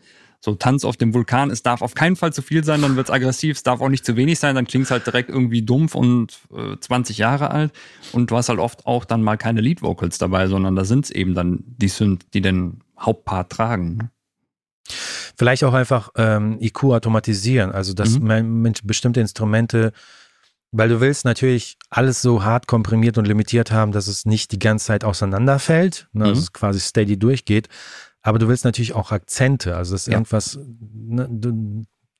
so 0.48 0.56
Tanz 0.56 0.86
auf 0.86 0.96
dem 0.96 1.14
Vulkan. 1.14 1.52
Es 1.52 1.62
darf 1.62 1.82
auf 1.82 1.94
keinen 1.94 2.16
Fall 2.16 2.32
zu 2.32 2.42
viel 2.42 2.64
sein, 2.64 2.82
dann 2.82 2.96
wird's 2.96 3.12
aggressiv. 3.12 3.58
Es 3.58 3.64
darf 3.64 3.82
auch 3.82 3.90
nicht 3.90 4.06
zu 4.06 4.16
wenig 4.16 4.40
sein, 4.40 4.56
dann 4.56 4.66
klingt's 4.66 4.92
halt 4.92 5.06
direkt 5.06 5.30
irgendwie 5.30 5.62
dumpf 5.62 5.94
und 5.94 6.40
äh, 6.56 6.78
20 6.80 7.18
Jahre 7.18 7.52
alt. 7.52 7.74
Und 8.14 8.32
du 8.32 8.38
hast 8.38 8.48
halt 8.48 8.60
oft 8.60 8.86
auch 8.86 9.04
dann 9.04 9.22
mal 9.22 9.36
keine 9.38 9.60
Lead-Vocals 9.60 10.18
dabei, 10.20 10.48
sondern 10.48 10.76
da 10.78 10.86
sind's 10.86 11.10
eben 11.12 11.36
dann 11.36 11.64
die 11.66 11.90
Synth, 11.90 12.26
die 12.34 12.40
den 12.42 12.80
Hauptpart 12.98 13.52
tragen. 13.52 13.98
ne? 13.98 14.10
Vielleicht 15.38 15.66
auch 15.66 15.74
einfach 15.74 16.12
ähm, 16.16 16.58
IQ 16.62 16.86
automatisieren, 16.86 17.72
also 17.74 17.94
dass 17.94 18.18
Mhm. 18.20 18.28
man 18.28 18.74
bestimmte 18.84 19.20
Instrumente, 19.20 19.92
weil 20.72 20.88
du 20.90 21.02
willst 21.02 21.26
natürlich 21.26 21.78
alles 21.90 22.22
so 22.22 22.44
hart 22.44 22.68
komprimiert 22.68 23.18
und 23.18 23.28
limitiert 23.28 23.72
haben, 23.72 23.92
dass 23.92 24.08
es 24.08 24.26
nicht 24.26 24.52
die 24.54 24.60
ganze 24.60 24.86
Zeit 24.88 25.04
auseinanderfällt, 25.04 26.08
ne, 26.14 26.26
dass 26.30 26.38
Mhm. 26.38 26.44
es 26.44 26.54
quasi 26.54 26.80
steady 26.80 27.18
durchgeht, 27.20 27.68
aber 28.28 28.40
du 28.40 28.48
willst 28.48 28.66
natürlich 28.66 28.94
auch 28.94 29.12
Akzente, 29.12 29.76
also 29.76 29.94
dass 29.94 30.06
Ja. 30.08 30.14
irgendwas, 30.14 30.60
ne, 30.94 31.28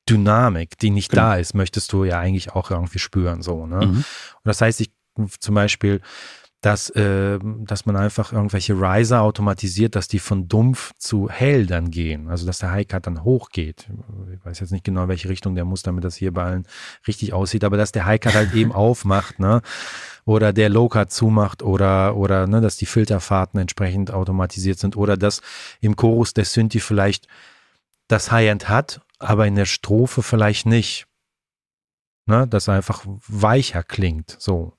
Dynamik, 0.10 0.78
die 0.80 0.90
nicht 0.90 1.10
Genau. 1.12 1.22
da 1.24 1.36
ist, 1.36 1.54
möchtest 1.54 1.92
du 1.92 2.06
ja 2.06 2.18
eigentlich 2.20 2.54
auch 2.54 2.72
irgendwie 2.72 3.00
spüren, 3.00 3.42
so, 3.42 3.66
ne? 3.66 3.86
Mhm. 3.86 3.98
Und 3.98 4.06
das 4.46 4.62
heißt, 4.62 4.80
ich 4.82 4.92
zum 5.40 5.56
Beispiel, 5.56 6.00
dass, 6.62 6.90
äh, 6.92 7.38
dass 7.66 7.86
man 7.86 7.96
einfach 7.98 8.32
irgendwelche 8.34 8.74
Riser 8.74 9.22
automatisiert, 9.22 9.96
dass 9.96 10.08
die 10.08 10.20
von 10.20 10.48
dumpf 10.48 10.92
zu 10.98 11.30
hell 11.30 11.66
dann 11.68 11.92
gehen. 11.92 12.30
Also 12.30 12.46
dass 12.48 12.58
der 12.60 12.72
High-Cut 12.72 13.06
dann 13.06 13.24
hochgeht. 13.24 13.88
Ich 14.34 14.44
weiß 14.46 14.60
jetzt 14.62 14.72
nicht 14.72 14.84
genau, 14.84 15.04
in 15.04 15.10
welche 15.10 15.30
Richtung 15.30 15.54
der 15.56 15.66
muss, 15.66 15.84
damit 15.84 16.04
das 16.04 16.16
hier 16.16 16.34
bei 16.34 16.44
allen 16.46 16.68
richtig 17.08 17.34
aussieht, 17.34 17.64
aber 17.64 17.78
dass 17.78 17.92
der 17.92 18.06
High-Cut 18.06 18.34
halt 18.34 18.54
eben 18.54 18.72
aufmacht, 18.86 19.40
ne? 19.40 19.62
Oder 20.28 20.52
der 20.52 20.68
Low-Cut 20.68 21.10
zumacht 21.10 21.64
oder, 21.64 22.18
oder 22.18 22.48
ne, 22.48 22.60
dass 22.60 22.76
die 22.76 22.86
Filterfahrten 22.86 23.62
entsprechend 23.62 24.12
automatisiert 24.12 24.78
sind 24.78 24.98
oder 24.98 25.16
dass 25.16 25.42
im 25.80 25.96
Chorus 25.96 26.34
der 26.34 26.44
Synthi 26.44 26.82
vielleicht 26.82 27.30
das 28.10 28.30
High-End 28.30 28.68
hat, 28.68 29.00
aber 29.20 29.48
in 29.48 29.56
der 29.56 29.66
Strophe 29.66 30.22
vielleicht 30.22 30.66
nicht. 30.66 31.08
Ne, 32.26 32.46
dass 32.46 32.68
er 32.68 32.74
einfach 32.74 33.06
weicher 33.06 33.84
klingt, 33.84 34.36
so. 34.38 34.74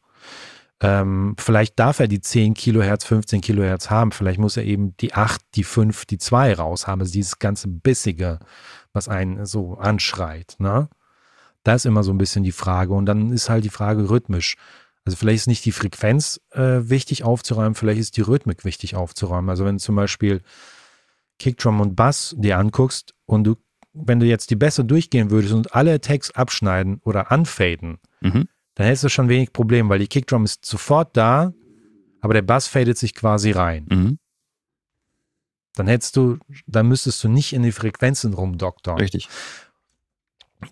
Ähm, 0.81 1.35
vielleicht 1.39 1.79
darf 1.79 1.99
er 1.99 2.09
die 2.09 2.21
10 2.21 2.53
Kilohertz, 2.53 3.05
15 3.05 3.41
Kilohertz 3.41 3.89
haben. 3.89 4.13
Vielleicht 4.13 4.39
muss 4.39 4.59
er 4.59 4.65
eben 4.65 4.95
die 4.99 5.15
8, 5.15 5.41
die 5.55 5.65
5, 5.65 6.05
die 6.05 6.19
2 6.19 6.55
raus 6.55 6.87
haben. 6.87 7.01
Also 7.01 7.13
dieses 7.13 7.39
ganze 7.39 7.69
Bissige, 7.69 8.39
was 8.93 9.09
einen 9.09 9.47
so 9.47 9.79
anschreit. 9.79 10.57
Ne? 10.59 10.91
Da 11.65 11.75
ist 11.75 11.87
immer 11.87 12.05
so 12.05 12.13
ein 12.13 12.19
bisschen 12.19 12.45
die 12.45 12.53
Frage. 12.53 12.93
Und 12.93 13.07
dann 13.07 13.33
ist 13.33 13.49
halt 13.49 13.65
die 13.65 13.71
Frage 13.71 14.09
rhythmisch. 14.09 14.57
Also 15.05 15.17
vielleicht 15.17 15.39
ist 15.39 15.47
nicht 15.47 15.65
die 15.65 15.73
Frequenz 15.73 16.41
äh, 16.51 16.81
wichtig 16.91 17.25
aufzuräumen, 17.25 17.75
vielleicht 17.75 18.01
ist 18.01 18.17
die 18.17 18.21
Rhythmik 18.23 18.65
wichtig 18.65 18.95
aufzuräumen. 18.95 19.49
Also 19.49 19.65
wenn 19.65 19.77
du 19.77 19.83
zum 19.83 19.97
Beispiel 19.97 20.43
Kickdrum 21.39 21.81
und 21.81 21.97
Bass 21.97 22.35
dir 22.39 22.59
anguckst 22.59 23.15
und 23.25 23.45
du, 23.45 23.57
wenn 23.93 24.21
du 24.21 24.27
jetzt 24.27 24.51
die 24.51 24.57
Bässe 24.57 24.85
durchgehen 24.85 25.31
würdest 25.31 25.55
und 25.55 25.75
alle 25.75 25.95
Attacks 25.95 26.31
abschneiden 26.33 27.01
oder 27.05 27.31
unfaden, 27.31 27.99
Mhm. 28.21 28.49
dann 28.75 28.87
hättest 28.87 29.05
du 29.05 29.09
schon 29.09 29.29
wenig 29.29 29.53
Problem, 29.53 29.89
weil 29.89 29.99
die 30.01 30.09
Kickdrum 30.09 30.45
ist 30.45 30.67
sofort 30.67 31.17
da, 31.17 31.53
aber 32.21 32.35
der 32.35 32.43
Bass 32.43 32.67
fadet 32.67 32.99
sich 32.99 33.15
quasi 33.15 33.53
rein. 33.53 33.87
Mhm. 33.89 34.19
Dann 35.75 35.87
hättest 35.87 36.17
du, 36.17 36.39
dann 36.67 36.89
müsstest 36.89 37.23
du 37.23 37.29
nicht 37.29 37.53
in 37.53 37.63
die 37.63 37.71
Frequenzen 37.73 38.35
rumdoktern. 38.35 38.99
Richtig. 38.99 39.29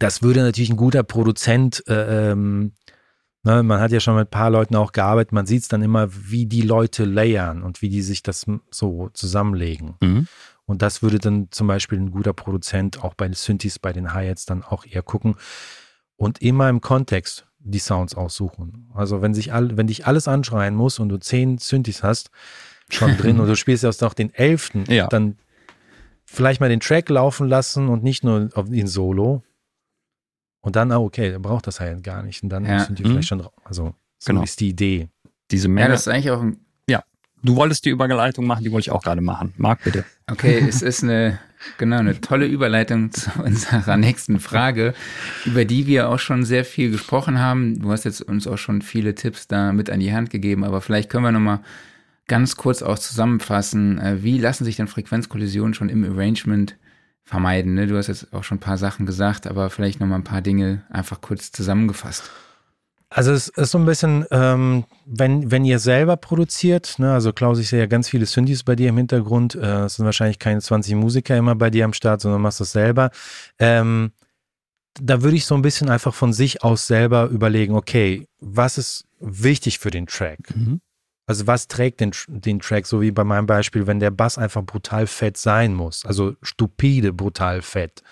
Das 0.01 0.23
würde 0.23 0.43
natürlich 0.43 0.71
ein 0.71 0.77
guter 0.77 1.05
Produzent, 1.05 1.85
äh, 1.87 2.33
ähm, 2.33 2.73
ne, 3.47 3.63
man 3.63 3.81
hat 3.81 3.93
ja 3.93 4.01
schon 4.01 4.17
mit 4.17 4.29
ein 4.29 4.31
paar 4.31 4.51
Leuten 4.51 4.77
auch 4.77 4.93
gearbeitet, 4.93 5.33
man 5.33 5.47
sieht 5.47 5.63
es 5.63 5.69
dann 5.69 5.83
immer, 5.83 6.09
wie 6.11 6.47
die 6.47 6.63
Leute 6.63 7.05
layern 7.05 7.63
und 7.63 7.81
wie 7.81 7.89
die 7.89 8.03
sich 8.03 8.23
das 8.23 8.45
so 8.71 9.09
zusammenlegen. 9.15 9.95
Mhm. 10.03 10.27
Und 10.67 10.83
das 10.83 11.03
würde 11.03 11.19
dann 11.19 11.49
zum 11.53 11.69
Beispiel 11.69 11.99
ein 11.99 12.11
guter 12.11 12.33
Produzent 12.33 13.03
auch 13.03 13.15
bei 13.15 13.27
den 13.27 13.35
Synthes, 13.35 13.79
bei 13.79 13.93
den 13.93 14.13
Hi-Hats 14.13 14.47
dann 14.47 14.63
auch 14.65 14.85
eher 14.85 15.03
gucken 15.03 15.37
und 16.17 16.43
immer 16.43 16.69
im 16.69 16.81
Kontext 16.81 17.47
die 17.61 17.79
Sounds 17.79 18.15
aussuchen. 18.15 18.91
Also 18.95 19.23
wenn 19.23 19.33
sich 19.35 19.53
all, 19.53 19.77
wenn 19.77 19.87
dich 19.87 20.07
alles 20.07 20.29
anschreien 20.29 20.75
muss 20.75 20.99
und 20.99 21.09
du 21.09 21.19
zehn 21.19 21.59
Synthes 21.59 22.03
hast 22.03 22.31
schon 22.91 23.17
drin 23.19 23.41
und 23.41 23.47
du 23.47 23.57
spielst 23.57 23.85
erst 23.85 24.03
noch 24.03 24.15
den 24.15 24.35
elften, 24.35 24.85
Ja. 24.89 25.07
dann 25.07 25.37
vielleicht 26.25 26.61
mal 26.61 26.69
den 26.69 26.81
Track 26.81 27.09
laufen 27.09 27.49
lassen 27.49 27.89
und 27.89 28.03
nicht 28.03 28.25
nur 28.25 28.51
ihn 28.71 28.87
Solo. 28.89 29.43
Und 30.67 30.75
dann, 30.77 30.91
ah, 30.91 30.99
okay, 30.99 31.31
der 31.31 31.39
braucht 31.39 31.67
das 31.69 31.79
halt 31.81 32.03
gar 32.03 32.23
nicht. 32.23 32.43
Und 32.43 32.49
dann 32.51 32.65
Ja. 32.67 32.81
sind 32.81 32.99
die 32.99 33.05
Mhm. 33.05 33.09
vielleicht 33.09 33.29
schon, 33.29 33.39
drau- 33.39 33.53
also 33.65 33.95
so 34.19 34.31
Genau. 34.33 34.43
ist 34.43 34.59
die 34.61 34.69
Idee. 34.71 35.09
Diese 35.51 35.69
Ja, 35.69 35.75
Menge. 35.75 35.89
das 35.91 36.01
ist 36.03 36.09
eigentlich 36.09 36.31
auch 36.31 36.43
ein 36.43 36.59
du 37.43 37.55
wolltest 37.55 37.85
die 37.85 37.91
Überleitung 37.91 38.45
machen, 38.45 38.65
die 38.65 38.73
wollte 38.73 38.87
ich 38.89 38.91
auch 38.91 39.05
gerade 39.05 39.21
machen. 39.21 39.53
Marc, 39.57 39.85
bitte. 39.85 40.05
Okay, 40.29 40.59
es 40.69 40.83
ist 40.83 41.05
eine, 41.05 41.39
genau, 41.79 41.99
eine 41.99 42.21
tolle 42.21 42.47
Überleitung 42.47 43.13
zu 43.13 43.31
unserer 43.41 43.97
nächsten 43.97 44.41
Frage, 44.41 44.95
über 45.45 45.65
die 45.65 45.87
wir 45.87 46.09
auch 46.09 46.19
schon 46.19 46.45
sehr 46.45 46.65
viel 46.65 46.91
gesprochen 46.91 47.39
haben. 47.39 47.81
Du 47.81 47.93
hast 47.93 48.03
jetzt 48.05 48.21
uns 48.23 48.49
auch 48.49 48.57
schon 48.57 48.83
viele 48.83 49.15
Tipps 49.15 49.47
da 49.47 49.73
mit 49.73 49.91
an 49.91 50.01
die 50.01 50.13
Hand 50.13 50.31
gegeben, 50.31 50.65
aber 50.65 50.81
vielleicht 50.81 51.09
können 51.09 51.23
wir 51.23 51.31
nochmal 51.31 51.61
ganz 52.27 52.57
kurz 52.57 52.83
auch 52.83 52.99
zusammenfassen, 52.99 53.99
äh, 53.99 54.25
wie 54.25 54.39
lassen 54.39 54.65
sich 54.65 54.75
denn 54.75 54.89
Frequenzkollisionen 54.89 55.75
schon 55.75 55.89
im 55.91 56.03
Arrangement 56.03 56.77
vermeiden? 57.27 57.75
Ne? 57.75 57.87
Du 57.87 57.99
hast 57.99 58.07
jetzt 58.07 58.33
auch 58.33 58.45
schon 58.45 58.57
ein 58.57 58.61
paar 58.61 58.79
Sachen 58.79 59.05
gesagt, 59.05 59.47
aber 59.47 59.69
vielleicht 59.69 60.01
nochmal 60.01 60.21
ein 60.21 60.25
paar 60.25 60.41
Dinge 60.41 60.85
einfach 60.89 61.21
kurz 61.21 61.53
zusammengefasst. 61.53 62.31
Also 63.09 63.33
es 63.33 63.49
ist 63.49 63.71
so 63.71 63.79
ein 63.79 63.85
bisschen, 63.85 64.25
ähm, 64.31 64.85
wenn, 65.05 65.51
wenn 65.51 65.65
ihr 65.65 65.79
selber 65.79 66.17
produziert, 66.17 66.99
ne, 66.99 67.13
also 67.13 67.33
Klaus, 67.33 67.59
ich 67.59 67.69
sehe 67.69 67.79
ja 67.79 67.87
ganz 67.87 68.09
viele 68.09 68.27
Synthes 68.27 68.65
bei 68.65 68.75
dir 68.75 68.89
im 68.89 68.97
Hintergrund, 68.97 69.55
äh, 69.55 69.85
es 69.85 69.97
sind 69.97 70.05
wahrscheinlich 70.05 70.39
keine 70.39 70.61
20 70.61 70.95
Musiker 70.97 71.37
immer 71.37 71.55
bei 71.55 71.71
dir 71.71 71.85
am 71.85 71.93
Start, 71.93 72.21
sondern 72.21 72.43
machst 72.43 72.61
das 72.61 72.73
selber. 72.73 73.11
Ähm, 73.59 74.13
da 75.01 75.23
würde 75.23 75.37
ich 75.37 75.47
so 75.47 75.55
ein 75.55 75.63
bisschen 75.63 75.89
einfach 75.89 76.15
von 76.15 76.33
sich 76.33 76.65
aus 76.65 76.87
selber 76.87 77.27
überlegen, 77.27 77.75
okay, 77.75 78.27
was 78.41 78.77
ist 78.77 79.05
wichtig 79.21 79.79
für 79.79 79.91
den 79.91 80.07
Track? 80.07 80.55
Mhm. 80.55 80.81
Also 81.27 81.47
was 81.47 81.67
trägt 81.67 82.01
den, 82.01 82.13
den 82.29 82.61
Track, 82.61 82.87
so 82.87 83.01
wie 83.01 83.11
bei 83.11 83.25
meinem 83.25 83.47
Beispiel, 83.47 83.87
wenn 83.87 83.99
der 83.99 84.13
Bass 84.13 84.39
einfach 84.39 84.63
brutal 84.63 85.07
fett 85.07 85.37
sein 85.37 85.75
muss, 85.75 86.07
also 86.07 86.35
stupide 86.43 87.13
brutal 87.13 87.63
fett, 87.63 88.03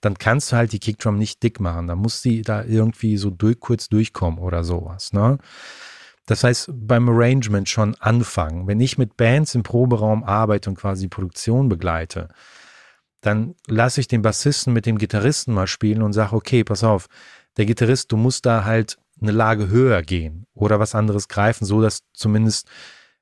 dann 0.00 0.18
kannst 0.18 0.52
du 0.52 0.56
halt 0.56 0.72
die 0.72 0.78
Kickdrum 0.78 1.18
nicht 1.18 1.42
dick 1.42 1.60
machen. 1.60 1.86
Da 1.86 1.94
muss 1.94 2.22
sie 2.22 2.42
da 2.42 2.64
irgendwie 2.64 3.16
so 3.16 3.30
durch, 3.30 3.60
kurz 3.60 3.88
durchkommen 3.88 4.38
oder 4.38 4.64
sowas. 4.64 5.12
Ne? 5.12 5.38
Das 6.26 6.42
heißt, 6.42 6.70
beim 6.72 7.08
Arrangement 7.08 7.68
schon 7.68 7.94
anfangen. 7.96 8.66
Wenn 8.66 8.80
ich 8.80 8.96
mit 8.96 9.16
Bands 9.16 9.54
im 9.54 9.62
Proberaum 9.62 10.24
arbeite 10.24 10.70
und 10.70 10.76
quasi 10.76 11.08
Produktion 11.08 11.68
begleite, 11.68 12.28
dann 13.20 13.54
lasse 13.66 14.00
ich 14.00 14.08
den 14.08 14.22
Bassisten 14.22 14.72
mit 14.72 14.86
dem 14.86 14.98
Gitarristen 14.98 15.54
mal 15.54 15.66
spielen 15.66 16.02
und 16.02 16.12
sage, 16.12 16.34
okay, 16.34 16.64
pass 16.64 16.84
auf, 16.84 17.08
der 17.56 17.66
Gitarrist, 17.66 18.10
du 18.12 18.16
musst 18.16 18.46
da 18.46 18.64
halt 18.64 18.98
eine 19.24 19.36
Lage 19.36 19.68
höher 19.68 20.02
gehen 20.02 20.46
oder 20.54 20.78
was 20.78 20.94
anderes 20.94 21.28
greifen, 21.28 21.64
so 21.64 21.82
dass 21.82 22.02
zumindest 22.12 22.68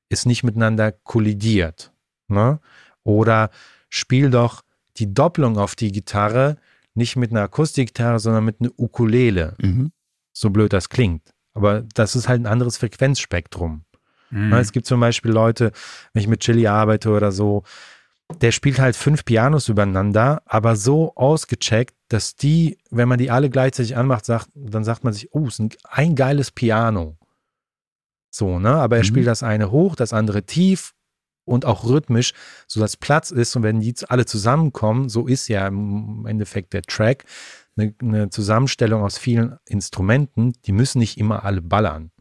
es 0.09 0.25
nicht 0.25 0.43
miteinander 0.43 0.91
kollidiert. 0.91 1.91
Ne? 2.27 2.59
Oder 3.03 3.49
spiel 3.89 4.29
doch 4.29 4.61
die 4.97 5.13
Doppelung 5.13 5.57
auf 5.57 5.75
die 5.75 5.91
Gitarre 5.91 6.57
nicht 6.93 7.15
mit 7.15 7.31
einer 7.31 7.41
Akustikgitarre, 7.41 8.19
sondern 8.19 8.45
mit 8.45 8.57
einer 8.59 8.71
Ukulele. 8.77 9.55
Mhm. 9.59 9.91
So 10.31 10.49
blöd 10.49 10.73
das 10.73 10.89
klingt. 10.89 11.33
Aber 11.53 11.83
das 11.93 12.15
ist 12.15 12.27
halt 12.27 12.41
ein 12.41 12.47
anderes 12.47 12.77
Frequenzspektrum. 12.77 13.85
Mhm. 14.29 14.49
Ne, 14.49 14.59
es 14.59 14.71
gibt 14.71 14.85
zum 14.85 14.99
Beispiel 14.99 15.31
Leute, 15.31 15.71
wenn 16.13 16.21
ich 16.21 16.27
mit 16.27 16.41
Chili 16.41 16.67
arbeite 16.67 17.09
oder 17.09 17.31
so, 17.31 17.63
der 18.41 18.51
spielt 18.51 18.79
halt 18.79 18.95
fünf 18.95 19.25
Pianos 19.25 19.69
übereinander, 19.69 20.41
aber 20.45 20.75
so 20.75 21.13
ausgecheckt, 21.15 21.95
dass 22.13 22.35
die, 22.35 22.77
wenn 22.91 23.09
man 23.09 23.17
die 23.17 23.31
alle 23.31 23.49
gleichzeitig 23.49 23.97
anmacht, 23.97 24.25
sagt, 24.25 24.49
dann 24.53 24.83
sagt 24.83 25.03
man 25.03 25.13
sich, 25.13 25.33
oh, 25.33 25.47
es 25.47 25.57
ist 25.57 25.77
ein, 25.89 26.15
geiles 26.15 26.51
Piano. 26.51 27.17
So, 28.29 28.59
ne? 28.59 28.69
Aber 28.69 28.97
er 28.97 29.03
mhm. 29.03 29.07
spielt 29.07 29.27
das 29.27 29.41
eine 29.41 29.71
hoch, 29.71 29.95
das 29.95 30.13
andere 30.13 30.43
tief 30.43 30.93
und 31.45 31.65
auch 31.65 31.85
rhythmisch, 31.85 32.33
sodass 32.67 32.97
Platz 32.97 33.31
ist. 33.31 33.55
Und 33.55 33.63
wenn 33.63 33.79
die 33.79 33.95
alle 34.07 34.27
zusammenkommen, 34.27 35.09
so 35.09 35.25
ist 35.25 35.47
ja 35.47 35.67
im 35.67 36.27
Endeffekt 36.27 36.73
der 36.73 36.83
Track, 36.83 37.25
eine, 37.75 37.95
eine 37.99 38.29
Zusammenstellung 38.29 39.01
aus 39.01 39.17
vielen 39.17 39.57
Instrumenten, 39.65 40.53
die 40.65 40.71
müssen 40.71 40.99
nicht 40.99 41.17
immer 41.17 41.43
alle 41.43 41.63
ballern. 41.63 42.11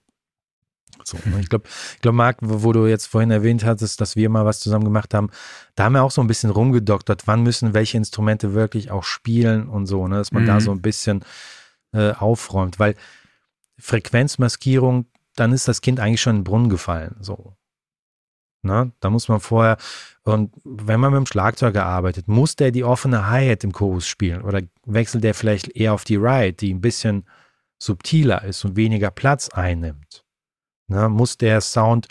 So, 1.04 1.18
ne? 1.24 1.40
ich 1.40 1.48
glaube, 1.48 1.68
ich 1.94 2.00
glaube, 2.00 2.16
Marc, 2.16 2.38
wo 2.40 2.72
du 2.72 2.86
jetzt 2.86 3.06
vorhin 3.06 3.30
erwähnt 3.30 3.64
hattest, 3.64 4.00
dass 4.00 4.16
wir 4.16 4.28
mal 4.28 4.44
was 4.44 4.60
zusammen 4.60 4.84
gemacht 4.84 5.14
haben, 5.14 5.30
da 5.74 5.84
haben 5.84 5.94
wir 5.94 6.02
auch 6.02 6.10
so 6.10 6.20
ein 6.20 6.26
bisschen 6.26 6.50
rumgedoktert, 6.50 7.26
wann 7.26 7.42
müssen 7.42 7.74
welche 7.74 7.96
Instrumente 7.96 8.54
wirklich 8.54 8.90
auch 8.90 9.04
spielen 9.04 9.68
und 9.68 9.86
so, 9.86 10.06
ne, 10.08 10.16
dass 10.16 10.32
man 10.32 10.44
mhm. 10.44 10.48
da 10.48 10.60
so 10.60 10.70
ein 10.70 10.82
bisschen 10.82 11.24
äh, 11.92 12.12
aufräumt, 12.12 12.78
weil 12.78 12.94
Frequenzmaskierung, 13.78 15.06
dann 15.34 15.52
ist 15.52 15.68
das 15.68 15.80
Kind 15.80 15.98
eigentlich 15.98 16.20
schon 16.20 16.36
in 16.36 16.40
den 16.40 16.44
Brunnen 16.44 16.68
gefallen, 16.68 17.16
so. 17.20 17.56
Ne? 18.64 18.92
Da 19.00 19.10
muss 19.10 19.28
man 19.28 19.40
vorher, 19.40 19.76
und 20.22 20.52
wenn 20.62 21.00
man 21.00 21.12
mit 21.12 21.18
dem 21.18 21.26
Schlagzeuger 21.26 21.84
arbeitet, 21.84 22.28
muss 22.28 22.54
der 22.54 22.70
die 22.70 22.84
offene 22.84 23.28
Hi-Hat 23.28 23.64
im 23.64 23.72
Chorus 23.72 24.06
spielen 24.06 24.42
oder 24.42 24.60
wechselt 24.86 25.24
der 25.24 25.34
vielleicht 25.34 25.68
eher 25.76 25.92
auf 25.92 26.04
die 26.04 26.16
Ride, 26.16 26.52
die 26.52 26.72
ein 26.72 26.80
bisschen 26.80 27.24
subtiler 27.78 28.44
ist 28.44 28.64
und 28.64 28.76
weniger 28.76 29.10
Platz 29.10 29.48
einnimmt. 29.48 30.21
Ne? 30.88 31.08
Muss 31.08 31.36
der 31.36 31.60
Sound, 31.60 32.08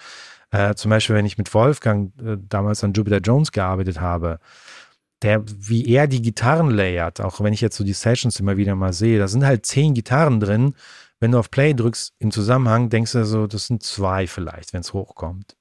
äh, 0.52 0.76
zum 0.76 0.90
Beispiel, 0.90 1.16
wenn 1.16 1.26
ich 1.26 1.38
mit 1.38 1.54
Wolfgang 1.54 2.12
äh, 2.20 2.38
damals 2.38 2.84
an 2.84 2.94
Jupiter 2.94 3.20
Jones 3.20 3.52
gearbeitet 3.52 4.02
habe, 4.02 4.40
der, 5.22 5.44
wie 5.46 5.86
er 5.88 6.08
die 6.08 6.22
Gitarren 6.22 6.72
layert, 6.72 7.22
auch 7.22 7.42
wenn 7.42 7.54
ich 7.54 7.62
jetzt 7.62 7.78
so 7.78 7.84
die 7.84 7.94
Sessions 7.94 8.40
immer 8.40 8.58
wieder 8.58 8.76
mal 8.76 8.94
sehe, 8.94 9.20
da 9.20 9.28
sind 9.28 9.46
halt 9.46 9.66
zehn 9.66 9.94
Gitarren 9.94 10.40
drin. 10.40 10.74
Wenn 11.20 11.32
du 11.32 11.38
auf 11.38 11.52
Play 11.52 11.76
drückst 11.76 12.16
im 12.18 12.32
Zusammenhang, 12.32 12.90
denkst 12.90 13.12
du 13.12 13.26
so, 13.26 13.46
das 13.46 13.68
sind 13.68 13.84
zwei 13.84 14.26
vielleicht, 14.26 14.74
wenn 14.74 14.82
es 14.82 14.94
hochkommt. 14.94 15.56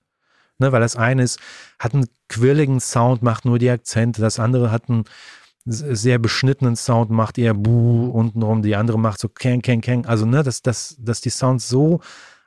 Ne, 0.58 0.72
weil 0.72 0.80
das 0.80 0.96
eine 0.96 1.22
ist, 1.22 1.38
hat 1.78 1.94
einen 1.94 2.06
quirligen 2.28 2.80
Sound, 2.80 3.22
macht 3.22 3.44
nur 3.44 3.58
die 3.58 3.70
Akzente, 3.70 4.20
das 4.20 4.38
andere 4.38 4.70
hat 4.70 4.88
einen 4.88 5.04
sehr 5.64 6.18
beschnittenen 6.18 6.76
Sound, 6.76 7.10
macht 7.10 7.38
eher 7.38 7.54
Buh 7.54 8.10
untenrum, 8.10 8.62
die 8.62 8.76
andere 8.76 8.98
macht 8.98 9.20
so 9.20 9.28
Kang, 9.28 9.62
Kang, 9.62 9.80
Kang. 9.80 10.06
Also, 10.06 10.26
ne, 10.26 10.42
dass, 10.42 10.62
dass, 10.62 10.96
dass 10.98 11.20
die 11.20 11.30
Sounds 11.30 11.68
so 11.68 12.00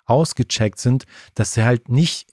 ausgecheckt 0.06 0.80
sind, 0.80 1.06
dass 1.36 1.54
sie 1.54 1.64
halt 1.64 1.90
nicht 1.90 2.28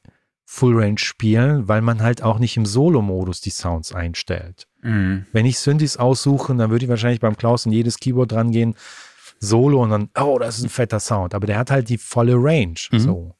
Full 0.44 0.76
Range 0.76 0.98
spielen, 0.98 1.68
weil 1.68 1.80
man 1.80 2.02
halt 2.02 2.22
auch 2.22 2.40
nicht 2.40 2.56
im 2.56 2.66
Solo-Modus 2.66 3.40
die 3.40 3.50
Sounds 3.50 3.94
einstellt. 3.94 4.66
Mhm. 4.82 5.26
Wenn 5.32 5.46
ich 5.46 5.58
Synthes 5.58 5.96
aussuche, 5.96 6.54
dann 6.56 6.70
würde 6.70 6.84
ich 6.84 6.88
wahrscheinlich 6.88 7.20
beim 7.20 7.36
Klaus 7.36 7.66
in 7.66 7.72
jedes 7.72 7.98
Keyboard 7.98 8.32
dran 8.32 8.50
gehen, 8.50 8.74
Solo 9.38 9.82
und 9.82 9.90
dann, 9.90 10.10
oh, 10.18 10.38
das 10.38 10.58
ist 10.58 10.64
ein 10.64 10.70
fetter 10.70 11.00
Sound. 11.00 11.34
Aber 11.34 11.46
der 11.46 11.56
hat 11.56 11.70
halt 11.70 11.88
die 11.88 11.98
volle 11.98 12.34
Range. 12.34 12.74
Mhm. 12.90 12.98
So. 12.98 13.34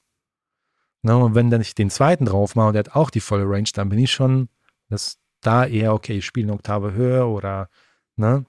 Ne, 1.03 1.17
und 1.17 1.35
wenn 1.35 1.51
dann 1.51 1.61
ich 1.61 1.75
den 1.75 1.91
zweiten 1.91 2.27
drauf 2.27 2.55
mache 2.55 2.69
und 2.69 2.73
der 2.75 2.85
hat 2.85 2.95
auch 2.95 3.11
die 3.11 3.21
volle 3.21 3.49
Range, 3.49 3.69
dann 3.75 3.89
bin 3.89 3.99
ich 3.99 4.13
schon 4.13 4.49
das 4.89 5.19
da 5.41 5.65
eher, 5.65 5.95
okay, 5.95 6.19
ich 6.19 6.27
spiele 6.27 6.47
eine 6.47 6.55
Oktave 6.55 6.93
höher 6.93 7.27
oder 7.29 7.71
ne, 8.17 8.45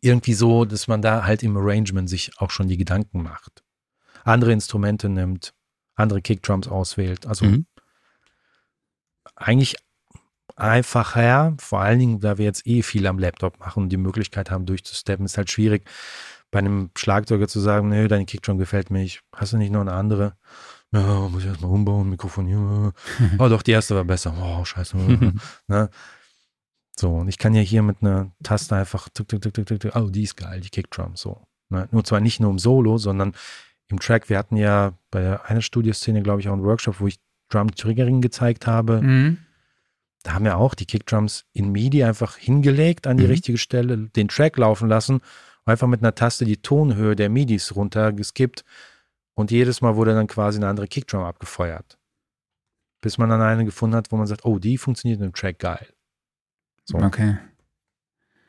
irgendwie 0.00 0.34
so, 0.34 0.64
dass 0.64 0.88
man 0.88 1.02
da 1.02 1.24
halt 1.24 1.42
im 1.42 1.56
Arrangement 1.56 2.08
sich 2.08 2.32
auch 2.38 2.50
schon 2.50 2.68
die 2.68 2.76
Gedanken 2.76 3.22
macht. 3.22 3.62
Andere 4.28 4.52
Instrumente 4.52 5.08
nimmt, 5.08 5.54
andere 5.94 6.20
Kickdrums 6.20 6.68
auswählt. 6.68 7.26
Also 7.26 7.46
mhm. 7.46 7.66
eigentlich 9.34 9.76
einfacher, 10.54 11.54
vor 11.58 11.80
allen 11.80 11.98
Dingen, 11.98 12.20
da 12.20 12.36
wir 12.36 12.44
jetzt 12.44 12.66
eh 12.66 12.82
viel 12.82 13.06
am 13.06 13.18
Laptop 13.18 13.58
machen 13.60 13.84
und 13.84 13.88
die 13.88 13.96
Möglichkeit 13.96 14.50
haben, 14.50 14.66
durchzusteppen, 14.66 15.24
ist 15.24 15.38
halt 15.38 15.50
schwierig, 15.50 15.88
bei 16.50 16.58
einem 16.58 16.90
Schlagzeuger 16.96 17.48
zu 17.48 17.60
sagen, 17.60 17.88
nö, 17.88 18.08
deine 18.08 18.26
Kickdrum 18.26 18.58
gefällt 18.58 18.90
mir 18.90 19.00
nicht. 19.00 19.22
Hast 19.34 19.52
du 19.52 19.56
nicht 19.56 19.72
noch 19.72 19.80
eine 19.80 19.92
andere? 19.92 20.36
ja, 20.92 21.28
muss 21.28 21.42
ich 21.42 21.48
erstmal 21.48 21.70
umbauen, 21.70 22.08
Mikrofon, 22.08 22.92
Oh, 23.38 23.48
doch, 23.48 23.62
die 23.62 23.72
erste 23.72 23.94
war 23.94 24.04
besser. 24.04 24.34
Oh, 24.40 24.64
scheiße. 24.64 24.96
ne? 25.68 25.90
So, 26.96 27.14
und 27.16 27.28
ich 27.28 27.38
kann 27.38 27.54
ja 27.54 27.60
hier 27.60 27.82
mit 27.82 28.02
einer 28.02 28.32
Taste 28.42 28.74
einfach, 28.74 29.08
tuk, 29.10 29.28
tuk, 29.28 29.42
tuk, 29.42 29.54
tuk, 29.54 29.80
tuk, 29.80 29.96
oh, 29.96 30.08
die 30.08 30.22
ist 30.22 30.36
geil, 30.36 30.60
die 30.60 30.70
Kickdrum, 30.70 31.14
so. 31.14 31.46
Ne? 31.68 31.88
Nur 31.90 32.04
zwar 32.04 32.20
nicht 32.20 32.40
nur 32.40 32.50
im 32.50 32.58
Solo, 32.58 32.96
sondern 32.98 33.34
im 33.88 34.00
Track, 34.00 34.28
wir 34.28 34.38
hatten 34.38 34.56
ja 34.56 34.92
bei 35.10 35.42
einer 35.44 35.62
Studioszene, 35.62 36.22
glaube 36.22 36.40
ich, 36.40 36.48
auch 36.48 36.52
einen 36.52 36.64
Workshop, 36.64 37.00
wo 37.00 37.06
ich 37.06 37.18
Drum 37.48 37.74
Triggering 37.74 38.20
gezeigt 38.20 38.66
habe. 38.66 39.00
Mhm. 39.00 39.38
Da 40.22 40.34
haben 40.34 40.44
wir 40.44 40.58
auch 40.58 40.74
die 40.74 40.84
Kickdrums 40.84 41.46
in 41.52 41.72
MIDI 41.72 42.04
einfach 42.04 42.36
hingelegt 42.36 43.06
an 43.06 43.16
die 43.16 43.24
mhm. 43.24 43.30
richtige 43.30 43.58
Stelle, 43.58 43.96
den 43.96 44.28
Track 44.28 44.58
laufen 44.58 44.88
lassen, 44.88 45.20
einfach 45.64 45.86
mit 45.86 46.02
einer 46.02 46.14
Taste 46.14 46.44
die 46.44 46.58
Tonhöhe 46.58 47.16
der 47.16 47.30
MIDIs 47.30 47.74
runtergeskippt 47.74 48.64
und 49.34 49.50
jedes 49.50 49.80
Mal 49.80 49.96
wurde 49.96 50.14
dann 50.14 50.26
quasi 50.26 50.58
eine 50.58 50.68
andere 50.68 50.88
Kickdrum 50.88 51.22
abgefeuert. 51.22 51.98
Bis 53.00 53.16
man 53.16 53.30
dann 53.30 53.40
eine 53.40 53.64
gefunden 53.64 53.96
hat, 53.96 54.10
wo 54.10 54.16
man 54.16 54.26
sagt, 54.26 54.44
oh, 54.44 54.58
die 54.58 54.76
funktioniert 54.76 55.22
im 55.22 55.32
Track 55.32 55.60
geil. 55.60 55.86
So. 56.84 56.98
Okay. 56.98 57.38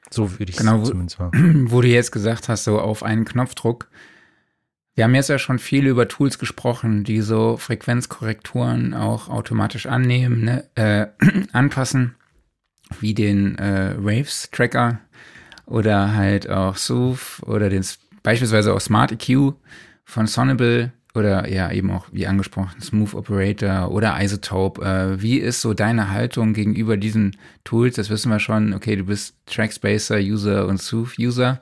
So 0.09 0.39
würde 0.39 0.51
ich 0.51 0.57
genau, 0.57 0.81
zumindest 0.83 1.19
mal. 1.19 1.29
Wo 1.69 1.81
du 1.81 1.87
jetzt 1.87 2.11
gesagt 2.11 2.49
hast, 2.49 2.63
so 2.63 2.79
auf 2.79 3.03
einen 3.03 3.25
Knopfdruck. 3.25 3.89
Wir 4.99 5.05
haben 5.05 5.15
jetzt 5.15 5.29
ja 5.29 5.39
schon 5.39 5.59
viel 5.59 5.87
über 5.87 6.09
Tools 6.09 6.39
gesprochen, 6.39 7.05
die 7.05 7.21
so 7.21 7.55
Frequenzkorrekturen 7.55 8.93
auch 8.93 9.29
automatisch 9.29 9.85
annehmen, 9.85 10.43
ne, 10.43 10.65
äh, 10.75 11.07
anpassen, 11.53 12.15
wie 12.99 13.13
den 13.13 13.57
äh, 13.59 13.95
Waves-Tracker 13.97 14.99
oder 15.65 16.15
halt 16.15 16.49
auch 16.49 16.75
Sooth 16.75 17.41
oder 17.45 17.69
den 17.69 17.85
beispielsweise 18.23 18.73
auch 18.73 18.81
Smart 18.81 19.13
EQ 19.13 19.53
von 20.03 20.27
Sonnable 20.27 20.91
oder 21.15 21.47
ja 21.47 21.71
eben 21.71 21.91
auch 21.91 22.07
wie 22.11 22.27
angesprochen 22.27 22.81
Smooth 22.81 23.13
Operator 23.13 23.91
oder 23.91 24.21
Isotope. 24.21 24.81
Äh, 24.81 25.21
wie 25.21 25.37
ist 25.37 25.61
so 25.61 25.73
deine 25.73 26.09
Haltung 26.09 26.51
gegenüber 26.51 26.97
diesen 26.97 27.37
Tools? 27.63 27.95
Das 27.95 28.09
wissen 28.09 28.29
wir 28.33 28.39
schon. 28.41 28.73
Okay, 28.73 28.97
du 28.97 29.05
bist 29.05 29.37
Trackspacer 29.45 30.17
User 30.17 30.67
und 30.67 30.81
Smooth 30.81 31.17
User. 31.17 31.57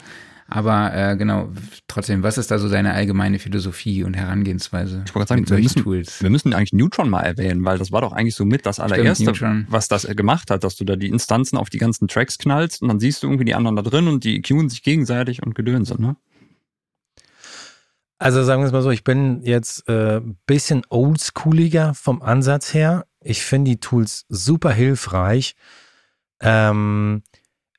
Aber 0.50 0.94
äh, 0.96 1.18
genau, 1.18 1.50
trotzdem, 1.88 2.24
was 2.24 2.38
ist 2.38 2.52
da 2.52 2.58
so 2.58 2.70
deine 2.70 2.94
allgemeine 2.94 3.38
Philosophie 3.38 4.04
und 4.04 4.14
Herangehensweise 4.14 5.04
ich 5.06 5.12
sagen, 5.12 5.42
mit 5.42 5.50
solchen 5.50 5.50
wir 5.50 5.58
müssen, 5.58 5.84
Tools? 5.84 6.22
Wir 6.22 6.30
müssen 6.30 6.54
eigentlich 6.54 6.72
Neutron 6.72 7.10
mal 7.10 7.22
erwähnen, 7.22 7.66
weil 7.66 7.78
das 7.78 7.92
war 7.92 8.02
doch 8.02 8.14
eigentlich 8.14 8.36
so 8.36 8.46
mit 8.46 8.66
das 8.66 8.80
allererste, 8.80 9.36
Stimmt, 9.36 9.66
was 9.70 9.90
das 9.90 10.08
gemacht 10.08 10.50
hat, 10.50 10.64
dass 10.64 10.78
du 10.78 10.86
da 10.86 10.96
die 10.96 11.10
Instanzen 11.10 11.58
auf 11.58 11.70
die 11.70 11.78
ganzen 11.78 12.08
Tracks 12.08 12.38
knallst 12.38 12.82
und 12.82 12.88
dann 12.88 13.00
siehst 13.00 13.24
du 13.24 13.28
irgendwie 13.28 13.44
die 13.44 13.56
anderen 13.56 13.76
da 13.76 13.82
drin 13.82 14.08
und 14.08 14.24
die 14.24 14.42
queuen 14.42 14.70
sich 14.70 14.84
gegenseitig 14.84 15.44
und 15.44 15.54
gedönsen, 15.54 16.02
ne? 16.02 16.16
Also 18.20 18.44
sagen 18.44 18.64
wir 18.64 18.66
es 18.66 18.72
mal 18.72 18.82
so, 18.82 18.90
ich 18.90 19.04
bin 19.04 19.42
jetzt 19.44 19.88
ein 19.88 19.96
äh, 19.96 20.22
bisschen 20.48 20.82
oldschooliger 20.90 21.94
vom 21.94 22.24
Ansatz 22.24 22.74
her. 22.74 23.06
Ich 23.22 23.44
finde 23.44 23.72
die 23.72 23.80
Tools 23.80 24.26
super 24.28 24.72
hilfreich. 24.72 25.56
Ähm, 26.40 27.22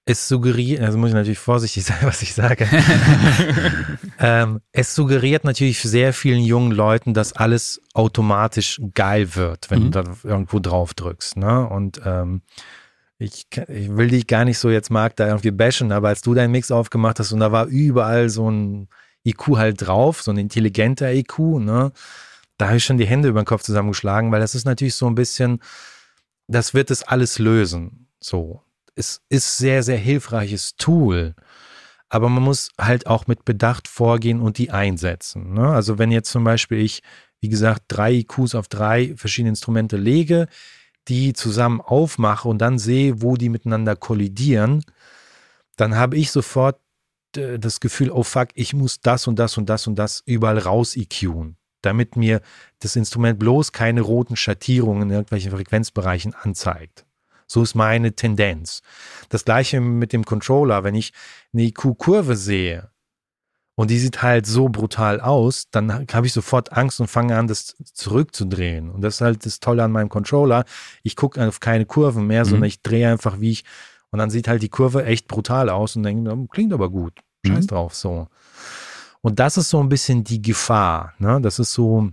es 0.09 0.27
suggeriert, 0.27 0.81
also 0.81 0.97
muss 0.97 1.11
ich 1.11 1.15
natürlich 1.15 1.39
vorsichtig 1.39 1.85
sein, 1.85 1.99
was 2.01 2.23
ich 2.23 2.35
sage. 2.35 2.67
ähm, 4.19 4.61
es 4.73 4.95
suggeriert 4.95 5.45
natürlich 5.45 5.83
sehr 5.83 6.15
vielen 6.15 6.43
jungen 6.43 6.73
Leuten, 6.73 7.13
dass 7.13 7.35
alles 7.35 7.83
automatisch 7.93 8.81
geil 8.95 9.35
wird, 9.35 9.71
wenn 9.71 9.81
mhm. 9.81 9.91
du 9.91 10.03
da 10.03 10.17
irgendwo 10.25 10.61
drauf 10.61 10.95
drückst. 10.95 11.37
Ne? 11.37 11.69
Und 11.69 12.01
ähm, 12.07 12.41
ich, 13.19 13.49
ich, 13.69 13.95
will 13.95 14.09
dich 14.09 14.27
gar 14.27 14.47
nicht 14.47 14.59
so 14.59 14.71
jetzt, 14.71 14.91
Marc, 14.91 15.17
da 15.17 15.27
irgendwie 15.27 15.51
bashen, 15.51 15.93
aber 15.93 16.09
als 16.09 16.23
du 16.23 16.33
deinen 16.33 16.53
Mix 16.53 16.71
aufgemacht 16.71 17.19
hast 17.19 17.33
und 17.33 17.41
da 17.41 17.53
war 17.53 17.67
überall 17.67 18.31
so 18.31 18.51
ein 18.51 18.89
IQ 19.27 19.59
halt 19.59 19.87
drauf, 19.87 20.23
so 20.23 20.31
ein 20.31 20.39
intelligenter 20.39 21.13
IQ, 21.13 21.39
ne? 21.61 21.93
Da 22.57 22.69
habe 22.69 22.79
ich 22.79 22.85
schon 22.85 22.99
die 22.99 23.07
Hände 23.07 23.29
über 23.29 23.43
den 23.43 23.47
Kopf 23.47 23.63
zusammengeschlagen, 23.63 24.33
weil 24.33 24.41
das 24.41 24.55
ist 24.55 24.65
natürlich 24.65 24.95
so 24.95 25.07
ein 25.07 25.15
bisschen, 25.15 25.61
das 26.49 26.75
wird 26.75 26.91
es 26.91 27.03
alles 27.03 27.39
lösen. 27.39 28.09
So. 28.21 28.63
Es 28.99 29.23
ist 29.29 29.59
sehr, 29.59 29.83
sehr 29.83 29.97
hilfreiches 29.97 30.77
Tool. 30.77 31.35
Aber 32.09 32.29
man 32.29 32.43
muss 32.43 32.71
halt 32.81 33.07
auch 33.07 33.27
mit 33.27 33.45
Bedacht 33.45 33.87
vorgehen 33.87 34.41
und 34.41 34.59
die 34.59 34.71
einsetzen. 34.71 35.53
Ne? 35.53 35.69
Also 35.69 35.99
wenn 35.99 36.11
jetzt 36.11 36.31
zum 36.31 36.43
Beispiel 36.43 36.79
ich 36.79 37.03
wie 37.41 37.49
gesagt, 37.49 37.85
drei 37.89 38.13
IQs 38.13 38.55
auf 38.55 38.69
drei 38.69 39.15
verschiedene 39.17 39.51
Instrumente 39.51 39.97
lege, 39.97 40.49
die 41.09 41.33
zusammen 41.33 41.81
aufmache 41.81 42.49
und 42.49 42.59
dann 42.59 42.79
sehe, 42.79 43.23
wo 43.23 43.37
die 43.37 43.49
miteinander 43.49 43.97
kollidieren, 43.97 44.85
dann 45.77 45.97
habe 45.97 46.17
ich 46.17 46.31
sofort 46.31 46.81
äh, 47.37 47.59
das 47.59 47.81
Gefühl, 47.81 48.11
oh 48.11 48.25
fuck, 48.25 48.49
ich 48.55 48.75
muss 48.75 49.01
das 49.01 49.27
und 49.27 49.39
das 49.39 49.57
und 49.57 49.69
das 49.69 49.87
und 49.87 49.97
das 49.97 50.23
überall 50.27 50.59
raus 50.59 50.97
EQen, 50.97 51.57
damit 51.83 52.17
mir 52.17 52.43
das 52.81 52.97
Instrument 52.97 53.39
bloß 53.39 53.73
keine 53.73 54.01
roten 54.01 54.37
Schattierungen 54.37 55.05
in 55.05 55.11
irgendwelchen 55.11 55.53
Frequenzbereichen 55.53 56.35
anzeigt. 56.35 57.07
So 57.49 57.63
ist 57.63 57.75
meine 57.75 58.13
Tendenz. 58.13 58.83
Das 59.31 59.45
gleiche 59.45 59.81
mit 59.81 60.13
dem 60.13 60.25
Controller. 60.25 60.85
Wenn 60.85 60.95
ich 60.95 61.13
eine 61.53 61.63
IQ-Kurve 61.63 62.37
sehe 62.37 62.91
und 63.75 63.91
die 63.91 63.99
sieht 63.99 64.23
halt 64.23 64.47
so 64.47 64.69
brutal 64.69 65.21
aus, 65.21 65.71
dann 65.71 66.07
habe 66.13 66.27
ich 66.27 66.35
sofort 66.35 66.75
Angst 66.75 67.01
und 67.01 67.09
fange 67.09 67.37
an, 67.37 67.49
das 67.49 67.75
zurückzudrehen. 67.95 68.91
Und 68.91 69.01
das 69.01 69.17
ist 69.17 69.21
halt 69.23 69.47
das 69.47 69.61
Tolle 69.61 69.83
an 69.83 69.93
meinem 69.93 70.11
Controller. 70.11 70.67
Ich 71.03 71.17
gucke 71.17 71.47
auf 71.47 71.59
keine 71.61 71.87
Kurven 71.87 72.27
mehr, 72.27 72.45
mhm. 72.45 72.51
sondern 72.51 72.69
ich 72.69 72.83
drehe 72.83 73.11
einfach, 73.11 73.41
wie 73.41 73.53
ich, 73.53 73.65
und 74.11 74.19
dann 74.19 74.31
sieht 74.31 74.47
halt 74.47 74.63
die 74.63 74.69
Kurve 74.69 75.05
echt 75.05 75.27
brutal 75.27 75.71
aus 75.71 75.97
und 75.97 76.03
denke, 76.03 76.47
klingt 76.51 76.73
aber 76.75 76.91
gut. 76.91 77.19
Scheiß 77.47 77.65
mhm. 77.65 77.69
drauf, 77.69 77.95
so. 77.95 78.29
Und 79.23 79.39
das 79.39 79.57
ist 79.57 79.71
so 79.71 79.81
ein 79.81 79.89
bisschen 79.89 80.23
die 80.23 80.43
Gefahr. 80.43 81.15
Ne? 81.19 81.41
Das 81.41 81.59
ist 81.59 81.73
so 81.73 82.11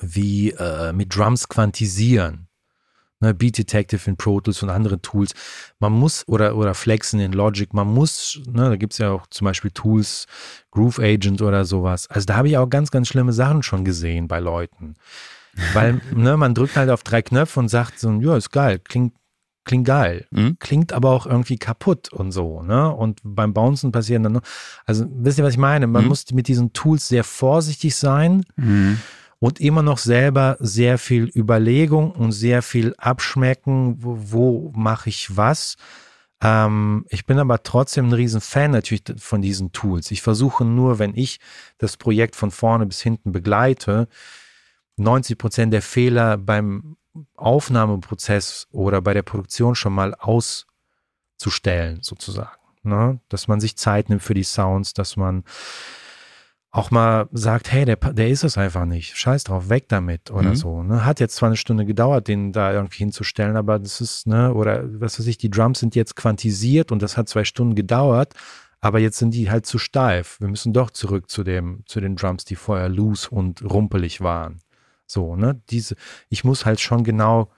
wie 0.00 0.50
äh, 0.50 0.92
mit 0.92 1.16
Drums 1.16 1.48
quantisieren 1.48 2.48
ne, 3.22 3.32
Beat 3.32 3.56
Detective 3.56 4.10
in 4.10 4.16
Pro 4.16 4.40
Tools 4.40 4.62
und 4.62 4.68
andere 4.68 5.00
Tools. 5.00 5.32
Man 5.78 5.92
muss, 5.92 6.24
oder, 6.28 6.56
oder 6.56 6.74
Flexen 6.74 7.20
in 7.20 7.32
Logic, 7.32 7.72
man 7.72 7.88
muss, 7.88 8.40
ne, 8.46 8.68
da 8.68 8.76
gibt 8.76 8.92
es 8.92 8.98
ja 8.98 9.10
auch 9.10 9.26
zum 9.28 9.46
Beispiel 9.46 9.70
Tools, 9.70 10.26
Groove 10.70 10.98
Agent 10.98 11.40
oder 11.40 11.64
sowas. 11.64 12.08
Also 12.10 12.26
da 12.26 12.36
habe 12.36 12.48
ich 12.48 12.58
auch 12.58 12.68
ganz, 12.68 12.90
ganz 12.90 13.08
schlimme 13.08 13.32
Sachen 13.32 13.62
schon 13.62 13.84
gesehen 13.84 14.28
bei 14.28 14.40
Leuten. 14.40 14.94
Weil 15.72 16.00
ne, 16.14 16.36
man 16.36 16.54
drückt 16.54 16.76
halt 16.76 16.90
auf 16.90 17.02
drei 17.02 17.22
Knöpfe 17.22 17.60
und 17.60 17.68
sagt 17.68 17.98
so, 17.98 18.10
ja, 18.20 18.36
ist 18.36 18.50
geil, 18.50 18.80
klingt, 18.80 19.14
klingt 19.64 19.86
geil, 19.86 20.26
mhm. 20.30 20.56
klingt 20.58 20.92
aber 20.92 21.10
auch 21.10 21.24
irgendwie 21.24 21.56
kaputt 21.56 22.12
und 22.12 22.32
so, 22.32 22.62
ne? 22.62 22.92
Und 22.92 23.20
beim 23.22 23.54
Bouncen 23.54 23.92
passieren 23.92 24.24
dann, 24.24 24.40
also 24.86 25.06
wisst 25.08 25.38
ihr, 25.38 25.44
was 25.44 25.52
ich 25.52 25.58
meine? 25.58 25.86
Man 25.86 26.02
mhm. 26.02 26.08
muss 26.08 26.32
mit 26.32 26.48
diesen 26.48 26.72
Tools 26.72 27.06
sehr 27.06 27.22
vorsichtig 27.22 27.94
sein. 27.94 28.44
Mhm 28.56 28.98
und 29.42 29.60
immer 29.60 29.82
noch 29.82 29.98
selber 29.98 30.56
sehr 30.60 30.98
viel 30.98 31.28
Überlegung 31.34 32.12
und 32.12 32.30
sehr 32.30 32.62
viel 32.62 32.94
Abschmecken, 32.96 33.96
wo, 33.98 34.16
wo 34.20 34.72
mache 34.72 35.08
ich 35.08 35.36
was. 35.36 35.74
Ähm, 36.40 37.06
ich 37.08 37.26
bin 37.26 37.40
aber 37.40 37.64
trotzdem 37.64 38.08
ein 38.08 38.12
riesen 38.12 38.40
Fan 38.40 38.70
natürlich 38.70 39.02
von 39.16 39.42
diesen 39.42 39.72
Tools. 39.72 40.12
Ich 40.12 40.22
versuche 40.22 40.64
nur, 40.64 41.00
wenn 41.00 41.16
ich 41.16 41.40
das 41.78 41.96
Projekt 41.96 42.36
von 42.36 42.52
vorne 42.52 42.86
bis 42.86 43.00
hinten 43.00 43.32
begleite, 43.32 44.06
90 44.96 45.36
Prozent 45.36 45.72
der 45.72 45.82
Fehler 45.82 46.38
beim 46.38 46.96
Aufnahmeprozess 47.34 48.68
oder 48.70 49.02
bei 49.02 49.12
der 49.12 49.24
Produktion 49.24 49.74
schon 49.74 49.92
mal 49.92 50.14
auszustellen, 50.14 51.98
sozusagen. 52.00 52.60
Ne? 52.84 53.18
Dass 53.28 53.48
man 53.48 53.60
sich 53.60 53.76
Zeit 53.76 54.08
nimmt 54.08 54.22
für 54.22 54.34
die 54.34 54.44
Sounds, 54.44 54.92
dass 54.94 55.16
man 55.16 55.42
auch 56.72 56.90
mal 56.90 57.28
sagt, 57.32 57.70
hey, 57.70 57.84
der, 57.84 57.96
der 57.96 58.30
ist 58.30 58.44
es 58.44 58.56
einfach 58.56 58.86
nicht. 58.86 59.16
Scheiß 59.16 59.44
drauf, 59.44 59.68
weg 59.68 59.84
damit 59.88 60.30
oder 60.30 60.50
mhm. 60.50 60.56
so. 60.56 60.82
Ne? 60.82 61.04
Hat 61.04 61.20
jetzt 61.20 61.36
zwar 61.36 61.48
eine 61.48 61.58
Stunde 61.58 61.84
gedauert, 61.84 62.28
den 62.28 62.50
da 62.50 62.72
irgendwie 62.72 62.98
hinzustellen, 62.98 63.56
aber 63.56 63.78
das 63.78 64.00
ist, 64.00 64.26
ne, 64.26 64.54
oder 64.54 64.82
was 65.00 65.18
weiß 65.18 65.26
ich, 65.26 65.36
die 65.36 65.50
Drums 65.50 65.80
sind 65.80 65.94
jetzt 65.94 66.16
quantisiert 66.16 66.90
und 66.90 67.02
das 67.02 67.18
hat 67.18 67.28
zwei 67.28 67.44
Stunden 67.44 67.74
gedauert, 67.74 68.32
aber 68.80 69.00
jetzt 69.00 69.18
sind 69.18 69.34
die 69.34 69.50
halt 69.50 69.66
zu 69.66 69.78
steif. 69.78 70.40
Wir 70.40 70.48
müssen 70.48 70.72
doch 70.72 70.90
zurück 70.90 71.28
zu 71.28 71.44
dem, 71.44 71.82
zu 71.84 72.00
den 72.00 72.16
Drums, 72.16 72.46
die 72.46 72.56
vorher 72.56 72.88
loose 72.88 73.28
und 73.28 73.62
rumpelig 73.62 74.22
waren. 74.22 74.60
So, 75.06 75.36
ne? 75.36 75.60
Diese, 75.68 75.94
ich 76.30 76.42
muss 76.42 76.64
halt 76.64 76.80
schon 76.80 77.04
genau 77.04 77.50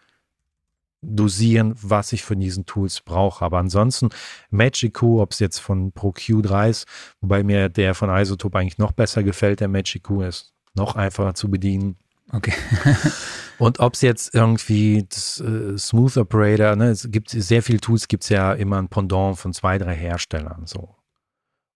dosieren, 1.07 1.75
was 1.81 2.13
ich 2.13 2.25
von 2.25 2.41
diesen 2.41 2.67
Tools 2.67 3.01
brauche. 3.01 3.45
Aber 3.45 3.59
ansonsten 3.59 4.09
Magicu, 4.51 5.21
ob 5.21 5.33
es 5.33 5.39
jetzt 5.39 5.59
von 5.59 5.93
Pro 5.93 6.11
Q3 6.11 6.71
ist, 6.71 6.87
wobei 7.21 7.43
mir 7.43 7.69
der 7.69 7.95
von 7.95 8.11
Isotope 8.11 8.59
eigentlich 8.59 8.79
noch 8.79 8.93
besser 8.93 9.23
gefällt, 9.23 9.61
der 9.61 9.69
Magicu 9.69 10.23
ist 10.23 10.53
noch 10.75 10.97
einfacher 10.97 11.35
zu 11.35 11.51
bedienen. 11.51 11.97
Okay. 12.33 12.55
Und 13.59 13.81
ob 13.81 13.95
es 13.95 14.01
jetzt 14.01 14.35
irgendwie 14.35 15.07
das, 15.09 15.41
äh, 15.41 15.79
Smooth 15.79 16.17
Operator, 16.17 16.75
ne, 16.75 16.89
es 16.89 17.09
gibt 17.11 17.31
sehr 17.31 17.63
viele 17.63 17.81
Tools, 17.81 18.09
gibt 18.09 18.25
es 18.25 18.29
ja 18.29 18.53
immer 18.53 18.79
ein 18.79 18.89
Pendant 18.89 19.39
von 19.39 19.53
zwei, 19.53 19.79
drei 19.79 19.95
Herstellern 19.95 20.67
so. 20.67 20.97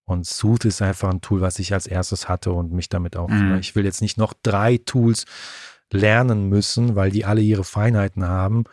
Und 0.04 0.26
Smooth 0.26 0.64
ist 0.64 0.82
einfach 0.82 1.10
ein 1.10 1.20
Tool, 1.20 1.42
was 1.42 1.58
ich 1.58 1.72
als 1.74 1.86
erstes 1.86 2.28
hatte 2.28 2.50
und 2.52 2.72
mich 2.72 2.88
damit 2.88 3.16
auch, 3.16 3.28
ne, 3.28 3.60
ich 3.60 3.76
will 3.76 3.84
jetzt 3.84 4.00
nicht 4.00 4.16
noch 4.16 4.32
drei 4.42 4.78
Tools 4.78 5.26
lernen 5.92 6.48
müssen, 6.48 6.96
weil 6.96 7.10
die 7.10 7.24
alle 7.24 7.42
ihre 7.42 7.64
Feinheiten 7.64 8.26
haben 8.26 8.64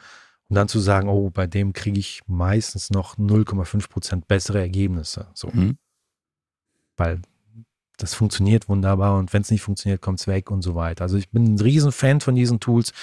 und 0.49 0.55
dann 0.55 0.67
zu 0.67 0.79
sagen, 0.79 1.09
oh, 1.09 1.29
bei 1.29 1.47
dem 1.47 1.73
kriege 1.73 1.99
ich 1.99 2.21
meistens 2.27 2.91
noch 2.91 3.17
0,5 3.17 3.89
Prozent 3.89 4.27
bessere 4.27 4.59
Ergebnisse. 4.59 5.27
So. 5.33 5.49
Mhm. 5.51 5.77
Weil 6.97 7.21
das 7.97 8.13
funktioniert 8.13 8.69
wunderbar 8.69 9.17
und 9.17 9.33
wenn 9.33 9.41
es 9.41 9.51
nicht 9.51 9.61
funktioniert, 9.61 10.01
kommt 10.01 10.19
es 10.19 10.27
weg 10.27 10.51
und 10.51 10.61
so 10.61 10.75
weiter. 10.75 11.03
Also 11.03 11.17
ich 11.17 11.29
bin 11.29 11.55
ein 11.55 11.59
riesen 11.59 11.91
Fan 11.91 12.21
von 12.21 12.35
diesen 12.35 12.59
Tools. 12.59 12.93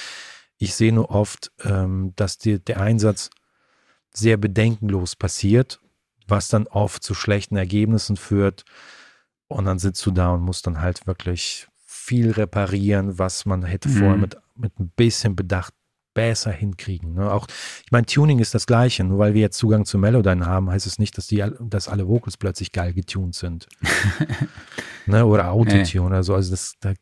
Ich 0.59 0.75
sehe 0.75 0.93
nur 0.93 1.11
oft, 1.11 1.51
ähm, 1.65 2.13
dass 2.15 2.39
die, 2.39 2.59
der 2.59 2.81
Einsatz 2.81 3.31
sehr 4.13 4.37
bedenkenlos 4.37 5.17
passiert, 5.17 5.81
was 6.29 6.49
dann 6.49 6.67
oft 6.69 7.03
zu 7.03 7.15
schlechten 7.15 7.57
Ergebnissen 7.57 8.17
führt. 8.17 8.65
Und 9.49 9.65
dann 9.65 9.79
sitzt 9.79 10.05
du 10.07 10.11
da 10.11 10.31
und 10.31 10.43
musst 10.43 10.67
dann 10.67 10.81
halt 10.81 11.07
wirklich 11.07 11.67
viel 11.85 12.31
reparieren, 12.31 13.19
was 13.19 13.47
man 13.47 13.65
hätte 13.65 13.89
mhm. 13.89 13.95
vorher 13.95 14.17
mit, 14.17 14.37
mit 14.55 14.79
ein 14.79 14.93
bisschen 14.95 15.35
Bedacht 15.35 15.75
besser 16.15 16.51
hinkriegen. 16.51 17.15
Ne? 17.15 17.31
Auch, 17.31 17.47
ich 17.85 17.93
meine, 17.93 18.07
Tuning 18.07 18.39
ist 18.39 18.55
das 18.55 18.67
Gleiche. 18.67 19.05
Nur 19.05 19.19
weil 19.19 19.35
wir 19.35 19.41
jetzt 19.41 19.59
Zugang 19.59 19.85
zu 19.85 19.99
Melodyne 19.99 20.47
haben, 20.47 20.71
heißt 20.71 20.87
es 20.87 20.99
nicht, 20.99 21.17
dass, 21.19 21.27
die, 21.27 21.45
dass 21.61 21.89
alle 21.89 22.09
Vocals 22.09 22.37
plötzlich 22.37 22.73
geil 22.73 22.93
getuned 22.93 23.35
sind. 23.35 23.69
ne? 25.07 25.27
Oder 25.27 25.53
Autotune 25.53 26.07
oder 26.07 26.23
so. 26.23 26.35
Also 26.35 26.51
das, 26.51 26.75
da 26.81 26.95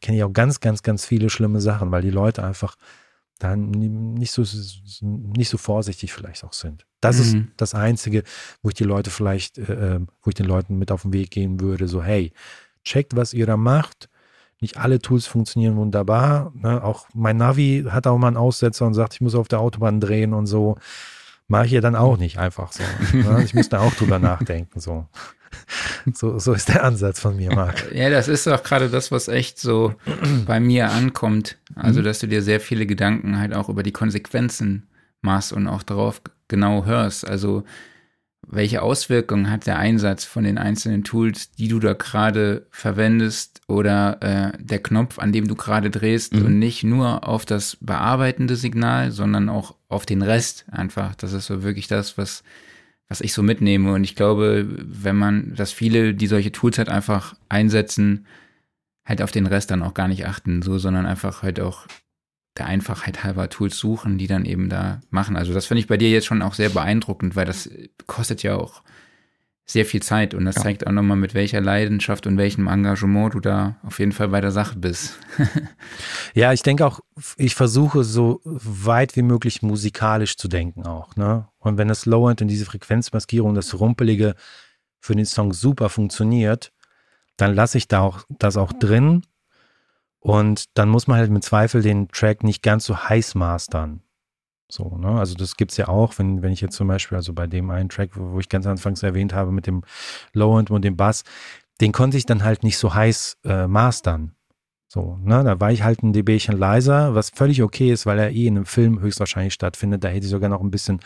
kenne 0.00 0.18
ich 0.18 0.24
auch 0.24 0.32
ganz, 0.32 0.60
ganz, 0.60 0.82
ganz 0.82 1.06
viele 1.06 1.30
schlimme 1.30 1.60
Sachen, 1.60 1.90
weil 1.90 2.02
die 2.02 2.10
Leute 2.10 2.44
einfach 2.44 2.76
dann 3.38 3.70
nicht 3.70 4.32
so, 4.32 4.42
nicht 5.02 5.48
so 5.50 5.58
vorsichtig 5.58 6.12
vielleicht 6.12 6.44
auch 6.44 6.54
sind. 6.54 6.86
Das 7.00 7.16
mhm. 7.16 7.22
ist 7.22 7.36
das 7.58 7.74
Einzige, 7.74 8.22
wo 8.62 8.70
ich 8.70 8.74
die 8.74 8.84
Leute 8.84 9.10
vielleicht, 9.10 9.58
äh, 9.58 9.96
äh, 9.96 10.00
wo 10.22 10.30
ich 10.30 10.34
den 10.34 10.46
Leuten 10.46 10.78
mit 10.78 10.90
auf 10.90 11.02
den 11.02 11.12
Weg 11.12 11.30
gehen 11.30 11.60
würde, 11.60 11.86
so, 11.86 12.02
hey, 12.02 12.32
checkt, 12.84 13.14
was 13.14 13.34
ihr 13.34 13.46
da 13.46 13.56
macht, 13.56 14.08
nicht 14.60 14.78
alle 14.78 15.00
Tools 15.00 15.26
funktionieren 15.26 15.76
wunderbar. 15.76 16.52
Ne? 16.54 16.82
Auch 16.82 17.06
mein 17.14 17.36
Navi 17.36 17.84
hat 17.88 18.06
auch 18.06 18.18
mal 18.18 18.28
einen 18.28 18.36
Aussetzer 18.36 18.86
und 18.86 18.94
sagt, 18.94 19.14
ich 19.14 19.20
muss 19.20 19.34
auf 19.34 19.48
der 19.48 19.60
Autobahn 19.60 20.00
drehen 20.00 20.32
und 20.32 20.46
so. 20.46 20.76
Mache 21.48 21.66
ich 21.66 21.72
ja 21.72 21.80
dann 21.80 21.94
auch 21.94 22.16
nicht 22.16 22.38
einfach 22.38 22.72
so. 22.72 22.82
Ne? 23.16 23.42
Ich 23.44 23.54
muss 23.54 23.68
da 23.68 23.80
auch 23.80 23.94
drüber 23.94 24.18
nachdenken. 24.18 24.80
So. 24.80 25.06
so. 26.14 26.38
So 26.38 26.52
ist 26.54 26.68
der 26.68 26.84
Ansatz 26.84 27.20
von 27.20 27.36
mir, 27.36 27.54
Marc. 27.54 27.92
Ja, 27.92 28.10
das 28.10 28.28
ist 28.28 28.48
auch 28.48 28.62
gerade 28.62 28.88
das, 28.88 29.12
was 29.12 29.28
echt 29.28 29.60
so 29.60 29.94
bei 30.46 30.58
mir 30.58 30.90
ankommt. 30.90 31.58
Also, 31.74 32.00
mhm. 32.00 32.04
dass 32.04 32.18
du 32.18 32.26
dir 32.26 32.42
sehr 32.42 32.60
viele 32.60 32.86
Gedanken 32.86 33.38
halt 33.38 33.54
auch 33.54 33.68
über 33.68 33.82
die 33.82 33.92
Konsequenzen 33.92 34.88
machst 35.20 35.52
und 35.52 35.68
auch 35.68 35.82
darauf 35.82 36.20
genau 36.48 36.84
hörst. 36.84 37.28
Also, 37.28 37.64
welche 38.48 38.82
Auswirkungen 38.82 39.50
hat 39.50 39.66
der 39.66 39.78
Einsatz 39.78 40.24
von 40.24 40.44
den 40.44 40.56
einzelnen 40.56 41.04
Tools, 41.04 41.50
die 41.52 41.68
du 41.68 41.80
da 41.80 41.94
gerade 41.94 42.66
verwendest 42.70 43.60
oder 43.66 44.18
äh, 44.22 44.52
der 44.62 44.82
Knopf, 44.82 45.18
an 45.18 45.32
dem 45.32 45.48
du 45.48 45.56
gerade 45.56 45.90
drehst 45.90 46.34
mhm. 46.34 46.44
und 46.44 46.58
nicht 46.58 46.84
nur 46.84 47.26
auf 47.26 47.44
das 47.44 47.76
bearbeitende 47.80 48.56
Signal, 48.56 49.10
sondern 49.10 49.48
auch 49.48 49.74
auf 49.88 50.06
den 50.06 50.22
Rest 50.22 50.64
einfach. 50.70 51.14
Das 51.16 51.32
ist 51.32 51.46
so 51.46 51.62
wirklich 51.64 51.88
das, 51.88 52.16
was, 52.18 52.44
was 53.08 53.20
ich 53.20 53.32
so 53.32 53.42
mitnehme. 53.42 53.92
Und 53.92 54.04
ich 54.04 54.14
glaube, 54.14 54.66
wenn 54.68 55.16
man, 55.16 55.54
dass 55.54 55.72
viele, 55.72 56.14
die 56.14 56.28
solche 56.28 56.52
Tools 56.52 56.78
halt 56.78 56.88
einfach 56.88 57.34
einsetzen, 57.48 58.26
halt 59.04 59.22
auf 59.22 59.32
den 59.32 59.46
Rest 59.46 59.70
dann 59.70 59.82
auch 59.82 59.94
gar 59.94 60.08
nicht 60.08 60.26
achten, 60.26 60.62
so, 60.62 60.78
sondern 60.78 61.06
einfach 61.06 61.42
halt 61.42 61.60
auch 61.60 61.86
der 62.58 62.66
Einfachheit 62.66 63.24
halber 63.24 63.48
Tools 63.48 63.78
suchen, 63.78 64.18
die 64.18 64.26
dann 64.26 64.44
eben 64.44 64.68
da 64.68 65.00
machen. 65.10 65.36
Also 65.36 65.52
das 65.52 65.66
finde 65.66 65.80
ich 65.80 65.86
bei 65.86 65.96
dir 65.96 66.10
jetzt 66.10 66.26
schon 66.26 66.42
auch 66.42 66.54
sehr 66.54 66.70
beeindruckend, 66.70 67.36
weil 67.36 67.46
das 67.46 67.70
kostet 68.06 68.42
ja 68.42 68.56
auch 68.56 68.82
sehr 69.68 69.84
viel 69.84 70.00
Zeit 70.00 70.32
und 70.32 70.44
das 70.44 70.56
ja. 70.56 70.62
zeigt 70.62 70.86
auch 70.86 70.92
nochmal, 70.92 71.16
mit 71.16 71.34
welcher 71.34 71.60
Leidenschaft 71.60 72.28
und 72.28 72.38
welchem 72.38 72.68
Engagement 72.68 73.34
du 73.34 73.40
da 73.40 73.76
auf 73.82 73.98
jeden 73.98 74.12
Fall 74.12 74.28
bei 74.28 74.40
der 74.40 74.52
Sache 74.52 74.78
bist. 74.78 75.18
ja, 76.34 76.52
ich 76.52 76.62
denke 76.62 76.86
auch, 76.86 77.00
ich 77.36 77.56
versuche 77.56 78.04
so 78.04 78.40
weit 78.44 79.16
wie 79.16 79.22
möglich 79.22 79.62
musikalisch 79.62 80.36
zu 80.36 80.46
denken 80.46 80.86
auch. 80.86 81.16
Ne? 81.16 81.48
Und 81.58 81.78
wenn 81.78 81.88
das 81.88 82.06
Low-End 82.06 82.42
und 82.42 82.48
diese 82.48 82.64
Frequenzmaskierung, 82.64 83.56
das 83.56 83.78
Rumpelige 83.78 84.36
für 85.00 85.16
den 85.16 85.26
Song 85.26 85.52
super 85.52 85.88
funktioniert, 85.88 86.72
dann 87.36 87.54
lasse 87.54 87.76
ich 87.76 87.88
da 87.88 88.00
auch 88.00 88.24
das 88.28 88.56
auch 88.56 88.72
drin 88.72 89.22
und 90.26 90.64
dann 90.76 90.88
muss 90.88 91.06
man 91.06 91.18
halt 91.18 91.30
mit 91.30 91.44
Zweifel 91.44 91.82
den 91.82 92.08
Track 92.08 92.42
nicht 92.42 92.60
ganz 92.60 92.84
so 92.84 92.96
heiß 92.96 93.36
mastern. 93.36 94.02
So, 94.68 94.96
ne? 94.98 95.20
Also 95.20 95.36
das 95.36 95.56
gibt 95.56 95.70
es 95.70 95.76
ja 95.76 95.86
auch, 95.86 96.18
wenn, 96.18 96.42
wenn 96.42 96.52
ich 96.52 96.60
jetzt 96.60 96.74
zum 96.74 96.88
Beispiel, 96.88 97.14
also 97.14 97.32
bei 97.32 97.46
dem 97.46 97.70
einen 97.70 97.88
Track, 97.88 98.10
wo, 98.14 98.32
wo 98.32 98.40
ich 98.40 98.48
ganz 98.48 98.66
anfangs 98.66 99.04
erwähnt 99.04 99.32
habe, 99.32 99.52
mit 99.52 99.68
dem 99.68 99.82
Low-End 100.32 100.72
und 100.72 100.84
dem 100.84 100.96
Bass, 100.96 101.22
den 101.80 101.92
konnte 101.92 102.16
ich 102.16 102.26
dann 102.26 102.42
halt 102.42 102.64
nicht 102.64 102.76
so 102.76 102.92
heiß 102.92 103.38
äh, 103.44 103.68
mastern. 103.68 104.34
So, 104.88 105.16
ne, 105.22 105.44
da 105.44 105.60
war 105.60 105.70
ich 105.70 105.84
halt 105.84 106.02
ein 106.02 106.12
dBchen 106.12 106.58
leiser, 106.58 107.14
was 107.14 107.30
völlig 107.30 107.62
okay 107.62 107.92
ist, 107.92 108.04
weil 108.04 108.18
er 108.18 108.32
eh 108.32 108.48
in 108.48 108.56
einem 108.56 108.66
Film 108.66 109.00
höchstwahrscheinlich 109.00 109.54
stattfindet. 109.54 110.02
Da 110.02 110.08
hätte 110.08 110.26
ich 110.26 110.30
sogar 110.30 110.50
noch 110.50 110.60
ein 110.60 110.72
bisschen 110.72 110.98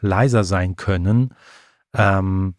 leiser 0.00 0.44
sein 0.44 0.76
können. 0.76 1.34
Ähm, 1.92 2.54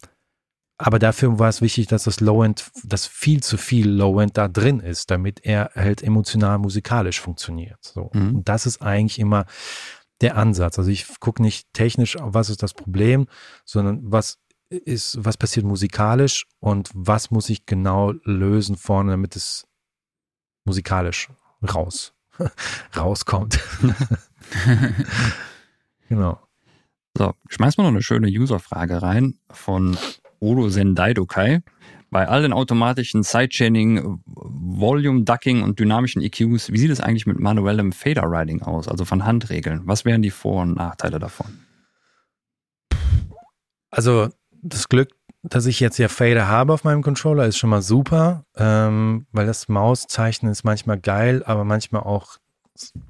aber 0.84 0.98
dafür 0.98 1.38
war 1.38 1.48
es 1.48 1.62
wichtig, 1.62 1.86
dass 1.86 2.04
das 2.04 2.18
Low-End, 2.18 2.72
dass 2.82 3.06
viel 3.06 3.40
zu 3.40 3.56
viel 3.56 3.88
Low-End 3.88 4.36
da 4.36 4.48
drin 4.48 4.80
ist, 4.80 5.12
damit 5.12 5.44
er 5.44 5.70
halt 5.76 6.02
emotional 6.02 6.58
musikalisch 6.58 7.20
funktioniert. 7.20 7.78
So. 7.82 8.10
Mhm. 8.12 8.36
Und 8.36 8.48
das 8.48 8.66
ist 8.66 8.82
eigentlich 8.82 9.20
immer 9.20 9.46
der 10.22 10.36
Ansatz. 10.36 10.80
Also 10.80 10.90
ich 10.90 11.20
gucke 11.20 11.40
nicht 11.40 11.72
technisch, 11.72 12.16
was 12.18 12.50
ist 12.50 12.64
das 12.64 12.74
Problem, 12.74 13.28
sondern 13.64 14.00
was 14.02 14.40
ist, 14.70 15.24
was 15.24 15.36
passiert 15.36 15.64
musikalisch 15.64 16.46
und 16.58 16.90
was 16.94 17.30
muss 17.30 17.48
ich 17.48 17.64
genau 17.64 18.12
lösen 18.24 18.76
vorne, 18.76 19.12
damit 19.12 19.36
es 19.36 19.68
musikalisch 20.64 21.28
raus, 21.62 22.12
rauskommt. 22.96 23.60
genau. 26.08 26.40
So, 27.16 27.34
schmeiß 27.48 27.76
mal 27.76 27.84
noch 27.84 27.90
eine 27.90 28.02
schöne 28.02 28.28
User-Frage 28.28 29.00
rein 29.00 29.38
von 29.50 29.96
Odo 30.42 30.68
Sendaidokai. 30.68 31.62
Bei 32.10 32.28
all 32.28 32.42
den 32.42 32.52
automatischen 32.52 33.22
Sidechaining, 33.22 34.20
Volume 34.26 35.22
Ducking 35.22 35.62
und 35.62 35.78
dynamischen 35.78 36.20
EQs, 36.20 36.70
wie 36.70 36.76
sieht 36.76 36.90
es 36.90 37.00
eigentlich 37.00 37.24
mit 37.26 37.38
manuellem 37.38 37.92
Fader 37.92 38.24
Riding 38.24 38.60
aus, 38.60 38.86
also 38.86 39.06
von 39.06 39.24
Handregeln? 39.24 39.80
Was 39.86 40.04
wären 40.04 40.20
die 40.20 40.30
Vor- 40.30 40.62
und 40.62 40.76
Nachteile 40.76 41.18
davon? 41.18 41.46
Also 43.90 44.28
das 44.62 44.90
Glück, 44.90 45.08
dass 45.42 45.64
ich 45.64 45.80
jetzt 45.80 45.98
ja 45.98 46.08
Fader 46.08 46.48
habe 46.48 46.74
auf 46.74 46.84
meinem 46.84 47.02
Controller, 47.02 47.46
ist 47.46 47.56
schon 47.56 47.70
mal 47.70 47.82
super, 47.82 48.44
ähm, 48.56 49.26
weil 49.32 49.46
das 49.46 49.68
Mauszeichnen 49.68 50.52
ist 50.52 50.64
manchmal 50.64 50.98
geil, 50.98 51.42
aber 51.46 51.64
manchmal 51.64 52.02
auch 52.02 52.36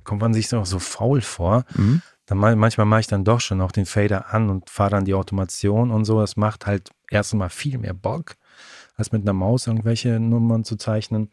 kommt 0.05 0.21
man 0.21 0.35
sich 0.35 0.53
auch 0.55 0.67
so 0.67 0.79
faul 0.79 1.21
vor. 1.21 1.65
Mhm. 1.75 2.03
Dann 2.33 2.59
manchmal 2.59 2.87
mache 2.87 3.01
ich 3.01 3.07
dann 3.09 3.25
doch 3.25 3.41
schon 3.41 3.61
auch 3.61 3.73
den 3.73 3.85
Fader 3.85 4.33
an 4.33 4.49
und 4.49 4.71
fahre 4.71 4.93
dann 4.93 5.05
die 5.05 5.13
Automation 5.13 5.91
und 5.91 6.07
so. 6.07 6.19
Das 6.19 6.37
macht 6.37 6.65
halt 6.65 6.89
erst 7.11 7.35
einmal 7.35 7.51
viel 7.51 7.77
mehr 7.77 7.93
Bock, 7.93 8.37
als 8.97 9.13
mit 9.13 9.21
einer 9.21 9.35
Maus 9.35 9.67
irgendwelche 9.67 10.19
Nummern 10.19 10.65
zu 10.65 10.77
zeichnen. 10.77 11.31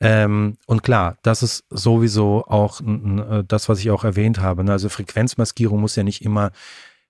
Ähm, 0.00 0.56
und 0.66 0.82
klar, 0.82 1.18
das 1.22 1.42
ist 1.42 1.66
sowieso 1.68 2.46
auch 2.46 2.80
äh, 2.80 3.44
das, 3.46 3.68
was 3.68 3.80
ich 3.80 3.90
auch 3.90 4.04
erwähnt 4.04 4.40
habe. 4.40 4.64
Ne? 4.64 4.72
Also 4.72 4.88
Frequenzmaskierung 4.88 5.78
muss 5.78 5.96
ja 5.96 6.02
nicht 6.02 6.24
immer 6.24 6.50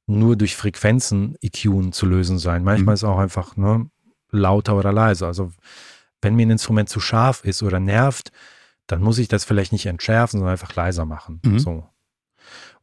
nur 0.09 0.35
durch 0.35 0.57
Frequenzen 0.57 1.36
EQen 1.43 1.93
zu 1.93 2.07
lösen 2.07 2.40
sein. 2.40 2.65
Manchmal 2.65 2.94
mhm. 2.94 2.97
ist 2.97 3.05
auch 3.05 3.19
einfach 3.19 3.57
ne, 3.57 3.89
lauter 4.32 4.77
oder 4.77 4.93
leiser. 4.93 5.28
Also 5.28 5.53
wenn 6.20 6.35
mir 6.35 6.47
ein 6.47 6.51
Instrument 6.51 6.89
zu 6.89 6.99
scharf 6.99 7.44
ist 7.44 7.62
oder 7.62 7.78
nervt, 7.78 8.32
dann 8.89 9.01
muss 9.01 9.19
ich 9.19 9.28
das 9.28 9.44
vielleicht 9.44 9.70
nicht 9.70 9.86
entschärfen, 9.86 10.40
sondern 10.40 10.55
einfach 10.55 10.74
leiser 10.74 11.05
machen. 11.05 11.40
Mhm. 11.44 11.61
So. 11.61 11.86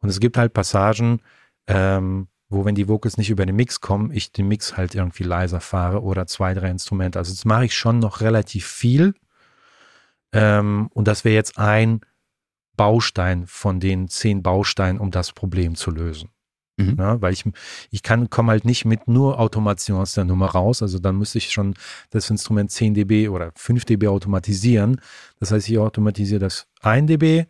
Und 0.01 0.09
es 0.09 0.19
gibt 0.19 0.37
halt 0.37 0.53
Passagen, 0.53 1.21
ähm, 1.67 2.27
wo 2.49 2.65
wenn 2.65 2.75
die 2.75 2.87
Vocals 2.87 3.17
nicht 3.17 3.29
über 3.29 3.45
den 3.45 3.55
Mix 3.55 3.79
kommen, 3.79 4.11
ich 4.11 4.31
den 4.31 4.47
Mix 4.47 4.75
halt 4.75 4.95
irgendwie 4.95 5.23
leiser 5.23 5.59
fahre 5.59 6.01
oder 6.01 6.25
zwei, 6.25 6.53
drei 6.53 6.69
Instrumente. 6.69 7.19
Also 7.19 7.31
das 7.31 7.45
mache 7.45 7.65
ich 7.65 7.75
schon 7.75 7.99
noch 7.99 8.21
relativ 8.21 8.65
viel. 8.65 9.13
Ähm, 10.31 10.89
und 10.93 11.07
das 11.07 11.25
wäre 11.25 11.35
jetzt 11.35 11.57
ein 11.57 12.01
Baustein 12.75 13.45
von 13.45 13.79
den 13.79 14.07
zehn 14.07 14.41
Bausteinen, 14.41 14.99
um 14.99 15.11
das 15.11 15.31
Problem 15.31 15.75
zu 15.75 15.91
lösen. 15.91 16.29
Mhm. 16.79 16.95
Ja, 16.97 17.21
weil 17.21 17.33
ich, 17.33 17.43
ich 17.91 18.03
kann, 18.03 18.29
komme 18.29 18.51
halt 18.51 18.63
nicht 18.63 18.85
mit 18.85 19.07
nur 19.07 19.39
Automation 19.39 19.99
aus 19.99 20.13
der 20.13 20.23
Nummer 20.23 20.47
raus. 20.47 20.81
Also 20.81 20.97
dann 20.97 21.17
müsste 21.17 21.37
ich 21.37 21.51
schon 21.51 21.75
das 22.09 22.29
Instrument 22.29 22.71
10 22.71 22.93
dB 22.93 23.27
oder 23.27 23.51
5 23.55 23.85
dB 23.85 24.07
automatisieren. 24.07 25.01
Das 25.39 25.51
heißt, 25.51 25.69
ich 25.69 25.77
automatisiere 25.77 26.39
das 26.39 26.67
1 26.81 27.07
dB, 27.07 27.45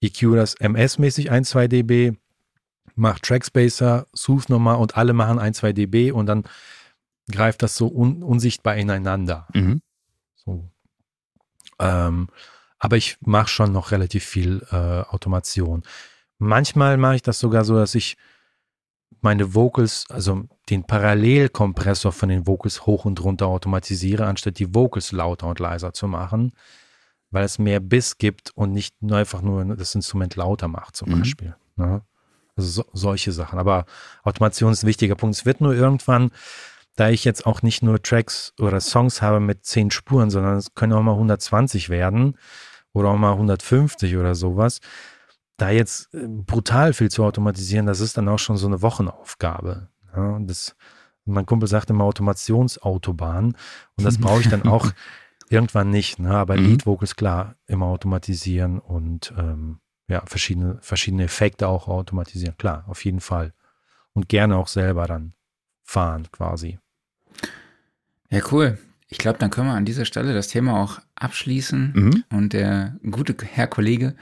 EQ 0.00 0.34
das 0.34 0.54
MS-mäßig 0.54 1.30
1, 1.30 1.48
2 1.50 1.68
dB, 1.68 2.12
mache 2.94 3.20
Trackspacer, 3.20 4.06
Sooth 4.12 4.48
nochmal 4.48 4.76
und 4.76 4.96
alle 4.96 5.12
machen 5.12 5.38
1, 5.38 5.58
2 5.58 5.72
dB 5.72 6.12
und 6.12 6.26
dann 6.26 6.44
greift 7.30 7.62
das 7.62 7.76
so 7.76 7.88
un, 7.88 8.22
unsichtbar 8.22 8.76
ineinander. 8.76 9.46
Mhm. 9.54 9.80
So. 10.36 10.70
Ähm, 11.78 12.28
aber 12.78 12.96
ich 12.96 13.16
mache 13.20 13.48
schon 13.48 13.72
noch 13.72 13.90
relativ 13.90 14.24
viel 14.24 14.64
äh, 14.70 14.76
Automation. 14.76 15.82
Manchmal 16.38 16.96
mache 16.96 17.16
ich 17.16 17.22
das 17.22 17.40
sogar 17.40 17.64
so, 17.64 17.76
dass 17.76 17.94
ich 17.94 18.16
meine 19.20 19.54
Vocals, 19.54 20.06
also 20.10 20.44
den 20.70 20.84
Parallelkompressor 20.84 22.12
von 22.12 22.28
den 22.28 22.46
Vocals 22.46 22.86
hoch 22.86 23.04
und 23.04 23.22
runter 23.22 23.46
automatisiere, 23.46 24.26
anstatt 24.26 24.60
die 24.60 24.74
Vocals 24.74 25.10
lauter 25.10 25.48
und 25.48 25.58
leiser 25.58 25.92
zu 25.92 26.06
machen 26.06 26.52
weil 27.30 27.44
es 27.44 27.58
mehr 27.58 27.80
Biss 27.80 28.18
gibt 28.18 28.50
und 28.54 28.72
nicht 28.72 29.02
nur 29.02 29.18
einfach 29.18 29.42
nur 29.42 29.64
das 29.76 29.94
Instrument 29.94 30.36
lauter 30.36 30.68
macht, 30.68 30.96
zum 30.96 31.10
mhm. 31.10 31.18
Beispiel. 31.18 31.56
Ne? 31.76 32.02
Also 32.56 32.82
so, 32.82 32.84
solche 32.92 33.32
Sachen. 33.32 33.58
Aber 33.58 33.84
Automation 34.24 34.72
ist 34.72 34.82
ein 34.82 34.88
wichtiger 34.88 35.14
Punkt. 35.14 35.36
Es 35.36 35.46
wird 35.46 35.60
nur 35.60 35.74
irgendwann, 35.74 36.30
da 36.96 37.10
ich 37.10 37.24
jetzt 37.24 37.46
auch 37.46 37.62
nicht 37.62 37.82
nur 37.82 38.02
Tracks 38.02 38.52
oder 38.58 38.80
Songs 38.80 39.22
habe 39.22 39.40
mit 39.40 39.64
zehn 39.64 39.90
Spuren, 39.90 40.30
sondern 40.30 40.56
es 40.56 40.74
können 40.74 40.92
auch 40.92 41.02
mal 41.02 41.12
120 41.12 41.88
werden 41.88 42.36
oder 42.92 43.10
auch 43.10 43.18
mal 43.18 43.32
150 43.32 44.16
oder 44.16 44.34
sowas. 44.34 44.80
Da 45.56 45.70
jetzt 45.70 46.12
äh, 46.14 46.26
brutal 46.26 46.92
viel 46.92 47.10
zu 47.10 47.24
automatisieren, 47.24 47.86
das 47.86 48.00
ist 48.00 48.16
dann 48.16 48.28
auch 48.28 48.38
schon 48.38 48.56
so 48.56 48.66
eine 48.66 48.82
Wochenaufgabe. 48.82 49.88
Ja, 50.16 50.38
das, 50.40 50.74
mein 51.24 51.46
Kumpel 51.46 51.68
sagt 51.68 51.90
immer 51.90 52.04
Automationsautobahn 52.04 53.56
und 53.96 54.04
das 54.04 54.18
brauche 54.18 54.40
ich 54.40 54.48
dann 54.48 54.62
auch 54.68 54.92
Irgendwann 55.50 55.90
nicht, 55.90 56.18
ne? 56.18 56.30
aber 56.30 56.56
mhm. 56.56 56.66
Lead 56.66 56.86
Vocals 56.86 57.16
klar 57.16 57.56
immer 57.66 57.86
automatisieren 57.86 58.78
und 58.78 59.32
ähm, 59.36 59.78
ja, 60.08 60.22
verschiedene, 60.26 60.78
verschiedene 60.80 61.24
Effekte 61.24 61.68
auch 61.68 61.88
automatisieren. 61.88 62.56
Klar, 62.56 62.84
auf 62.88 63.04
jeden 63.04 63.20
Fall. 63.20 63.52
Und 64.12 64.28
gerne 64.28 64.56
auch 64.56 64.68
selber 64.68 65.06
dann 65.06 65.34
fahren 65.84 66.28
quasi. 66.32 66.78
Ja, 68.30 68.40
cool. 68.52 68.78
Ich 69.10 69.16
glaube, 69.16 69.38
dann 69.38 69.50
können 69.50 69.68
wir 69.68 69.74
an 69.74 69.86
dieser 69.86 70.04
Stelle 70.04 70.34
das 70.34 70.48
Thema 70.48 70.82
auch 70.82 70.98
abschließen. 71.14 71.92
Mhm. 71.94 72.24
Und 72.30 72.52
der 72.52 72.96
gute 73.10 73.34
Herr 73.42 73.66
Kollege 73.66 74.14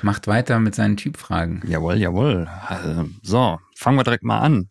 macht 0.00 0.26
weiter 0.28 0.58
mit 0.60 0.74
seinen 0.74 0.96
Typfragen. 0.96 1.62
Jawohl, 1.66 1.96
jawohl. 1.96 2.48
Also, 2.66 3.08
so, 3.22 3.58
fangen 3.76 3.98
wir 3.98 4.04
direkt 4.04 4.24
mal 4.24 4.38
an. 4.38 4.70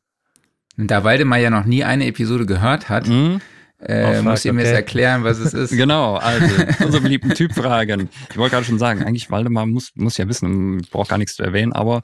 Und 0.77 0.89
da 0.89 1.03
Waldemar 1.03 1.37
ja 1.37 1.51
noch 1.51 1.65
nie 1.65 1.83
eine 1.83 2.07
Episode 2.07 2.45
gehört 2.45 2.89
hat, 2.89 3.07
mhm. 3.07 3.41
Äh, 3.81 4.21
muss 4.21 4.43
ihr 4.43 4.51
mir 4.51 4.63
okay. 4.63 4.73
erklären, 4.73 5.23
was 5.23 5.39
es 5.39 5.53
ist? 5.71 5.71
genau, 5.71 6.15
also 6.15 6.45
unsere 6.83 7.01
beliebten 7.01 7.33
Typfragen. 7.33 8.09
Ich 8.29 8.37
wollte 8.37 8.55
gerade 8.55 8.65
schon 8.65 8.79
sagen, 8.79 9.03
eigentlich 9.03 9.31
Waldemar 9.31 9.65
muss, 9.65 9.91
muss 9.95 10.17
ja 10.17 10.27
wissen, 10.27 10.79
ich 10.81 10.91
brauche 10.91 11.07
gar 11.07 11.17
nichts 11.17 11.35
zu 11.35 11.43
erwähnen, 11.43 11.71
aber 11.71 12.01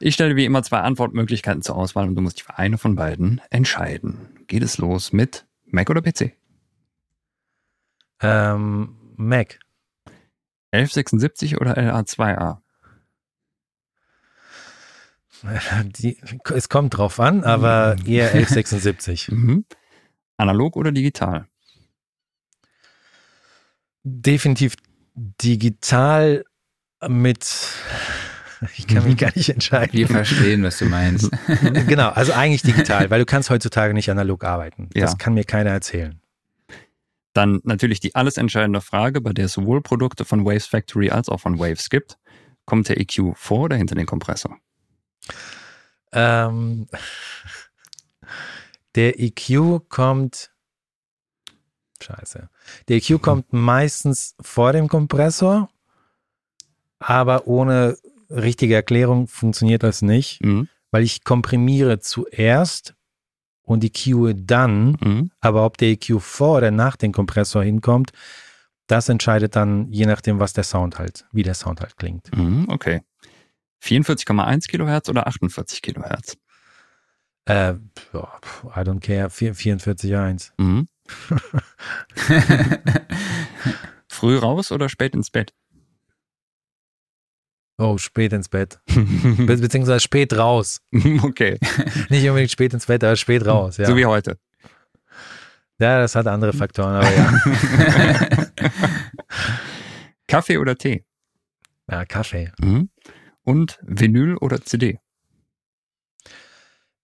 ich 0.00 0.14
stelle 0.14 0.36
wie 0.36 0.46
immer 0.46 0.62
zwei 0.62 0.78
Antwortmöglichkeiten 0.78 1.60
zur 1.62 1.76
Auswahl 1.76 2.08
und 2.08 2.14
du 2.14 2.22
musst 2.22 2.38
dich 2.38 2.44
für 2.44 2.58
eine 2.58 2.78
von 2.78 2.94
beiden 2.94 3.42
entscheiden. 3.50 4.28
Geht 4.46 4.62
es 4.62 4.78
los 4.78 5.12
mit 5.12 5.46
Mac 5.66 5.90
oder 5.90 6.00
PC? 6.00 6.32
Ähm, 8.22 8.96
Mac. 9.16 9.58
1176 10.72 11.60
oder 11.60 11.76
LA2A? 11.76 12.58
Die, 15.84 16.18
es 16.54 16.68
kommt 16.68 16.96
drauf 16.96 17.20
an, 17.20 17.44
aber 17.44 17.96
eher 18.06 18.28
1176. 18.32 19.28
mhm. 19.30 19.64
Analog 20.38 20.76
oder 20.76 20.92
digital? 20.92 21.46
Definitiv 24.02 24.76
digital 25.14 26.44
mit 27.06 27.68
ich 28.76 28.86
kann 28.86 29.04
mich 29.04 29.16
gar 29.16 29.32
nicht 29.34 29.48
entscheiden. 29.50 29.92
Wir 29.92 30.08
verstehen, 30.08 30.62
was 30.62 30.78
du 30.78 30.86
meinst. 30.86 31.30
genau, 31.86 32.08
also 32.08 32.32
eigentlich 32.32 32.62
digital, 32.62 33.10
weil 33.10 33.20
du 33.20 33.26
kannst 33.26 33.50
heutzutage 33.50 33.94
nicht 33.94 34.10
analog 34.10 34.44
arbeiten. 34.44 34.88
Das 34.94 35.12
ja. 35.12 35.16
kann 35.16 35.34
mir 35.34 35.44
keiner 35.44 35.70
erzählen. 35.70 36.20
Dann 37.34 37.60
natürlich 37.62 38.00
die 38.00 38.14
alles 38.14 38.36
entscheidende 38.36 38.80
Frage, 38.80 39.20
bei 39.20 39.32
der 39.32 39.44
es 39.44 39.52
sowohl 39.52 39.80
Produkte 39.80 40.24
von 40.24 40.44
Waves 40.44 40.66
Factory 40.66 41.10
als 41.10 41.28
auch 41.28 41.38
von 41.38 41.58
Waves 41.58 41.88
gibt. 41.88 42.18
Kommt 42.64 42.88
der 42.88 43.00
EQ 43.00 43.34
vor 43.34 43.64
oder 43.64 43.76
hinter 43.76 43.94
den 43.94 44.06
Kompressor? 44.06 44.58
Ähm, 46.12 46.88
der 48.94 49.20
EQ 49.20 49.88
kommt. 49.88 50.52
Scheiße. 52.00 52.48
Der 52.88 52.96
EQ 52.96 53.18
kommt 53.22 53.52
meistens 53.52 54.34
vor 54.40 54.72
dem 54.72 54.88
Kompressor, 54.88 55.68
aber 56.98 57.46
ohne 57.46 57.96
richtige 58.30 58.74
Erklärung 58.74 59.26
funktioniert 59.26 59.82
das 59.82 60.02
nicht, 60.02 60.44
mhm. 60.44 60.68
weil 60.90 61.02
ich 61.02 61.24
komprimiere 61.24 62.00
zuerst 62.00 62.94
und 63.62 63.84
EQe 63.84 64.34
dann, 64.34 64.96
mhm. 65.00 65.30
aber 65.40 65.64
ob 65.64 65.76
der 65.76 65.88
EQ 65.88 66.20
vor 66.20 66.58
oder 66.58 66.70
nach 66.70 66.96
dem 66.96 67.12
Kompressor 67.12 67.62
hinkommt, 67.62 68.12
das 68.86 69.08
entscheidet 69.08 69.54
dann 69.54 69.92
je 69.92 70.06
nachdem, 70.06 70.40
was 70.40 70.54
der 70.54 70.64
Sound 70.64 70.98
halt, 70.98 71.26
wie 71.30 71.42
der 71.42 71.54
Sound 71.54 71.80
halt 71.80 71.96
klingt. 71.96 72.34
Mhm, 72.34 72.66
okay. 72.68 73.02
44,1 73.82 74.66
Kilohertz 74.68 75.08
oder 75.08 75.26
48 75.26 75.82
Kilohertz? 75.82 76.36
Äh, 77.48 77.72
I 77.72 78.84
don't 78.84 79.00
care, 79.00 79.30
44,1. 79.30 80.52
Mhm. 80.58 80.86
Früh 84.08 84.36
raus 84.36 84.70
oder 84.70 84.90
spät 84.90 85.14
ins 85.14 85.30
Bett? 85.30 85.54
Oh, 87.78 87.96
spät 87.96 88.32
ins 88.32 88.48
Bett. 88.48 88.80
Be 88.86 89.56
beziehungsweise 89.56 90.00
spät 90.00 90.36
raus. 90.36 90.80
okay. 91.22 91.58
Nicht 92.10 92.28
unbedingt 92.28 92.50
spät 92.50 92.74
ins 92.74 92.86
Bett, 92.86 93.02
aber 93.04 93.16
spät 93.16 93.46
raus, 93.46 93.78
ja. 93.78 93.86
So 93.86 93.96
wie 93.96 94.04
heute. 94.04 94.38
Ja, 95.78 96.00
das 96.00 96.16
hat 96.16 96.26
andere 96.26 96.52
Faktoren, 96.52 96.96
aber 96.96 97.10
ja. 97.10 97.32
Kaffee 100.26 100.58
oder 100.58 100.76
Tee? 100.76 101.04
Ja, 101.88 102.04
Kaffee. 102.04 102.52
Mhm. 102.60 102.90
Und 103.44 103.78
Vinyl 103.82 104.36
oder 104.36 104.60
CD? 104.60 104.98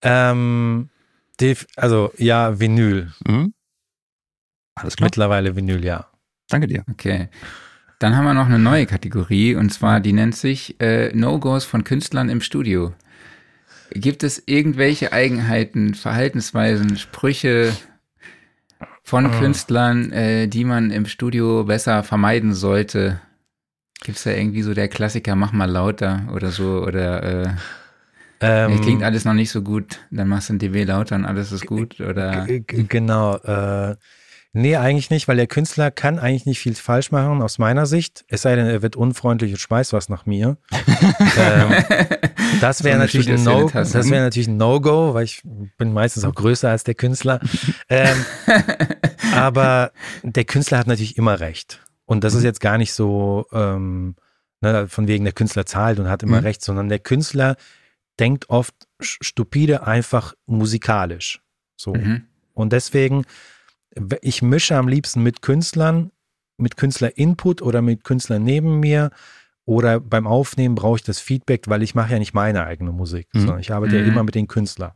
Ähm, 0.04 0.90
also 1.76 2.12
ja, 2.16 2.60
Vinyl. 2.60 3.12
Mhm. 3.26 3.54
Alles 4.76 4.96
klar. 4.96 5.06
Mittlerweile 5.06 5.56
Vinyl, 5.56 5.84
ja. 5.84 6.06
Danke 6.48 6.66
dir. 6.66 6.84
Okay. 6.90 7.28
Dann 7.98 8.16
haben 8.16 8.24
wir 8.24 8.34
noch 8.34 8.46
eine 8.46 8.58
neue 8.58 8.86
Kategorie 8.86 9.54
und 9.54 9.70
zwar, 9.70 10.00
die 10.00 10.12
nennt 10.12 10.36
sich 10.36 10.80
äh, 10.80 11.10
No-Gos 11.14 11.64
von 11.64 11.84
Künstlern 11.84 12.28
im 12.28 12.40
Studio. 12.40 12.92
Gibt 13.90 14.24
es 14.24 14.42
irgendwelche 14.46 15.12
Eigenheiten, 15.12 15.94
Verhaltensweisen, 15.94 16.96
Sprüche 16.96 17.72
von 19.02 19.26
Ah. 19.26 19.38
Künstlern, 19.38 20.12
äh, 20.12 20.48
die 20.48 20.64
man 20.64 20.90
im 20.90 21.06
Studio 21.06 21.64
besser 21.64 22.02
vermeiden 22.02 22.52
sollte? 22.54 23.20
Gibt 24.02 24.18
es 24.18 24.24
da 24.24 24.32
irgendwie 24.32 24.62
so 24.62 24.74
der 24.74 24.88
Klassiker, 24.88 25.36
mach 25.36 25.52
mal 25.52 25.70
lauter 25.70 26.28
oder 26.34 26.50
so? 26.50 26.82
Oder 26.82 27.22
äh, 27.22 27.48
Ähm, 28.40 28.80
klingt 28.80 29.02
alles 29.02 29.24
noch 29.24 29.34
nicht 29.34 29.50
so 29.50 29.62
gut, 29.62 30.00
dann 30.10 30.28
machst 30.28 30.48
du 30.48 30.54
ein 30.54 30.58
dB 30.58 30.84
lauter 30.84 31.16
und 31.16 31.24
alles 31.24 31.52
ist 31.52 31.66
gut? 31.66 32.00
Oder 32.00 32.46
Genau. 32.46 33.36
Äh, 33.38 33.96
nee, 34.52 34.76
eigentlich 34.76 35.10
nicht, 35.10 35.28
weil 35.28 35.36
der 35.36 35.46
Künstler 35.46 35.90
kann 35.90 36.18
eigentlich 36.18 36.44
nicht 36.44 36.58
viel 36.60 36.74
falsch 36.74 37.10
machen, 37.12 37.40
aus 37.42 37.58
meiner 37.58 37.86
Sicht. 37.86 38.24
Es 38.28 38.42
sei 38.42 38.56
denn, 38.56 38.66
er 38.66 38.82
wird 38.82 38.96
unfreundlich 38.96 39.52
und 39.52 39.58
schmeißt 39.58 39.92
was 39.92 40.08
nach 40.08 40.26
mir. 40.26 40.56
ähm, 41.38 41.72
das 42.60 42.78
So 42.78 42.84
wäre 42.84 42.96
eine 42.96 43.04
natürlich, 43.04 43.28
ein 43.30 43.42
no, 43.44 43.70
das 43.70 43.94
wäre 44.10 44.24
natürlich 44.24 44.48
ein 44.48 44.56
No-Go, 44.56 45.14
weil 45.14 45.24
ich 45.24 45.42
bin 45.78 45.92
meistens 45.92 46.24
auch 46.24 46.34
größer 46.34 46.68
als 46.70 46.84
der 46.84 46.94
Künstler. 46.94 47.40
Ähm, 47.88 48.16
aber 49.32 49.92
der 50.22 50.44
Künstler 50.44 50.78
hat 50.78 50.86
natürlich 50.86 51.16
immer 51.16 51.40
recht. 51.40 51.80
Und 52.06 52.24
das 52.24 52.34
ist 52.34 52.42
jetzt 52.44 52.60
gar 52.60 52.76
nicht 52.78 52.92
so, 52.92 53.46
ähm, 53.52 54.16
ne, 54.60 54.86
von 54.88 55.08
wegen 55.08 55.24
der 55.24 55.32
Künstler 55.32 55.64
zahlt 55.66 55.98
und 55.98 56.08
hat 56.08 56.22
immer 56.22 56.38
Mhm. 56.40 56.44
recht, 56.46 56.62
sondern 56.62 56.88
der 56.88 56.98
Künstler 56.98 57.56
denkt 58.20 58.50
oft 58.50 58.74
stupide 59.00 59.86
einfach 59.86 60.34
musikalisch. 60.46 61.40
So. 61.76 61.94
Mhm. 61.94 62.24
Und 62.52 62.72
deswegen, 62.72 63.24
ich 64.22 64.42
mische 64.42 64.76
am 64.76 64.88
liebsten 64.88 65.22
mit 65.22 65.42
Künstlern, 65.42 66.10
mit 66.56 66.76
Künstler-Input 66.76 67.62
oder 67.62 67.82
mit 67.82 68.04
Künstlern 68.04 68.42
neben 68.44 68.80
mir 68.80 69.10
oder 69.64 69.98
beim 69.98 70.26
Aufnehmen 70.26 70.74
brauche 70.74 70.96
ich 70.96 71.02
das 71.02 71.18
Feedback, 71.18 71.68
weil 71.68 71.82
ich 71.82 71.94
mache 71.94 72.12
ja 72.12 72.18
nicht 72.18 72.34
meine 72.34 72.64
eigene 72.64 72.92
Musik, 72.92 73.28
Mhm. 73.32 73.40
sondern 73.40 73.58
ich 73.60 73.72
arbeite 73.72 73.96
ja 73.96 74.02
Mhm. 74.02 74.08
immer 74.08 74.22
mit 74.22 74.34
den 74.34 74.46
Künstlern. 74.46 74.92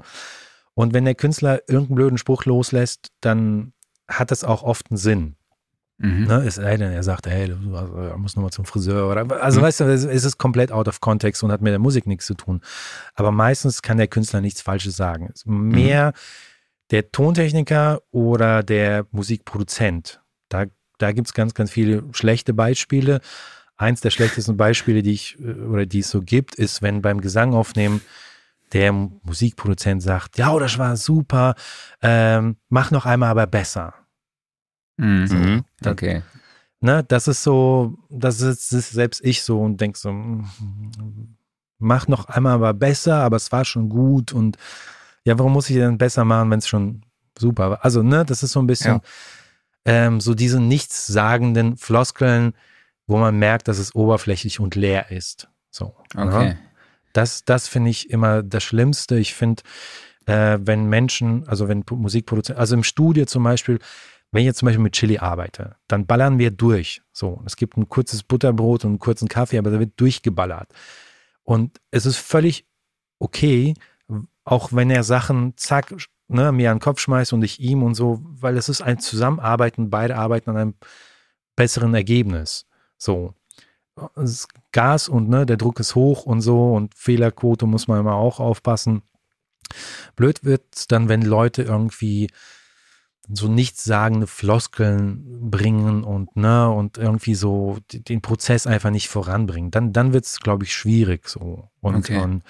Und 0.74 0.95
wenn 0.95 1.05
der 1.05 1.16
Künstler 1.16 1.62
irgendeinen 1.66 1.97
blöden 1.97 2.19
Spruch 2.19 2.45
loslässt, 2.45 3.09
dann 3.20 3.73
hat 4.07 4.31
das 4.31 4.45
auch 4.45 4.62
oft 4.62 4.90
einen 4.90 4.99
Sinn. 4.99 5.35
Mhm. 5.99 6.27
Ne? 6.27 6.45
Es 6.47 6.55
sei 6.57 6.77
denn, 6.77 6.93
er 6.93 7.03
sagt, 7.03 7.27
hey, 7.27 7.49
du 7.49 7.75
also, 7.77 8.16
musst 8.19 8.37
nochmal 8.37 8.53
zum 8.53 8.65
Friseur 8.65 9.11
oder 9.11 9.43
also 9.43 9.61
Mhm. 9.61 9.65
weißt 9.65 9.81
du, 9.81 9.85
es 9.93 10.05
ist 10.05 10.39
komplett 10.39 10.70
out 10.70 10.87
of 10.87 11.01
context 11.01 11.43
und 11.43 11.51
hat 11.51 11.61
mit 11.61 11.73
der 11.73 11.81
Musik 11.81 12.07
nichts 12.07 12.27
zu 12.27 12.35
tun. 12.35 12.61
Aber 13.15 13.33
meistens 13.33 13.83
kann 13.83 13.97
der 13.97 14.07
Künstler 14.07 14.41
nichts 14.41 14.62
Falsches 14.62 14.97
sagen. 14.97 15.29
Es 15.33 15.41
ist 15.41 15.47
Mehr 15.47 16.12
der 16.91 17.11
Tontechniker 17.11 18.01
oder 18.12 18.62
der 18.62 19.07
Musikproduzent. 19.11 20.20
Da, 20.49 20.66
da 20.99 21.12
gibt 21.12 21.27
es 21.27 21.35
ganz, 21.35 21.53
ganz 21.55 21.70
viele 21.70 22.05
schlechte 22.12 22.55
Beispiele. 22.55 23.20
Eins 23.77 24.01
der 24.01 24.11
schlechtesten 24.11 24.57
Beispiele, 24.57 25.03
die 25.03 25.12
ich 25.12 25.37
äh, 25.41 25.53
oder 25.53 25.85
die 25.85 26.01
es 26.01 26.11
so 26.11 26.23
gibt, 26.23 26.55
ist, 26.55 26.81
wenn 26.81 27.03
beim 27.03 27.20
Gesang 27.20 27.55
aufnehmen 27.55 28.01
der 28.73 28.93
Musikproduzent 28.93 30.03
sagt, 30.03 30.37
ja, 30.39 30.57
das 30.59 30.79
war 30.79 30.97
super, 30.97 31.55
ähm, 32.03 32.57
mach 32.69 32.91
noch 32.91 33.07
einmal 33.07 33.31
aber 33.31 33.47
besser. 33.47 33.95
Mhm. 34.99 35.29
Mhm. 35.31 35.65
Da- 35.81 35.91
Okay. 35.93 36.23
Ne, 36.81 37.03
das 37.03 37.27
ist 37.27 37.43
so, 37.43 37.99
das 38.09 38.41
ist, 38.41 38.70
das 38.73 38.79
ist 38.79 38.91
selbst 38.91 39.25
ich 39.25 39.43
so 39.43 39.61
und 39.61 39.81
denk 39.81 39.97
so, 39.97 40.12
mach 41.79 42.07
noch 42.09 42.27
einmal 42.27 42.55
aber 42.55 42.75
besser, 42.75 43.16
aber 43.16 43.37
es 43.37 43.51
war 43.53 43.65
schon 43.65 43.89
gut 43.89 44.33
und 44.33 44.57
ja, 45.25 45.39
warum 45.39 45.53
muss 45.53 45.69
ich 45.70 45.77
denn 45.77 45.99
besser 45.99 46.25
machen, 46.25 46.51
wenn 46.51 46.59
es 46.61 46.69
schon 46.69 47.03
super 47.39 47.70
war? 47.70 47.85
Also, 47.85 48.03
ne, 48.03 48.25
das 48.25 48.43
ist 48.43 48.53
so 48.53 48.61
ein 48.61 48.66
bisschen 48.66 48.95
Ja. 48.95 49.01
ähm, 50.07 50.20
so 50.20 50.35
diese 50.35 50.61
nichtssagenden 50.61 51.77
Floskeln, 51.77 52.55
wo 53.07 53.19
man 53.19 53.39
merkt, 53.39 53.69
dass 53.69 53.79
es 53.79 53.95
oberflächlich 53.95 54.61
und 54.61 54.75
leer 54.75 55.11
ist. 55.11 55.49
So. 55.70 55.95
Okay. 56.15 56.27
Ne? 56.27 56.59
Das, 57.12 57.45
das 57.45 57.69
finde 57.69 57.91
ich 57.91 58.11
immer 58.11 58.43
das 58.43 58.62
Schlimmste. 58.62 59.19
Ich 59.19 59.35
finde, 59.35 59.62
äh, 60.27 60.59
wenn 60.61 60.87
Menschen, 60.87 61.47
also 61.49 61.69
wenn 61.69 61.85
Musikproduzenten, 61.91 62.61
also 62.61 62.75
im 62.75 62.85
Studio 62.85 63.25
zum 63.27 63.43
Beispiel, 63.45 63.79
wenn 64.30 64.40
ich 64.40 64.46
jetzt 64.46 64.59
zum 64.59 64.66
Beispiel 64.66 64.82
mit 64.82 64.92
Chili 64.92 65.18
arbeite, 65.18 65.76
dann 65.86 66.06
ballern 66.06 66.38
wir 66.38 66.50
durch. 66.50 67.02
So, 67.12 67.42
es 67.46 67.56
gibt 67.56 67.76
ein 67.76 67.88
kurzes 67.88 68.22
Butterbrot 68.22 68.84
und 68.84 68.90
einen 68.92 68.98
kurzen 68.98 69.28
Kaffee, 69.28 69.59
aber 69.59 69.70
da 69.70 69.78
wird 69.78 69.98
durchgeballert. 69.98 70.70
Und 71.44 71.80
es 71.90 72.05
ist 72.05 72.18
völlig 72.18 72.66
okay, 73.18 73.74
auch 74.44 74.72
wenn 74.72 74.90
er 74.90 75.02
Sachen 75.02 75.55
zack, 75.56 75.94
ne, 76.28 76.52
mir 76.52 76.70
an 76.70 76.76
den 76.76 76.82
Kopf 76.82 77.00
schmeißt 77.00 77.32
und 77.32 77.42
ich 77.42 77.60
ihm 77.60 77.82
und 77.82 77.94
so, 77.94 78.20
weil 78.22 78.56
es 78.56 78.68
ist 78.68 78.82
ein 78.82 78.98
Zusammenarbeiten, 78.98 79.90
beide 79.90 80.16
arbeiten 80.16 80.50
an 80.50 80.56
einem 80.56 80.74
besseren 81.56 81.94
Ergebnis. 81.94 82.66
So. 82.98 83.34
Gas 84.72 85.09
und 85.09 85.28
ne, 85.28 85.44
der 85.44 85.56
Druck 85.56 85.80
ist 85.80 85.94
hoch 85.94 86.24
und 86.24 86.40
so 86.40 86.74
und 86.74 86.94
Fehlerquote 86.94 87.66
muss 87.66 87.88
man 87.88 88.00
immer 88.00 88.14
auch 88.14 88.38
aufpassen. 88.38 89.02
Blöd 90.14 90.44
wird 90.44 90.62
es 90.74 90.86
dann, 90.86 91.09
wenn 91.09 91.22
Leute 91.22 91.62
irgendwie 91.62 92.28
so 93.30 93.48
nichtssagende 93.48 94.26
Floskeln 94.26 95.50
bringen 95.50 96.02
und 96.05 96.34
ne 96.36 96.70
und 96.70 96.96
irgendwie 96.98 97.34
so 97.34 97.78
den 97.92 98.22
Prozess 98.22 98.66
einfach 98.66 98.90
nicht 98.90 99.09
voranbringen. 99.09 99.70
Dann, 99.70 99.92
dann 99.92 100.12
wird 100.12 100.24
es, 100.24 100.40
glaube 100.40 100.64
ich, 100.64 100.74
schwierig 100.74 101.28
so. 101.28 101.68
Und, 101.80 101.96
Okay. 101.96 102.16
und 102.16 102.42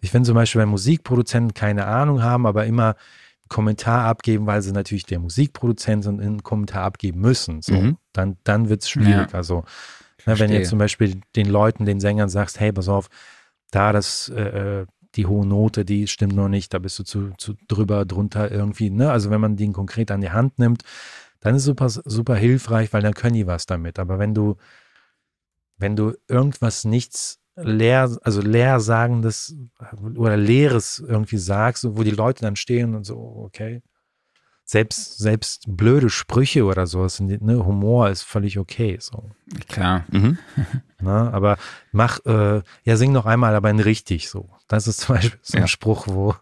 ich 0.00 0.10
finde 0.10 0.26
zum 0.26 0.34
Beispiel, 0.34 0.60
wenn 0.62 0.68
Musikproduzenten 0.68 1.54
keine 1.54 1.86
Ahnung 1.86 2.22
haben, 2.22 2.46
aber 2.46 2.66
immer 2.66 2.86
einen 2.96 3.48
Kommentar 3.48 4.04
abgeben, 4.04 4.46
weil 4.46 4.62
sie 4.62 4.72
natürlich 4.72 5.06
der 5.06 5.20
Musikproduzent 5.20 6.04
sind, 6.04 6.20
einen 6.20 6.42
Kommentar 6.42 6.82
abgeben 6.84 7.20
müssen, 7.20 7.62
so, 7.62 7.74
Mhm. 7.80 7.96
dann, 8.12 8.36
dann 8.44 8.68
wird 8.68 8.82
es 8.82 8.90
schwierig. 8.90 9.32
Also, 9.34 9.64
ne, 10.26 10.38
wenn 10.40 10.50
jetzt 10.50 10.70
zum 10.70 10.78
Beispiel 10.78 11.20
den 11.36 11.46
Leuten, 11.46 11.84
den 11.86 12.00
Sängern 12.00 12.28
sagst, 12.28 12.58
hey, 12.58 12.72
pass 12.72 12.88
auf, 12.88 13.08
da 13.70 13.92
das, 13.92 14.28
äh, 14.28 14.80
äh, 14.82 14.86
die 15.16 15.26
hohe 15.26 15.46
Note, 15.46 15.84
die 15.84 16.06
stimmt 16.06 16.34
noch 16.34 16.48
nicht, 16.48 16.74
da 16.74 16.78
bist 16.78 16.98
du 16.98 17.04
zu, 17.04 17.30
zu 17.38 17.54
drüber, 17.68 18.04
drunter 18.04 18.50
irgendwie, 18.50 18.90
ne? 18.90 19.10
Also 19.10 19.30
wenn 19.30 19.40
man 19.40 19.56
den 19.56 19.72
konkret 19.72 20.10
an 20.10 20.20
die 20.20 20.30
Hand 20.30 20.58
nimmt, 20.58 20.82
dann 21.40 21.54
ist 21.54 21.64
super, 21.64 21.88
super 21.88 22.36
hilfreich, 22.36 22.92
weil 22.92 23.02
dann 23.02 23.14
können 23.14 23.34
die 23.34 23.46
was 23.46 23.66
damit. 23.66 23.98
Aber 23.98 24.18
wenn 24.18 24.34
du, 24.34 24.56
wenn 25.76 25.96
du 25.96 26.14
irgendwas 26.28 26.84
nichts 26.84 27.40
leer, 27.56 28.16
also 28.22 28.40
leersagendes 28.40 29.56
oder 30.16 30.36
leeres 30.36 30.98
irgendwie 30.98 31.38
sagst, 31.38 31.86
wo 31.96 32.02
die 32.02 32.10
Leute 32.10 32.42
dann 32.42 32.56
stehen 32.56 32.94
und 32.94 33.04
so, 33.04 33.16
okay. 33.16 33.82
Selbst, 34.68 35.18
selbst 35.18 35.64
blöde 35.68 36.10
Sprüche 36.10 36.64
oder 36.64 36.88
so, 36.88 37.04
das 37.04 37.16
sind, 37.18 37.40
ne, 37.40 37.64
Humor 37.64 38.10
ist 38.10 38.22
völlig 38.22 38.58
okay. 38.58 38.98
So. 39.00 39.30
Klar. 39.68 40.04
Mhm. 40.10 40.38
Ne? 40.98 41.10
Aber 41.10 41.58
mach, 41.92 42.20
äh, 42.24 42.62
ja, 42.84 42.96
sing 42.96 43.12
noch 43.12 43.26
einmal, 43.26 43.54
aber 43.54 43.68
in 43.68 43.80
richtig 43.80 44.30
so. 44.30 44.48
Das 44.66 44.88
ist 44.88 45.00
zum 45.00 45.16
Beispiel 45.16 45.38
so 45.42 45.58
ein 45.58 45.64
Ja. 45.64 45.68
Spruch, 45.68 46.06
wo, 46.08 46.34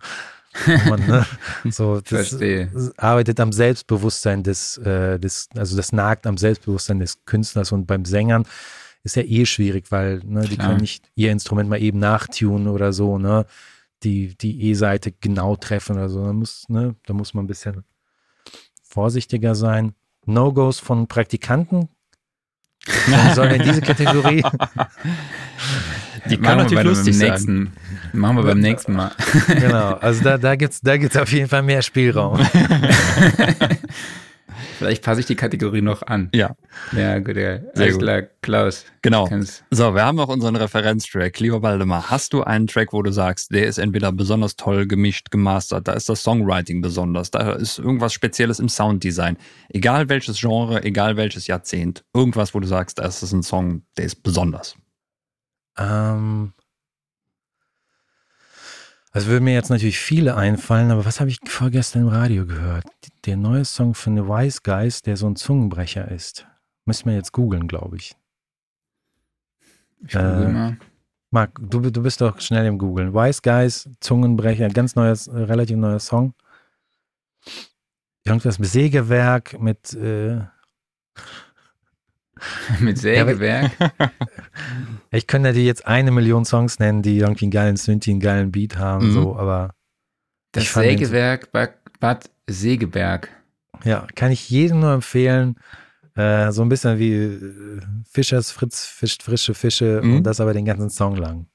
wo 0.64 0.88
man 0.90 1.04
ne, 1.08 1.26
so 1.70 2.00
das 2.00 2.28
Verstehe. 2.28 2.70
arbeitet 2.96 3.40
am 3.40 3.50
Selbstbewusstsein 3.50 4.44
des, 4.44 4.78
äh, 4.78 5.18
des, 5.18 5.48
also 5.56 5.76
das 5.76 5.92
nagt 5.92 6.24
am 6.28 6.36
Selbstbewusstsein 6.36 7.00
des 7.00 7.24
Künstlers 7.24 7.72
und 7.72 7.86
beim 7.86 8.04
Sängern 8.04 8.46
ist 9.02 9.16
ja 9.16 9.22
eh 9.24 9.44
schwierig, 9.44 9.90
weil 9.90 10.20
ne, 10.24 10.42
die 10.42 10.54
Klar. 10.54 10.68
können 10.68 10.80
nicht 10.82 11.10
ihr 11.16 11.32
Instrument 11.32 11.68
mal 11.68 11.82
eben 11.82 11.98
nachtunen 11.98 12.68
oder 12.68 12.92
so, 12.92 13.18
ne? 13.18 13.46
Die, 14.04 14.36
die 14.38 14.68
E-Seite 14.70 15.10
genau 15.20 15.56
treffen 15.56 15.96
oder 15.96 16.08
so. 16.08 16.24
Da 16.24 16.32
muss, 16.32 16.68
ne, 16.68 16.94
da 17.06 17.12
muss 17.12 17.34
man 17.34 17.44
ein 17.44 17.48
bisschen 17.48 17.82
vorsichtiger 18.94 19.54
sein. 19.56 19.94
No-Gos 20.24 20.78
von 20.78 21.08
Praktikanten. 21.08 21.88
Sollen 23.34 23.50
wir 23.50 23.56
in 23.56 23.62
diese 23.64 23.80
Kategorie? 23.80 24.42
Die 26.30 26.36
kann 26.38 26.58
natürlich 26.58 26.84
beim 26.84 26.86
lustig 26.86 27.18
sein. 27.18 27.30
nächsten, 27.30 27.72
Machen 28.12 28.36
wir 28.36 28.44
beim 28.44 28.60
nächsten 28.60 28.94
Mal. 28.94 29.10
genau, 29.48 29.94
also 29.94 30.22
da, 30.22 30.38
da 30.38 30.54
gibt 30.56 30.72
es 30.74 30.80
da 30.80 30.96
gibt's 30.96 31.16
auf 31.16 31.30
jeden 31.32 31.48
Fall 31.48 31.62
mehr 31.62 31.82
Spielraum. 31.82 32.38
Vielleicht 34.84 35.02
passe 35.02 35.20
ich 35.20 35.26
die 35.26 35.34
Kategorie 35.34 35.80
noch 35.80 36.02
an. 36.02 36.28
Ja. 36.34 36.54
Ja, 36.92 37.18
gut, 37.18 37.36
ja. 37.36 37.58
Sehr 37.58 37.70
Alles 37.76 37.92
gut. 37.94 38.02
klar, 38.02 38.22
Klaus. 38.42 38.84
Genau. 39.00 39.26
So, 39.70 39.94
wir 39.94 40.04
haben 40.04 40.16
noch 40.16 40.28
unseren 40.28 40.56
Referenztrack. 40.56 41.40
Lieber 41.40 41.62
Waldemar, 41.62 42.10
hast 42.10 42.34
du 42.34 42.42
einen 42.42 42.66
Track, 42.66 42.92
wo 42.92 43.02
du 43.02 43.10
sagst, 43.10 43.50
der 43.50 43.66
ist 43.66 43.78
entweder 43.78 44.12
besonders 44.12 44.56
toll 44.56 44.86
gemischt, 44.86 45.30
gemastert, 45.30 45.88
da 45.88 45.94
ist 45.94 46.10
das 46.10 46.22
Songwriting 46.22 46.82
besonders, 46.82 47.30
da 47.30 47.52
ist 47.52 47.78
irgendwas 47.78 48.12
Spezielles 48.12 48.58
im 48.58 48.68
Sounddesign. 48.68 49.38
Egal 49.70 50.10
welches 50.10 50.38
Genre, 50.38 50.84
egal 50.84 51.16
welches 51.16 51.46
Jahrzehnt, 51.46 52.04
irgendwas, 52.12 52.54
wo 52.54 52.60
du 52.60 52.66
sagst, 52.66 52.98
das 52.98 53.22
ist 53.22 53.32
ein 53.32 53.42
Song, 53.42 53.82
der 53.96 54.04
ist 54.04 54.22
besonders. 54.22 54.76
Ähm, 55.78 56.52
also 59.14 59.28
würden 59.28 59.44
mir 59.44 59.54
jetzt 59.54 59.70
natürlich 59.70 59.98
viele 59.98 60.36
einfallen, 60.36 60.90
aber 60.90 61.04
was 61.04 61.20
habe 61.20 61.30
ich 61.30 61.38
vorgestern 61.46 62.02
im 62.02 62.08
Radio 62.08 62.46
gehört? 62.46 62.84
Der 63.26 63.36
neue 63.36 63.64
Song 63.64 63.94
von 63.94 64.16
The 64.16 64.24
Wise 64.24 64.60
Guys, 64.62 65.02
der 65.02 65.16
so 65.16 65.28
ein 65.28 65.36
Zungenbrecher 65.36 66.10
ist. 66.10 66.46
Müssen 66.84 67.06
wir 67.06 67.14
jetzt 67.14 67.32
googeln, 67.32 67.68
glaube 67.68 67.96
ich. 67.96 68.16
Ich 70.06 70.12
google 70.12 70.46
Äh, 70.46 70.52
mal. 70.52 70.76
Marc, 71.30 71.58
du, 71.60 71.80
du 71.80 72.02
bist 72.02 72.20
doch 72.20 72.40
schnell 72.40 72.66
im 72.66 72.76
Googeln. 72.78 73.14
Wise 73.14 73.40
Guys, 73.42 73.88
Zungenbrecher, 74.00 74.68
ganz 74.68 74.96
neues, 74.96 75.28
äh, 75.28 75.38
relativ 75.38 75.76
neuer 75.76 76.00
Song. 76.00 76.34
Irgendwas 78.24 78.58
mit 78.58 78.68
Sägewerk, 78.68 79.60
mit 79.60 79.94
äh, 79.94 80.40
Mit 82.80 82.98
Sägewerk. 82.98 83.70
ich 85.10 85.26
könnte 85.26 85.52
dir 85.52 85.64
jetzt 85.64 85.86
eine 85.86 86.10
Million 86.10 86.44
Songs 86.44 86.78
nennen, 86.78 87.02
die 87.02 87.18
irgendwie 87.18 87.44
einen 87.46 87.52
geilen 87.52 87.76
Synthi, 87.76 88.10
einen 88.10 88.20
geilen 88.20 88.50
Beat 88.52 88.76
haben, 88.78 89.08
Mhm. 89.08 89.12
so, 89.12 89.36
aber 89.36 89.74
Das 90.52 90.72
Sägewerk 90.72 91.52
Bad, 91.52 91.74
Bad 92.00 92.30
Segeberg. 92.48 93.28
Ja, 93.84 94.06
kann 94.14 94.30
ich 94.32 94.48
jedem 94.50 94.80
nur 94.80 94.92
empfehlen. 94.92 95.56
Äh, 96.16 96.52
so 96.52 96.62
ein 96.62 96.68
bisschen 96.68 96.98
wie 96.98 97.12
äh, 97.14 97.40
Fischers 98.08 98.50
Fritz 98.52 98.86
fischt 98.86 99.22
frische 99.22 99.52
Fische 99.54 100.00
Mhm. 100.02 100.16
und 100.18 100.22
das 100.24 100.40
aber 100.40 100.52
den 100.54 100.64
ganzen 100.64 100.90
Song 100.90 101.16
lang. 101.16 101.46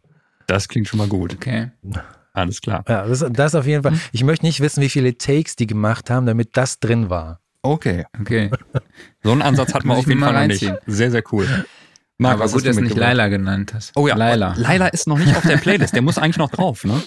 Das 0.48 0.68
klingt 0.68 0.88
schon 0.88 0.98
mal 0.98 1.08
gut. 1.08 1.34
Okay. 1.36 1.72
Alles 2.34 2.60
klar. 2.62 2.84
Ja, 2.88 3.06
das, 3.08 3.26
das 3.32 3.56
auf 3.56 3.66
jeden 3.66 3.84
Fall. 3.84 3.94
Mhm. 3.94 4.02
Ich 4.12 4.24
möchte 4.24 4.46
nicht 4.46 4.60
wissen, 4.60 4.82
wie 4.82 4.90
viele 4.90 5.18
Takes 5.18 5.56
die 5.56 5.68
gemacht 5.68 6.10
haben, 6.10 6.26
damit 6.26 6.58
das 6.58 6.80
drin 6.80 7.10
war. 7.10 7.40
Okay. 7.62 8.06
Okay. 8.20 8.50
So 9.24 9.32
einen 9.32 9.42
Ansatz 9.42 9.74
hat 9.74 9.84
man 9.86 9.98
auf 9.98 10.08
jeden 10.08 10.20
Fall 10.22 10.34
noch 10.34 10.48
nicht. 10.48 10.72
Sehr, 10.88 11.12
sehr 11.12 11.24
cool. 11.32 11.48
Marc, 12.18 12.36
Aber 12.36 12.46
was 12.46 12.52
gut, 12.54 12.60
hast 12.60 12.66
du 12.66 12.70
dass 12.70 12.76
du 12.78 12.84
nicht? 12.84 12.98
Laila 12.98 13.28
genannt 13.28 13.74
hast. 13.74 13.92
Oh 13.96 14.08
ja, 14.08 14.16
Laila. 14.16 14.54
Laila 14.58 14.88
ist 14.88 15.08
noch 15.08 15.18
nicht 15.20 15.36
auf 15.36 15.44
der 15.46 15.58
Playlist. 15.58 15.94
Der 15.94 16.02
muss 16.02 16.18
eigentlich 16.18 16.38
noch 16.38 16.52
drauf, 16.52 16.84
ne? 16.84 17.02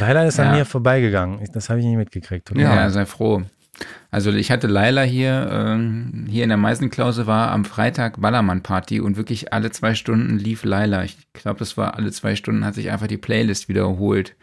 Leider 0.00 0.26
ist 0.26 0.40
an 0.40 0.46
Ja. 0.46 0.52
mir 0.56 0.64
vorbeigegangen. 0.64 1.40
Das 1.52 1.70
habe 1.70 1.80
ich 1.80 1.86
nicht 1.86 1.96
mitgekriegt. 1.96 2.50
Ja. 2.56 2.74
Ja, 2.74 2.90
sei 2.90 3.06
froh. 3.06 3.42
Also 4.10 4.32
ich 4.32 4.50
hatte 4.50 4.66
Laila 4.66 5.02
hier, 5.02 5.48
ähm, 5.52 6.26
hier 6.28 6.42
in 6.42 6.48
der 6.48 6.58
Meisenklause 6.58 7.28
war 7.28 7.52
am 7.52 7.64
Freitag 7.64 8.20
Ballermann-Party 8.20 9.00
und 9.00 9.16
wirklich 9.16 9.52
alle 9.52 9.70
zwei 9.70 9.94
Stunden 9.94 10.36
lief 10.38 10.64
Laila. 10.64 11.04
Ich 11.04 11.16
glaube, 11.32 11.60
das 11.60 11.76
war 11.76 11.94
alle 11.94 12.10
zwei 12.10 12.34
Stunden 12.34 12.64
hat 12.64 12.74
sich 12.74 12.90
einfach 12.90 13.06
die 13.06 13.18
Playlist 13.18 13.68
wiederholt. 13.68 14.34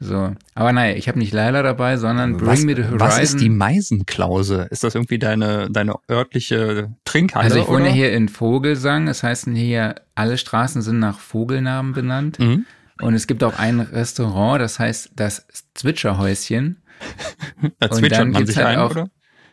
So. 0.00 0.32
Aber 0.54 0.72
naja, 0.72 0.94
ich 0.96 1.08
habe 1.08 1.18
nicht 1.18 1.32
Laila 1.32 1.62
dabei, 1.62 1.96
sondern 1.96 2.36
Bring 2.36 2.46
Was, 2.48 2.62
Me 2.64 2.76
the 2.76 2.82
Horizon. 2.84 3.00
was 3.00 3.18
ist 3.18 3.40
die 3.40 3.48
Meisenklause? 3.48 4.68
Ist 4.70 4.84
das 4.84 4.94
irgendwie 4.94 5.18
deine, 5.18 5.68
deine 5.70 5.94
örtliche 6.10 6.92
Trinkhalle? 7.04 7.44
also 7.44 7.58
ich 7.58 7.66
wohne 7.66 7.84
oder? 7.86 7.92
hier 7.92 8.12
in 8.12 8.28
Vogelsang, 8.28 9.06
das 9.06 9.22
heißt 9.24 9.48
hier, 9.54 9.96
alle 10.14 10.38
Straßen 10.38 10.82
sind 10.82 11.00
nach 11.00 11.18
Vogelnamen 11.18 11.94
benannt. 11.94 12.38
Mhm. 12.38 12.64
Und 13.00 13.14
es 13.14 13.26
gibt 13.26 13.42
auch 13.44 13.58
ein 13.58 13.80
Restaurant, 13.80 14.60
das 14.60 14.78
heißt 14.78 15.10
das 15.16 15.46
Zwitscherhäuschen. 15.74 16.76
Da 17.80 17.88
Und 17.88 18.10
dann 18.12 18.30
man 18.30 18.38
gibt's 18.38 18.54
sich 18.54 18.64
halt 18.64 18.76
ein, 18.76 18.78
auch- 18.78 18.90
oder? 18.92 19.08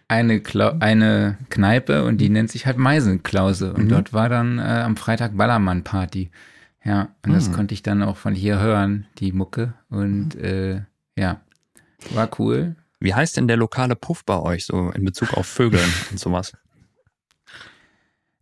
eine, 0.08 0.40
Kla 0.42 0.78
eine 0.80 1.38
Kneipe 1.50 2.04
und 2.06 2.20
die 2.20 2.30
nennt 2.30 2.52
sich 2.52 2.66
halt 2.68 2.78
Meisenklause. 2.78 3.74
Und 3.74 3.86
Mhm. 3.86 3.90
dort 3.90 4.14
war 4.14 4.30
dann 4.30 4.60
äh, 4.60 4.62
am 4.62 4.96
Freitag 4.98 5.36
Ballermann-Party. 5.38 6.30
Ja, 6.86 7.10
und 7.26 7.34
das 7.34 7.50
Mhm. 7.50 7.54
konnte 7.54 7.74
ich 7.74 7.82
dann 7.84 8.04
auch 8.04 8.16
von 8.16 8.36
hier 8.36 8.60
hören, 8.60 9.08
die 9.18 9.32
Mucke. 9.32 9.74
Und 9.90 10.36
äh, 10.36 10.84
ja, 11.18 11.42
war 12.12 12.30
cool. 12.40 12.76
Wie 13.00 13.14
heißt 13.14 13.36
denn 13.38 13.48
der 13.48 13.58
lokale 13.58 13.96
Puff 13.96 14.24
bei 14.24 14.38
euch, 14.38 14.66
so 14.66 14.92
in 14.92 15.04
Bezug 15.04 15.34
auf 15.34 15.48
Vögeln 15.48 15.92
und 16.12 16.20
sowas? 16.20 16.54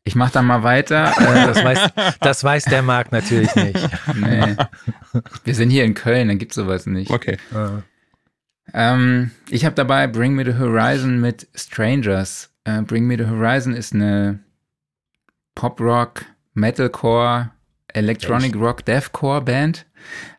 Ich 0.03 0.15
mach 0.15 0.29
dann 0.31 0.45
mal 0.45 0.63
weiter. 0.63 1.13
Äh, 1.17 1.45
Das, 1.53 1.63
weiß, 1.63 1.89
das 2.19 2.43
weiß 2.43 2.65
der 2.65 2.81
Marc 2.81 3.11
natürlich 3.13 3.55
nicht. 3.55 3.89
nee. 4.15 4.55
Wir 5.45 5.55
sind 5.55 5.69
hier 5.69 5.85
in 5.85 5.93
Köln, 5.93 6.27
dann 6.27 6.37
gibt's 6.37 6.55
sowas 6.55 6.85
nicht. 6.85 7.11
Okay. 7.11 7.37
Äh, 7.53 7.81
Ähm, 8.73 9.31
ich 9.49 9.63
habe 9.65 9.75
dabei 9.75 10.07
Bring 10.07 10.33
Me 10.35 10.43
the 10.45 10.57
Horizon 10.57 11.19
mit 11.21 11.47
Strangers. 11.55 12.49
Äh, 12.65 12.81
Bring 12.81 13.05
Me 13.05 13.17
the 13.17 13.25
Horizon 13.29 13.73
ist 13.73 13.93
eine 13.93 14.39
Pop-Rock, 15.55 16.25
Metalcore, 16.53 17.51
Electronic 17.93 18.55
Rock, 18.55 18.85
Deathcore 18.85 19.41
Band. 19.41 19.85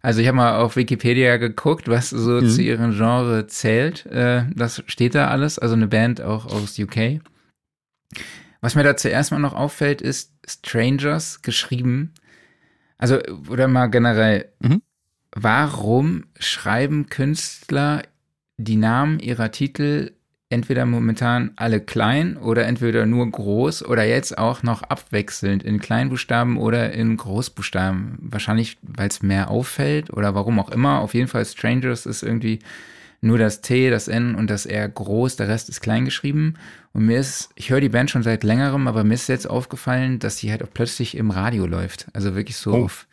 Also 0.02 0.20
ich 0.20 0.26
habe 0.26 0.36
mal 0.36 0.56
auf 0.60 0.76
Wikipedia 0.76 1.36
geguckt, 1.38 1.88
was 1.88 2.10
so 2.10 2.40
Mhm. 2.40 2.48
zu 2.48 2.60
ihrem 2.62 2.92
Genre 2.92 3.46
zählt. 3.46 4.04
Äh, 4.06 4.44
das 4.54 4.82
steht 4.86 5.14
da 5.14 5.28
alles. 5.28 5.58
Also 5.58 5.74
eine 5.74 5.86
Band 5.86 6.20
auch 6.20 6.46
aus 6.46 6.78
UK. 6.78 7.20
Was 8.60 8.74
mir 8.74 8.82
da 8.82 8.96
zuerst 8.96 9.30
mal 9.30 9.38
noch 9.38 9.54
auffällt, 9.54 10.00
ist 10.02 10.32
Strangers 10.46 11.42
geschrieben. 11.42 12.12
Also, 12.98 13.18
oder 13.48 13.68
mal 13.68 13.86
generell, 13.88 14.50
Mhm. 14.60 14.82
warum 15.34 16.24
schreiben 16.38 17.06
Künstler 17.08 18.02
die 18.56 18.76
Namen 18.76 19.18
ihrer 19.18 19.50
Titel 19.50 20.12
entweder 20.50 20.86
momentan 20.86 21.52
alle 21.56 21.80
klein 21.80 22.36
oder 22.36 22.66
entweder 22.66 23.06
nur 23.06 23.28
groß 23.30 23.84
oder 23.86 24.04
jetzt 24.04 24.36
auch 24.38 24.62
noch 24.62 24.82
abwechselnd 24.82 25.62
in 25.62 25.80
Kleinbuchstaben 25.80 26.56
oder 26.58 26.92
in 26.92 27.16
Großbuchstaben. 27.16 28.18
Wahrscheinlich, 28.20 28.76
weil 28.82 29.08
es 29.08 29.22
mehr 29.22 29.50
auffällt 29.50 30.12
oder 30.12 30.34
warum 30.34 30.60
auch 30.60 30.70
immer. 30.70 31.00
Auf 31.00 31.14
jeden 31.14 31.28
Fall 31.28 31.44
Strangers 31.44 32.06
ist 32.06 32.22
irgendwie 32.22 32.60
nur 33.20 33.38
das 33.38 33.62
T, 33.62 33.88
das 33.90 34.06
N 34.06 34.34
und 34.34 34.50
das 34.50 34.66
R 34.66 34.86
groß, 34.88 35.36
der 35.36 35.48
Rest 35.48 35.70
ist 35.70 35.80
klein 35.80 36.04
geschrieben. 36.04 36.54
Und 36.92 37.06
mir 37.06 37.18
ist, 37.18 37.48
ich 37.56 37.70
höre 37.70 37.80
die 37.80 37.88
Band 37.88 38.10
schon 38.10 38.22
seit 38.22 38.44
längerem, 38.44 38.86
aber 38.86 39.02
mir 39.02 39.14
ist 39.14 39.28
jetzt 39.28 39.48
aufgefallen, 39.48 40.18
dass 40.18 40.36
sie 40.38 40.50
halt 40.50 40.62
auch 40.62 40.68
plötzlich 40.72 41.16
im 41.16 41.30
Radio 41.30 41.66
läuft. 41.66 42.06
Also 42.12 42.34
wirklich 42.36 42.58
so 42.58 42.74
Oh. 42.74 42.84
auf 42.84 43.06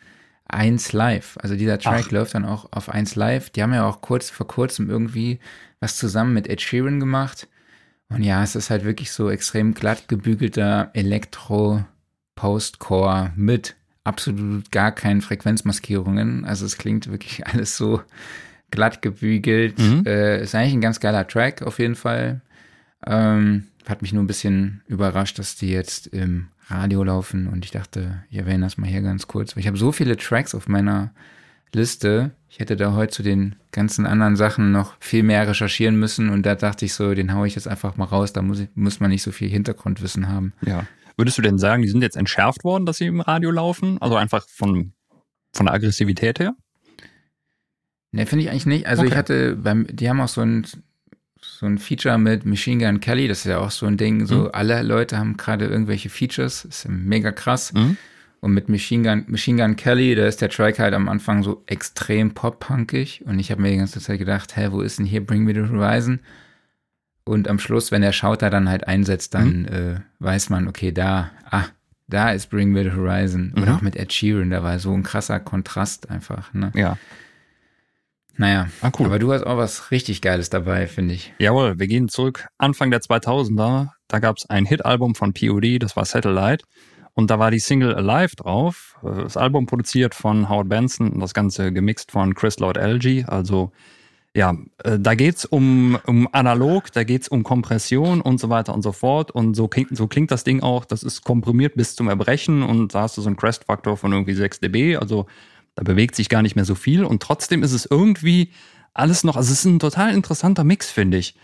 1 0.48 0.92
Live. 0.92 1.38
Also 1.40 1.56
dieser 1.56 1.78
Track 1.78 2.04
Ach. 2.08 2.10
läuft 2.12 2.34
dann 2.34 2.44
auch 2.44 2.68
auf 2.72 2.90
1 2.90 3.16
Live. 3.16 3.48
Die 3.50 3.62
haben 3.62 3.72
ja 3.72 3.86
auch 3.88 4.02
kurz 4.02 4.28
vor 4.28 4.46
kurzem 4.46 4.90
irgendwie 4.90 5.40
was 5.82 5.96
zusammen 5.96 6.32
mit 6.32 6.48
Ed 6.48 6.62
Sheeran 6.62 7.00
gemacht. 7.00 7.48
Und 8.08 8.22
ja, 8.22 8.42
es 8.42 8.54
ist 8.54 8.70
halt 8.70 8.84
wirklich 8.84 9.10
so 9.10 9.28
extrem 9.30 9.74
glatt 9.74 10.06
gebügelter 10.06 10.90
Elektro 10.94 11.84
Postcore 12.36 13.32
mit 13.34 13.74
absolut 14.04 14.70
gar 14.70 14.92
keinen 14.92 15.22
Frequenzmaskierungen. 15.22 16.44
Also 16.44 16.64
es 16.66 16.78
klingt 16.78 17.10
wirklich 17.10 17.46
alles 17.52 17.76
so 17.76 18.00
glatt 18.70 19.02
gebügelt. 19.02 19.78
Mhm. 19.78 20.04
Äh, 20.06 20.42
ist 20.42 20.54
eigentlich 20.54 20.74
ein 20.74 20.80
ganz 20.80 21.00
geiler 21.00 21.26
Track 21.26 21.62
auf 21.62 21.80
jeden 21.80 21.96
Fall. 21.96 22.40
Ähm, 23.04 23.64
hat 23.88 24.02
mich 24.02 24.12
nur 24.12 24.22
ein 24.22 24.28
bisschen 24.28 24.82
überrascht, 24.86 25.40
dass 25.40 25.56
die 25.56 25.70
jetzt 25.70 26.06
im 26.06 26.46
Radio 26.68 27.02
laufen 27.02 27.48
und 27.48 27.64
ich 27.64 27.72
dachte, 27.72 28.22
ich 28.30 28.38
erwähne 28.38 28.64
das 28.64 28.78
mal 28.78 28.88
hier 28.88 29.02
ganz 29.02 29.26
kurz. 29.26 29.56
Weil 29.56 29.62
ich 29.62 29.66
habe 29.66 29.76
so 29.76 29.90
viele 29.90 30.16
Tracks 30.16 30.54
auf 30.54 30.68
meiner 30.68 31.10
Liste. 31.74 32.32
Ich 32.48 32.58
hätte 32.58 32.76
da 32.76 32.92
heute 32.92 33.12
zu 33.12 33.22
den 33.22 33.56
ganzen 33.72 34.04
anderen 34.06 34.36
Sachen 34.36 34.72
noch 34.72 34.94
viel 35.00 35.22
mehr 35.22 35.48
recherchieren 35.48 35.96
müssen 35.96 36.28
und 36.28 36.44
da 36.44 36.54
dachte 36.54 36.84
ich 36.84 36.92
so, 36.94 37.14
den 37.14 37.32
haue 37.34 37.46
ich 37.46 37.54
jetzt 37.54 37.66
einfach 37.68 37.96
mal 37.96 38.04
raus. 38.04 38.32
Da 38.32 38.42
muss, 38.42 38.60
ich, 38.60 38.68
muss 38.74 39.00
man 39.00 39.10
nicht 39.10 39.22
so 39.22 39.32
viel 39.32 39.48
Hintergrundwissen 39.48 40.28
haben. 40.28 40.52
Ja. 40.66 40.86
Würdest 41.16 41.38
du 41.38 41.42
denn 41.42 41.58
sagen, 41.58 41.82
die 41.82 41.88
sind 41.88 42.02
jetzt 42.02 42.16
entschärft 42.16 42.64
worden, 42.64 42.84
dass 42.86 42.98
sie 42.98 43.06
im 43.06 43.20
Radio 43.20 43.50
laufen? 43.50 43.96
Also 44.00 44.16
einfach 44.16 44.46
von, 44.48 44.92
von 45.52 45.66
der 45.66 45.74
Aggressivität 45.74 46.38
her? 46.40 46.54
Ne, 48.12 48.26
finde 48.26 48.44
ich 48.44 48.50
eigentlich 48.50 48.66
nicht. 48.66 48.86
Also 48.86 49.02
ich 49.04 49.08
Okay. 49.10 49.18
hatte, 49.18 49.56
beim, 49.56 49.86
die 49.90 50.08
haben 50.08 50.20
auch 50.20 50.28
so 50.28 50.42
ein, 50.42 50.66
so 51.40 51.64
ein 51.66 51.78
Feature 51.78 52.18
mit 52.18 52.44
Machine 52.44 52.84
Gun 52.84 53.00
Kelly, 53.00 53.28
das 53.28 53.38
ist 53.40 53.44
ja 53.46 53.58
auch 53.58 53.70
so 53.70 53.86
ein 53.86 53.96
Ding, 53.96 54.26
so 54.26 54.42
Mhm. 54.44 54.50
alle 54.52 54.82
Leute 54.82 55.16
haben 55.18 55.36
gerade 55.38 55.66
irgendwelche 55.66 56.10
Features, 56.10 56.64
ist 56.66 56.84
ja 56.84 56.90
mega 56.90 57.32
krass. 57.32 57.72
Mhm. 57.72 57.96
Und 58.42 58.52
mit 58.54 58.68
Machine 58.68 59.08
Gun, 59.08 59.24
Machine 59.28 59.62
Gun 59.62 59.76
Kelly, 59.76 60.14
da 60.16 60.26
ist 60.26 60.40
der 60.42 60.50
Track 60.50 60.78
halt 60.80 60.92
am 60.94 61.08
Anfang 61.08 61.42
so 61.44 61.62
extrem 61.66 62.34
pop-punkig. 62.34 63.22
Und 63.24 63.38
ich 63.38 63.50
habe 63.52 63.62
mir 63.62 63.70
die 63.70 63.76
ganze 63.78 64.00
Zeit 64.00 64.18
gedacht, 64.18 64.56
hä, 64.56 64.68
wo 64.72 64.80
ist 64.82 64.98
denn 64.98 65.06
hier 65.06 65.24
Bring 65.24 65.44
Me 65.44 65.54
the 65.54 65.70
Horizon? 65.72 66.18
Und 67.24 67.46
am 67.48 67.60
Schluss, 67.60 67.92
wenn 67.92 68.02
der 68.02 68.10
Schauter 68.12 68.50
dann 68.50 68.68
halt 68.68 68.88
einsetzt, 68.88 69.34
dann 69.34 69.64
äh, 69.66 70.00
weiß 70.18 70.50
man, 70.50 70.66
okay, 70.66 70.90
da, 70.90 71.30
ah, 71.48 71.66
da 72.08 72.32
ist 72.32 72.50
Bring 72.50 72.72
Me 72.72 72.82
the 72.82 72.90
Horizon. 72.96 73.52
Oder 73.56 73.66
Mhm. 73.70 73.76
auch 73.76 73.80
mit 73.80 73.94
Ed 73.94 74.12
Sheeran, 74.12 74.50
da 74.50 74.64
war 74.64 74.78
so 74.80 74.92
ein 74.92 75.04
krasser 75.04 75.38
Kontrast 75.38 76.10
einfach. 76.10 76.52
Ne? 76.52 76.72
Ja. 76.74 76.98
Naja, 78.36 78.68
Ah, 78.80 78.90
cool. 78.98 79.06
aber 79.06 79.18
du 79.18 79.32
hast 79.32 79.44
auch 79.46 79.58
was 79.58 79.90
richtig 79.90 80.22
Geiles 80.22 80.48
dabei, 80.50 80.86
finde 80.86 81.14
ich. 81.14 81.32
Jawohl, 81.38 81.78
wir 81.78 81.86
gehen 81.86 82.08
zurück 82.08 82.48
Anfang 82.58 82.90
der 82.90 83.00
2000er. 83.02 83.90
Da 84.08 84.18
gab 84.18 84.38
es 84.38 84.48
ein 84.48 84.64
Hitalbum 84.64 85.14
von 85.14 85.32
POD, 85.34 85.78
das 85.78 85.96
war 85.96 86.04
Satellite. 86.06 86.64
Und 87.14 87.30
da 87.30 87.38
war 87.38 87.50
die 87.50 87.58
Single 87.58 87.94
Alive 87.94 88.36
drauf. 88.36 88.98
Das 89.02 89.36
Album 89.36 89.66
produziert 89.66 90.14
von 90.14 90.48
Howard 90.48 90.68
Benson 90.68 91.10
und 91.10 91.20
das 91.20 91.34
Ganze 91.34 91.72
gemixt 91.72 92.10
von 92.10 92.34
Chris 92.34 92.58
Lord 92.58 92.78
LG. 92.78 93.24
Also 93.26 93.72
ja, 94.34 94.56
äh, 94.84 94.98
da 94.98 95.14
geht's 95.14 95.44
um, 95.44 95.98
um 96.06 96.26
analog, 96.32 96.90
da 96.92 97.04
geht's 97.04 97.28
um 97.28 97.42
Kompression 97.42 98.22
und 98.22 98.40
so 98.40 98.48
weiter 98.48 98.72
und 98.72 98.82
so 98.82 98.92
fort. 98.92 99.30
Und 99.30 99.54
so 99.54 99.68
klingt, 99.68 99.94
so 99.94 100.06
klingt 100.06 100.30
das 100.30 100.44
Ding 100.44 100.62
auch, 100.62 100.86
das 100.86 101.02
ist 101.02 101.22
komprimiert 101.22 101.74
bis 101.74 101.94
zum 101.96 102.08
Erbrechen 102.08 102.62
und 102.62 102.94
da 102.94 103.02
hast 103.02 103.18
du 103.18 103.22
so 103.22 103.28
einen 103.28 103.36
Crest-Faktor 103.36 103.96
von 103.98 104.12
irgendwie 104.12 104.34
6 104.34 104.60
dB. 104.60 104.96
Also 104.96 105.26
da 105.74 105.82
bewegt 105.82 106.14
sich 106.14 106.30
gar 106.30 106.42
nicht 106.42 106.56
mehr 106.56 106.64
so 106.64 106.74
viel 106.74 107.04
und 107.04 107.22
trotzdem 107.22 107.62
ist 107.62 107.72
es 107.72 107.86
irgendwie 107.86 108.50
alles 108.94 109.24
noch, 109.24 109.36
also 109.36 109.52
es 109.52 109.60
ist 109.60 109.64
ein 109.64 109.78
total 109.78 110.14
interessanter 110.14 110.64
Mix, 110.64 110.90
finde 110.90 111.18
ich. 111.18 111.34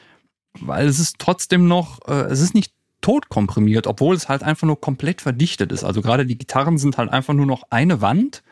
Weil 0.60 0.86
es 0.86 0.98
ist 0.98 1.16
trotzdem 1.18 1.68
noch, 1.68 2.00
äh, 2.08 2.24
es 2.30 2.40
ist 2.40 2.54
nicht 2.54 2.72
tot 3.00 3.28
komprimiert, 3.28 3.86
obwohl 3.86 4.14
es 4.14 4.28
halt 4.28 4.42
einfach 4.42 4.66
nur 4.66 4.80
komplett 4.80 5.20
verdichtet 5.20 5.72
ist. 5.72 5.84
Also 5.84 6.02
gerade 6.02 6.26
die 6.26 6.38
Gitarren 6.38 6.78
sind 6.78 6.98
halt 6.98 7.10
einfach 7.10 7.34
nur 7.34 7.46
noch 7.46 7.64
eine 7.70 8.00
Wand 8.00 8.42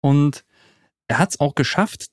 und 0.00 0.44
er 1.08 1.18
hat 1.18 1.30
es 1.30 1.40
auch 1.40 1.54
geschafft, 1.54 2.10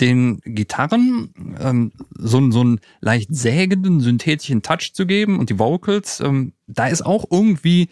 den 0.00 0.40
Gitarren 0.44 1.32
ähm, 1.58 1.92
so, 2.16 2.50
so 2.50 2.60
einen 2.60 2.80
leicht 3.00 3.34
sägenden, 3.34 4.00
synthetischen 4.00 4.62
Touch 4.62 4.92
zu 4.94 5.06
geben 5.06 5.38
und 5.38 5.50
die 5.50 5.58
Vocals, 5.58 6.20
ähm, 6.20 6.52
da 6.66 6.86
ist 6.86 7.04
auch 7.04 7.24
irgendwie 7.30 7.88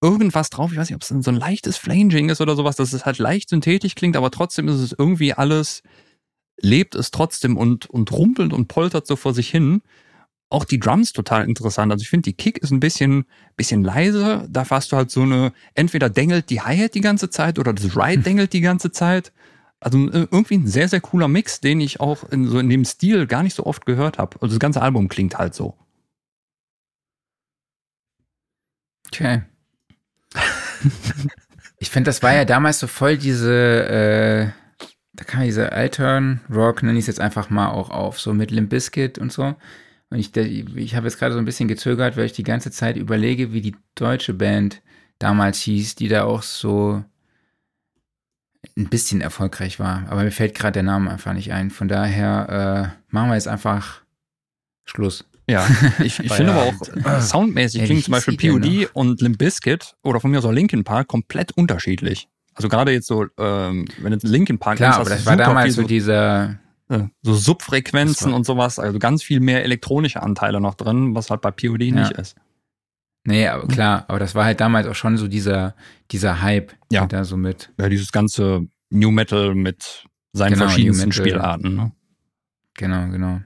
irgendwas 0.00 0.50
drauf. 0.50 0.70
Ich 0.72 0.78
weiß 0.78 0.88
nicht, 0.88 0.96
ob 0.96 1.02
es 1.02 1.08
so 1.08 1.30
ein 1.30 1.36
leichtes 1.36 1.76
Flanging 1.76 2.28
ist 2.28 2.40
oder 2.40 2.54
sowas, 2.54 2.76
dass 2.76 2.92
es 2.92 3.04
halt 3.04 3.18
leicht 3.18 3.48
synthetisch 3.48 3.94
klingt, 3.96 4.16
aber 4.16 4.30
trotzdem 4.30 4.68
ist 4.68 4.76
es 4.76 4.94
irgendwie 4.96 5.34
alles, 5.34 5.82
lebt 6.60 6.94
es 6.94 7.10
trotzdem 7.10 7.56
und, 7.56 7.90
und 7.90 8.12
rumpelt 8.12 8.52
und 8.52 8.68
poltert 8.68 9.06
so 9.06 9.16
vor 9.16 9.34
sich 9.34 9.48
hin. 9.48 9.82
Auch 10.50 10.64
die 10.64 10.80
Drums 10.80 11.12
total 11.12 11.46
interessant. 11.46 11.92
Also 11.92 12.02
ich 12.02 12.08
finde, 12.08 12.30
die 12.30 12.32
Kick 12.32 12.58
ist 12.58 12.70
ein 12.70 12.80
bisschen, 12.80 13.26
bisschen 13.56 13.84
leise. 13.84 14.46
Da 14.48 14.68
hast 14.70 14.92
du 14.92 14.96
halt 14.96 15.10
so 15.10 15.22
eine, 15.22 15.52
entweder 15.74 16.08
dengelt 16.08 16.48
die 16.48 16.62
Hi-Hat 16.62 16.94
die 16.94 17.02
ganze 17.02 17.28
Zeit 17.28 17.58
oder 17.58 17.74
das 17.74 17.96
Ride 17.96 18.22
dengelt 18.24 18.52
die 18.54 18.62
ganze 18.62 18.90
Zeit. 18.90 19.32
Also 19.80 19.98
äh, 20.08 20.26
irgendwie 20.30 20.56
ein 20.56 20.66
sehr, 20.66 20.88
sehr 20.88 21.00
cooler 21.00 21.28
Mix, 21.28 21.60
den 21.60 21.80
ich 21.80 22.00
auch 22.00 22.24
in, 22.30 22.48
so 22.48 22.58
in 22.58 22.70
dem 22.70 22.84
Stil 22.84 23.26
gar 23.26 23.42
nicht 23.42 23.54
so 23.54 23.66
oft 23.66 23.84
gehört 23.84 24.18
habe. 24.18 24.36
Also 24.40 24.54
das 24.54 24.60
ganze 24.60 24.80
Album 24.80 25.08
klingt 25.08 25.38
halt 25.38 25.54
so. 25.54 25.76
Okay. 29.08 29.42
ich 31.78 31.90
finde, 31.90 32.08
das 32.08 32.22
war 32.22 32.34
ja 32.34 32.44
damals 32.44 32.78
so 32.78 32.86
voll 32.86 33.18
diese, 33.18 34.52
äh, 34.82 34.86
da 35.12 35.24
kam 35.24 35.42
diese 35.42 35.72
Altern 35.72 36.40
Rock, 36.50 36.82
nenne 36.82 36.98
ich 36.98 37.04
es 37.04 37.08
jetzt 37.08 37.20
einfach 37.20 37.50
mal 37.50 37.70
auch 37.70 37.90
auf, 37.90 38.20
so 38.20 38.32
mit 38.32 38.50
Limp 38.50 38.70
Bizkit 38.70 39.18
und 39.18 39.32
so. 39.32 39.54
Und 40.10 40.18
ich, 40.18 40.34
ich 40.36 40.94
habe 40.94 41.06
jetzt 41.06 41.18
gerade 41.18 41.34
so 41.34 41.38
ein 41.38 41.44
bisschen 41.44 41.68
gezögert, 41.68 42.16
weil 42.16 42.24
ich 42.24 42.32
die 42.32 42.42
ganze 42.42 42.70
Zeit 42.70 42.96
überlege, 42.96 43.52
wie 43.52 43.60
die 43.60 43.76
deutsche 43.94 44.34
Band 44.34 44.82
damals 45.18 45.60
hieß, 45.60 45.96
die 45.96 46.08
da 46.08 46.24
auch 46.24 46.42
so 46.42 47.04
ein 48.76 48.88
bisschen 48.88 49.20
erfolgreich 49.20 49.78
war. 49.78 50.06
Aber 50.08 50.22
mir 50.22 50.30
fällt 50.30 50.54
gerade 50.54 50.72
der 50.72 50.82
Name 50.82 51.10
einfach 51.10 51.32
nicht 51.34 51.52
ein. 51.52 51.70
Von 51.70 51.88
daher 51.88 52.94
äh, 52.94 53.14
machen 53.14 53.28
wir 53.28 53.34
jetzt 53.34 53.48
einfach 53.48 54.02
Schluss. 54.84 55.24
Ja, 55.48 55.66
ich, 55.98 56.20
ich 56.20 56.32
finde 56.32 56.52
aber 56.52 56.62
auch 56.62 57.20
soundmäßig 57.20 57.84
klingt 57.84 58.04
zum 58.04 58.12
Beispiel 58.12 58.36
POD 58.36 58.90
und 58.94 59.20
Limp 59.20 59.38
Bizkit 59.38 59.94
oder 60.02 60.20
von 60.20 60.30
mir 60.30 60.38
aus 60.38 60.44
auch 60.44 60.52
Linkin 60.52 60.84
Park 60.84 61.08
komplett 61.08 61.52
unterschiedlich. 61.52 62.28
Also 62.54 62.68
gerade 62.68 62.92
jetzt 62.92 63.06
so, 63.06 63.26
ähm, 63.38 63.86
wenn 63.98 64.18
du 64.18 64.26
Linkin 64.26 64.58
Park 64.58 64.76
Klar, 64.76 64.96
aber 64.96 65.10
das 65.10 65.24
war 65.26 65.36
damals 65.36 65.74
so 65.74 65.82
dieser 65.82 66.58
so 67.22 67.34
Subfrequenzen 67.34 68.32
und 68.32 68.46
sowas, 68.46 68.78
also 68.78 68.98
ganz 68.98 69.22
viel 69.22 69.40
mehr 69.40 69.64
elektronische 69.64 70.22
Anteile 70.22 70.60
noch 70.60 70.74
drin, 70.74 71.14
was 71.14 71.30
halt 71.30 71.40
bei 71.42 71.50
POD 71.50 71.82
ja. 71.82 71.94
nicht 71.94 72.12
ist. 72.12 72.36
Nee, 73.24 73.46
aber 73.46 73.62
hm. 73.62 73.68
klar, 73.68 74.04
aber 74.08 74.18
das 74.18 74.34
war 74.34 74.44
halt 74.46 74.60
damals 74.60 74.86
auch 74.86 74.94
schon 74.94 75.18
so 75.18 75.28
dieser, 75.28 75.74
dieser 76.10 76.40
Hype, 76.40 76.72
ja. 76.90 77.06
da 77.06 77.24
so 77.24 77.36
mit. 77.36 77.70
Ja, 77.78 77.88
dieses 77.88 78.10
ganze 78.10 78.66
New 78.90 79.10
Metal 79.10 79.54
mit 79.54 80.06
seinen 80.32 80.54
genau, 80.54 80.64
verschiedensten 80.64 81.12
Spielarten. 81.12 81.74
Ne? 81.74 81.92
Genau, 82.74 83.08
genau. 83.08 83.40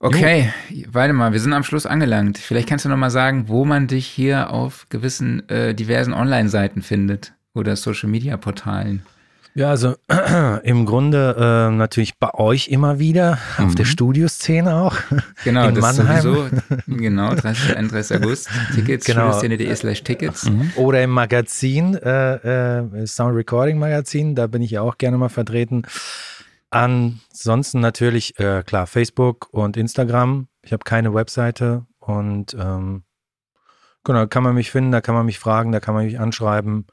Okay, 0.00 0.52
jo. 0.68 0.88
warte 0.92 1.12
mal, 1.12 1.32
wir 1.32 1.38
sind 1.38 1.52
am 1.52 1.62
Schluss 1.62 1.86
angelangt. 1.86 2.36
Vielleicht 2.36 2.68
kannst 2.68 2.84
du 2.84 2.88
noch 2.88 2.96
mal 2.96 3.10
sagen, 3.10 3.48
wo 3.48 3.64
man 3.64 3.86
dich 3.86 4.06
hier 4.06 4.50
auf 4.50 4.88
gewissen 4.88 5.48
äh, 5.48 5.74
diversen 5.74 6.12
Online-Seiten 6.12 6.82
findet 6.82 7.34
oder 7.54 7.76
Social-Media-Portalen. 7.76 9.06
Ja, 9.54 9.68
also 9.68 9.96
im 10.62 10.86
Grunde 10.86 11.36
äh, 11.38 11.74
natürlich 11.74 12.18
bei 12.18 12.32
euch 12.34 12.68
immer 12.68 12.98
wieder, 12.98 13.38
mhm. 13.58 13.66
auf 13.66 13.74
der 13.74 13.84
mhm. 13.84 13.90
Studioszene 13.90 14.74
auch. 14.74 14.96
Genau, 15.44 15.68
in 15.68 15.74
das 15.74 15.96
Mannheim. 15.96 16.22
sowieso. 16.22 16.62
Genau, 16.86 17.34
30. 17.34 17.76
31. 17.76 18.16
August. 18.16 18.48
Tickets, 18.74 19.04
genau. 19.04 19.32
studioszene.de 19.32 19.74
slash 19.74 20.02
Tickets. 20.04 20.48
Mhm. 20.48 20.72
Oder 20.76 21.02
im 21.02 21.10
Magazin, 21.10 21.96
äh, 21.96 22.78
äh, 22.78 23.06
Sound 23.06 23.36
Recording 23.36 23.78
Magazin, 23.78 24.34
da 24.34 24.46
bin 24.46 24.62
ich 24.62 24.70
ja 24.70 24.82
auch 24.82 24.98
gerne 24.98 25.18
mal 25.18 25.28
vertreten. 25.28 25.82
Ansonsten 26.70 27.80
natürlich, 27.80 28.38
äh, 28.38 28.62
klar, 28.64 28.86
Facebook 28.86 29.48
und 29.50 29.76
Instagram. 29.76 30.48
Ich 30.62 30.72
habe 30.72 30.84
keine 30.84 31.12
Webseite 31.12 31.86
und 31.98 32.54
ähm, 32.54 33.02
genau, 34.04 34.20
da 34.20 34.26
kann 34.26 34.42
man 34.42 34.54
mich 34.54 34.70
finden, 34.70 34.92
da 34.92 35.00
kann 35.00 35.14
man 35.14 35.26
mich 35.26 35.38
fragen, 35.38 35.72
da 35.72 35.80
kann 35.80 35.94
man 35.94 36.04
mich 36.04 36.18
anschreiben. 36.18 36.86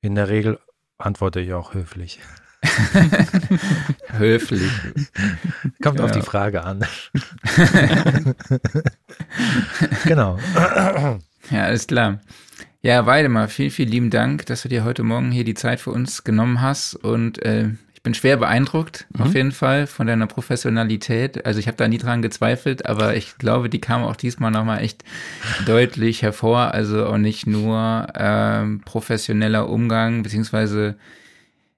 In 0.00 0.14
der 0.14 0.28
Regel 0.28 0.58
antworte 0.98 1.40
ich 1.40 1.52
auch 1.52 1.74
höflich. 1.74 2.20
höflich. 4.18 4.70
Kommt 5.82 6.00
ja. 6.00 6.04
auf 6.04 6.10
die 6.10 6.22
Frage 6.22 6.64
an. 6.64 6.84
genau. 10.04 10.38
Ja, 11.50 11.64
alles 11.64 11.86
klar. 11.86 12.20
Ja, 12.82 13.06
Weidemar, 13.06 13.48
vielen, 13.48 13.70
vielen 13.70 13.90
lieben 13.90 14.10
Dank, 14.10 14.46
dass 14.46 14.62
du 14.62 14.68
dir 14.68 14.84
heute 14.84 15.02
Morgen 15.02 15.30
hier 15.30 15.44
die 15.44 15.54
Zeit 15.54 15.80
für 15.80 15.90
uns 15.90 16.24
genommen 16.24 16.60
hast 16.60 16.94
und 16.94 17.42
äh, 17.44 17.70
bin 18.08 18.14
schwer 18.14 18.38
beeindruckt, 18.38 19.06
mhm. 19.12 19.22
auf 19.22 19.34
jeden 19.34 19.52
Fall, 19.52 19.86
von 19.86 20.06
deiner 20.06 20.26
Professionalität. 20.26 21.44
Also 21.44 21.60
ich 21.60 21.66
habe 21.66 21.76
da 21.76 21.86
nie 21.88 21.98
dran 21.98 22.22
gezweifelt, 22.22 22.86
aber 22.86 23.14
ich 23.16 23.36
glaube, 23.36 23.68
die 23.68 23.82
kam 23.82 24.02
auch 24.02 24.16
diesmal 24.16 24.50
nochmal 24.50 24.82
echt 24.82 25.04
deutlich 25.66 26.22
hervor. 26.22 26.72
Also 26.72 27.04
auch 27.04 27.18
nicht 27.18 27.46
nur 27.46 28.06
ähm, 28.14 28.80
professioneller 28.82 29.68
Umgang, 29.68 30.22
beziehungsweise, 30.22 30.96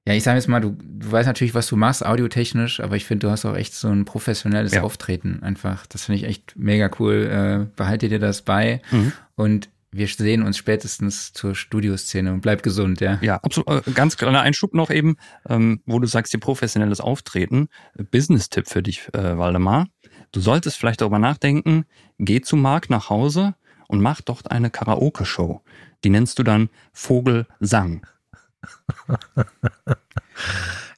ja, 0.06 0.14
ich 0.14 0.22
sage 0.22 0.36
jetzt 0.36 0.46
mal, 0.46 0.60
du, 0.60 0.76
du 0.80 1.10
weißt 1.10 1.26
natürlich, 1.26 1.54
was 1.54 1.66
du 1.66 1.74
machst, 1.74 2.06
audiotechnisch, 2.06 2.78
aber 2.78 2.94
ich 2.94 3.06
finde, 3.06 3.26
du 3.26 3.32
hast 3.32 3.44
auch 3.44 3.56
echt 3.56 3.74
so 3.74 3.88
ein 3.88 4.04
professionelles 4.04 4.72
ja. 4.72 4.82
Auftreten 4.82 5.40
einfach. 5.42 5.84
Das 5.88 6.04
finde 6.04 6.20
ich 6.20 6.24
echt 6.28 6.54
mega 6.56 6.90
cool. 7.00 7.66
Äh, 7.68 7.74
behalte 7.74 8.08
dir 8.08 8.20
das 8.20 8.42
bei. 8.42 8.82
Mhm. 8.92 9.12
Und 9.34 9.68
wir 9.92 10.06
sehen 10.06 10.42
uns 10.42 10.56
spätestens 10.56 11.32
zur 11.32 11.54
Studioszene 11.54 12.32
und 12.32 12.40
bleib 12.40 12.62
gesund, 12.62 13.00
ja. 13.00 13.18
Ja, 13.22 13.36
absolut. 13.36 13.86
Äh, 13.86 13.90
ganz 13.92 14.16
kleiner 14.16 14.40
Einschub 14.40 14.72
noch 14.74 14.90
eben, 14.90 15.16
ähm, 15.48 15.82
wo 15.84 15.98
du 15.98 16.06
sagst, 16.06 16.32
dir 16.32 16.38
professionelles 16.38 17.00
Auftreten. 17.00 17.68
Business-Tipp 18.10 18.68
für 18.68 18.82
dich, 18.82 19.08
äh, 19.12 19.36
Waldemar. 19.36 19.88
Du 20.32 20.40
solltest 20.40 20.76
vielleicht 20.76 21.00
darüber 21.00 21.18
nachdenken, 21.18 21.86
geh 22.18 22.40
zu 22.40 22.56
Marc 22.56 22.88
nach 22.88 23.10
Hause 23.10 23.54
und 23.88 24.00
mach 24.00 24.20
dort 24.20 24.50
eine 24.50 24.70
Karaoke-Show. 24.70 25.62
Die 26.04 26.10
nennst 26.10 26.38
du 26.38 26.44
dann 26.44 26.70
Vogelsang. 26.92 28.06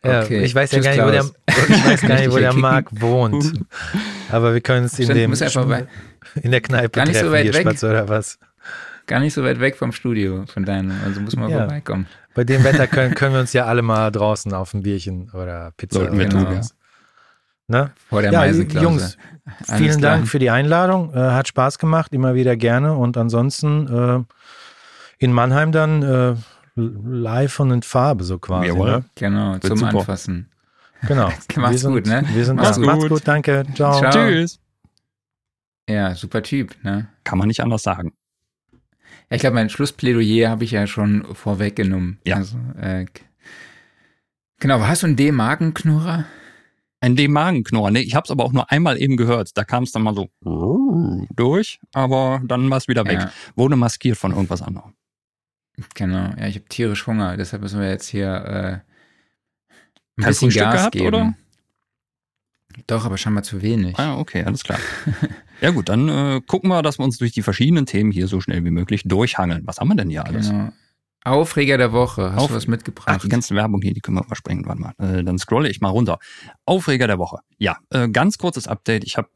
Ja, 0.05 0.23
okay. 0.23 0.43
ich 0.43 0.55
weiß 0.55 0.73
ja 0.73 0.81
gar 0.81 0.91
nicht, 0.91 1.05
wo 1.05 1.11
der, 1.11 1.25
ich 1.69 1.87
weiß 1.87 2.01
gar 2.03 2.19
nicht, 2.19 2.33
wo 2.33 2.39
der 2.39 2.53
Marc 2.55 2.89
wohnt. 3.01 3.53
Aber 4.31 4.53
wir 4.53 4.61
können 4.61 4.87
es 4.87 4.99
in 4.99 5.09
dem 5.09 5.33
in 5.33 6.51
der 6.51 6.61
Kneipe 6.61 6.91
gar 6.91 7.05
nicht 7.05 7.15
treffen, 7.15 7.27
so 7.27 7.33
weit 7.33 7.43
hier, 7.45 7.55
weg. 7.55 7.63
Spatz 7.63 7.85
oder 7.85 8.09
was. 8.09 8.39
Gar 9.13 9.21
nicht 9.21 9.35
so 9.35 9.45
weit 9.45 9.61
weg 9.61 9.77
vom 9.77 9.93
Studio 9.93 10.47
von 10.47 10.65
deinem, 10.65 10.91
also 11.05 11.21
muss 11.21 11.37
man 11.37 11.51
ja. 11.51 11.59
vorbeikommen. 11.59 12.07
Bei 12.35 12.45
dem 12.45 12.65
Wetter 12.65 12.87
können, 12.89 13.15
können 13.15 13.35
wir 13.35 13.41
uns 13.43 13.53
ja 13.53 13.67
alle 13.67 13.83
mal 13.83 14.11
draußen 14.11 14.55
auf 14.55 14.73
ein 14.73 14.83
Bierchen 14.83 15.31
oder 15.33 15.75
Pizza 15.77 15.99
Sollten 15.99 16.19
wir 16.19 16.31
tun, 16.31 16.47
ja. 16.51 16.63
Ne? 17.69 17.91
Vor 18.09 18.23
der 18.23 18.33
ja, 18.33 18.47
Jungs, 18.47 19.19
vielen 19.65 19.99
klar. 19.99 20.17
Dank 20.17 20.29
für 20.29 20.39
die 20.39 20.49
Einladung. 20.49 21.13
Äh, 21.13 21.19
hat 21.19 21.47
Spaß 21.47 21.79
gemacht, 21.79 22.15
immer 22.15 22.35
wieder 22.35 22.57
gerne. 22.57 22.95
Und 22.95 23.19
ansonsten 23.19 23.87
äh, 23.87 25.23
in 25.23 25.35
Mannheim 25.35 25.73
dann 25.73 26.03
äh, 26.03 26.35
live 26.75 27.61
und 27.61 27.71
in 27.71 27.83
Farbe 27.83 28.25
so 28.25 28.39
quasi. 28.39 28.69
Jawohl. 28.69 28.91
Ne? 28.93 29.05
Genau, 29.17 29.53
Wird 29.53 29.65
zum 29.65 29.77
super. 29.77 29.99
Anfassen. 29.99 30.49
Genau. 31.07 31.31
Mach's 31.57 31.83
sind, 31.83 31.93
gut, 31.93 32.07
ne? 32.07 32.25
Wir 32.33 32.47
sind 32.47 32.57
Mach's, 32.57 32.79
gut. 32.79 32.87
Macht's 32.87 33.09
gut, 33.11 33.29
danke. 33.29 33.67
Ciao. 33.75 33.99
Ciao. 33.99 34.11
Tschüss. 34.11 34.59
Ja, 35.87 36.15
super 36.15 36.43
Typ, 36.43 36.75
ne? 36.83 37.09
Kann 37.25 37.37
man 37.37 37.49
nicht 37.49 37.61
anders 37.61 37.83
sagen. 37.83 38.15
Ich 39.35 39.41
glaube, 39.41 39.55
mein 39.55 39.71
Schlussplädoyer 39.71 40.51
habe 40.51 40.65
ich 40.65 40.73
ja 40.73 40.87
schon 40.87 41.25
vorweggenommen. 41.35 42.19
Ja. 42.27 42.37
Also, 42.37 42.59
äh, 42.81 43.07
genau, 44.61 44.81
hast 44.81 45.03
du 45.03 45.07
einen 45.07 45.17
D-Magenknurrer? 45.17 46.27
Ein 47.01 47.17
D-Magenknurrer, 47.17 47.91
ne? 47.91 48.03
Ich 48.03 48.15
habe 48.15 48.25
es 48.25 48.31
aber 48.31 48.45
auch 48.45 48.53
nur 48.53 48.71
einmal 48.71 49.01
eben 49.01 49.17
gehört. 49.17 49.57
Da 49.57 49.65
kam 49.65 49.85
es 49.85 49.93
dann 49.93 50.03
mal 50.03 50.15
so 50.15 50.29
durch, 51.35 51.81
aber 51.93 52.41
dann 52.45 52.71
war 52.71 52.79
es 52.79 52.89
wieder 52.89 53.05
weg. 53.07 53.21
Ja. 53.21 53.33
Wurde 53.57 53.77
maskiert 53.77 54.19
von 54.19 54.33
irgendwas 54.33 54.63
anderem. 54.63 54.95
Genau, 55.95 56.31
ja, 56.39 56.47
ich 56.47 56.57
habe 56.57 56.67
tierisch 56.69 57.07
Hunger, 57.07 57.37
deshalb 57.37 57.63
müssen 57.63 57.81
wir 57.81 57.89
jetzt 57.89 58.07
hier 58.07 58.29
äh, 58.29 58.73
ein 58.73 58.83
Kein 60.21 60.29
bisschen 60.29 60.51
Frühstück 60.51 60.63
Gas 60.65 60.75
gehabt, 60.75 60.93
geben. 60.93 61.07
oder? 61.07 61.35
Doch, 62.87 63.05
aber 63.05 63.17
scheinbar 63.17 63.43
zu 63.43 63.63
wenig. 63.63 63.99
Ah, 63.99 64.19
okay, 64.19 64.45
alles 64.45 64.65
klar. 64.65 64.79
ja 65.61 65.71
gut, 65.71 65.89
dann 65.89 66.09
äh, 66.09 66.41
gucken 66.47 66.71
wir, 66.71 66.83
dass 66.83 66.99
wir 66.99 67.05
uns 67.05 67.19
durch 67.19 67.33
die 67.33 67.43
verschiedenen 67.43 67.87
Themen 67.87 68.11
hier 68.11 68.29
so 68.29 68.41
schnell 68.41 68.65
wie 68.65 68.71
möglich 68.71 69.03
durchhangeln. 69.05 69.63
Was 69.67 69.79
haben 69.79 69.89
wir 69.89 69.97
denn 69.97 70.11
hier 70.11 70.25
alles? 70.27 70.51
Genau. 70.51 70.71
Aufreger 71.25 71.79
der 71.79 71.93
Woche. 71.93 72.33
Hast 72.33 72.43
Auf- 72.43 72.49
du 72.51 72.57
was 72.57 72.67
mitgebracht? 72.67 73.09
Ach, 73.09 73.19
die 73.23 73.29
ganzen 73.29 73.57
Werbung 73.57 73.81
hier, 73.81 73.95
die 73.95 74.01
können 74.01 74.17
wir 74.17 74.25
überspringen. 74.25 74.67
Warte 74.67 74.81
mal. 74.81 74.93
Äh, 74.99 75.23
dann 75.23 75.39
scrolle 75.39 75.69
ich 75.69 75.81
mal 75.81 75.91
runter. 75.91 76.19
Aufreger 76.67 77.07
der 77.07 77.19
Woche. 77.19 77.39
Ja, 77.59 77.77
äh, 77.91 78.09
ganz 78.09 78.39
kurzes 78.39 78.67
Update. 78.67 79.05
Ich 79.05 79.17
habe 79.17 79.29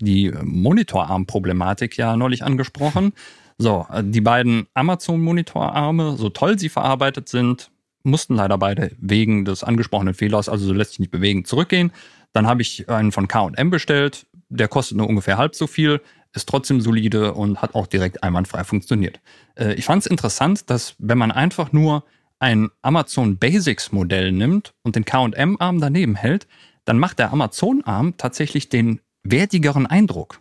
die 0.00 0.26
äh, 0.26 0.42
Monitorarm-Problematik 0.44 1.96
ja 1.96 2.16
neulich 2.16 2.44
angesprochen. 2.44 3.12
So, 3.58 3.86
äh, 3.92 4.04
die 4.04 4.20
beiden 4.20 4.68
Amazon-Monitorarme, 4.74 6.16
so 6.16 6.28
toll 6.28 6.56
sie 6.58 6.68
verarbeitet 6.68 7.28
sind, 7.28 7.70
mussten 8.04 8.36
leider 8.36 8.56
beide 8.56 8.92
wegen 9.00 9.44
des 9.44 9.64
angesprochenen 9.64 10.14
Fehlers, 10.14 10.48
also 10.48 10.66
so 10.66 10.72
lässt 10.72 10.92
sich 10.92 11.00
nicht 11.00 11.10
bewegen, 11.10 11.44
zurückgehen. 11.44 11.90
Dann 12.38 12.46
habe 12.46 12.62
ich 12.62 12.88
einen 12.88 13.10
von 13.10 13.26
K&M 13.26 13.68
bestellt. 13.68 14.24
Der 14.48 14.68
kostet 14.68 14.96
nur 14.96 15.08
ungefähr 15.08 15.38
halb 15.38 15.56
so 15.56 15.66
viel, 15.66 16.00
ist 16.32 16.48
trotzdem 16.48 16.80
solide 16.80 17.34
und 17.34 17.60
hat 17.60 17.74
auch 17.74 17.88
direkt 17.88 18.22
einwandfrei 18.22 18.62
funktioniert. 18.62 19.18
Äh, 19.56 19.74
ich 19.74 19.84
fand 19.84 20.04
es 20.04 20.06
interessant, 20.06 20.70
dass 20.70 20.94
wenn 21.00 21.18
man 21.18 21.32
einfach 21.32 21.72
nur 21.72 22.04
ein 22.38 22.70
Amazon 22.80 23.38
Basics 23.38 23.90
Modell 23.90 24.30
nimmt 24.30 24.72
und 24.84 24.94
den 24.94 25.04
K&M 25.04 25.56
Arm 25.58 25.80
daneben 25.80 26.14
hält, 26.14 26.46
dann 26.84 27.00
macht 27.00 27.18
der 27.18 27.32
Amazon 27.32 27.82
Arm 27.82 28.16
tatsächlich 28.18 28.68
den 28.68 29.00
wertigeren 29.24 29.86
Eindruck. 29.86 30.40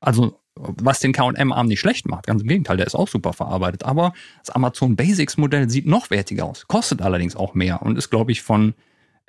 Also 0.00 0.38
was 0.54 1.00
den 1.00 1.14
K&M 1.14 1.50
Arm 1.50 1.68
nicht 1.68 1.80
schlecht 1.80 2.06
macht, 2.06 2.26
ganz 2.26 2.42
im 2.42 2.48
Gegenteil, 2.48 2.76
der 2.76 2.86
ist 2.86 2.94
auch 2.94 3.08
super 3.08 3.32
verarbeitet, 3.32 3.84
aber 3.84 4.12
das 4.44 4.54
Amazon 4.54 4.96
Basics 4.96 5.38
Modell 5.38 5.70
sieht 5.70 5.86
noch 5.86 6.10
wertiger 6.10 6.44
aus, 6.44 6.66
kostet 6.68 7.00
allerdings 7.00 7.36
auch 7.36 7.54
mehr 7.54 7.80
und 7.80 7.96
ist 7.96 8.10
glaube 8.10 8.32
ich 8.32 8.42
von 8.42 8.74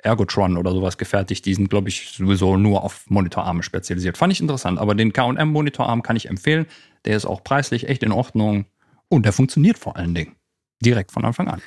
Ergotron 0.02 0.56
oder 0.56 0.72
sowas 0.72 0.98
gefertigt. 0.98 1.44
Die 1.46 1.54
sind, 1.54 1.70
glaube 1.70 1.88
ich, 1.88 2.10
sowieso 2.10 2.56
nur 2.56 2.84
auf 2.84 3.08
Monitorarme 3.08 3.62
spezialisiert. 3.62 4.18
Fand 4.18 4.32
ich 4.32 4.40
interessant. 4.40 4.78
Aber 4.78 4.94
den 4.94 5.12
KM 5.12 5.48
Monitorarm 5.48 6.02
kann 6.02 6.16
ich 6.16 6.28
empfehlen. 6.28 6.66
Der 7.04 7.16
ist 7.16 7.26
auch 7.26 7.42
preislich 7.42 7.88
echt 7.88 8.02
in 8.02 8.12
Ordnung. 8.12 8.66
Und 9.08 9.24
der 9.24 9.32
funktioniert 9.32 9.78
vor 9.78 9.96
allen 9.96 10.14
Dingen. 10.14 10.36
Direkt 10.82 11.12
von 11.12 11.24
Anfang 11.24 11.48
an. 11.48 11.60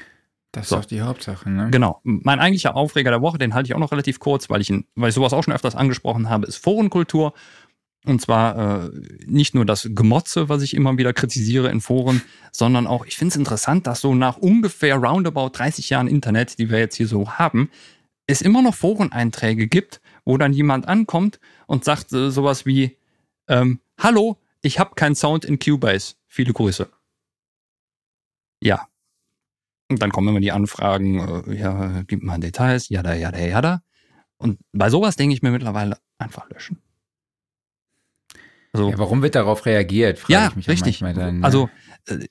Das 0.54 0.66
ist 0.66 0.72
doch 0.72 0.86
die 0.86 1.02
Hauptsache, 1.02 1.50
ne? 1.50 1.70
Genau. 1.72 2.00
Mein 2.04 2.40
eigentlicher 2.40 2.76
Aufreger 2.76 3.10
der 3.10 3.22
Woche, 3.24 3.40
den 3.40 3.56
halte 3.56 3.68
ich 3.68 3.74
auch 3.74 3.80
noch 3.80 3.92
relativ 3.92 4.20
kurz, 4.20 4.52
weil 4.52 4.62
ich, 4.62 4.70
ihn, 4.70 4.86
weil 4.94 5.10
ich 5.10 5.16
sowas 5.16 5.34
auch 5.34 5.44
schon 5.44 5.54
öfters 5.54 5.76
angesprochen 5.76 6.30
habe, 6.30 6.46
ist 6.46 6.58
Forenkultur. 6.58 7.34
Und 8.06 8.22
zwar 8.22 8.84
äh, 8.84 8.92
nicht 9.26 9.56
nur 9.56 9.66
das 9.66 9.90
Gemotze, 9.92 10.50
was 10.50 10.62
ich 10.62 10.76
immer 10.76 10.96
wieder 10.98 11.14
kritisiere 11.14 11.70
in 11.70 11.82
Foren, 11.82 12.22
sondern 12.52 12.86
auch, 12.86 13.06
ich 13.06 13.16
finde 13.16 13.32
es 13.32 13.36
interessant, 13.38 13.88
dass 13.88 14.02
so 14.02 14.14
nach 14.14 14.38
ungefähr 14.38 14.98
roundabout 14.98 15.50
30 15.54 15.90
Jahren 15.90 16.08
Internet, 16.08 16.60
die 16.60 16.70
wir 16.70 16.80
jetzt 16.80 16.96
hier 16.96 17.08
so 17.08 17.32
haben, 17.32 17.72
es 18.28 18.42
immer 18.42 18.62
noch 18.62 18.76
Foreneinträge 18.76 19.68
gibt, 19.68 20.02
wo 20.26 20.38
dann 20.38 20.54
jemand 20.54 20.88
ankommt 20.88 21.40
und 21.68 21.84
sagt 21.84 22.14
äh, 22.14 22.32
sowas 22.32 22.66
wie, 22.66 22.98
ähm, 23.48 23.80
hallo, 24.00 24.38
ich 24.62 24.80
habe 24.80 24.96
keinen 24.96 25.16
Sound 25.16 25.46
in 25.46 25.60
Cubase. 25.60 26.16
Viele 26.28 26.54
Grüße. 26.54 26.90
Ja. 28.62 28.88
Und 29.90 30.02
dann 30.02 30.12
kommen 30.12 30.30
immer 30.30 30.40
die 30.40 30.52
Anfragen, 30.52 31.20
äh, 31.20 31.56
ja, 31.56 32.04
gib 32.04 32.24
mal 32.24 32.40
Details, 32.40 32.90
jada, 32.90 33.14
jada, 33.14 33.40
jada. 33.40 33.84
Und 34.38 34.60
bei 34.72 34.90
sowas 34.90 35.16
denke 35.16 35.36
ich 35.36 35.42
mir 35.42 35.52
mittlerweile 35.52 36.00
einfach 36.18 36.50
löschen. 36.50 36.82
Also, 38.72 38.90
Ja, 38.90 38.98
warum 38.98 39.22
wird 39.22 39.36
darauf 39.36 39.66
reagiert? 39.66 40.18
Frage 40.18 40.34
ja, 40.34 40.48
ich 40.50 40.56
mich 40.56 40.68
richtig. 40.68 41.00
dann, 41.00 41.40
ne? 41.40 41.46
Also, 41.46 41.70
äh, 42.08 42.26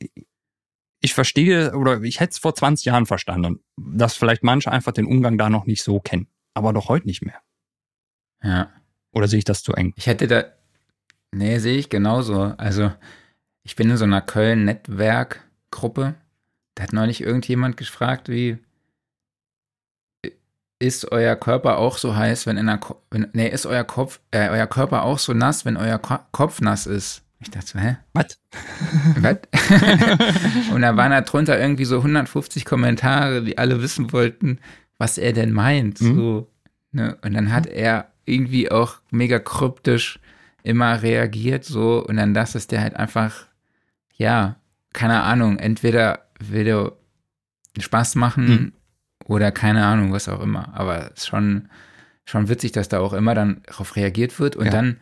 ich 1.02 1.14
verstehe 1.14 1.76
oder 1.76 2.00
ich 2.02 2.20
hätte 2.20 2.30
es 2.30 2.38
vor 2.38 2.54
20 2.54 2.86
Jahren 2.86 3.06
verstanden, 3.06 3.60
dass 3.76 4.14
vielleicht 4.14 4.44
manche 4.44 4.70
einfach 4.70 4.92
den 4.92 5.06
Umgang 5.06 5.36
da 5.36 5.50
noch 5.50 5.66
nicht 5.66 5.82
so 5.82 6.00
kennen. 6.00 6.28
Aber 6.54 6.72
doch 6.72 6.88
heute 6.88 7.06
nicht 7.06 7.22
mehr. 7.22 7.40
ja. 8.42 8.70
Oder 9.14 9.28
sehe 9.28 9.38
ich 9.38 9.44
das 9.44 9.62
zu 9.62 9.74
eng? 9.74 9.92
Ich 9.96 10.06
hätte 10.06 10.26
da. 10.26 10.44
Nee, 11.34 11.58
sehe 11.58 11.76
ich 11.76 11.90
genauso. 11.90 12.54
Also, 12.56 12.92
ich 13.62 13.76
bin 13.76 13.90
in 13.90 13.98
so 13.98 14.04
einer 14.04 14.22
Köln-Netzwerk-Gruppe. 14.22 16.14
Da 16.74 16.82
hat 16.82 16.92
neulich 16.94 17.20
irgendjemand 17.20 17.76
gefragt, 17.76 18.28
wie. 18.30 18.56
Ist 20.78 21.12
euer 21.12 21.36
Körper 21.36 21.78
auch 21.78 21.98
so 21.98 22.16
heiß, 22.16 22.46
wenn 22.46 22.56
in 22.56 22.66
der 22.66 22.78
Ko 22.78 23.00
wenn, 23.10 23.28
nee, 23.34 23.48
ist 23.48 23.66
euer 23.66 23.84
Kopf, 23.84 24.20
äh, 24.32 24.48
euer 24.48 24.66
Körper 24.66 25.02
auch 25.02 25.18
so 25.18 25.32
nass, 25.32 25.64
wenn 25.64 25.76
euer 25.76 25.98
Ko 25.98 26.18
Kopf 26.32 26.60
nass 26.60 26.86
ist? 26.86 27.21
Ich 27.42 27.50
dachte 27.50 27.66
so, 27.66 27.78
hä? 27.78 27.96
Was? 28.14 28.38
Was? 29.20 29.38
und 30.72 30.82
da 30.82 30.96
waren 30.96 31.10
da 31.10 31.20
drunter 31.22 31.58
irgendwie 31.58 31.84
so 31.84 31.98
150 31.98 32.64
Kommentare, 32.64 33.42
die 33.42 33.58
alle 33.58 33.82
wissen 33.82 34.12
wollten, 34.12 34.58
was 34.98 35.18
er 35.18 35.32
denn 35.32 35.52
meint. 35.52 36.00
Mhm. 36.00 36.14
So, 36.16 36.50
ne? 36.92 37.18
Und 37.22 37.34
dann 37.34 37.52
hat 37.52 37.66
er 37.66 38.08
irgendwie 38.24 38.70
auch 38.70 38.96
mega 39.10 39.38
kryptisch 39.40 40.20
immer 40.62 41.02
reagiert, 41.02 41.64
so, 41.64 42.04
und 42.06 42.16
dann 42.16 42.34
das 42.34 42.54
ist 42.54 42.70
der 42.70 42.80
halt 42.80 42.94
einfach, 42.94 43.46
ja, 44.14 44.54
keine 44.92 45.22
Ahnung, 45.22 45.58
entweder 45.58 46.26
will 46.38 46.68
er 46.68 46.92
Spaß 47.80 48.14
machen 48.14 48.44
Mhm. 48.48 48.72
oder 49.26 49.50
keine 49.50 49.84
Ahnung, 49.84 50.12
was 50.12 50.28
auch 50.28 50.40
immer. 50.40 50.72
Aber 50.74 51.06
es 51.12 51.22
ist 51.22 51.26
schon, 51.26 51.68
schon 52.24 52.48
witzig, 52.48 52.70
dass 52.70 52.88
da 52.88 53.00
auch 53.00 53.12
immer 53.14 53.34
dann 53.34 53.62
darauf 53.66 53.96
reagiert 53.96 54.38
wird 54.38 54.54
und 54.54 54.66
Ja. 54.66 54.70
dann 54.70 54.98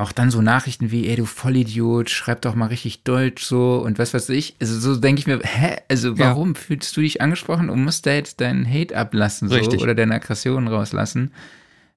auch 0.00 0.12
dann 0.12 0.30
so 0.30 0.40
Nachrichten 0.42 0.90
wie, 0.90 1.08
ey, 1.08 1.16
du 1.16 1.24
Vollidiot, 1.26 2.10
schreib 2.10 2.42
doch 2.42 2.54
mal 2.54 2.66
richtig 2.66 3.04
Deutsch 3.04 3.44
so 3.44 3.76
und 3.84 3.98
was 3.98 4.14
weiß 4.14 4.28
ich. 4.30 4.56
Also 4.60 4.78
so 4.78 4.98
denke 5.00 5.20
ich 5.20 5.26
mir, 5.26 5.40
hä, 5.42 5.76
also 5.88 6.10
Ja. 6.10 6.18
warum 6.30 6.54
fühlst 6.54 6.96
du 6.96 7.00
dich 7.00 7.20
angesprochen 7.20 7.70
und 7.70 7.82
musst 7.84 8.06
da 8.06 8.12
jetzt 8.12 8.40
deinen 8.40 8.66
Hate 8.70 8.96
ablassen 8.96 9.48
so 9.48 9.54
Richtig. 9.56 9.80
oder 9.80 9.94
deine 9.94 10.14
Aggression 10.14 10.68
rauslassen? 10.68 11.32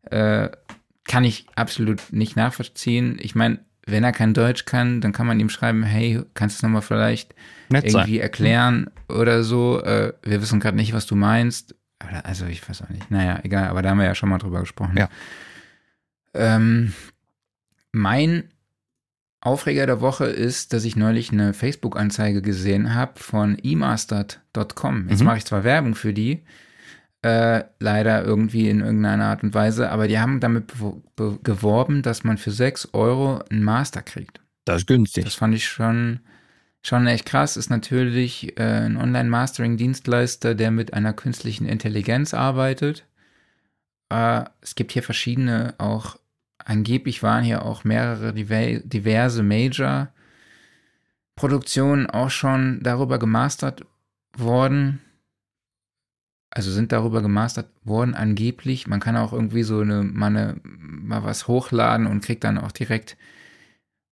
Äh, 0.04 0.50
kann 1.06 1.24
ich 1.24 1.48
absolut 1.56 2.02
nicht 2.12 2.36
nachvollziehen. 2.36 3.18
Ich 3.22 3.36
meine, 3.36 3.60
wenn 3.86 4.04
er 4.04 4.12
kein 4.14 4.34
Deutsch 4.34 4.66
kann, 4.66 5.02
dann 5.02 5.12
kann 5.12 5.28
man 5.28 5.40
ihm 5.40 5.50
schreiben, 5.50 5.84
hey, 5.84 6.22
kannst 6.34 6.56
du 6.56 6.60
es 6.60 6.64
nochmal 6.64 6.82
vielleicht 6.82 7.36
Nett 7.70 7.90
sein. 7.92 8.02
irgendwie 8.02 8.20
erklären 8.20 8.90
oder 9.10 9.44
so. 9.44 9.82
Äh, 9.84 10.14
wir 10.24 10.42
wissen 10.42 10.60
gerade 10.60 10.78
nicht, 10.78 10.94
was 10.94 11.06
du 11.06 11.16
meinst. 11.16 11.76
Oder, 12.06 12.26
also 12.26 12.46
ich 12.46 12.68
weiß 12.68 12.82
auch 12.82 12.90
nicht. 12.90 13.12
Naja, 13.12 13.40
egal, 13.44 13.68
aber 13.68 13.82
da 13.82 13.90
haben 13.90 13.98
wir 14.00 14.06
ja 14.06 14.16
schon 14.16 14.30
mal 14.30 14.38
drüber 14.38 14.62
gesprochen. 14.62 14.96
Ja. 14.98 15.10
Ähm, 16.34 16.94
mein 17.94 18.50
Aufreger 19.40 19.86
der 19.86 20.02
Woche 20.02 20.26
ist, 20.26 20.74
dass 20.74 20.84
ich 20.86 20.96
neulich 20.96 21.32
eine 21.32 21.54
Facebook-Anzeige 21.54 22.42
gesehen 22.42 22.94
habe 22.96 23.20
von 23.20 23.58
emastered.com. 23.60 25.08
Jetzt 25.10 25.20
Mhm. 25.20 25.26
mache 25.26 25.38
ich 25.38 25.46
zwar 25.46 25.64
Werbung 25.64 25.96
für 25.96 26.14
die, 26.14 26.44
äh, 27.24 27.64
leider 27.80 28.24
irgendwie 28.24 28.70
in 28.70 28.80
irgendeiner 28.82 29.26
Art 29.26 29.44
und 29.44 29.54
Weise, 29.54 29.90
aber 29.92 30.08
die 30.08 30.20
haben 30.20 30.40
damit 30.40 30.72
geworben, 31.44 32.02
dass 32.02 32.24
man 32.24 32.38
für 32.38 32.52
6 32.52 32.90
Euro 32.94 33.40
einen 33.50 33.64
Master 33.64 34.02
kriegt. 34.02 34.42
Das 34.66 34.82
ist 34.82 34.88
günstig. 34.88 35.26
Das 35.26 35.36
fand 35.36 35.54
ich 35.56 35.66
schon, 35.68 36.22
schon 36.86 37.06
echt 37.08 37.26
krass. 37.26 37.58
Ist 37.58 37.70
natürlich 37.70 38.58
äh, 38.58 38.64
ein 38.86 38.96
Online-Mastering-Dienstleister, 38.98 40.56
der 40.56 40.72
mit 40.72 40.94
einer 40.94 41.12
künstlichen 41.14 41.66
Intelligenz 41.66 42.34
arbeitet. 42.34 43.06
Äh, 44.10 44.46
es 44.62 44.76
gibt 44.76 44.94
hier 44.94 45.04
verschiedene, 45.04 45.74
auch 45.80 46.18
angeblich 46.66 47.24
waren 47.24 47.44
hier 47.44 47.66
auch 47.66 47.84
mehrere 47.84 48.34
diver- 48.34 48.82
diverse 48.84 49.44
Major-Produktionen 49.44 52.10
auch 52.10 52.30
schon 52.30 52.80
darüber 52.82 53.20
gemastert 53.20 53.86
worden. 54.38 55.02
Also 56.50 56.72
sind 56.72 56.92
darüber 56.92 57.22
gemastert 57.22 57.70
worden, 57.84 58.14
angeblich. 58.14 58.88
Man 58.88 59.00
kann 59.00 59.18
auch 59.18 59.34
irgendwie 59.34 59.64
so 59.64 59.80
eine, 59.80 60.04
mal, 60.04 60.28
eine, 60.28 60.58
mal 60.64 61.24
was 61.24 61.48
hochladen 61.48 62.06
und 62.06 62.24
kriegt 62.24 62.44
dann 62.44 62.60
auch 62.60 62.72
direkt 62.72 63.18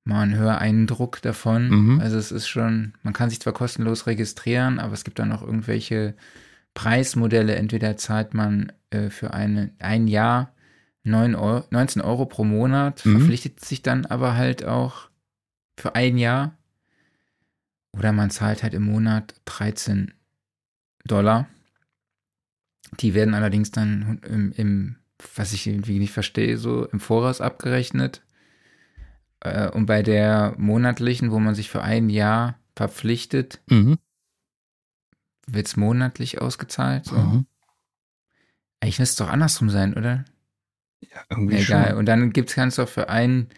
mal 0.04 0.24
einen 0.24 0.36
Höreindruck 0.36 1.22
davon. 1.22 1.70
Mhm. 1.70 2.00
Also 2.00 2.18
es 2.18 2.32
ist 2.32 2.48
schon, 2.48 2.94
man 3.04 3.14
kann 3.14 3.30
sich 3.30 3.40
zwar 3.40 3.54
kostenlos 3.54 4.08
registrieren, 4.08 4.80
aber 4.80 4.94
es 4.94 5.04
gibt 5.04 5.20
dann 5.20 5.32
auch 5.32 5.44
irgendwelche 5.44 6.16
Preismodelle. 6.74 7.56
Entweder 7.56 7.98
zahlt 7.98 8.34
man 8.34 8.72
äh, 8.90 9.12
für 9.12 9.36
eine, 9.36 9.70
ein 9.78 10.08
Jahr 10.08 10.56
9 11.04 11.36
Euro, 11.36 11.66
19 11.72 12.02
Euro 12.02 12.26
pro 12.26 12.44
Monat, 12.44 13.06
Mhm. 13.06 13.18
verpflichtet 13.18 13.60
sich 13.60 13.82
dann 13.82 14.06
aber 14.06 14.36
halt 14.36 14.64
auch 14.66 15.10
für 15.78 15.96
ein 15.96 16.18
Jahr. 16.18 16.58
Oder 17.94 18.12
man 18.12 18.30
zahlt 18.30 18.64
halt 18.64 18.74
im 18.74 18.84
Monat 18.84 19.36
13 19.46 20.14
Dollar. 21.06 21.48
Die 23.00 23.14
werden 23.14 23.34
allerdings 23.34 23.72
dann 23.72 24.20
im, 24.28 24.52
im 24.54 24.96
was 25.36 25.54
ich 25.54 25.68
irgendwie 25.68 26.00
nicht 26.00 26.14
verstehe, 26.14 26.58
so 26.58 26.86
im 26.88 27.00
Voraus 27.00 27.42
abgerechnet. 27.42 28.24
Äh, 29.42 29.70
und 29.70 29.86
bei 29.86 30.02
der 30.04 30.56
monatlichen, 30.58 31.32
wo 31.32 31.40
man 31.40 31.54
sich 31.56 31.70
für 31.70 31.82
ein 31.84 32.10
Jahr 32.10 32.58
verpflichtet, 32.76 33.62
Mhm. 33.70 33.98
wird 35.48 35.68
es 35.68 35.76
monatlich 35.78 36.42
ausgezahlt. 36.42 37.06
So. 37.06 37.16
Mhm. 37.16 37.46
Eigentlich 38.80 39.00
müsste 39.00 39.24
es 39.24 39.28
doch 39.28 39.34
andersrum 39.34 39.70
sein, 39.70 39.96
oder? 39.96 40.26
Ja, 41.02 41.22
irgendwie 41.30 41.58
Egal. 41.58 41.90
schon. 41.90 41.98
Und 41.98 42.06
dann 42.06 42.32
gibt's 42.32 42.56
kannst 42.56 42.78
du 42.78 42.84
auch 42.84 42.90
für 42.90 43.10
einen, 43.10 43.50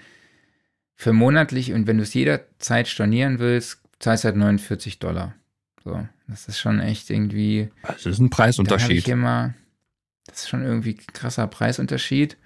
für 0.95 1.13
monatlich 1.13 1.73
und 1.73 1.87
wenn 1.87 1.97
du 1.97 2.03
es 2.03 2.13
jederzeit 2.13 2.87
stornieren 2.87 3.39
willst, 3.39 3.81
zahlst 3.99 4.23
du 4.23 4.27
halt 4.27 4.37
49 4.37 4.99
Dollar. 4.99 5.35
So, 5.83 6.07
das 6.27 6.47
ist 6.47 6.59
schon 6.59 6.79
echt 6.79 7.09
irgendwie. 7.09 7.69
Das 7.83 8.05
ist 8.05 8.19
ein 8.19 8.29
Preisunterschied. 8.29 9.07
immer, 9.07 9.53
das 10.25 10.43
ist 10.43 10.49
schon 10.49 10.63
irgendwie 10.63 10.95
ein 10.95 11.13
krasser 11.13 11.47
Preisunterschied. 11.47 12.37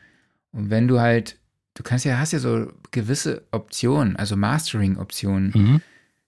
Und 0.52 0.70
wenn 0.70 0.88
du 0.88 1.00
halt, 1.00 1.38
du 1.76 1.84
kannst 1.84 2.06
ja, 2.06 2.18
hast 2.18 2.34
ja 2.34 2.40
so 2.40 2.72
gewisse 2.92 3.44
Optionen, 3.52 4.16
also 4.16 4.36
Mastering-Optionen. 4.36 5.52
Mhm. 5.54 5.82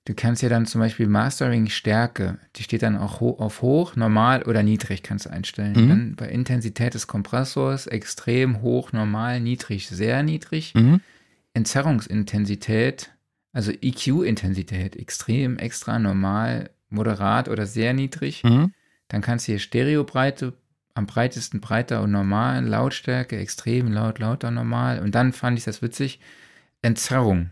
Du 0.10 0.16
kannst 0.16 0.42
ja 0.42 0.50
dann 0.50 0.66
zum 0.66 0.82
Beispiel 0.82 1.06
Mastering 1.06 1.70
Stärke, 1.70 2.40
die 2.56 2.64
steht 2.64 2.82
dann 2.82 2.98
auch 2.98 3.20
ho 3.20 3.36
auf 3.38 3.62
hoch, 3.62 3.96
normal 3.96 4.42
oder 4.42 4.64
niedrig 4.64 5.04
kannst 5.04 5.28
du 5.28 5.30
einstellen. 5.30 5.74
Mhm. 5.74 5.88
Dann 5.88 6.16
bei 6.16 6.30
Intensität 6.30 6.96
des 6.96 7.06
Kompressors 7.06 7.86
extrem 7.86 8.64
hoch, 8.64 8.92
normal, 8.92 9.40
niedrig, 9.40 9.88
sehr 9.88 10.24
niedrig. 10.24 10.74
Mhm. 10.74 11.02
Entzerrungsintensität, 11.54 13.12
also 13.54 13.72
EQ-Intensität, 13.72 14.96
extrem, 14.96 15.60
extra, 15.60 16.00
normal, 16.00 16.72
moderat 16.90 17.48
oder 17.48 17.68
sehr 17.68 17.94
niedrig. 17.94 18.44
Mhm. 18.44 18.74
Dann 19.10 19.22
kannst 19.22 19.48
du 19.48 19.52
hier 19.52 19.60
Stereobreite, 19.60 20.54
am 20.96 21.06
breitesten 21.06 21.62
breiter 21.62 22.02
und 22.02 22.10
normal, 22.10 22.66
Lautstärke, 22.66 23.38
extrem, 23.38 23.92
laut, 23.92 24.18
lauter, 24.18 24.50
normal. 24.50 25.02
Und 25.02 25.14
dann 25.14 25.34
fand 25.34 25.60
ich 25.60 25.66
das 25.66 25.84
witzig, 25.84 26.20
Entzerrung. 26.82 27.52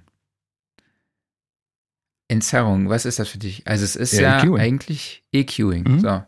Entzerrung, 2.28 2.90
was 2.90 3.06
ist 3.06 3.20
das 3.20 3.30
für 3.30 3.38
dich? 3.38 3.66
Also 3.68 3.86
es 3.86 3.96
ist 3.96 4.14
Ja, 4.14 4.22
ja, 4.22 4.40
EQing. 4.44 4.60
eigentlich 4.60 5.24
EQing. 5.32 5.84
Mhm. 5.88 6.00
So. 6.00 6.24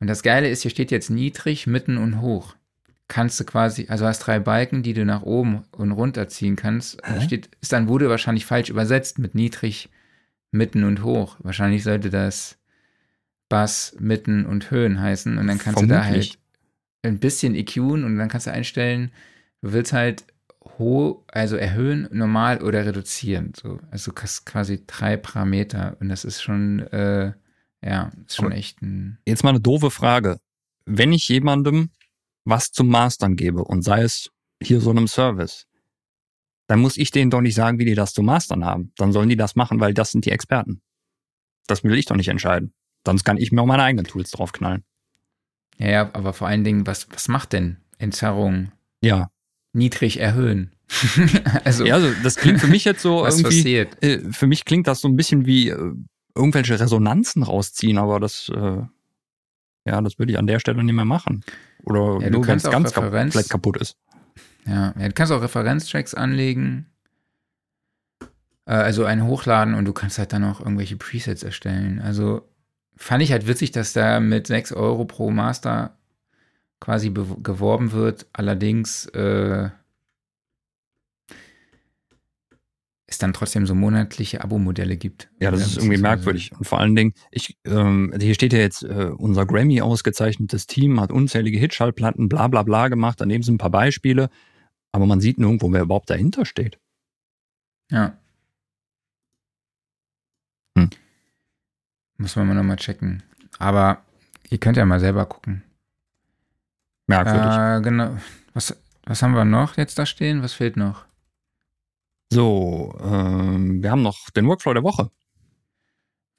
Und 0.00 0.06
das 0.06 0.22
Geile 0.22 0.48
ist, 0.48 0.62
hier 0.62 0.70
steht 0.70 0.90
jetzt 0.90 1.10
niedrig, 1.10 1.66
mitten 1.66 1.96
und 1.98 2.20
hoch. 2.20 2.54
Kannst 3.08 3.40
du 3.40 3.44
quasi, 3.44 3.86
also 3.88 4.06
hast 4.06 4.20
drei 4.20 4.38
Balken, 4.38 4.82
die 4.82 4.92
du 4.94 5.04
nach 5.04 5.22
oben 5.22 5.64
und 5.72 5.92
runter 5.92 6.28
ziehen 6.28 6.56
kannst. 6.56 7.00
Hä? 7.04 7.20
Steht, 7.22 7.48
ist 7.60 7.72
dann 7.72 7.88
wurde 7.88 8.08
wahrscheinlich 8.08 8.46
falsch 8.46 8.70
übersetzt 8.70 9.18
mit 9.18 9.34
niedrig, 9.34 9.88
mitten 10.52 10.84
und 10.84 11.02
hoch. 11.02 11.36
Wahrscheinlich 11.40 11.82
sollte 11.82 12.10
das 12.10 12.56
Bass, 13.48 13.96
Mitten 13.98 14.46
und 14.46 14.70
Höhen 14.70 15.00
heißen. 15.00 15.36
Und 15.38 15.46
dann 15.48 15.58
kannst 15.58 15.82
du 15.82 15.86
da 15.86 16.02
Vermutlich. 16.02 16.28
halt 16.30 16.38
ein 17.14 17.18
bisschen 17.18 17.54
EQen 17.56 18.04
und 18.04 18.16
dann 18.16 18.28
kannst 18.28 18.46
du 18.46 18.52
einstellen, 18.52 19.10
du 19.62 19.72
willst 19.72 19.92
halt 19.92 20.24
also 21.28 21.56
erhöhen, 21.56 22.08
normal 22.10 22.62
oder 22.62 22.84
reduzieren. 22.86 23.52
So. 23.60 23.78
Also 23.90 24.12
quasi 24.12 24.84
drei 24.86 25.16
Parameter 25.16 25.96
und 26.00 26.08
das 26.08 26.24
ist 26.24 26.42
schon, 26.42 26.80
äh, 26.88 27.32
ja, 27.82 28.10
ist 28.26 28.36
schon 28.36 28.46
Aber- 28.46 28.54
echt 28.56 28.80
ein. 28.82 29.18
Jetzt 29.26 29.42
mal 29.44 29.50
eine 29.50 29.60
doofe 29.60 29.90
Frage. 29.90 30.38
Wenn 30.86 31.12
ich 31.12 31.28
jemandem 31.28 31.90
was 32.44 32.72
zum 32.72 32.88
Mastern 32.88 33.36
gebe 33.36 33.62
und 33.64 33.82
sei 33.82 34.02
es 34.02 34.30
hier 34.62 34.80
so 34.80 34.90
einem 34.90 35.06
Service, 35.08 35.66
dann 36.66 36.80
muss 36.80 36.96
ich 36.96 37.10
denen 37.10 37.30
doch 37.30 37.40
nicht 37.40 37.54
sagen, 37.54 37.78
wie 37.78 37.84
die 37.84 37.94
das 37.94 38.12
zu 38.14 38.22
mastern 38.22 38.64
haben. 38.64 38.92
Dann 38.96 39.12
sollen 39.12 39.28
die 39.28 39.36
das 39.36 39.56
machen, 39.56 39.80
weil 39.80 39.92
das 39.94 40.10
sind 40.12 40.24
die 40.24 40.30
Experten. 40.30 40.80
Das 41.66 41.84
will 41.84 41.94
ich 41.98 42.06
doch 42.06 42.16
nicht 42.16 42.28
entscheiden. 42.28 42.72
Sonst 43.06 43.24
kann 43.24 43.36
ich 43.36 43.52
mir 43.52 43.60
auch 43.62 43.66
meine 43.66 43.82
eigenen 43.82 44.06
Tools 44.06 44.30
draufknallen. 44.30 44.84
Ja, 45.78 45.88
ja, 45.88 46.10
aber 46.14 46.32
vor 46.32 46.48
allen 46.48 46.64
Dingen, 46.64 46.86
was, 46.86 47.08
was 47.10 47.28
macht 47.28 47.52
denn 47.52 47.78
Entzerrung 47.98 48.72
Ja. 49.02 49.30
Niedrig 49.72 50.18
erhöhen? 50.20 50.72
also, 51.64 51.84
ja, 51.84 51.94
also 51.94 52.10
das 52.22 52.36
klingt 52.36 52.60
für 52.60 52.66
mich 52.66 52.84
jetzt 52.84 53.02
so 53.02 53.24
irgendwie, 53.24 53.42
passiert? 53.44 54.02
äh, 54.02 54.20
für 54.32 54.46
mich 54.46 54.64
klingt 54.64 54.86
das 54.86 55.00
so 55.00 55.08
ein 55.08 55.16
bisschen 55.16 55.46
wie 55.46 55.68
äh, 55.68 55.92
irgendwelche 56.34 56.78
Resonanzen 56.80 57.42
rausziehen, 57.42 57.98
aber 57.98 58.18
das, 58.20 58.50
äh, 58.54 58.82
ja, 59.86 60.00
das 60.02 60.18
würde 60.18 60.32
ich 60.32 60.38
an 60.38 60.46
der 60.46 60.58
Stelle 60.58 60.82
nicht 60.82 60.94
mehr 60.94 61.04
machen. 61.04 61.44
Oder 61.84 62.18
Ja, 62.22 62.30
du 62.30 62.40
kannst 62.40 62.66
auch 62.66 62.72
ganz 62.72 62.90
Referenz- 62.96 63.32
vielleicht 63.32 63.50
kaputt 63.50 63.76
ist. 63.78 63.96
Ja, 64.66 64.92
ja, 64.98 65.08
du 65.08 65.12
kannst 65.14 65.32
auch 65.32 65.40
Referenztracks 65.42 66.14
anlegen. 66.14 66.86
Äh, 68.66 68.72
Also 68.72 69.04
einen 69.04 69.24
hochladen 69.24 69.74
und 69.74 69.84
du 69.84 69.92
kannst 69.92 70.18
halt 70.18 70.32
dann 70.32 70.44
auch 70.44 70.60
irgendwelche 70.60 70.96
Presets 70.96 71.42
erstellen. 71.42 72.00
Also 72.00 72.48
fand 72.96 73.22
ich 73.22 73.32
halt 73.32 73.46
witzig, 73.46 73.70
dass 73.70 73.92
da 73.94 74.20
mit 74.20 74.46
6 74.46 74.72
Euro 74.72 75.04
pro 75.06 75.30
Master 75.30 75.96
quasi 76.80 77.10
geworben 77.10 77.92
wird. 77.92 78.26
Allerdings 78.32 79.06
äh, 79.06 79.70
es 83.10 83.18
dann 83.18 83.32
trotzdem 83.32 83.66
so 83.66 83.74
monatliche 83.74 84.42
Abo-Modelle 84.42 84.96
gibt. 84.96 85.28
Ja, 85.40 85.50
das 85.50 85.66
ist 85.66 85.78
irgendwie 85.78 85.98
merkwürdig. 85.98 86.52
Und 86.52 86.64
vor 86.64 86.78
allen 86.78 86.94
Dingen, 86.94 87.12
ich, 87.30 87.58
ähm, 87.64 88.14
hier 88.18 88.34
steht 88.34 88.52
ja 88.52 88.60
jetzt, 88.60 88.84
äh, 88.84 89.10
unser 89.16 89.46
Grammy 89.46 89.80
ausgezeichnetes 89.82 90.66
Team 90.66 91.00
hat 91.00 91.10
unzählige 91.10 91.58
Hitschallplatten, 91.58 92.28
bla 92.28 92.46
bla 92.48 92.62
bla 92.62 92.88
gemacht. 92.88 93.20
Daneben 93.20 93.42
sind 93.42 93.56
ein 93.56 93.58
paar 93.58 93.70
Beispiele. 93.70 94.30
Aber 94.92 95.06
man 95.06 95.20
sieht 95.20 95.38
nirgendwo, 95.38 95.72
wer 95.72 95.82
überhaupt 95.82 96.10
dahinter 96.10 96.46
steht. 96.46 96.78
Ja. 97.90 98.16
Hm. 100.78 100.90
Muss 102.16 102.36
man 102.36 102.46
mal 102.46 102.54
nochmal 102.54 102.76
checken. 102.76 103.22
Aber 103.58 104.02
ihr 104.50 104.58
könnt 104.58 104.76
ja 104.76 104.84
mal 104.84 105.00
selber 105.00 105.26
gucken. 105.26 105.64
Merkwürdig. 107.10 107.56
Äh, 107.58 107.80
genau. 107.82 108.16
Was, 108.54 108.76
was 109.04 109.22
haben 109.22 109.34
wir 109.34 109.44
noch 109.44 109.76
jetzt 109.76 109.98
da 109.98 110.06
stehen? 110.06 110.42
Was 110.42 110.52
fehlt 110.52 110.76
noch? 110.76 111.04
So, 112.32 112.96
ähm, 113.02 113.82
wir 113.82 113.90
haben 113.90 114.02
noch 114.02 114.30
den 114.30 114.46
Workflow 114.46 114.72
der 114.72 114.84
Woche. 114.84 115.10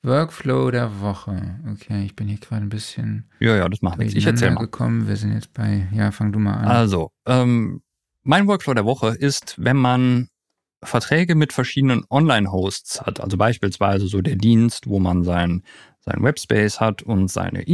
Workflow 0.04 0.72
der 0.72 1.02
Woche. 1.02 1.60
Okay, 1.74 2.06
ich 2.06 2.16
bin 2.16 2.28
hier 2.28 2.40
gerade 2.40 2.64
ein 2.64 2.70
bisschen 2.70 3.30
Ja, 3.40 3.56
ja, 3.56 3.70
das 3.70 3.82
macht 3.82 4.00
nichts. 4.00 4.16
Ich 4.16 4.26
erzähl 4.26 4.52
mal. 4.52 4.62
gekommen. 4.62 5.08
Wir 5.08 5.16
sind 5.18 5.34
jetzt 5.34 5.54
bei, 5.54 5.88
ja, 5.92 6.12
fang 6.12 6.32
du 6.32 6.40
mal 6.40 6.54
an. 6.54 6.68
Also, 6.68 7.12
ähm, 7.28 7.82
mein 8.24 8.48
Workflow 8.48 8.74
der 8.74 8.86
Woche 8.86 9.10
ist, 9.10 9.56
wenn 9.58 9.78
man 9.78 10.30
Verträge 10.84 11.36
mit 11.36 11.54
verschiedenen 11.54 12.04
Online-Hosts 12.10 13.02
hat, 13.02 13.20
also 13.20 13.38
beispielsweise 13.38 14.08
so 14.08 14.22
der 14.22 14.38
Dienst, 14.38 14.88
wo 14.88 15.00
man 15.00 15.24
sein, 15.24 15.64
sein 16.00 16.24
Webspace 16.24 16.80
hat 16.80 17.04
und 17.04 17.30
seine 17.30 17.68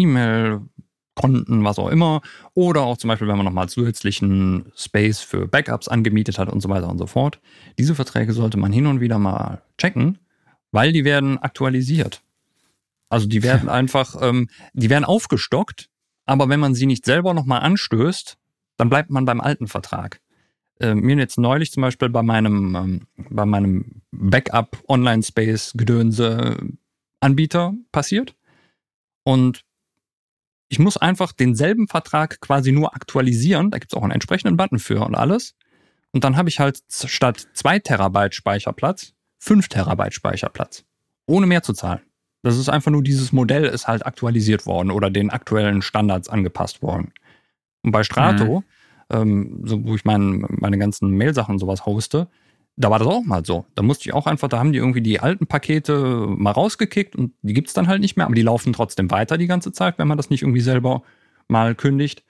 E-Mail-Konten, 1.18 1.64
was 1.64 1.80
auch 1.80 1.89
immer, 1.89 2.22
oder 2.53 2.81
auch 2.81 2.98
zum 2.98 3.10
Beispiel, 3.10 3.27
wenn 3.27 3.38
man 3.38 3.45
nochmal 3.45 3.69
zusätzlichen 3.69 4.72
Space 4.76 5.19
für 5.19 5.48
Backups 5.48 5.88
angemietet 5.88 6.39
hat 6.39 6.49
und 6.49 6.61
so 6.61 6.69
weiter 6.69 6.89
und 6.89 6.98
so 6.98 7.07
fort. 7.07 7.39
Diese 7.77 7.95
Verträge 7.95 8.34
sollte 8.34 8.57
man 8.57 8.72
hin 8.72 8.88
und 8.88 9.02
wieder 9.02 9.19
mal 9.19 9.61
checken, 9.77 10.19
weil 10.72 10.91
die 10.91 11.06
werden 11.06 11.38
aktualisiert. 11.38 12.22
Also 13.10 13.27
die 13.27 13.44
werden 13.44 13.69
einfach, 13.69 14.15
ähm, 14.22 14.49
die 14.73 14.89
werden 14.89 15.06
aufgestockt, 15.06 15.89
aber 16.26 16.49
wenn 16.49 16.60
man 16.60 16.76
sie 16.76 16.85
nicht 16.85 17.06
selber 17.06 17.34
nochmal 17.34 17.61
anstößt, 17.61 18.38
dann 18.77 18.89
bleibt 18.89 19.10
man 19.10 19.26
beim 19.26 19.41
alten 19.41 19.68
Vertrag. 19.68 20.22
Äh, 20.80 20.94
mir 20.94 21.15
jetzt 21.15 21.39
neulich 21.39 21.72
zum 21.72 21.81
Beispiel 21.81 22.10
bei 22.10 22.22
meinem, 22.22 22.76
ähm, 22.76 23.07
bei 23.30 23.45
meinem 23.45 24.03
Backup 24.11 24.77
Online 24.88 25.23
Space 25.23 25.73
Gedönse 25.76 26.57
Anbieter 27.19 27.73
passiert. 27.91 28.35
Und 29.23 29.65
ich 30.69 30.80
muss 30.80 30.98
einfach 30.98 31.31
denselben 31.31 31.88
Vertrag 31.88 32.41
quasi 32.41 32.72
nur 32.72 32.95
aktualisieren. 32.95 33.72
Da 33.72 33.80
gibt 33.80 33.94
es 33.94 33.98
auch 33.98 34.03
einen 34.03 34.11
entsprechenden 34.11 34.57
Button 34.57 34.80
für 34.80 35.06
und 35.06 35.15
alles. 35.15 35.56
Und 36.11 36.23
dann 36.23 36.38
habe 36.38 36.49
ich 36.49 36.60
halt 36.60 36.80
statt 36.89 37.48
2 37.53 37.80
Terabyte 37.80 38.35
Speicherplatz 38.35 39.14
5 39.39 39.68
Terabyte 39.68 40.14
Speicherplatz. 40.14 40.84
Ohne 41.26 41.45
mehr 41.45 41.64
zu 41.64 41.73
zahlen. 41.73 42.02
Das 42.44 42.57
ist 42.57 42.69
einfach 42.69 42.91
nur 42.91 43.03
dieses 43.03 43.31
Modell 43.31 43.65
ist 43.65 43.88
halt 43.88 44.06
aktualisiert 44.06 44.65
worden 44.65 44.91
oder 44.91 45.10
den 45.10 45.30
aktuellen 45.30 45.81
Standards 45.81 46.30
angepasst 46.30 46.81
worden. 46.81 47.14
Und 47.81 47.91
bei 47.91 48.03
Strato, 48.03 48.64
ähm, 49.10 49.61
so, 49.65 49.84
wo 49.85 49.95
ich 49.95 50.06
mein, 50.06 50.45
meine 50.49 50.77
ganzen 50.77 51.11
Mail-Sachen 51.11 51.53
und 51.53 51.60
sowas 51.60 51.85
hoste, 51.85 52.27
da 52.78 52.90
war 52.91 52.99
das 52.99 53.08
auch 53.08 53.24
mal 53.24 53.44
so. 53.45 53.66
Da 53.76 53.82
musste 53.84 54.08
ich 54.08 54.14
auch 54.14 54.28
einfach, 54.28 54.48
da 54.49 54.60
haben 54.60 54.72
die 54.72 54.78
irgendwie 54.80 55.02
die 55.02 55.20
alten 55.20 55.48
Pakete 55.48 56.28
mal 56.30 56.52
rausgekickt 56.52 57.16
und 57.16 57.34
die 57.41 57.54
gibt's 57.54 57.74
dann 57.74 57.88
halt 57.88 58.02
nicht 58.02 58.18
mehr, 58.18 58.26
aber 58.28 58.36
die 58.36 58.44
laufen 58.44 58.72
trotzdem 58.74 59.10
weiter 59.12 59.38
die 59.38 59.48
ganze 59.48 59.72
Zeit, 59.72 59.98
wenn 59.98 60.08
man 60.08 60.18
das 60.18 60.30
nicht 60.30 60.44
irgendwie 60.44 60.62
selber 60.62 61.02
mal 61.48 61.76
kündigt. 61.76 62.24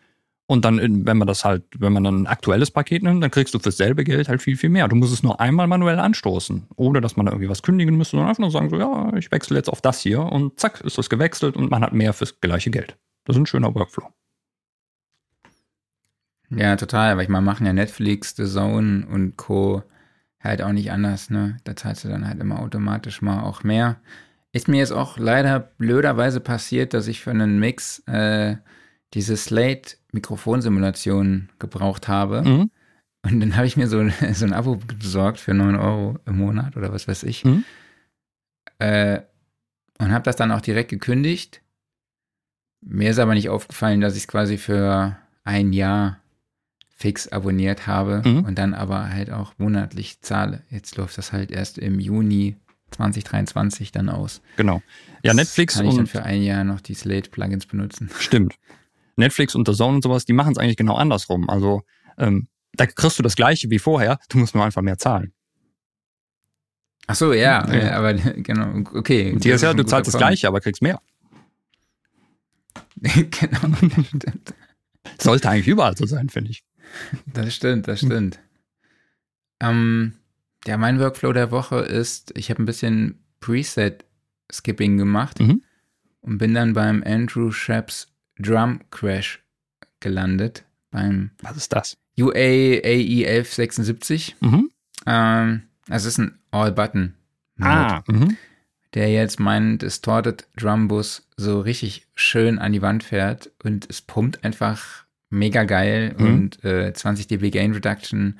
Und 0.49 0.63
dann, 0.63 0.79
in- 0.79 1.05
wenn 1.05 1.17
man 1.17 1.27
das 1.27 1.43
halt, 1.43 1.63
wenn 1.77 1.91
man 1.91 2.05
dann 2.05 2.21
ein 2.21 2.27
aktuelles 2.27 2.71
Paket 2.71 3.03
nimmt, 3.03 3.21
dann 3.21 3.31
kriegst 3.31 3.53
du 3.53 3.59
fürs 3.59 3.75
selbe 3.75 4.05
Geld 4.05 4.29
halt 4.29 4.41
viel, 4.41 4.55
viel 4.55 4.69
mehr. 4.69 4.87
Du 4.87 4.95
musst 4.95 5.11
es 5.11 5.21
nur 5.21 5.41
einmal 5.41 5.67
manuell 5.67 5.99
anstoßen, 5.99 6.67
ohne 6.77 7.01
dass 7.01 7.17
man 7.17 7.25
da 7.25 7.33
irgendwie 7.33 7.49
was 7.49 7.61
kündigen 7.63 7.97
müsste, 7.97 8.11
sondern 8.11 8.29
einfach 8.29 8.39
nur 8.41 8.51
sagen, 8.51 8.69
so, 8.69 8.77
ja, 8.79 9.11
ich 9.17 9.29
wechsle 9.31 9.57
jetzt 9.57 9.69
auf 9.69 9.81
das 9.81 9.99
hier 9.99 10.21
und 10.21 10.57
zack, 10.57 10.79
ist 10.81 10.97
das 10.97 11.09
gewechselt 11.09 11.57
und 11.57 11.69
man 11.69 11.83
hat 11.83 11.91
mehr 11.91 12.13
fürs 12.13 12.39
gleiche 12.39 12.71
Geld. 12.71 12.95
Das 13.25 13.35
ist 13.35 13.41
ein 13.41 13.45
schöner 13.45 13.75
Workflow. 13.75 14.07
Ja, 16.49 16.75
total. 16.77 17.11
Aber 17.11 17.23
ich 17.23 17.29
meine, 17.29 17.45
machen 17.45 17.65
ja 17.65 17.73
Netflix, 17.73 18.35
The 18.35 18.45
Zone 18.45 19.05
und 19.07 19.35
Co. 19.37 19.83
halt 20.47 20.61
auch 20.61 20.71
nicht 20.71 20.91
anders, 20.91 21.29
ne? 21.29 21.57
Da 21.63 21.75
zahlst 21.75 22.03
du 22.03 22.09
dann 22.09 22.27
halt 22.27 22.39
immer 22.39 22.59
automatisch 22.59 23.21
mal 23.21 23.43
auch 23.43 23.63
mehr. 23.63 23.97
Ist 24.51 24.67
mir 24.67 24.77
jetzt 24.77 24.93
auch 24.93 25.17
leider 25.17 25.59
blöderweise 25.59 26.39
passiert, 26.39 26.93
dass 26.93 27.07
ich 27.07 27.21
für 27.21 27.31
einen 27.31 27.59
Mix 27.59 27.99
äh, 28.07 28.57
diese 29.13 29.37
Slate-Mikrofonsimulation 29.37 31.49
gebraucht 31.59 32.07
habe. 32.07 32.41
Mhm. 32.41 32.71
Und 33.23 33.39
dann 33.39 33.55
habe 33.55 33.67
ich 33.67 33.77
mir 33.77 33.87
so, 33.87 34.03
so 34.33 34.45
ein 34.45 34.53
Abo 34.53 34.79
besorgt 34.99 35.39
für 35.39 35.53
9 35.53 35.75
Euro 35.75 36.17
im 36.25 36.37
Monat 36.37 36.75
oder 36.77 36.91
was 36.93 37.07
weiß 37.07 37.23
ich. 37.23 37.45
Mhm. 37.45 37.63
Äh, 38.79 39.21
und 39.99 40.11
habe 40.11 40.23
das 40.23 40.35
dann 40.35 40.51
auch 40.51 40.61
direkt 40.61 40.89
gekündigt. 40.89 41.61
Mir 42.81 43.09
ist 43.09 43.19
aber 43.19 43.33
nicht 43.33 43.49
aufgefallen, 43.49 44.01
dass 44.01 44.15
ich 44.15 44.23
es 44.23 44.27
quasi 44.27 44.57
für 44.57 45.17
ein 45.43 45.73
Jahr 45.73 46.19
fix 46.99 47.27
abonniert 47.27 47.85
habe 47.87 48.21
Mhm. 48.25 48.43
und 48.45 48.57
dann 48.57 48.73
aber 48.73 49.09
halt 49.09 49.29
auch 49.31 49.53
monatlich 49.57 50.19
zahle. 50.21 50.63
Jetzt 50.69 50.97
läuft 50.97 51.17
das 51.17 51.31
halt 51.31 51.51
erst 51.51 51.77
im 51.77 51.99
Juni 51.99 52.57
2023 52.91 53.91
dann 53.91 54.09
aus. 54.09 54.41
Genau. 54.55 54.81
Ja, 55.21 55.31
Das 55.31 55.35
Netflix 55.35 55.75
kann 55.75 55.85
ich 55.85 55.91
dann 55.91 55.99
und 56.01 56.07
für 56.09 56.23
ein 56.23 56.41
Jahr 56.41 56.63
noch 56.63 56.81
die 56.81 56.95
Slate-Plugins 56.95 57.67
benutzen. 57.67 58.09
Stimmt. 58.19 58.55
Netflix 59.15 59.53
und 59.55 59.67
The 59.67 59.73
Zone 59.75 59.95
und 59.97 60.03
sowas, 60.03 60.25
die 60.25 60.33
machen 60.33 60.53
es 60.53 60.57
eigentlich 60.57 60.77
genau 60.77 60.95
andersrum. 60.95 61.49
Also 61.49 61.83
ähm, 62.17 62.47
da 62.73 62.85
kriegst 62.87 63.19
du 63.19 63.23
das 63.23 63.35
gleiche 63.35 63.69
wie 63.69 63.79
vorher, 63.79 64.19
du 64.29 64.37
musst 64.39 64.55
nur 64.55 64.63
einfach 64.65 64.81
mehr 64.81 64.97
zahlen. 64.97 65.33
Ach 67.07 67.15
so, 67.15 67.31
ja, 67.33 67.71
ja. 67.73 67.91
aber 67.97 68.13
genau, 68.37 68.83
okay. 68.93 69.33
Und 69.33 69.43
hier 69.43 69.55
ist 69.55 69.61
ja, 69.61 69.73
du 69.73 69.83
zahlst 69.83 70.07
das 70.13 70.17
Gleiche, 70.17 70.47
aber 70.47 70.61
kriegst 70.61 70.81
mehr. 70.81 70.99
genau. 73.01 73.77
Sollte 75.19 75.49
eigentlich 75.49 75.67
überall 75.67 75.95
so 75.95 76.05
sein, 76.05 76.29
finde 76.29 76.51
ich. 76.51 76.63
Das 77.25 77.53
stimmt, 77.53 77.87
das 77.87 77.99
stimmt. 77.99 78.39
Ähm, 79.59 80.13
ja, 80.65 80.77
mein 80.77 80.99
Workflow 80.99 81.33
der 81.33 81.51
Woche 81.51 81.77
ist, 81.77 82.37
ich 82.37 82.49
habe 82.49 82.61
ein 82.61 82.65
bisschen 82.65 83.19
Preset-Skipping 83.39 84.97
gemacht 84.97 85.39
mhm. 85.39 85.63
und 86.21 86.37
bin 86.37 86.53
dann 86.53 86.73
beim 86.73 87.03
Andrew 87.05 87.51
Shep's 87.51 88.07
Drum 88.39 88.81
Crash 88.91 89.43
gelandet. 89.99 90.63
Beim 90.91 91.31
Was 91.41 91.57
ist 91.57 91.73
das? 91.73 91.97
UA 92.19 92.33
AE 92.33 93.25
1176. 93.25 94.35
Mhm. 94.39 94.71
Ähm, 95.05 95.63
es 95.89 96.05
ist 96.05 96.17
ein 96.17 96.37
All-Button. 96.51 97.13
Ah. 97.59 98.03
Mhm. 98.07 98.37
Der 98.93 99.11
jetzt 99.11 99.39
meinen 99.39 99.77
Distorted 99.77 100.47
Drumbus 100.55 101.27
so 101.35 101.59
richtig 101.59 102.07
schön 102.15 102.59
an 102.59 102.73
die 102.73 102.81
Wand 102.81 103.03
fährt 103.03 103.51
und 103.63 103.87
es 103.89 104.01
pumpt 104.01 104.43
einfach 104.43 105.05
mega 105.29 105.63
geil 105.63 106.15
mhm. 106.17 106.25
und 106.25 106.63
äh, 106.63 106.93
20 106.93 107.27
dB 107.27 107.49
Gain 107.51 107.73
Reduction. 107.73 108.39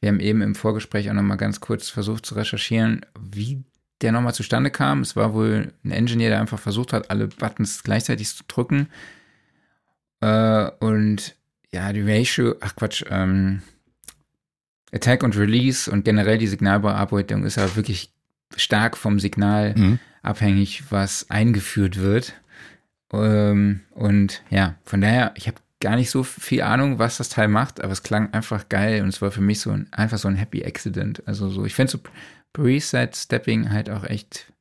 Wir 0.00 0.10
haben 0.10 0.20
eben 0.20 0.42
im 0.42 0.54
Vorgespräch 0.54 1.10
auch 1.10 1.14
nochmal 1.14 1.36
ganz 1.36 1.60
kurz 1.60 1.88
versucht 1.88 2.24
zu 2.24 2.34
recherchieren, 2.34 3.04
wie 3.20 3.64
der 4.00 4.12
nochmal 4.12 4.34
zustande 4.34 4.70
kam. 4.70 5.00
Es 5.00 5.16
war 5.16 5.34
wohl 5.34 5.72
ein 5.84 5.90
Engineer, 5.90 6.30
der 6.30 6.40
einfach 6.40 6.58
versucht 6.58 6.92
hat, 6.92 7.10
alle 7.10 7.26
Buttons 7.26 7.82
gleichzeitig 7.82 8.28
zu 8.28 8.44
drücken. 8.46 8.88
Äh, 10.20 10.70
und 10.78 11.34
ja, 11.72 11.92
die 11.92 12.02
Ratio, 12.02 12.54
ach 12.60 12.76
Quatsch, 12.76 13.04
ähm, 13.10 13.62
Attack 14.92 15.22
und 15.22 15.36
Release 15.36 15.90
und 15.90 16.04
generell 16.04 16.38
die 16.38 16.46
Signalbearbeitung 16.46 17.44
ist 17.44 17.56
ja 17.56 17.76
wirklich 17.76 18.12
stark 18.56 18.96
vom 18.96 19.20
Signal 19.20 19.74
mhm. 19.76 19.98
abhängig, 20.22 20.84
was 20.90 21.28
eingeführt 21.28 22.00
wird. 22.00 22.34
Ähm, 23.12 23.80
und 23.90 24.42
ja, 24.48 24.76
von 24.84 25.00
daher, 25.00 25.32
ich 25.34 25.46
habe 25.46 25.58
gar 25.80 25.96
nicht 25.96 26.10
so 26.10 26.22
viel 26.24 26.62
Ahnung, 26.62 26.98
was 26.98 27.18
das 27.18 27.28
Teil 27.28 27.48
macht, 27.48 27.80
aber 27.80 27.92
es 27.92 28.02
klang 28.02 28.32
einfach 28.32 28.68
geil 28.68 29.02
und 29.02 29.08
es 29.08 29.22
war 29.22 29.30
für 29.30 29.40
mich 29.40 29.60
so 29.60 29.70
ein, 29.70 29.88
einfach 29.92 30.18
so 30.18 30.28
ein 30.28 30.36
Happy 30.36 30.64
Accident. 30.64 31.22
Also 31.26 31.48
so, 31.50 31.64
ich 31.64 31.74
finde 31.74 31.92
so 31.92 31.98
Preset 32.52 33.14
Stepping 33.14 33.70
halt 33.70 33.90
auch 33.90 34.04
echt 34.04 34.52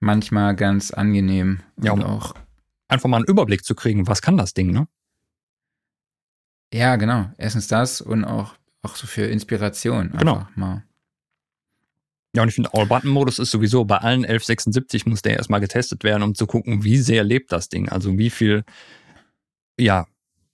manchmal 0.00 0.56
ganz 0.56 0.90
angenehm. 0.90 1.60
Ja, 1.80 1.92
um 1.92 2.02
auch 2.02 2.34
einfach 2.88 3.08
mal 3.08 3.18
einen 3.18 3.26
Überblick 3.26 3.64
zu 3.64 3.74
kriegen, 3.74 4.06
was 4.06 4.22
kann 4.22 4.36
das 4.36 4.54
Ding, 4.54 4.72
ne? 4.72 4.88
Ja, 6.72 6.96
genau. 6.96 7.30
Erstens 7.38 7.68
das 7.68 8.00
und 8.00 8.24
auch, 8.24 8.54
auch 8.82 8.96
so 8.96 9.06
für 9.06 9.26
Inspiration. 9.26 10.12
Genau. 10.16 10.46
Mal. 10.56 10.84
Ja, 12.34 12.42
und 12.42 12.48
ich 12.48 12.54
finde, 12.54 12.74
All-Button-Modus 12.74 13.38
ist 13.38 13.50
sowieso 13.50 13.84
bei 13.84 13.96
allen 13.98 14.24
1176 14.24 15.06
muss 15.06 15.22
der 15.22 15.36
erstmal 15.36 15.60
getestet 15.60 16.04
werden, 16.04 16.22
um 16.22 16.34
zu 16.34 16.46
gucken, 16.46 16.84
wie 16.84 16.98
sehr 16.98 17.24
lebt 17.24 17.50
das 17.50 17.68
Ding. 17.68 17.88
Also 17.88 18.18
wie 18.18 18.30
viel, 18.30 18.64
ja, 19.78 20.06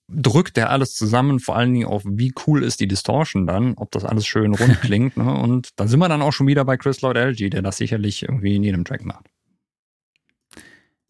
drückt 0.07 0.57
der 0.57 0.69
alles 0.69 0.95
zusammen, 0.95 1.39
vor 1.39 1.55
allen 1.55 1.73
Dingen 1.73 1.87
auch, 1.87 2.01
wie 2.05 2.33
cool 2.45 2.63
ist 2.63 2.79
die 2.79 2.87
Distortion 2.87 3.47
dann, 3.47 3.73
ob 3.75 3.91
das 3.91 4.05
alles 4.05 4.25
schön 4.25 4.53
rund 4.53 4.81
klingt. 4.81 5.17
ne? 5.17 5.33
Und 5.33 5.69
da 5.77 5.87
sind 5.87 5.99
wir 5.99 6.09
dann 6.09 6.21
auch 6.21 6.33
schon 6.33 6.47
wieder 6.47 6.65
bei 6.65 6.77
Chris 6.77 7.01
Lloyd 7.01 7.17
LG, 7.17 7.49
der 7.49 7.61
das 7.61 7.77
sicherlich 7.77 8.23
irgendwie 8.23 8.55
in 8.55 8.63
jedem 8.63 8.85
Track 8.85 9.05
macht. 9.05 9.29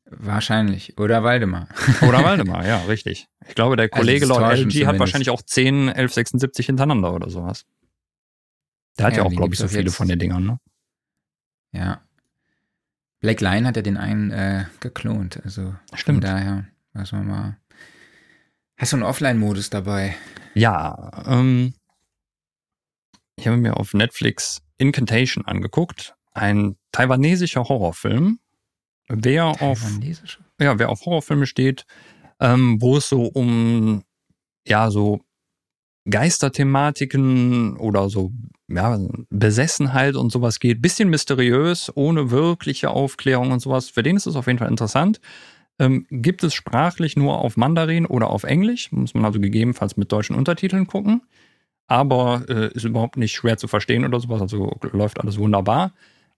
Wahrscheinlich. 0.06 0.98
Oder 1.00 1.24
Waldemar. 1.24 1.68
Oder 2.08 2.24
Waldemar, 2.24 2.66
ja, 2.68 2.78
richtig. 2.84 3.28
Ich 3.48 3.56
glaube, 3.56 3.76
der 3.76 3.90
also 3.92 4.00
Kollege 4.00 4.26
also 4.26 4.40
Lord 4.40 4.52
LG 4.52 4.58
zumindest. 4.58 4.86
hat 4.86 5.00
wahrscheinlich 5.00 5.30
auch 5.30 5.42
10 5.42 5.90
1176 5.90 6.66
hintereinander 6.68 7.14
oder 7.14 7.30
sowas. 7.30 7.66
Der 8.98 9.08
hat 9.08 9.14
ja, 9.14 9.24
ja 9.24 9.26
auch, 9.26 9.32
glaube 9.32 9.54
ich, 9.54 9.60
so 9.60 9.68
viele 9.68 9.90
von 9.90 10.08
den 10.08 10.20
Dingern, 10.20 10.46
ne? 10.46 10.60
Ja. 11.72 12.02
Black 13.22 13.42
Lion 13.42 13.66
hat 13.66 13.76
ja 13.76 13.82
den 13.82 13.98
einen 13.98 14.32
äh, 14.32 14.66
geklont, 14.82 15.42
also 15.44 15.74
Stimmt. 15.94 16.24
daher, 16.24 16.68
was 16.94 17.12
man 17.12 17.26
mal. 17.26 17.58
Hast 18.84 18.92
du 18.92 18.98
einen 18.98 19.06
Offline-Modus 19.06 19.70
dabei? 19.70 20.14
Ja, 20.56 21.10
ähm, 21.26 21.74
ich 23.38 23.48
habe 23.48 23.56
mir 23.56 23.78
auf 23.78 23.94
Netflix 23.94 24.62
Incantation 24.78 25.46
angeguckt, 25.46 26.16
ein 26.34 26.76
taiwanesischer 26.92 27.64
Horrorfilm 27.64 28.40
wer 29.08 29.46
auf, 29.62 29.80
ja, 30.60 30.78
wer 30.80 30.90
auf 30.90 31.06
Horrorfilme 31.06 31.46
steht, 31.46 31.86
ähm, 32.42 32.82
wo 32.82 32.98
es 32.98 33.08
so 33.08 33.24
um 33.24 34.04
ja 34.68 34.92
so 34.92 35.22
Geisterthematiken 36.10 37.78
oder 37.78 38.10
so 38.10 38.34
ja, 38.68 39.00
Besessenheit 39.30 40.16
und 40.18 40.30
sowas 40.30 40.60
geht, 40.60 40.82
bisschen 40.82 41.10
mysteriös, 41.10 41.90
ohne 41.96 42.32
wirkliche 42.32 42.90
Aufklärung 42.90 43.52
und 43.52 43.62
sowas. 43.62 43.90
Für 43.90 44.04
den 44.04 44.18
ist 44.18 44.26
es 44.26 44.36
auf 44.36 44.48
jeden 44.48 44.60
Fall 44.60 44.70
interessant. 44.70 45.22
Ähm, 45.80 46.06
gibt 46.10 46.44
es 46.44 46.54
sprachlich 46.54 47.16
nur 47.16 47.40
auf 47.40 47.58
Mandarin 47.58 48.06
oder 48.06 48.30
auf 48.30 48.44
Englisch, 48.44 48.92
muss 48.92 49.14
man 49.14 49.26
also 49.26 49.40
gegebenenfalls 49.40 49.98
mit 49.98 50.12
deutschen 50.12 50.36
Untertiteln 50.36 50.88
gucken. 50.88 51.24
Aber 51.88 52.46
äh, 52.48 52.74
ist 52.74 52.86
überhaupt 52.86 53.18
nicht 53.18 53.34
schwer 53.34 53.58
zu 53.58 53.68
verstehen 53.68 54.06
oder 54.06 54.20
sowas, 54.20 54.42
also 54.42 54.78
läuft 54.92 55.20
alles 55.20 55.38
wunderbar. 55.38 55.94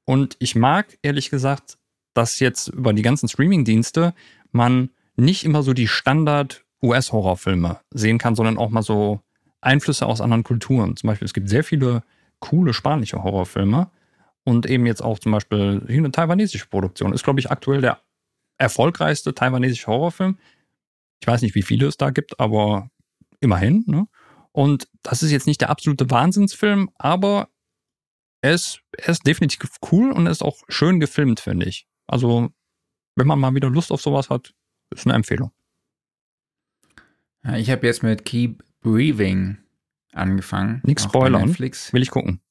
Und 0.05 0.37
ich 0.39 0.55
mag 0.55 0.97
ehrlich 1.01 1.29
gesagt 1.29 1.77
dass 2.15 2.39
jetzt 2.39 2.69
über 2.69 2.93
die 2.93 3.03
ganzen 3.03 3.29
Streaming-Dienste 3.29 4.15
man 4.51 4.89
nicht 5.15 5.43
immer 5.43 5.61
so 5.61 5.73
die 5.73 5.87
Standard-US-Horrorfilme 5.87 7.79
sehen 7.91 8.17
kann, 8.17 8.35
sondern 8.35 8.57
auch 8.57 8.69
mal 8.69 8.81
so 8.81 9.19
Einflüsse 9.61 10.05
aus 10.07 10.21
anderen 10.21 10.43
Kulturen. 10.43 10.95
Zum 10.95 11.07
Beispiel, 11.07 11.25
es 11.25 11.33
gibt 11.33 11.49
sehr 11.49 11.63
viele 11.63 12.03
coole 12.39 12.73
spanische 12.73 13.21
Horrorfilme 13.21 13.91
und 14.43 14.65
eben 14.65 14.85
jetzt 14.85 15.03
auch 15.03 15.19
zum 15.19 15.33
Beispiel 15.33 15.83
eine 15.87 16.11
taiwanesische 16.11 16.67
Produktion. 16.67 17.13
Ist, 17.13 17.23
glaube 17.23 17.39
ich, 17.39 17.51
aktuell 17.51 17.81
der 17.81 17.99
erfolgreichste 18.57 19.33
taiwanesische 19.33 19.87
Horrorfilm. 19.87 20.37
Ich 21.21 21.27
weiß 21.27 21.41
nicht, 21.41 21.55
wie 21.55 21.61
viele 21.61 21.87
es 21.87 21.97
da 21.97 22.09
gibt, 22.09 22.39
aber 22.39 22.89
immerhin. 23.39 23.83
Ne? 23.87 24.07
Und 24.51 24.87
das 25.03 25.23
ist 25.23 25.31
jetzt 25.31 25.47
nicht 25.47 25.61
der 25.61 25.69
absolute 25.69 26.09
Wahnsinnsfilm, 26.09 26.89
aber 26.95 27.49
er 28.41 28.53
ist, 28.53 28.81
er 28.97 29.09
ist 29.09 29.25
definitiv 29.25 29.69
cool 29.91 30.11
und 30.11 30.27
er 30.27 30.31
ist 30.31 30.43
auch 30.43 30.61
schön 30.67 30.99
gefilmt, 30.99 31.39
finde 31.39 31.65
ich. 31.65 31.87
Also, 32.07 32.49
wenn 33.15 33.27
man 33.27 33.39
mal 33.39 33.55
wieder 33.55 33.69
Lust 33.69 33.91
auf 33.91 34.01
sowas 34.01 34.29
hat, 34.29 34.53
ist 34.91 35.05
eine 35.05 35.15
Empfehlung. 35.15 35.51
Ja, 37.43 37.57
ich 37.57 37.69
habe 37.69 37.85
jetzt 37.87 38.03
mit 38.03 38.25
Keep 38.25 38.63
Breathing 38.81 39.57
angefangen. 40.13 40.81
Nix 40.83 41.03
spoilern. 41.03 41.47
Netflix. 41.47 41.91
Will 41.91 42.01
ich 42.01 42.11
gucken. 42.11 42.41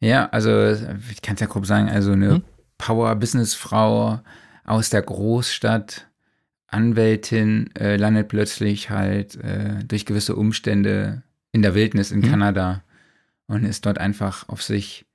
Ja, 0.00 0.28
also 0.30 0.72
ich 1.10 1.20
kann 1.22 1.34
es 1.34 1.40
ja 1.40 1.46
grob 1.46 1.66
sagen, 1.66 1.88
also 1.88 2.12
eine 2.12 2.36
hm? 2.36 2.44
Power-Business-Frau 2.78 4.20
aus 4.70 4.88
der 4.88 5.02
Großstadt, 5.02 6.06
Anwältin, 6.68 7.74
äh, 7.74 7.96
landet 7.96 8.28
plötzlich 8.28 8.88
halt 8.88 9.34
äh, 9.34 9.84
durch 9.84 10.06
gewisse 10.06 10.36
Umstände 10.36 11.24
in 11.50 11.62
der 11.62 11.74
Wildnis 11.74 12.12
in 12.12 12.22
hm? 12.22 12.30
Kanada 12.30 12.84
und 13.48 13.64
ist 13.64 13.84
dort 13.84 13.98
einfach 13.98 14.48
auf 14.48 14.62
sich 14.62 15.06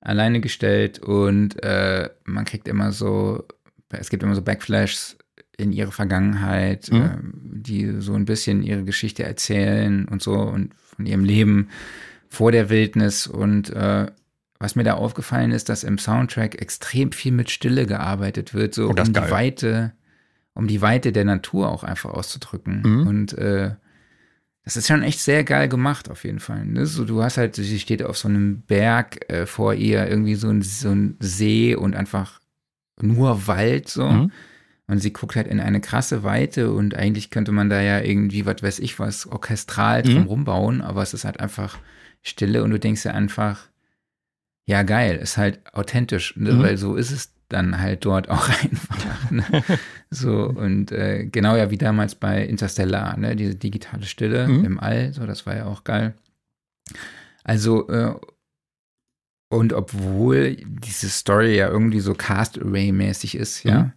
alleine 0.00 0.40
gestellt 0.40 0.98
und 0.98 1.62
äh, 1.62 2.10
man 2.24 2.44
kriegt 2.44 2.66
immer 2.66 2.90
so, 2.90 3.44
es 3.90 4.10
gibt 4.10 4.24
immer 4.24 4.34
so 4.34 4.42
Backflashes 4.42 5.16
in 5.56 5.72
ihre 5.72 5.92
Vergangenheit, 5.92 6.90
mhm. 6.90 7.00
äh, 7.00 7.16
die 7.60 8.00
so 8.00 8.14
ein 8.14 8.24
bisschen 8.24 8.64
ihre 8.64 8.82
Geschichte 8.82 9.22
erzählen 9.22 10.06
und 10.08 10.20
so 10.20 10.34
und 10.34 10.74
von 10.74 11.06
ihrem 11.06 11.24
Leben 11.24 11.68
vor 12.28 12.50
der 12.50 12.70
Wildnis 12.70 13.28
und 13.28 13.70
äh, 13.70 14.08
was 14.58 14.76
mir 14.76 14.84
da 14.84 14.94
aufgefallen 14.94 15.52
ist, 15.52 15.68
dass 15.68 15.84
im 15.84 15.98
Soundtrack 15.98 16.60
extrem 16.60 17.12
viel 17.12 17.32
mit 17.32 17.50
Stille 17.50 17.86
gearbeitet 17.86 18.54
wird, 18.54 18.74
so 18.74 18.86
oh, 18.86 18.90
um 18.90 19.12
die 19.12 19.30
Weite, 19.30 19.92
um 20.54 20.66
die 20.66 20.80
Weite 20.80 21.12
der 21.12 21.24
Natur 21.24 21.70
auch 21.70 21.84
einfach 21.84 22.10
auszudrücken. 22.10 22.82
Mhm. 22.82 23.06
Und 23.06 23.38
äh, 23.38 23.72
das 24.64 24.76
ist 24.76 24.88
schon 24.88 25.02
echt 25.02 25.20
sehr 25.20 25.44
geil 25.44 25.68
gemacht, 25.68 26.10
auf 26.10 26.24
jeden 26.24 26.40
Fall. 26.40 26.64
Ne? 26.64 26.86
So, 26.86 27.04
du 27.04 27.22
hast 27.22 27.36
halt, 27.36 27.54
sie 27.54 27.78
steht 27.78 28.02
auf 28.02 28.18
so 28.18 28.28
einem 28.28 28.62
Berg 28.62 29.30
äh, 29.30 29.46
vor 29.46 29.74
ihr, 29.74 30.08
irgendwie 30.08 30.34
so 30.34 30.48
ein, 30.48 30.62
so 30.62 30.90
ein 30.90 31.16
See 31.20 31.76
und 31.76 31.94
einfach 31.94 32.40
nur 33.00 33.46
Wald 33.46 33.88
so. 33.88 34.08
Mhm. 34.08 34.32
Und 34.88 35.00
sie 35.00 35.12
guckt 35.12 35.36
halt 35.36 35.48
in 35.48 35.60
eine 35.60 35.80
krasse 35.80 36.22
Weite 36.22 36.72
und 36.72 36.94
eigentlich 36.94 37.30
könnte 37.30 37.52
man 37.52 37.68
da 37.68 37.80
ja 37.80 38.00
irgendwie, 38.00 38.46
was 38.46 38.62
weiß 38.62 38.78
ich 38.78 38.98
was, 38.98 39.26
orchestral 39.26 40.02
drum 40.02 40.22
mhm. 40.22 40.26
rumbauen, 40.26 40.80
aber 40.80 41.02
es 41.02 41.12
ist 41.12 41.24
halt 41.24 41.40
einfach 41.40 41.78
Stille 42.22 42.62
und 42.62 42.70
du 42.70 42.78
denkst 42.78 43.04
ja 43.04 43.12
einfach, 43.12 43.68
ja 44.66 44.82
geil, 44.82 45.16
ist 45.16 45.36
halt 45.36 45.60
authentisch, 45.72 46.36
ne? 46.36 46.52
mhm. 46.52 46.62
weil 46.62 46.76
so 46.76 46.96
ist 46.96 47.12
es 47.12 47.32
dann 47.48 47.80
halt 47.80 48.04
dort 48.04 48.28
auch 48.30 48.48
einfach. 48.48 49.30
Ne? 49.30 49.44
So, 50.10 50.44
und 50.48 50.92
äh, 50.92 51.26
genau 51.26 51.56
ja 51.56 51.70
wie 51.70 51.78
damals 51.78 52.14
bei 52.14 52.44
Interstellar, 52.44 53.16
ne? 53.16 53.36
diese 53.36 53.54
digitale 53.54 54.04
Stille 54.04 54.48
mhm. 54.48 54.64
im 54.64 54.80
All, 54.80 55.12
so, 55.12 55.26
das 55.26 55.46
war 55.46 55.56
ja 55.56 55.66
auch 55.66 55.84
geil. 55.84 56.14
Also, 57.44 57.88
äh, 57.88 58.14
und 59.48 59.72
obwohl 59.72 60.56
diese 60.56 61.08
Story 61.08 61.56
ja 61.56 61.68
irgendwie 61.68 62.00
so 62.00 62.14
Cast-Array-mäßig 62.14 63.36
ist, 63.36 63.62
ja, 63.62 63.84
mhm. 63.84 63.92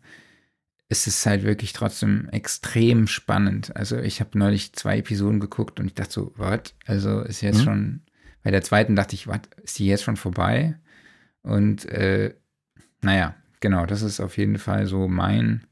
ist 0.89 1.07
es 1.07 1.25
halt 1.25 1.43
wirklich 1.43 1.73
trotzdem 1.73 2.29
extrem 2.29 3.07
spannend. 3.07 3.75
Also, 3.75 3.97
ich 3.97 4.19
habe 4.19 4.37
neulich 4.37 4.73
zwei 4.73 4.99
Episoden 4.99 5.39
geguckt 5.39 5.79
und 5.79 5.87
ich 5.87 5.95
dachte 5.95 6.13
so, 6.13 6.33
was? 6.35 6.75
Also, 6.85 7.21
ist 7.21 7.41
jetzt 7.41 7.61
mhm. 7.61 7.63
schon, 7.63 8.01
bei 8.43 8.51
der 8.51 8.61
zweiten 8.61 8.95
dachte 8.95 9.15
ich, 9.15 9.27
was, 9.27 9.41
ist 9.63 9.79
die 9.79 9.87
jetzt 9.87 10.03
schon 10.03 10.17
vorbei? 10.17 10.77
Und 11.41 11.85
äh, 11.85 12.33
naja, 13.01 13.35
genau, 13.59 13.85
das 13.85 14.01
ist 14.01 14.19
auf 14.19 14.37
jeden 14.37 14.57
Fall 14.57 14.85
so 14.85 15.07
mein 15.07 15.65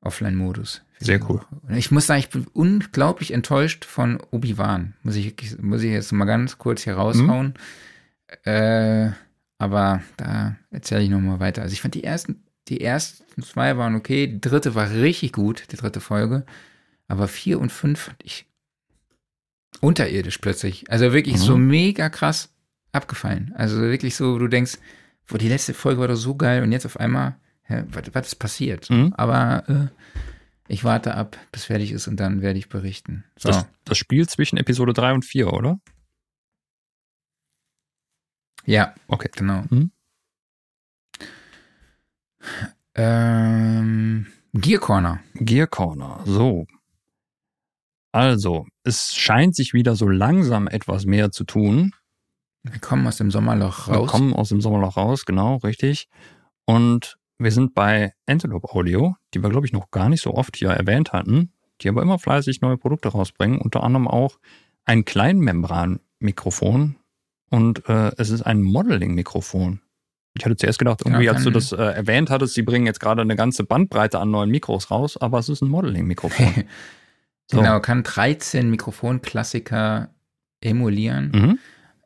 Offline-Modus. 0.00 0.82
Sehr 1.00 1.20
cool. 1.30 1.40
Ich 1.70 1.90
muss 1.90 2.06
sagen, 2.06 2.20
ich 2.20 2.30
bin 2.30 2.46
unglaublich 2.52 3.32
enttäuscht 3.32 3.84
von 3.84 4.20
Obi-Wan. 4.30 4.94
Muss 5.02 5.16
ich, 5.16 5.58
muss 5.60 5.82
ich 5.82 5.92
jetzt 5.92 6.12
mal 6.12 6.24
ganz 6.24 6.58
kurz 6.58 6.82
hier 6.82 6.94
raushauen. 6.94 7.54
Mhm. 8.44 8.50
Äh, 8.52 9.12
aber 9.58 10.02
da 10.16 10.56
erzähle 10.70 11.02
ich 11.02 11.10
nochmal 11.10 11.40
weiter. 11.40 11.62
Also 11.62 11.72
ich 11.72 11.80
fand 11.80 11.94
die 11.94 12.04
ersten, 12.04 12.42
die 12.68 12.80
ersten 12.80 13.42
zwei 13.42 13.76
waren 13.76 13.94
okay. 13.94 14.26
Die 14.26 14.40
dritte 14.40 14.74
war 14.74 14.90
richtig 14.90 15.32
gut, 15.32 15.64
die 15.70 15.76
dritte 15.76 16.00
Folge. 16.00 16.44
Aber 17.06 17.28
vier 17.28 17.60
und 17.60 17.70
fünf 17.70 18.00
fand 18.00 18.22
ich 18.24 18.46
unterirdisch 19.80 20.38
plötzlich. 20.38 20.90
Also 20.90 21.12
wirklich 21.12 21.36
mhm. 21.36 21.40
so 21.40 21.56
mega 21.56 22.08
krass 22.08 22.52
abgefallen. 22.92 23.52
Also 23.56 23.80
wirklich 23.80 24.16
so, 24.16 24.34
wo 24.34 24.38
du 24.38 24.48
denkst, 24.48 24.78
wo 25.26 25.36
die 25.36 25.48
letzte 25.48 25.74
Folge 25.74 26.00
war 26.00 26.08
doch 26.08 26.16
so 26.16 26.34
geil 26.34 26.62
und 26.62 26.72
jetzt 26.72 26.86
auf 26.86 26.98
einmal, 26.98 27.36
hä, 27.62 27.84
was, 27.88 28.04
was 28.12 28.26
ist 28.28 28.34
passiert? 28.36 28.90
Mhm. 28.90 29.12
Aber 29.16 29.68
äh, 29.68 29.88
ich 30.68 30.84
warte 30.84 31.14
ab, 31.14 31.36
bis 31.52 31.64
fertig 31.64 31.92
ist 31.92 32.08
und 32.08 32.18
dann 32.18 32.42
werde 32.42 32.58
ich 32.58 32.68
berichten. 32.68 33.24
So. 33.36 33.48
Das, 33.48 33.66
das 33.84 33.98
Spiel 33.98 34.28
zwischen 34.28 34.58
Episode 34.58 34.92
3 34.92 35.14
und 35.14 35.24
4, 35.24 35.52
oder? 35.52 35.80
Ja, 38.64 38.94
okay. 39.06 39.30
Genau. 39.34 39.64
Mhm. 39.70 39.90
Ähm, 42.94 44.26
Gear 44.52 44.80
Corner. 44.80 45.20
Gear 45.34 45.66
Corner, 45.66 46.20
so. 46.26 46.66
Also, 48.12 48.66
es 48.88 49.14
scheint 49.14 49.54
sich 49.54 49.74
wieder 49.74 49.94
so 49.94 50.08
langsam 50.08 50.66
etwas 50.66 51.06
mehr 51.06 51.30
zu 51.30 51.44
tun. 51.44 51.92
Wir 52.62 52.80
kommen 52.80 53.06
aus 53.06 53.16
dem 53.18 53.30
Sommerloch 53.30 53.88
raus. 53.88 53.96
Wir 53.96 54.06
kommen 54.06 54.34
aus 54.34 54.48
dem 54.48 54.60
Sommerloch 54.60 54.96
raus, 54.96 55.24
genau, 55.24 55.56
richtig. 55.56 56.08
Und 56.64 57.18
wir 57.38 57.52
sind 57.52 57.74
bei 57.74 58.14
Antelope 58.26 58.68
Audio, 58.74 59.14
die 59.32 59.42
wir, 59.42 59.50
glaube 59.50 59.66
ich, 59.66 59.72
noch 59.72 59.90
gar 59.90 60.08
nicht 60.08 60.22
so 60.22 60.34
oft 60.34 60.56
hier 60.56 60.70
erwähnt 60.70 61.12
hatten, 61.12 61.52
die 61.80 61.88
aber 61.88 62.02
immer 62.02 62.18
fleißig 62.18 62.60
neue 62.60 62.76
Produkte 62.76 63.08
rausbringen, 63.08 63.60
unter 63.60 63.84
anderem 63.84 64.08
auch 64.08 64.38
ein 64.84 65.04
Kleinmembran-Mikrofon, 65.04 66.96
und 67.50 67.88
äh, 67.88 68.12
es 68.16 68.30
ist 68.30 68.42
ein 68.42 68.62
Modeling-Mikrofon. 68.62 69.80
Ich 70.36 70.44
hatte 70.44 70.56
zuerst 70.56 70.78
gedacht, 70.78 71.02
irgendwie, 71.04 71.24
ja, 71.24 71.32
als 71.32 71.44
du 71.44 71.50
das 71.50 71.72
äh, 71.72 71.76
erwähnt 71.76 72.30
hattest, 72.30 72.54
sie 72.54 72.62
bringen 72.62 72.86
jetzt 72.86 73.00
gerade 73.00 73.22
eine 73.22 73.34
ganze 73.34 73.64
Bandbreite 73.64 74.18
an 74.18 74.30
neuen 74.30 74.50
Mikros 74.50 74.90
raus, 74.90 75.16
aber 75.16 75.38
es 75.38 75.48
ist 75.48 75.62
ein 75.62 75.68
Modeling-Mikrofon. 75.68 76.64
so. 77.50 77.58
Genau, 77.58 77.80
kann 77.80 78.02
13 78.02 78.70
Mikrofonklassiker 78.70 80.10
emulieren. 80.60 81.30
Mhm. 81.34 81.58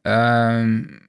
Ähm, 0.05 1.09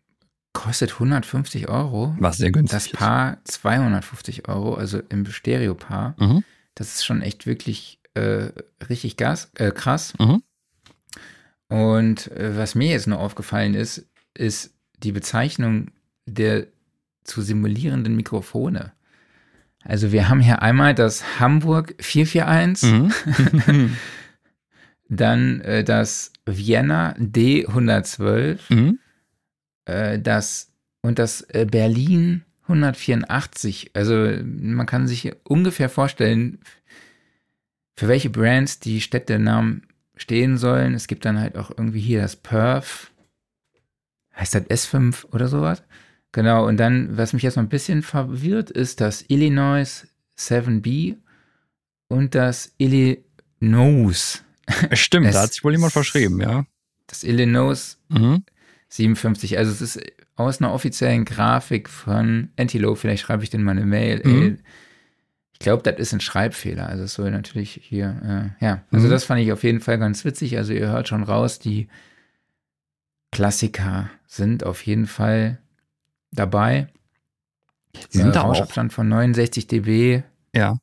kostet 0.53 0.93
150 0.93 1.67
Euro. 1.69 2.15
Was 2.19 2.37
sehr 2.37 2.51
günstig. 2.51 2.91
Das 2.91 2.91
Paar 2.91 3.37
250 3.43 4.47
Euro, 4.47 4.75
also 4.75 5.01
im 5.09 5.25
Stereo-Paar. 5.25 6.15
Mhm. 6.19 6.43
Das 6.75 6.95
ist 6.95 7.05
schon 7.05 7.21
echt 7.21 7.45
wirklich 7.45 7.99
äh, 8.15 8.49
richtig 8.89 9.17
gas, 9.17 9.51
äh, 9.55 9.71
krass. 9.71 10.13
Mhm. 10.19 10.41
Und 11.67 12.31
äh, 12.31 12.57
was 12.57 12.75
mir 12.75 12.91
jetzt 12.91 13.07
nur 13.07 13.19
aufgefallen 13.19 13.73
ist, 13.73 14.07
ist 14.33 14.73
die 14.97 15.11
Bezeichnung 15.11 15.91
der 16.25 16.67
zu 17.23 17.41
simulierenden 17.41 18.15
Mikrofone. 18.15 18.93
Also 19.83 20.11
wir 20.11 20.29
haben 20.29 20.39
hier 20.39 20.61
einmal 20.61 20.95
das 20.95 21.39
Hamburg 21.39 21.95
441, 21.99 22.91
mhm. 23.67 23.97
dann 25.15 25.61
äh, 25.61 25.83
das 25.83 26.31
Vienna 26.45 27.15
D112, 27.17 28.59
mhm. 28.69 28.99
äh, 29.85 30.19
das 30.19 30.71
und 31.01 31.19
das 31.19 31.41
äh, 31.49 31.65
Berlin 31.69 32.43
184. 32.63 33.91
Also 33.93 34.13
man 34.43 34.85
kann 34.85 35.07
sich 35.07 35.33
ungefähr 35.43 35.89
vorstellen, 35.89 36.59
für 37.95 38.07
welche 38.07 38.29
Brands 38.29 38.79
die 38.79 39.01
Städtenamen 39.01 39.83
stehen 40.15 40.57
sollen. 40.57 40.93
Es 40.93 41.07
gibt 41.07 41.25
dann 41.25 41.39
halt 41.39 41.57
auch 41.57 41.69
irgendwie 41.71 41.99
hier 41.99 42.21
das 42.21 42.35
Perf, 42.35 43.11
heißt 44.35 44.55
das 44.55 44.63
S5 44.63 45.25
oder 45.31 45.47
sowas. 45.47 45.83
Genau, 46.31 46.67
und 46.67 46.77
dann, 46.77 47.15
was 47.15 47.33
mich 47.33 47.43
jetzt 47.43 47.57
noch 47.57 47.63
ein 47.63 47.69
bisschen 47.69 48.01
verwirrt, 48.01 48.71
ist 48.71 49.01
das 49.01 49.25
Illinois 49.27 50.07
7B 50.37 51.17
und 52.07 52.33
das 52.33 52.73
Illinois. 52.77 54.43
Stimmt, 54.93 55.33
da 55.33 55.41
hat 55.41 55.53
sich 55.53 55.63
wohl 55.63 55.73
jemand 55.73 55.93
verschrieben, 55.93 56.41
ja. 56.41 56.65
Das 57.07 57.23
Illinois 57.23 57.97
mhm. 58.09 58.43
57. 58.89 59.57
Also 59.57 59.71
es 59.71 59.81
ist 59.81 59.99
aus 60.35 60.61
einer 60.61 60.73
offiziellen 60.73 61.25
Grafik 61.25 61.89
von 61.89 62.49
Antelope, 62.57 62.99
vielleicht 62.99 63.23
schreibe 63.23 63.43
ich 63.43 63.49
denen 63.49 63.63
mal 63.63 63.71
eine 63.71 63.85
Mail. 63.85 64.21
Mhm. 64.23 64.59
Ich 65.53 65.59
glaube, 65.59 65.83
das 65.83 65.99
ist 65.99 66.13
ein 66.13 66.19
Schreibfehler. 66.19 66.87
Also 66.87 67.03
es 67.03 67.13
soll 67.13 67.31
natürlich 67.31 67.79
hier, 67.83 68.53
äh, 68.59 68.65
ja. 68.65 68.83
Also 68.91 69.07
mhm. 69.07 69.11
das 69.11 69.23
fand 69.23 69.41
ich 69.41 69.51
auf 69.51 69.63
jeden 69.63 69.79
Fall 69.79 69.97
ganz 69.97 70.25
witzig. 70.25 70.57
Also 70.57 70.73
ihr 70.73 70.87
hört 70.87 71.07
schon 71.07 71.23
raus, 71.23 71.59
die 71.59 71.87
Klassiker 73.31 74.09
sind 74.27 74.63
auf 74.63 74.85
jeden 74.85 75.07
Fall 75.07 75.59
dabei. 76.31 76.87
Sie 78.09 78.19
sind 78.19 78.29
äh, 78.29 78.33
da 78.33 78.41
Rauschabstand 78.41 78.91
auch. 78.91 78.95
von 78.95 79.09
69 79.09 79.67
dB. 79.67 80.23
Ja. 80.53 80.77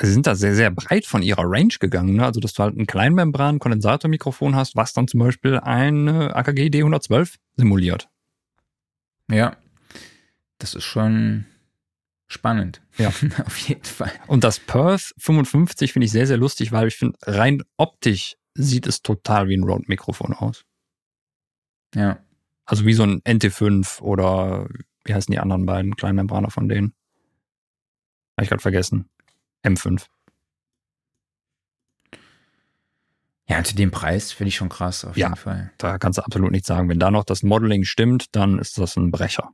Also 0.00 0.10
sie 0.10 0.14
sind 0.14 0.26
da 0.26 0.34
sehr, 0.34 0.54
sehr 0.54 0.70
breit 0.70 1.06
von 1.06 1.22
ihrer 1.22 1.42
Range 1.44 1.74
gegangen. 1.80 2.14
Ne? 2.14 2.24
Also, 2.24 2.40
dass 2.40 2.52
du 2.52 2.62
halt 2.62 2.76
ein 2.76 2.86
Kleinmembran-Kondensatormikrofon 2.86 4.54
hast, 4.54 4.76
was 4.76 4.92
dann 4.92 5.08
zum 5.08 5.20
Beispiel 5.20 5.58
ein 5.58 6.08
AKG 6.08 6.68
D112 6.68 7.34
simuliert. 7.56 8.08
Ja. 9.30 9.56
Das 10.58 10.74
ist 10.74 10.84
schon 10.84 11.46
spannend. 12.28 12.80
Ja. 12.96 13.08
Auf 13.46 13.58
jeden 13.58 13.84
Fall. 13.84 14.12
Und 14.26 14.44
das 14.44 14.60
Perth 14.60 15.14
55 15.18 15.92
finde 15.92 16.06
ich 16.06 16.12
sehr, 16.12 16.26
sehr 16.26 16.36
lustig, 16.36 16.70
weil 16.72 16.88
ich 16.88 16.96
finde, 16.96 17.18
rein 17.22 17.62
optisch 17.76 18.36
sieht 18.54 18.86
es 18.86 19.02
total 19.02 19.48
wie 19.48 19.56
ein 19.56 19.64
Rode-Mikrofon 19.64 20.32
aus. 20.32 20.64
Ja. 21.94 22.18
Also 22.64 22.84
wie 22.84 22.92
so 22.92 23.02
ein 23.02 23.20
NT5 23.22 24.00
oder 24.00 24.68
wie 25.04 25.14
heißen 25.14 25.32
die 25.32 25.38
anderen 25.38 25.64
beiden 25.66 25.96
kleinen 25.96 26.16
Membraner 26.16 26.50
von 26.50 26.68
denen? 26.68 26.92
Habe 28.36 28.44
ich 28.44 28.48
gerade 28.48 28.62
vergessen. 28.62 29.08
M5. 29.64 30.06
Ja, 33.48 33.64
zu 33.64 33.74
dem 33.74 33.90
Preis 33.90 34.32
finde 34.32 34.48
ich 34.48 34.56
schon 34.56 34.68
krass, 34.68 35.04
auf 35.04 35.16
ja, 35.16 35.28
jeden 35.28 35.38
Fall. 35.38 35.72
Da 35.78 35.98
kannst 35.98 36.18
du 36.18 36.22
absolut 36.22 36.52
nichts 36.52 36.68
sagen. 36.68 36.88
Wenn 36.88 36.98
da 36.98 37.10
noch 37.10 37.24
das 37.24 37.42
Modeling 37.42 37.84
stimmt, 37.84 38.36
dann 38.36 38.58
ist 38.58 38.76
das 38.76 38.96
ein 38.96 39.10
Brecher. 39.10 39.52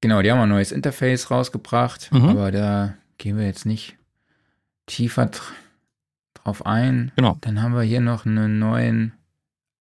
Genau, 0.00 0.22
die 0.22 0.30
haben 0.30 0.40
ein 0.40 0.48
neues 0.48 0.72
Interface 0.72 1.30
rausgebracht, 1.30 2.12
mhm. 2.12 2.28
aber 2.28 2.52
da 2.52 2.94
gehen 3.18 3.36
wir 3.36 3.46
jetzt 3.46 3.66
nicht 3.66 3.96
tiefer 4.86 5.30
drauf 6.34 6.64
ein. 6.64 7.12
Genau. 7.16 7.36
Dann 7.40 7.60
haben 7.60 7.74
wir 7.74 7.82
hier 7.82 8.00
noch 8.00 8.24
einen 8.24 8.58
neuen 8.58 9.12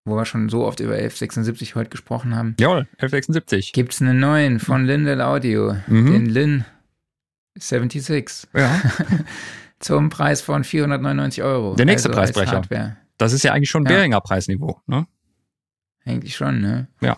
wo 0.10 0.16
wir 0.16 0.26
schon 0.26 0.50
so 0.50 0.66
oft 0.66 0.80
über 0.80 0.94
1176 0.94 1.76
heute 1.76 1.90
gesprochen 1.90 2.36
haben. 2.36 2.56
Jawohl, 2.60 2.88
1176. 2.98 3.74
Gibt 3.74 3.94
es 3.94 4.02
einen 4.02 4.20
neuen 4.20 4.60
von 4.60 4.86
Lindell 4.86 5.22
Audio, 5.22 5.76
mhm. 5.88 6.12
den 6.12 6.26
Lin 6.26 6.66
76. 7.56 8.48
Ja. 8.54 8.82
Zum 9.80 10.10
Preis 10.10 10.42
von 10.42 10.64
499 10.64 11.44
Euro. 11.44 11.76
Der 11.76 11.86
nächste 11.86 12.10
also 12.10 12.20
Preisbrecher. 12.20 12.98
Das 13.18 13.34
ist 13.34 13.44
ja 13.44 13.54
eigentlich 13.54 13.70
schon 13.70 13.84
ja. 13.86 13.92
Beringer 13.92 14.22
Preisniveau, 14.22 14.82
ne? 14.88 15.08
Eigentlich 16.06 16.36
schon, 16.36 16.62
ne? 16.62 16.88
Ja. 17.02 17.18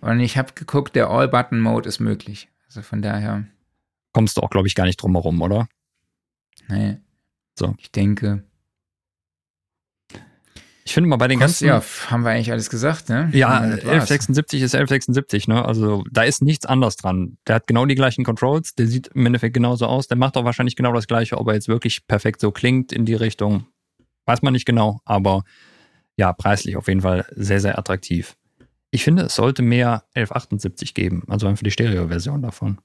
Und 0.00 0.20
ich 0.20 0.36
habe 0.36 0.52
geguckt, 0.54 0.96
der 0.96 1.08
All-Button-Mode 1.08 1.88
ist 1.88 2.00
möglich. 2.00 2.48
Also 2.66 2.82
von 2.82 3.02
daher. 3.02 3.46
Kommst 4.12 4.36
du 4.36 4.42
auch, 4.42 4.50
glaube 4.50 4.66
ich, 4.66 4.74
gar 4.74 4.84
nicht 4.84 5.00
drum 5.00 5.12
herum, 5.12 5.40
oder? 5.40 5.68
Nee. 6.68 6.98
So. 7.58 7.74
Ich 7.78 7.92
denke, 7.92 8.42
ich 10.84 10.94
finde 10.94 11.08
mal 11.08 11.16
bei 11.16 11.28
den 11.28 11.38
ganzen. 11.38 11.66
Ja, 11.66 11.82
haben 12.08 12.24
wir 12.24 12.30
eigentlich 12.30 12.50
alles 12.50 12.68
gesagt, 12.68 13.08
ne? 13.08 13.30
Ja, 13.32 13.60
1176 13.60 14.62
ist 14.62 14.74
1176, 14.74 15.48
ne? 15.48 15.64
Also 15.64 16.04
da 16.10 16.22
ist 16.22 16.42
nichts 16.42 16.66
anders 16.66 16.96
dran. 16.96 17.38
Der 17.46 17.56
hat 17.56 17.66
genau 17.66 17.86
die 17.86 17.94
gleichen 17.94 18.24
Controls, 18.24 18.74
der 18.74 18.86
sieht 18.86 19.08
im 19.08 19.26
Endeffekt 19.26 19.54
genauso 19.54 19.86
aus, 19.86 20.08
der 20.08 20.16
macht 20.16 20.36
auch 20.36 20.44
wahrscheinlich 20.44 20.76
genau 20.76 20.92
das 20.92 21.06
gleiche, 21.06 21.38
ob 21.38 21.48
er 21.48 21.54
jetzt 21.54 21.68
wirklich 21.68 22.06
perfekt 22.06 22.40
so 22.40 22.50
klingt 22.50 22.92
in 22.92 23.04
die 23.04 23.14
Richtung. 23.14 23.66
Weiß 24.26 24.42
man 24.42 24.52
nicht 24.52 24.66
genau, 24.66 25.00
aber 25.04 25.44
ja, 26.16 26.32
preislich 26.32 26.76
auf 26.76 26.88
jeden 26.88 27.02
Fall 27.02 27.26
sehr, 27.34 27.60
sehr 27.60 27.78
attraktiv. 27.78 28.36
Ich 28.90 29.04
finde, 29.04 29.22
es 29.22 29.34
sollte 29.34 29.62
mehr 29.62 30.04
1178 30.14 30.94
geben, 30.94 31.24
also 31.28 31.46
einfach 31.46 31.62
die 31.62 31.70
Stereo-Version 31.70 32.42
davon. 32.42 32.78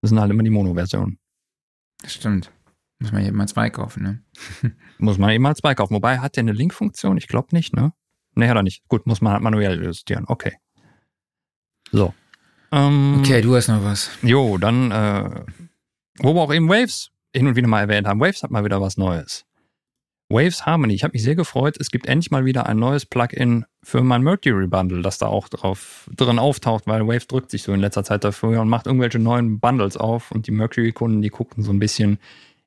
Das 0.00 0.10
sind 0.10 0.20
halt 0.20 0.30
immer 0.30 0.42
die 0.42 0.50
Mono-Versionen. 0.50 1.18
Das 2.02 2.14
stimmt. 2.14 2.50
Muss 3.04 3.12
man 3.12 3.26
eben 3.26 3.36
mal 3.36 3.46
zwei 3.46 3.68
kaufen, 3.68 4.02
ne? 4.02 4.22
muss 4.98 5.18
man 5.18 5.28
eben 5.28 5.42
mal 5.42 5.54
zwei 5.54 5.74
kaufen. 5.74 5.92
Wobei, 5.92 6.20
hat 6.20 6.36
der 6.36 6.40
eine 6.40 6.52
Link-Funktion? 6.52 7.18
Ich 7.18 7.28
glaube 7.28 7.48
nicht, 7.52 7.76
ne? 7.76 7.92
Ne, 8.34 8.48
hat 8.48 8.56
er 8.56 8.62
nicht. 8.62 8.88
Gut, 8.88 9.06
muss 9.06 9.20
man 9.20 9.34
halt 9.34 9.42
manuell 9.42 9.84
justieren. 9.84 10.24
Okay. 10.26 10.54
So. 11.92 12.14
Ähm, 12.72 13.18
okay, 13.18 13.42
du 13.42 13.54
hast 13.54 13.68
noch 13.68 13.84
was. 13.84 14.08
Jo, 14.22 14.56
dann, 14.56 14.90
äh, 14.90 15.44
wo 16.16 16.34
wir 16.34 16.40
auch 16.40 16.54
eben 16.54 16.70
Waves 16.70 17.10
hin 17.34 17.46
und 17.46 17.56
wieder 17.56 17.68
mal 17.68 17.82
erwähnt 17.82 18.06
haben. 18.06 18.20
Waves 18.20 18.42
hat 18.42 18.50
mal 18.50 18.64
wieder 18.64 18.80
was 18.80 18.96
Neues. 18.96 19.44
Waves 20.30 20.64
Harmony. 20.64 20.94
Ich 20.94 21.04
habe 21.04 21.12
mich 21.12 21.22
sehr 21.22 21.34
gefreut. 21.34 21.76
Es 21.78 21.90
gibt 21.90 22.06
endlich 22.06 22.30
mal 22.30 22.46
wieder 22.46 22.64
ein 22.64 22.78
neues 22.78 23.04
Plugin 23.04 23.66
für 23.82 24.02
mein 24.02 24.22
Mercury 24.22 24.66
Bundle, 24.66 25.02
das 25.02 25.18
da 25.18 25.26
auch 25.26 25.50
drauf 25.50 26.08
drin 26.16 26.38
auftaucht, 26.38 26.86
weil 26.86 27.06
Waves 27.06 27.26
drückt 27.26 27.50
sich 27.50 27.62
so 27.62 27.74
in 27.74 27.80
letzter 27.80 28.02
Zeit 28.02 28.24
dafür 28.24 28.62
und 28.62 28.70
macht 28.70 28.86
irgendwelche 28.86 29.18
neuen 29.18 29.60
Bundles 29.60 29.98
auf 29.98 30.30
und 30.30 30.46
die 30.46 30.52
Mercury-Kunden, 30.52 31.20
die 31.20 31.28
gucken 31.28 31.62
so 31.62 31.70
ein 31.70 31.78
bisschen 31.78 32.18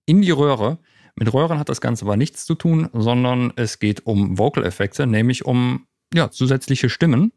in 0.08 0.24
die 0.24 0.32
Röhre. 0.32 0.80
Mit 1.16 1.32
Röhren 1.34 1.60
hat 1.60 1.70
das 1.70 1.82
Ganze 1.82 2.06
aber 2.06 2.18
nichts 2.18 2.46
zu 2.46 2.56
tun, 2.56 2.90
sondern 2.94 3.54
es 3.56 3.78
geht 3.78 4.06
um 4.08 4.40
Vocal-Effekte, 4.40 5.06
nämlich 5.06 5.46
um 5.46 5.86
ja, 6.14 6.32
zusätzliche 6.32 6.90
Stimmen. 6.90 7.32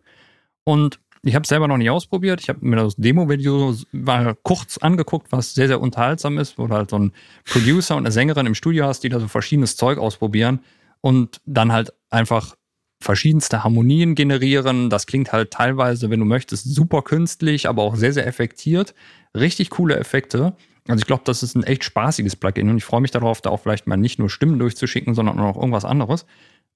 Und 0.65 1.01
ich 1.23 1.35
habe 1.35 1.43
es 1.43 1.49
selber 1.49 1.69
noch 1.69 1.77
nicht 1.77 1.91
ausprobiert. 1.91 2.41
Ich 2.41 2.49
habe 2.49 2.61
mir 2.63 2.77
das 2.77 2.97
Demo-Video 2.97 3.75
mal 3.93 4.35
kurz 4.43 4.79
angeguckt, 4.79 5.33
was 5.33 5.55
sehr, 5.55 5.67
sehr 5.67 5.81
unterhaltsam 5.81 6.39
ist, 6.39 6.59
wo 6.59 6.67
du 6.67 6.75
halt 6.75 6.91
so 6.91 6.99
ein 6.99 7.13
Producer 7.45 7.97
und 7.97 8.05
eine 8.05 8.13
Sängerin 8.13 8.47
im 8.47 8.55
Studio 8.55 8.87
hast, 8.87 9.01
die 9.05 9.11
da 9.11 9.21
so 9.21 9.29
verschiedenes 9.29 9.77
Zeug 9.77 9.99
ausprobieren 9.99 10.61
und 11.03 11.41
dann 11.45 11.73
halt 11.73 11.93
einfach 12.09 12.55
verschiedenste 13.03 13.65
Harmonien 13.65 14.15
generieren. 14.15 14.91
Das 14.91 15.07
klingt 15.07 15.33
halt 15.33 15.51
teilweise, 15.51 16.11
wenn 16.11 16.21
du 16.21 16.27
möchtest, 16.27 16.75
super 16.75 17.03
künstlich, 17.03 17.69
aber 17.69 17.83
auch 17.83 17.97
sehr, 17.97 18.13
sehr 18.13 18.27
effektiert. 18.27 18.95
Richtig 19.35 19.71
coole 19.71 19.97
Effekte. 19.97 20.55
Also 20.89 21.01
ich 21.01 21.07
glaube, 21.07 21.23
das 21.25 21.43
ist 21.43 21.55
ein 21.55 21.63
echt 21.63 21.85
spaßiges 21.85 22.37
Plugin 22.37 22.71
und 22.71 22.77
ich 22.77 22.85
freue 22.85 23.01
mich 23.01 23.11
darauf, 23.11 23.41
da 23.41 23.51
auch 23.51 23.61
vielleicht 23.61 23.87
mal 23.87 23.97
nicht 23.97 24.19
nur 24.19 24.31
Stimmen 24.31 24.59
durchzuschicken, 24.59 25.15
sondern 25.15 25.39
auch 25.41 25.57
irgendwas 25.57 25.85
anderes. 25.85 26.27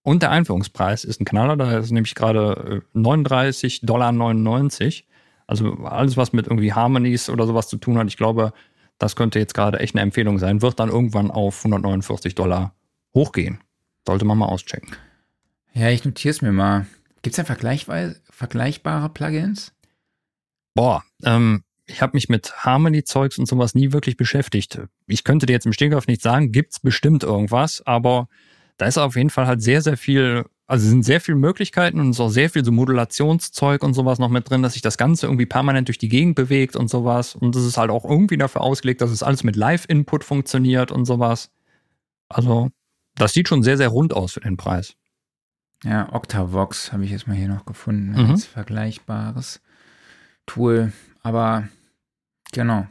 Und 0.02 0.22
der 0.22 0.30
Einführungspreis 0.30 1.04
ist 1.04 1.20
ein 1.20 1.24
Knaller, 1.24 1.56
da 1.56 1.78
ist 1.78 1.90
nämlich 1.90 2.14
gerade 2.14 2.82
39,99 2.94 3.82
äh, 3.82 3.86
Dollar. 3.86 5.04
Also 5.46 5.72
alles, 5.84 6.16
was 6.16 6.32
mit 6.32 6.46
irgendwie 6.46 6.72
Harmonies 6.72 7.30
oder 7.30 7.46
sowas 7.46 7.68
zu 7.68 7.76
tun 7.76 7.98
hat, 7.98 8.06
ich 8.08 8.16
glaube, 8.16 8.52
das 8.98 9.16
könnte 9.16 9.38
jetzt 9.38 9.54
gerade 9.54 9.80
echt 9.80 9.94
eine 9.94 10.02
Empfehlung 10.02 10.38
sein, 10.38 10.62
wird 10.62 10.78
dann 10.78 10.90
irgendwann 10.90 11.30
auf 11.30 11.58
149 11.58 12.34
Dollar 12.34 12.74
hochgehen. 13.14 13.58
Sollte 14.06 14.24
man 14.24 14.38
mal 14.38 14.46
auschecken. 14.46 14.94
Ja, 15.72 15.88
ich 15.88 16.04
notiere 16.04 16.30
es 16.32 16.42
mir 16.42 16.52
mal. 16.52 16.86
Gibt 17.22 17.38
es 17.38 17.44
denn 17.44 17.56
vergleichbare 18.30 19.08
Plugins? 19.08 19.72
Boah, 20.74 21.02
ähm, 21.24 21.64
ich 21.86 22.00
habe 22.00 22.12
mich 22.14 22.28
mit 22.28 22.64
Harmony-Zeugs 22.64 23.38
und 23.38 23.46
sowas 23.46 23.74
nie 23.74 23.92
wirklich 23.92 24.16
beschäftigt. 24.16 24.80
Ich 25.06 25.24
könnte 25.24 25.46
dir 25.46 25.52
jetzt 25.52 25.66
im 25.66 25.72
Stegreif 25.72 26.06
nicht 26.06 26.22
sagen, 26.22 26.52
gibt's 26.52 26.80
bestimmt 26.80 27.22
irgendwas, 27.22 27.82
aber 27.86 28.28
da 28.78 28.86
ist 28.86 28.98
auf 28.98 29.16
jeden 29.16 29.30
Fall 29.30 29.46
halt 29.46 29.62
sehr, 29.62 29.82
sehr 29.82 29.96
viel, 29.96 30.46
also 30.66 30.88
sind 30.88 31.04
sehr 31.04 31.20
viele 31.20 31.36
Möglichkeiten 31.36 32.00
und 32.00 32.10
es 32.10 32.16
ist 32.16 32.20
auch 32.20 32.30
sehr 32.30 32.50
viel 32.50 32.64
so 32.64 32.72
Modulationszeug 32.72 33.82
und 33.82 33.94
sowas 33.94 34.18
noch 34.18 34.30
mit 34.30 34.48
drin, 34.48 34.62
dass 34.62 34.72
sich 34.72 34.82
das 34.82 34.98
Ganze 34.98 35.26
irgendwie 35.26 35.46
permanent 35.46 35.88
durch 35.88 35.98
die 35.98 36.08
Gegend 36.08 36.36
bewegt 36.36 36.74
und 36.74 36.88
sowas. 36.88 37.34
Und 37.34 37.54
das 37.54 37.64
ist 37.64 37.76
halt 37.76 37.90
auch 37.90 38.04
irgendwie 38.04 38.38
dafür 38.38 38.62
ausgelegt, 38.62 39.00
dass 39.00 39.10
es 39.10 39.22
alles 39.22 39.44
mit 39.44 39.56
Live-Input 39.56 40.24
funktioniert 40.24 40.90
und 40.90 41.04
sowas. 41.04 41.50
Also, 42.28 42.70
das 43.14 43.32
sieht 43.34 43.48
schon 43.48 43.62
sehr, 43.62 43.76
sehr 43.76 43.88
rund 43.88 44.14
aus 44.14 44.32
für 44.32 44.40
den 44.40 44.56
Preis. 44.56 44.96
Ja, 45.84 46.12
Octavox 46.12 46.92
habe 46.92 47.04
ich 47.04 47.10
jetzt 47.10 47.28
mal 47.28 47.36
hier 47.36 47.48
noch 47.48 47.66
gefunden 47.66 48.12
mhm. 48.12 48.30
als 48.30 48.46
vergleichbares 48.46 49.60
Tool. 50.46 50.92
Aber 51.24 51.68
genau. 52.52 52.86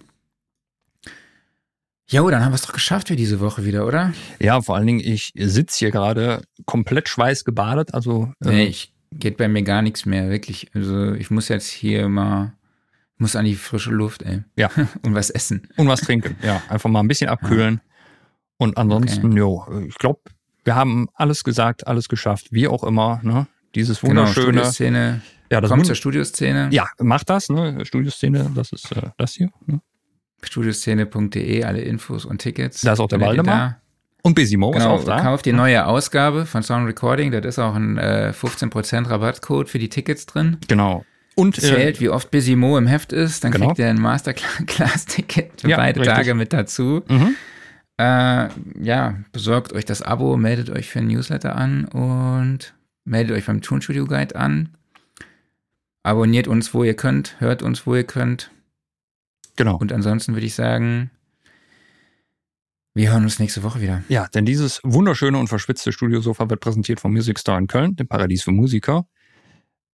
Jo, 2.09 2.29
dann 2.29 2.43
haben 2.43 2.51
wir 2.51 2.55
es 2.55 2.63
doch 2.63 2.73
geschafft 2.73 3.07
für 3.07 3.15
diese 3.15 3.39
Woche 3.39 3.63
wieder, 3.63 3.87
oder? 3.87 4.13
Ja, 4.39 4.61
vor 4.61 4.75
allen 4.75 4.87
Dingen, 4.87 4.99
ich 4.99 5.31
sitze 5.35 5.79
hier 5.79 5.91
gerade 5.91 6.41
komplett 6.65 7.07
schweißgebadet. 7.07 7.93
Also, 7.93 8.33
ähm, 8.43 8.51
nee, 8.51 8.65
ich, 8.65 8.93
geht 9.11 9.37
bei 9.37 9.47
mir 9.47 9.63
gar 9.63 9.81
nichts 9.81 10.05
mehr, 10.05 10.29
wirklich. 10.29 10.69
Also 10.73 11.13
ich 11.13 11.31
muss 11.31 11.47
jetzt 11.47 11.69
hier 11.69 12.09
mal, 12.09 12.53
muss 13.17 13.35
an 13.35 13.45
die 13.45 13.55
frische 13.55 13.91
Luft, 13.91 14.23
ey. 14.23 14.43
Ja. 14.55 14.69
Und 15.03 15.15
was 15.15 15.29
essen. 15.29 15.67
Und 15.77 15.87
was 15.87 16.01
trinken, 16.01 16.35
ja. 16.43 16.61
Einfach 16.69 16.89
mal 16.89 16.99
ein 16.99 17.07
bisschen 17.07 17.29
abkühlen. 17.29 17.75
Ja. 17.75 17.91
Und 18.57 18.77
ansonsten, 18.77 19.27
okay. 19.27 19.37
jo, 19.37 19.85
ich 19.87 19.95
glaube, 19.95 20.21
wir 20.63 20.75
haben 20.75 21.07
alles 21.13 21.43
gesagt, 21.43 21.87
alles 21.87 22.09
geschafft, 22.09 22.51
wie 22.51 22.67
auch 22.67 22.83
immer, 22.83 23.19
ne? 23.23 23.47
Dieses 23.75 24.01
genau, 24.01 24.21
wunderschöne. 24.21 24.51
Genau, 24.51 24.63
Studioszene. 24.63 25.21
Ja, 25.51 25.61
das 25.61 25.69
Kommt 25.69 25.85
zur 25.85 25.95
Studioszene. 25.95 26.69
Ja, 26.71 26.87
mach 26.99 27.23
das, 27.23 27.49
ne? 27.49 27.85
Studioszene, 27.85 28.51
das 28.55 28.71
ist 28.71 28.91
äh, 28.91 29.09
das 29.17 29.33
hier. 29.33 29.49
Ne? 29.65 29.81
studioszene.de, 30.47 31.63
alle 31.63 31.81
Infos 31.81 32.25
und 32.25 32.39
Tickets. 32.39 32.81
Da 32.81 32.93
ist 32.93 32.99
auch 32.99 33.07
der 33.07 33.21
Waldemar. 33.21 33.79
Und 34.21 34.35
Bisimo 34.35 34.71
genau, 34.71 34.95
ist 34.95 35.01
auch 35.01 35.05
da. 35.05 35.21
Kauft 35.21 35.45
die 35.45 35.51
neue 35.51 35.85
Ausgabe 35.85 36.45
von 36.45 36.63
Sound 36.63 36.87
Recording. 36.87 37.31
Da 37.31 37.39
ist 37.39 37.59
auch 37.59 37.75
ein 37.75 37.97
äh, 37.97 38.31
15% 38.33 39.09
Rabattcode 39.09 39.67
für 39.67 39.79
die 39.79 39.89
Tickets 39.89 40.25
drin. 40.25 40.57
Genau. 40.67 41.03
Und 41.35 41.57
äh, 41.57 41.61
zählt, 41.61 41.97
äh, 41.97 41.99
wie 41.99 42.09
oft 42.09 42.31
Bisimo 42.31 42.77
im 42.77 42.87
Heft 42.87 43.11
ist. 43.11 43.43
Dann 43.43 43.51
genau. 43.51 43.67
kriegt 43.67 43.79
ihr 43.79 43.89
ein 43.89 43.99
Masterclass-Ticket 43.99 45.61
für 45.61 45.69
ja, 45.69 45.77
beide 45.77 45.99
richtig. 45.99 46.15
Tage 46.15 46.35
mit 46.35 46.53
dazu. 46.53 47.03
Mhm. 47.09 47.35
Äh, 47.97 48.47
ja, 48.81 49.15
besorgt 49.33 49.73
euch 49.73 49.83
das 49.83 50.01
Abo, 50.01 50.37
meldet 50.37 50.69
euch 50.69 50.89
für 50.89 50.99
ein 50.99 51.07
Newsletter 51.07 51.55
an 51.55 51.85
und 51.85 52.73
meldet 53.05 53.35
euch 53.35 53.45
beim 53.45 53.61
Tonstudio 53.61 54.05
Guide 54.05 54.35
an. 54.35 54.69
Abonniert 56.03 56.47
uns, 56.47 56.73
wo 56.73 56.83
ihr 56.83 56.95
könnt, 56.95 57.39
hört 57.39 57.61
uns, 57.61 57.87
wo 57.87 57.95
ihr 57.95 58.03
könnt. 58.03 58.51
Genau. 59.55 59.77
Und 59.77 59.93
ansonsten 59.93 60.33
würde 60.33 60.45
ich 60.45 60.55
sagen, 60.55 61.11
wir 62.93 63.11
hören 63.11 63.23
uns 63.23 63.39
nächste 63.39 63.63
Woche 63.63 63.81
wieder. 63.81 64.03
Ja, 64.09 64.27
denn 64.27 64.45
dieses 64.45 64.79
wunderschöne 64.83 65.37
und 65.37 65.47
verschwitzte 65.47 65.91
Studiosofa 65.91 66.49
wird 66.49 66.59
präsentiert 66.59 66.99
vom 66.99 67.13
Music 67.13 67.39
Store 67.39 67.57
in 67.57 67.67
Köln, 67.67 67.95
dem 67.95 68.07
Paradies 68.07 68.43
für 68.43 68.51
Musiker. 68.51 69.07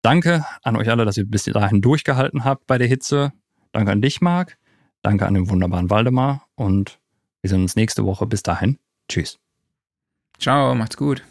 Danke 0.02 0.46
an 0.64 0.76
euch 0.76 0.90
alle, 0.90 1.06
dass 1.06 1.18
ihr 1.18 1.26
bis 1.26 1.44
dahin 1.44 1.82
durchgehalten 1.82 2.44
habt 2.44 2.68
bei 2.68 2.78
der 2.78 2.88
Hitze. 2.88 3.34
Danke 3.72 3.92
an 3.92 4.02
dich, 4.02 4.22
Marc. 4.22 4.58
Danke 5.02 5.26
an 5.26 5.34
den 5.34 5.50
wunderbaren 5.50 5.90
Waldemar. 5.90 6.48
Und 6.56 7.00
wir 7.42 7.50
sehen 7.50 7.62
uns 7.62 7.76
nächste 7.76 8.06
Woche. 8.06 8.26
Bis 8.26 8.44
dahin. 8.44 8.80
Tschüss. 9.08 9.40
Ciao, 10.38 10.76
macht's 10.76 10.98
gut. 10.98 11.24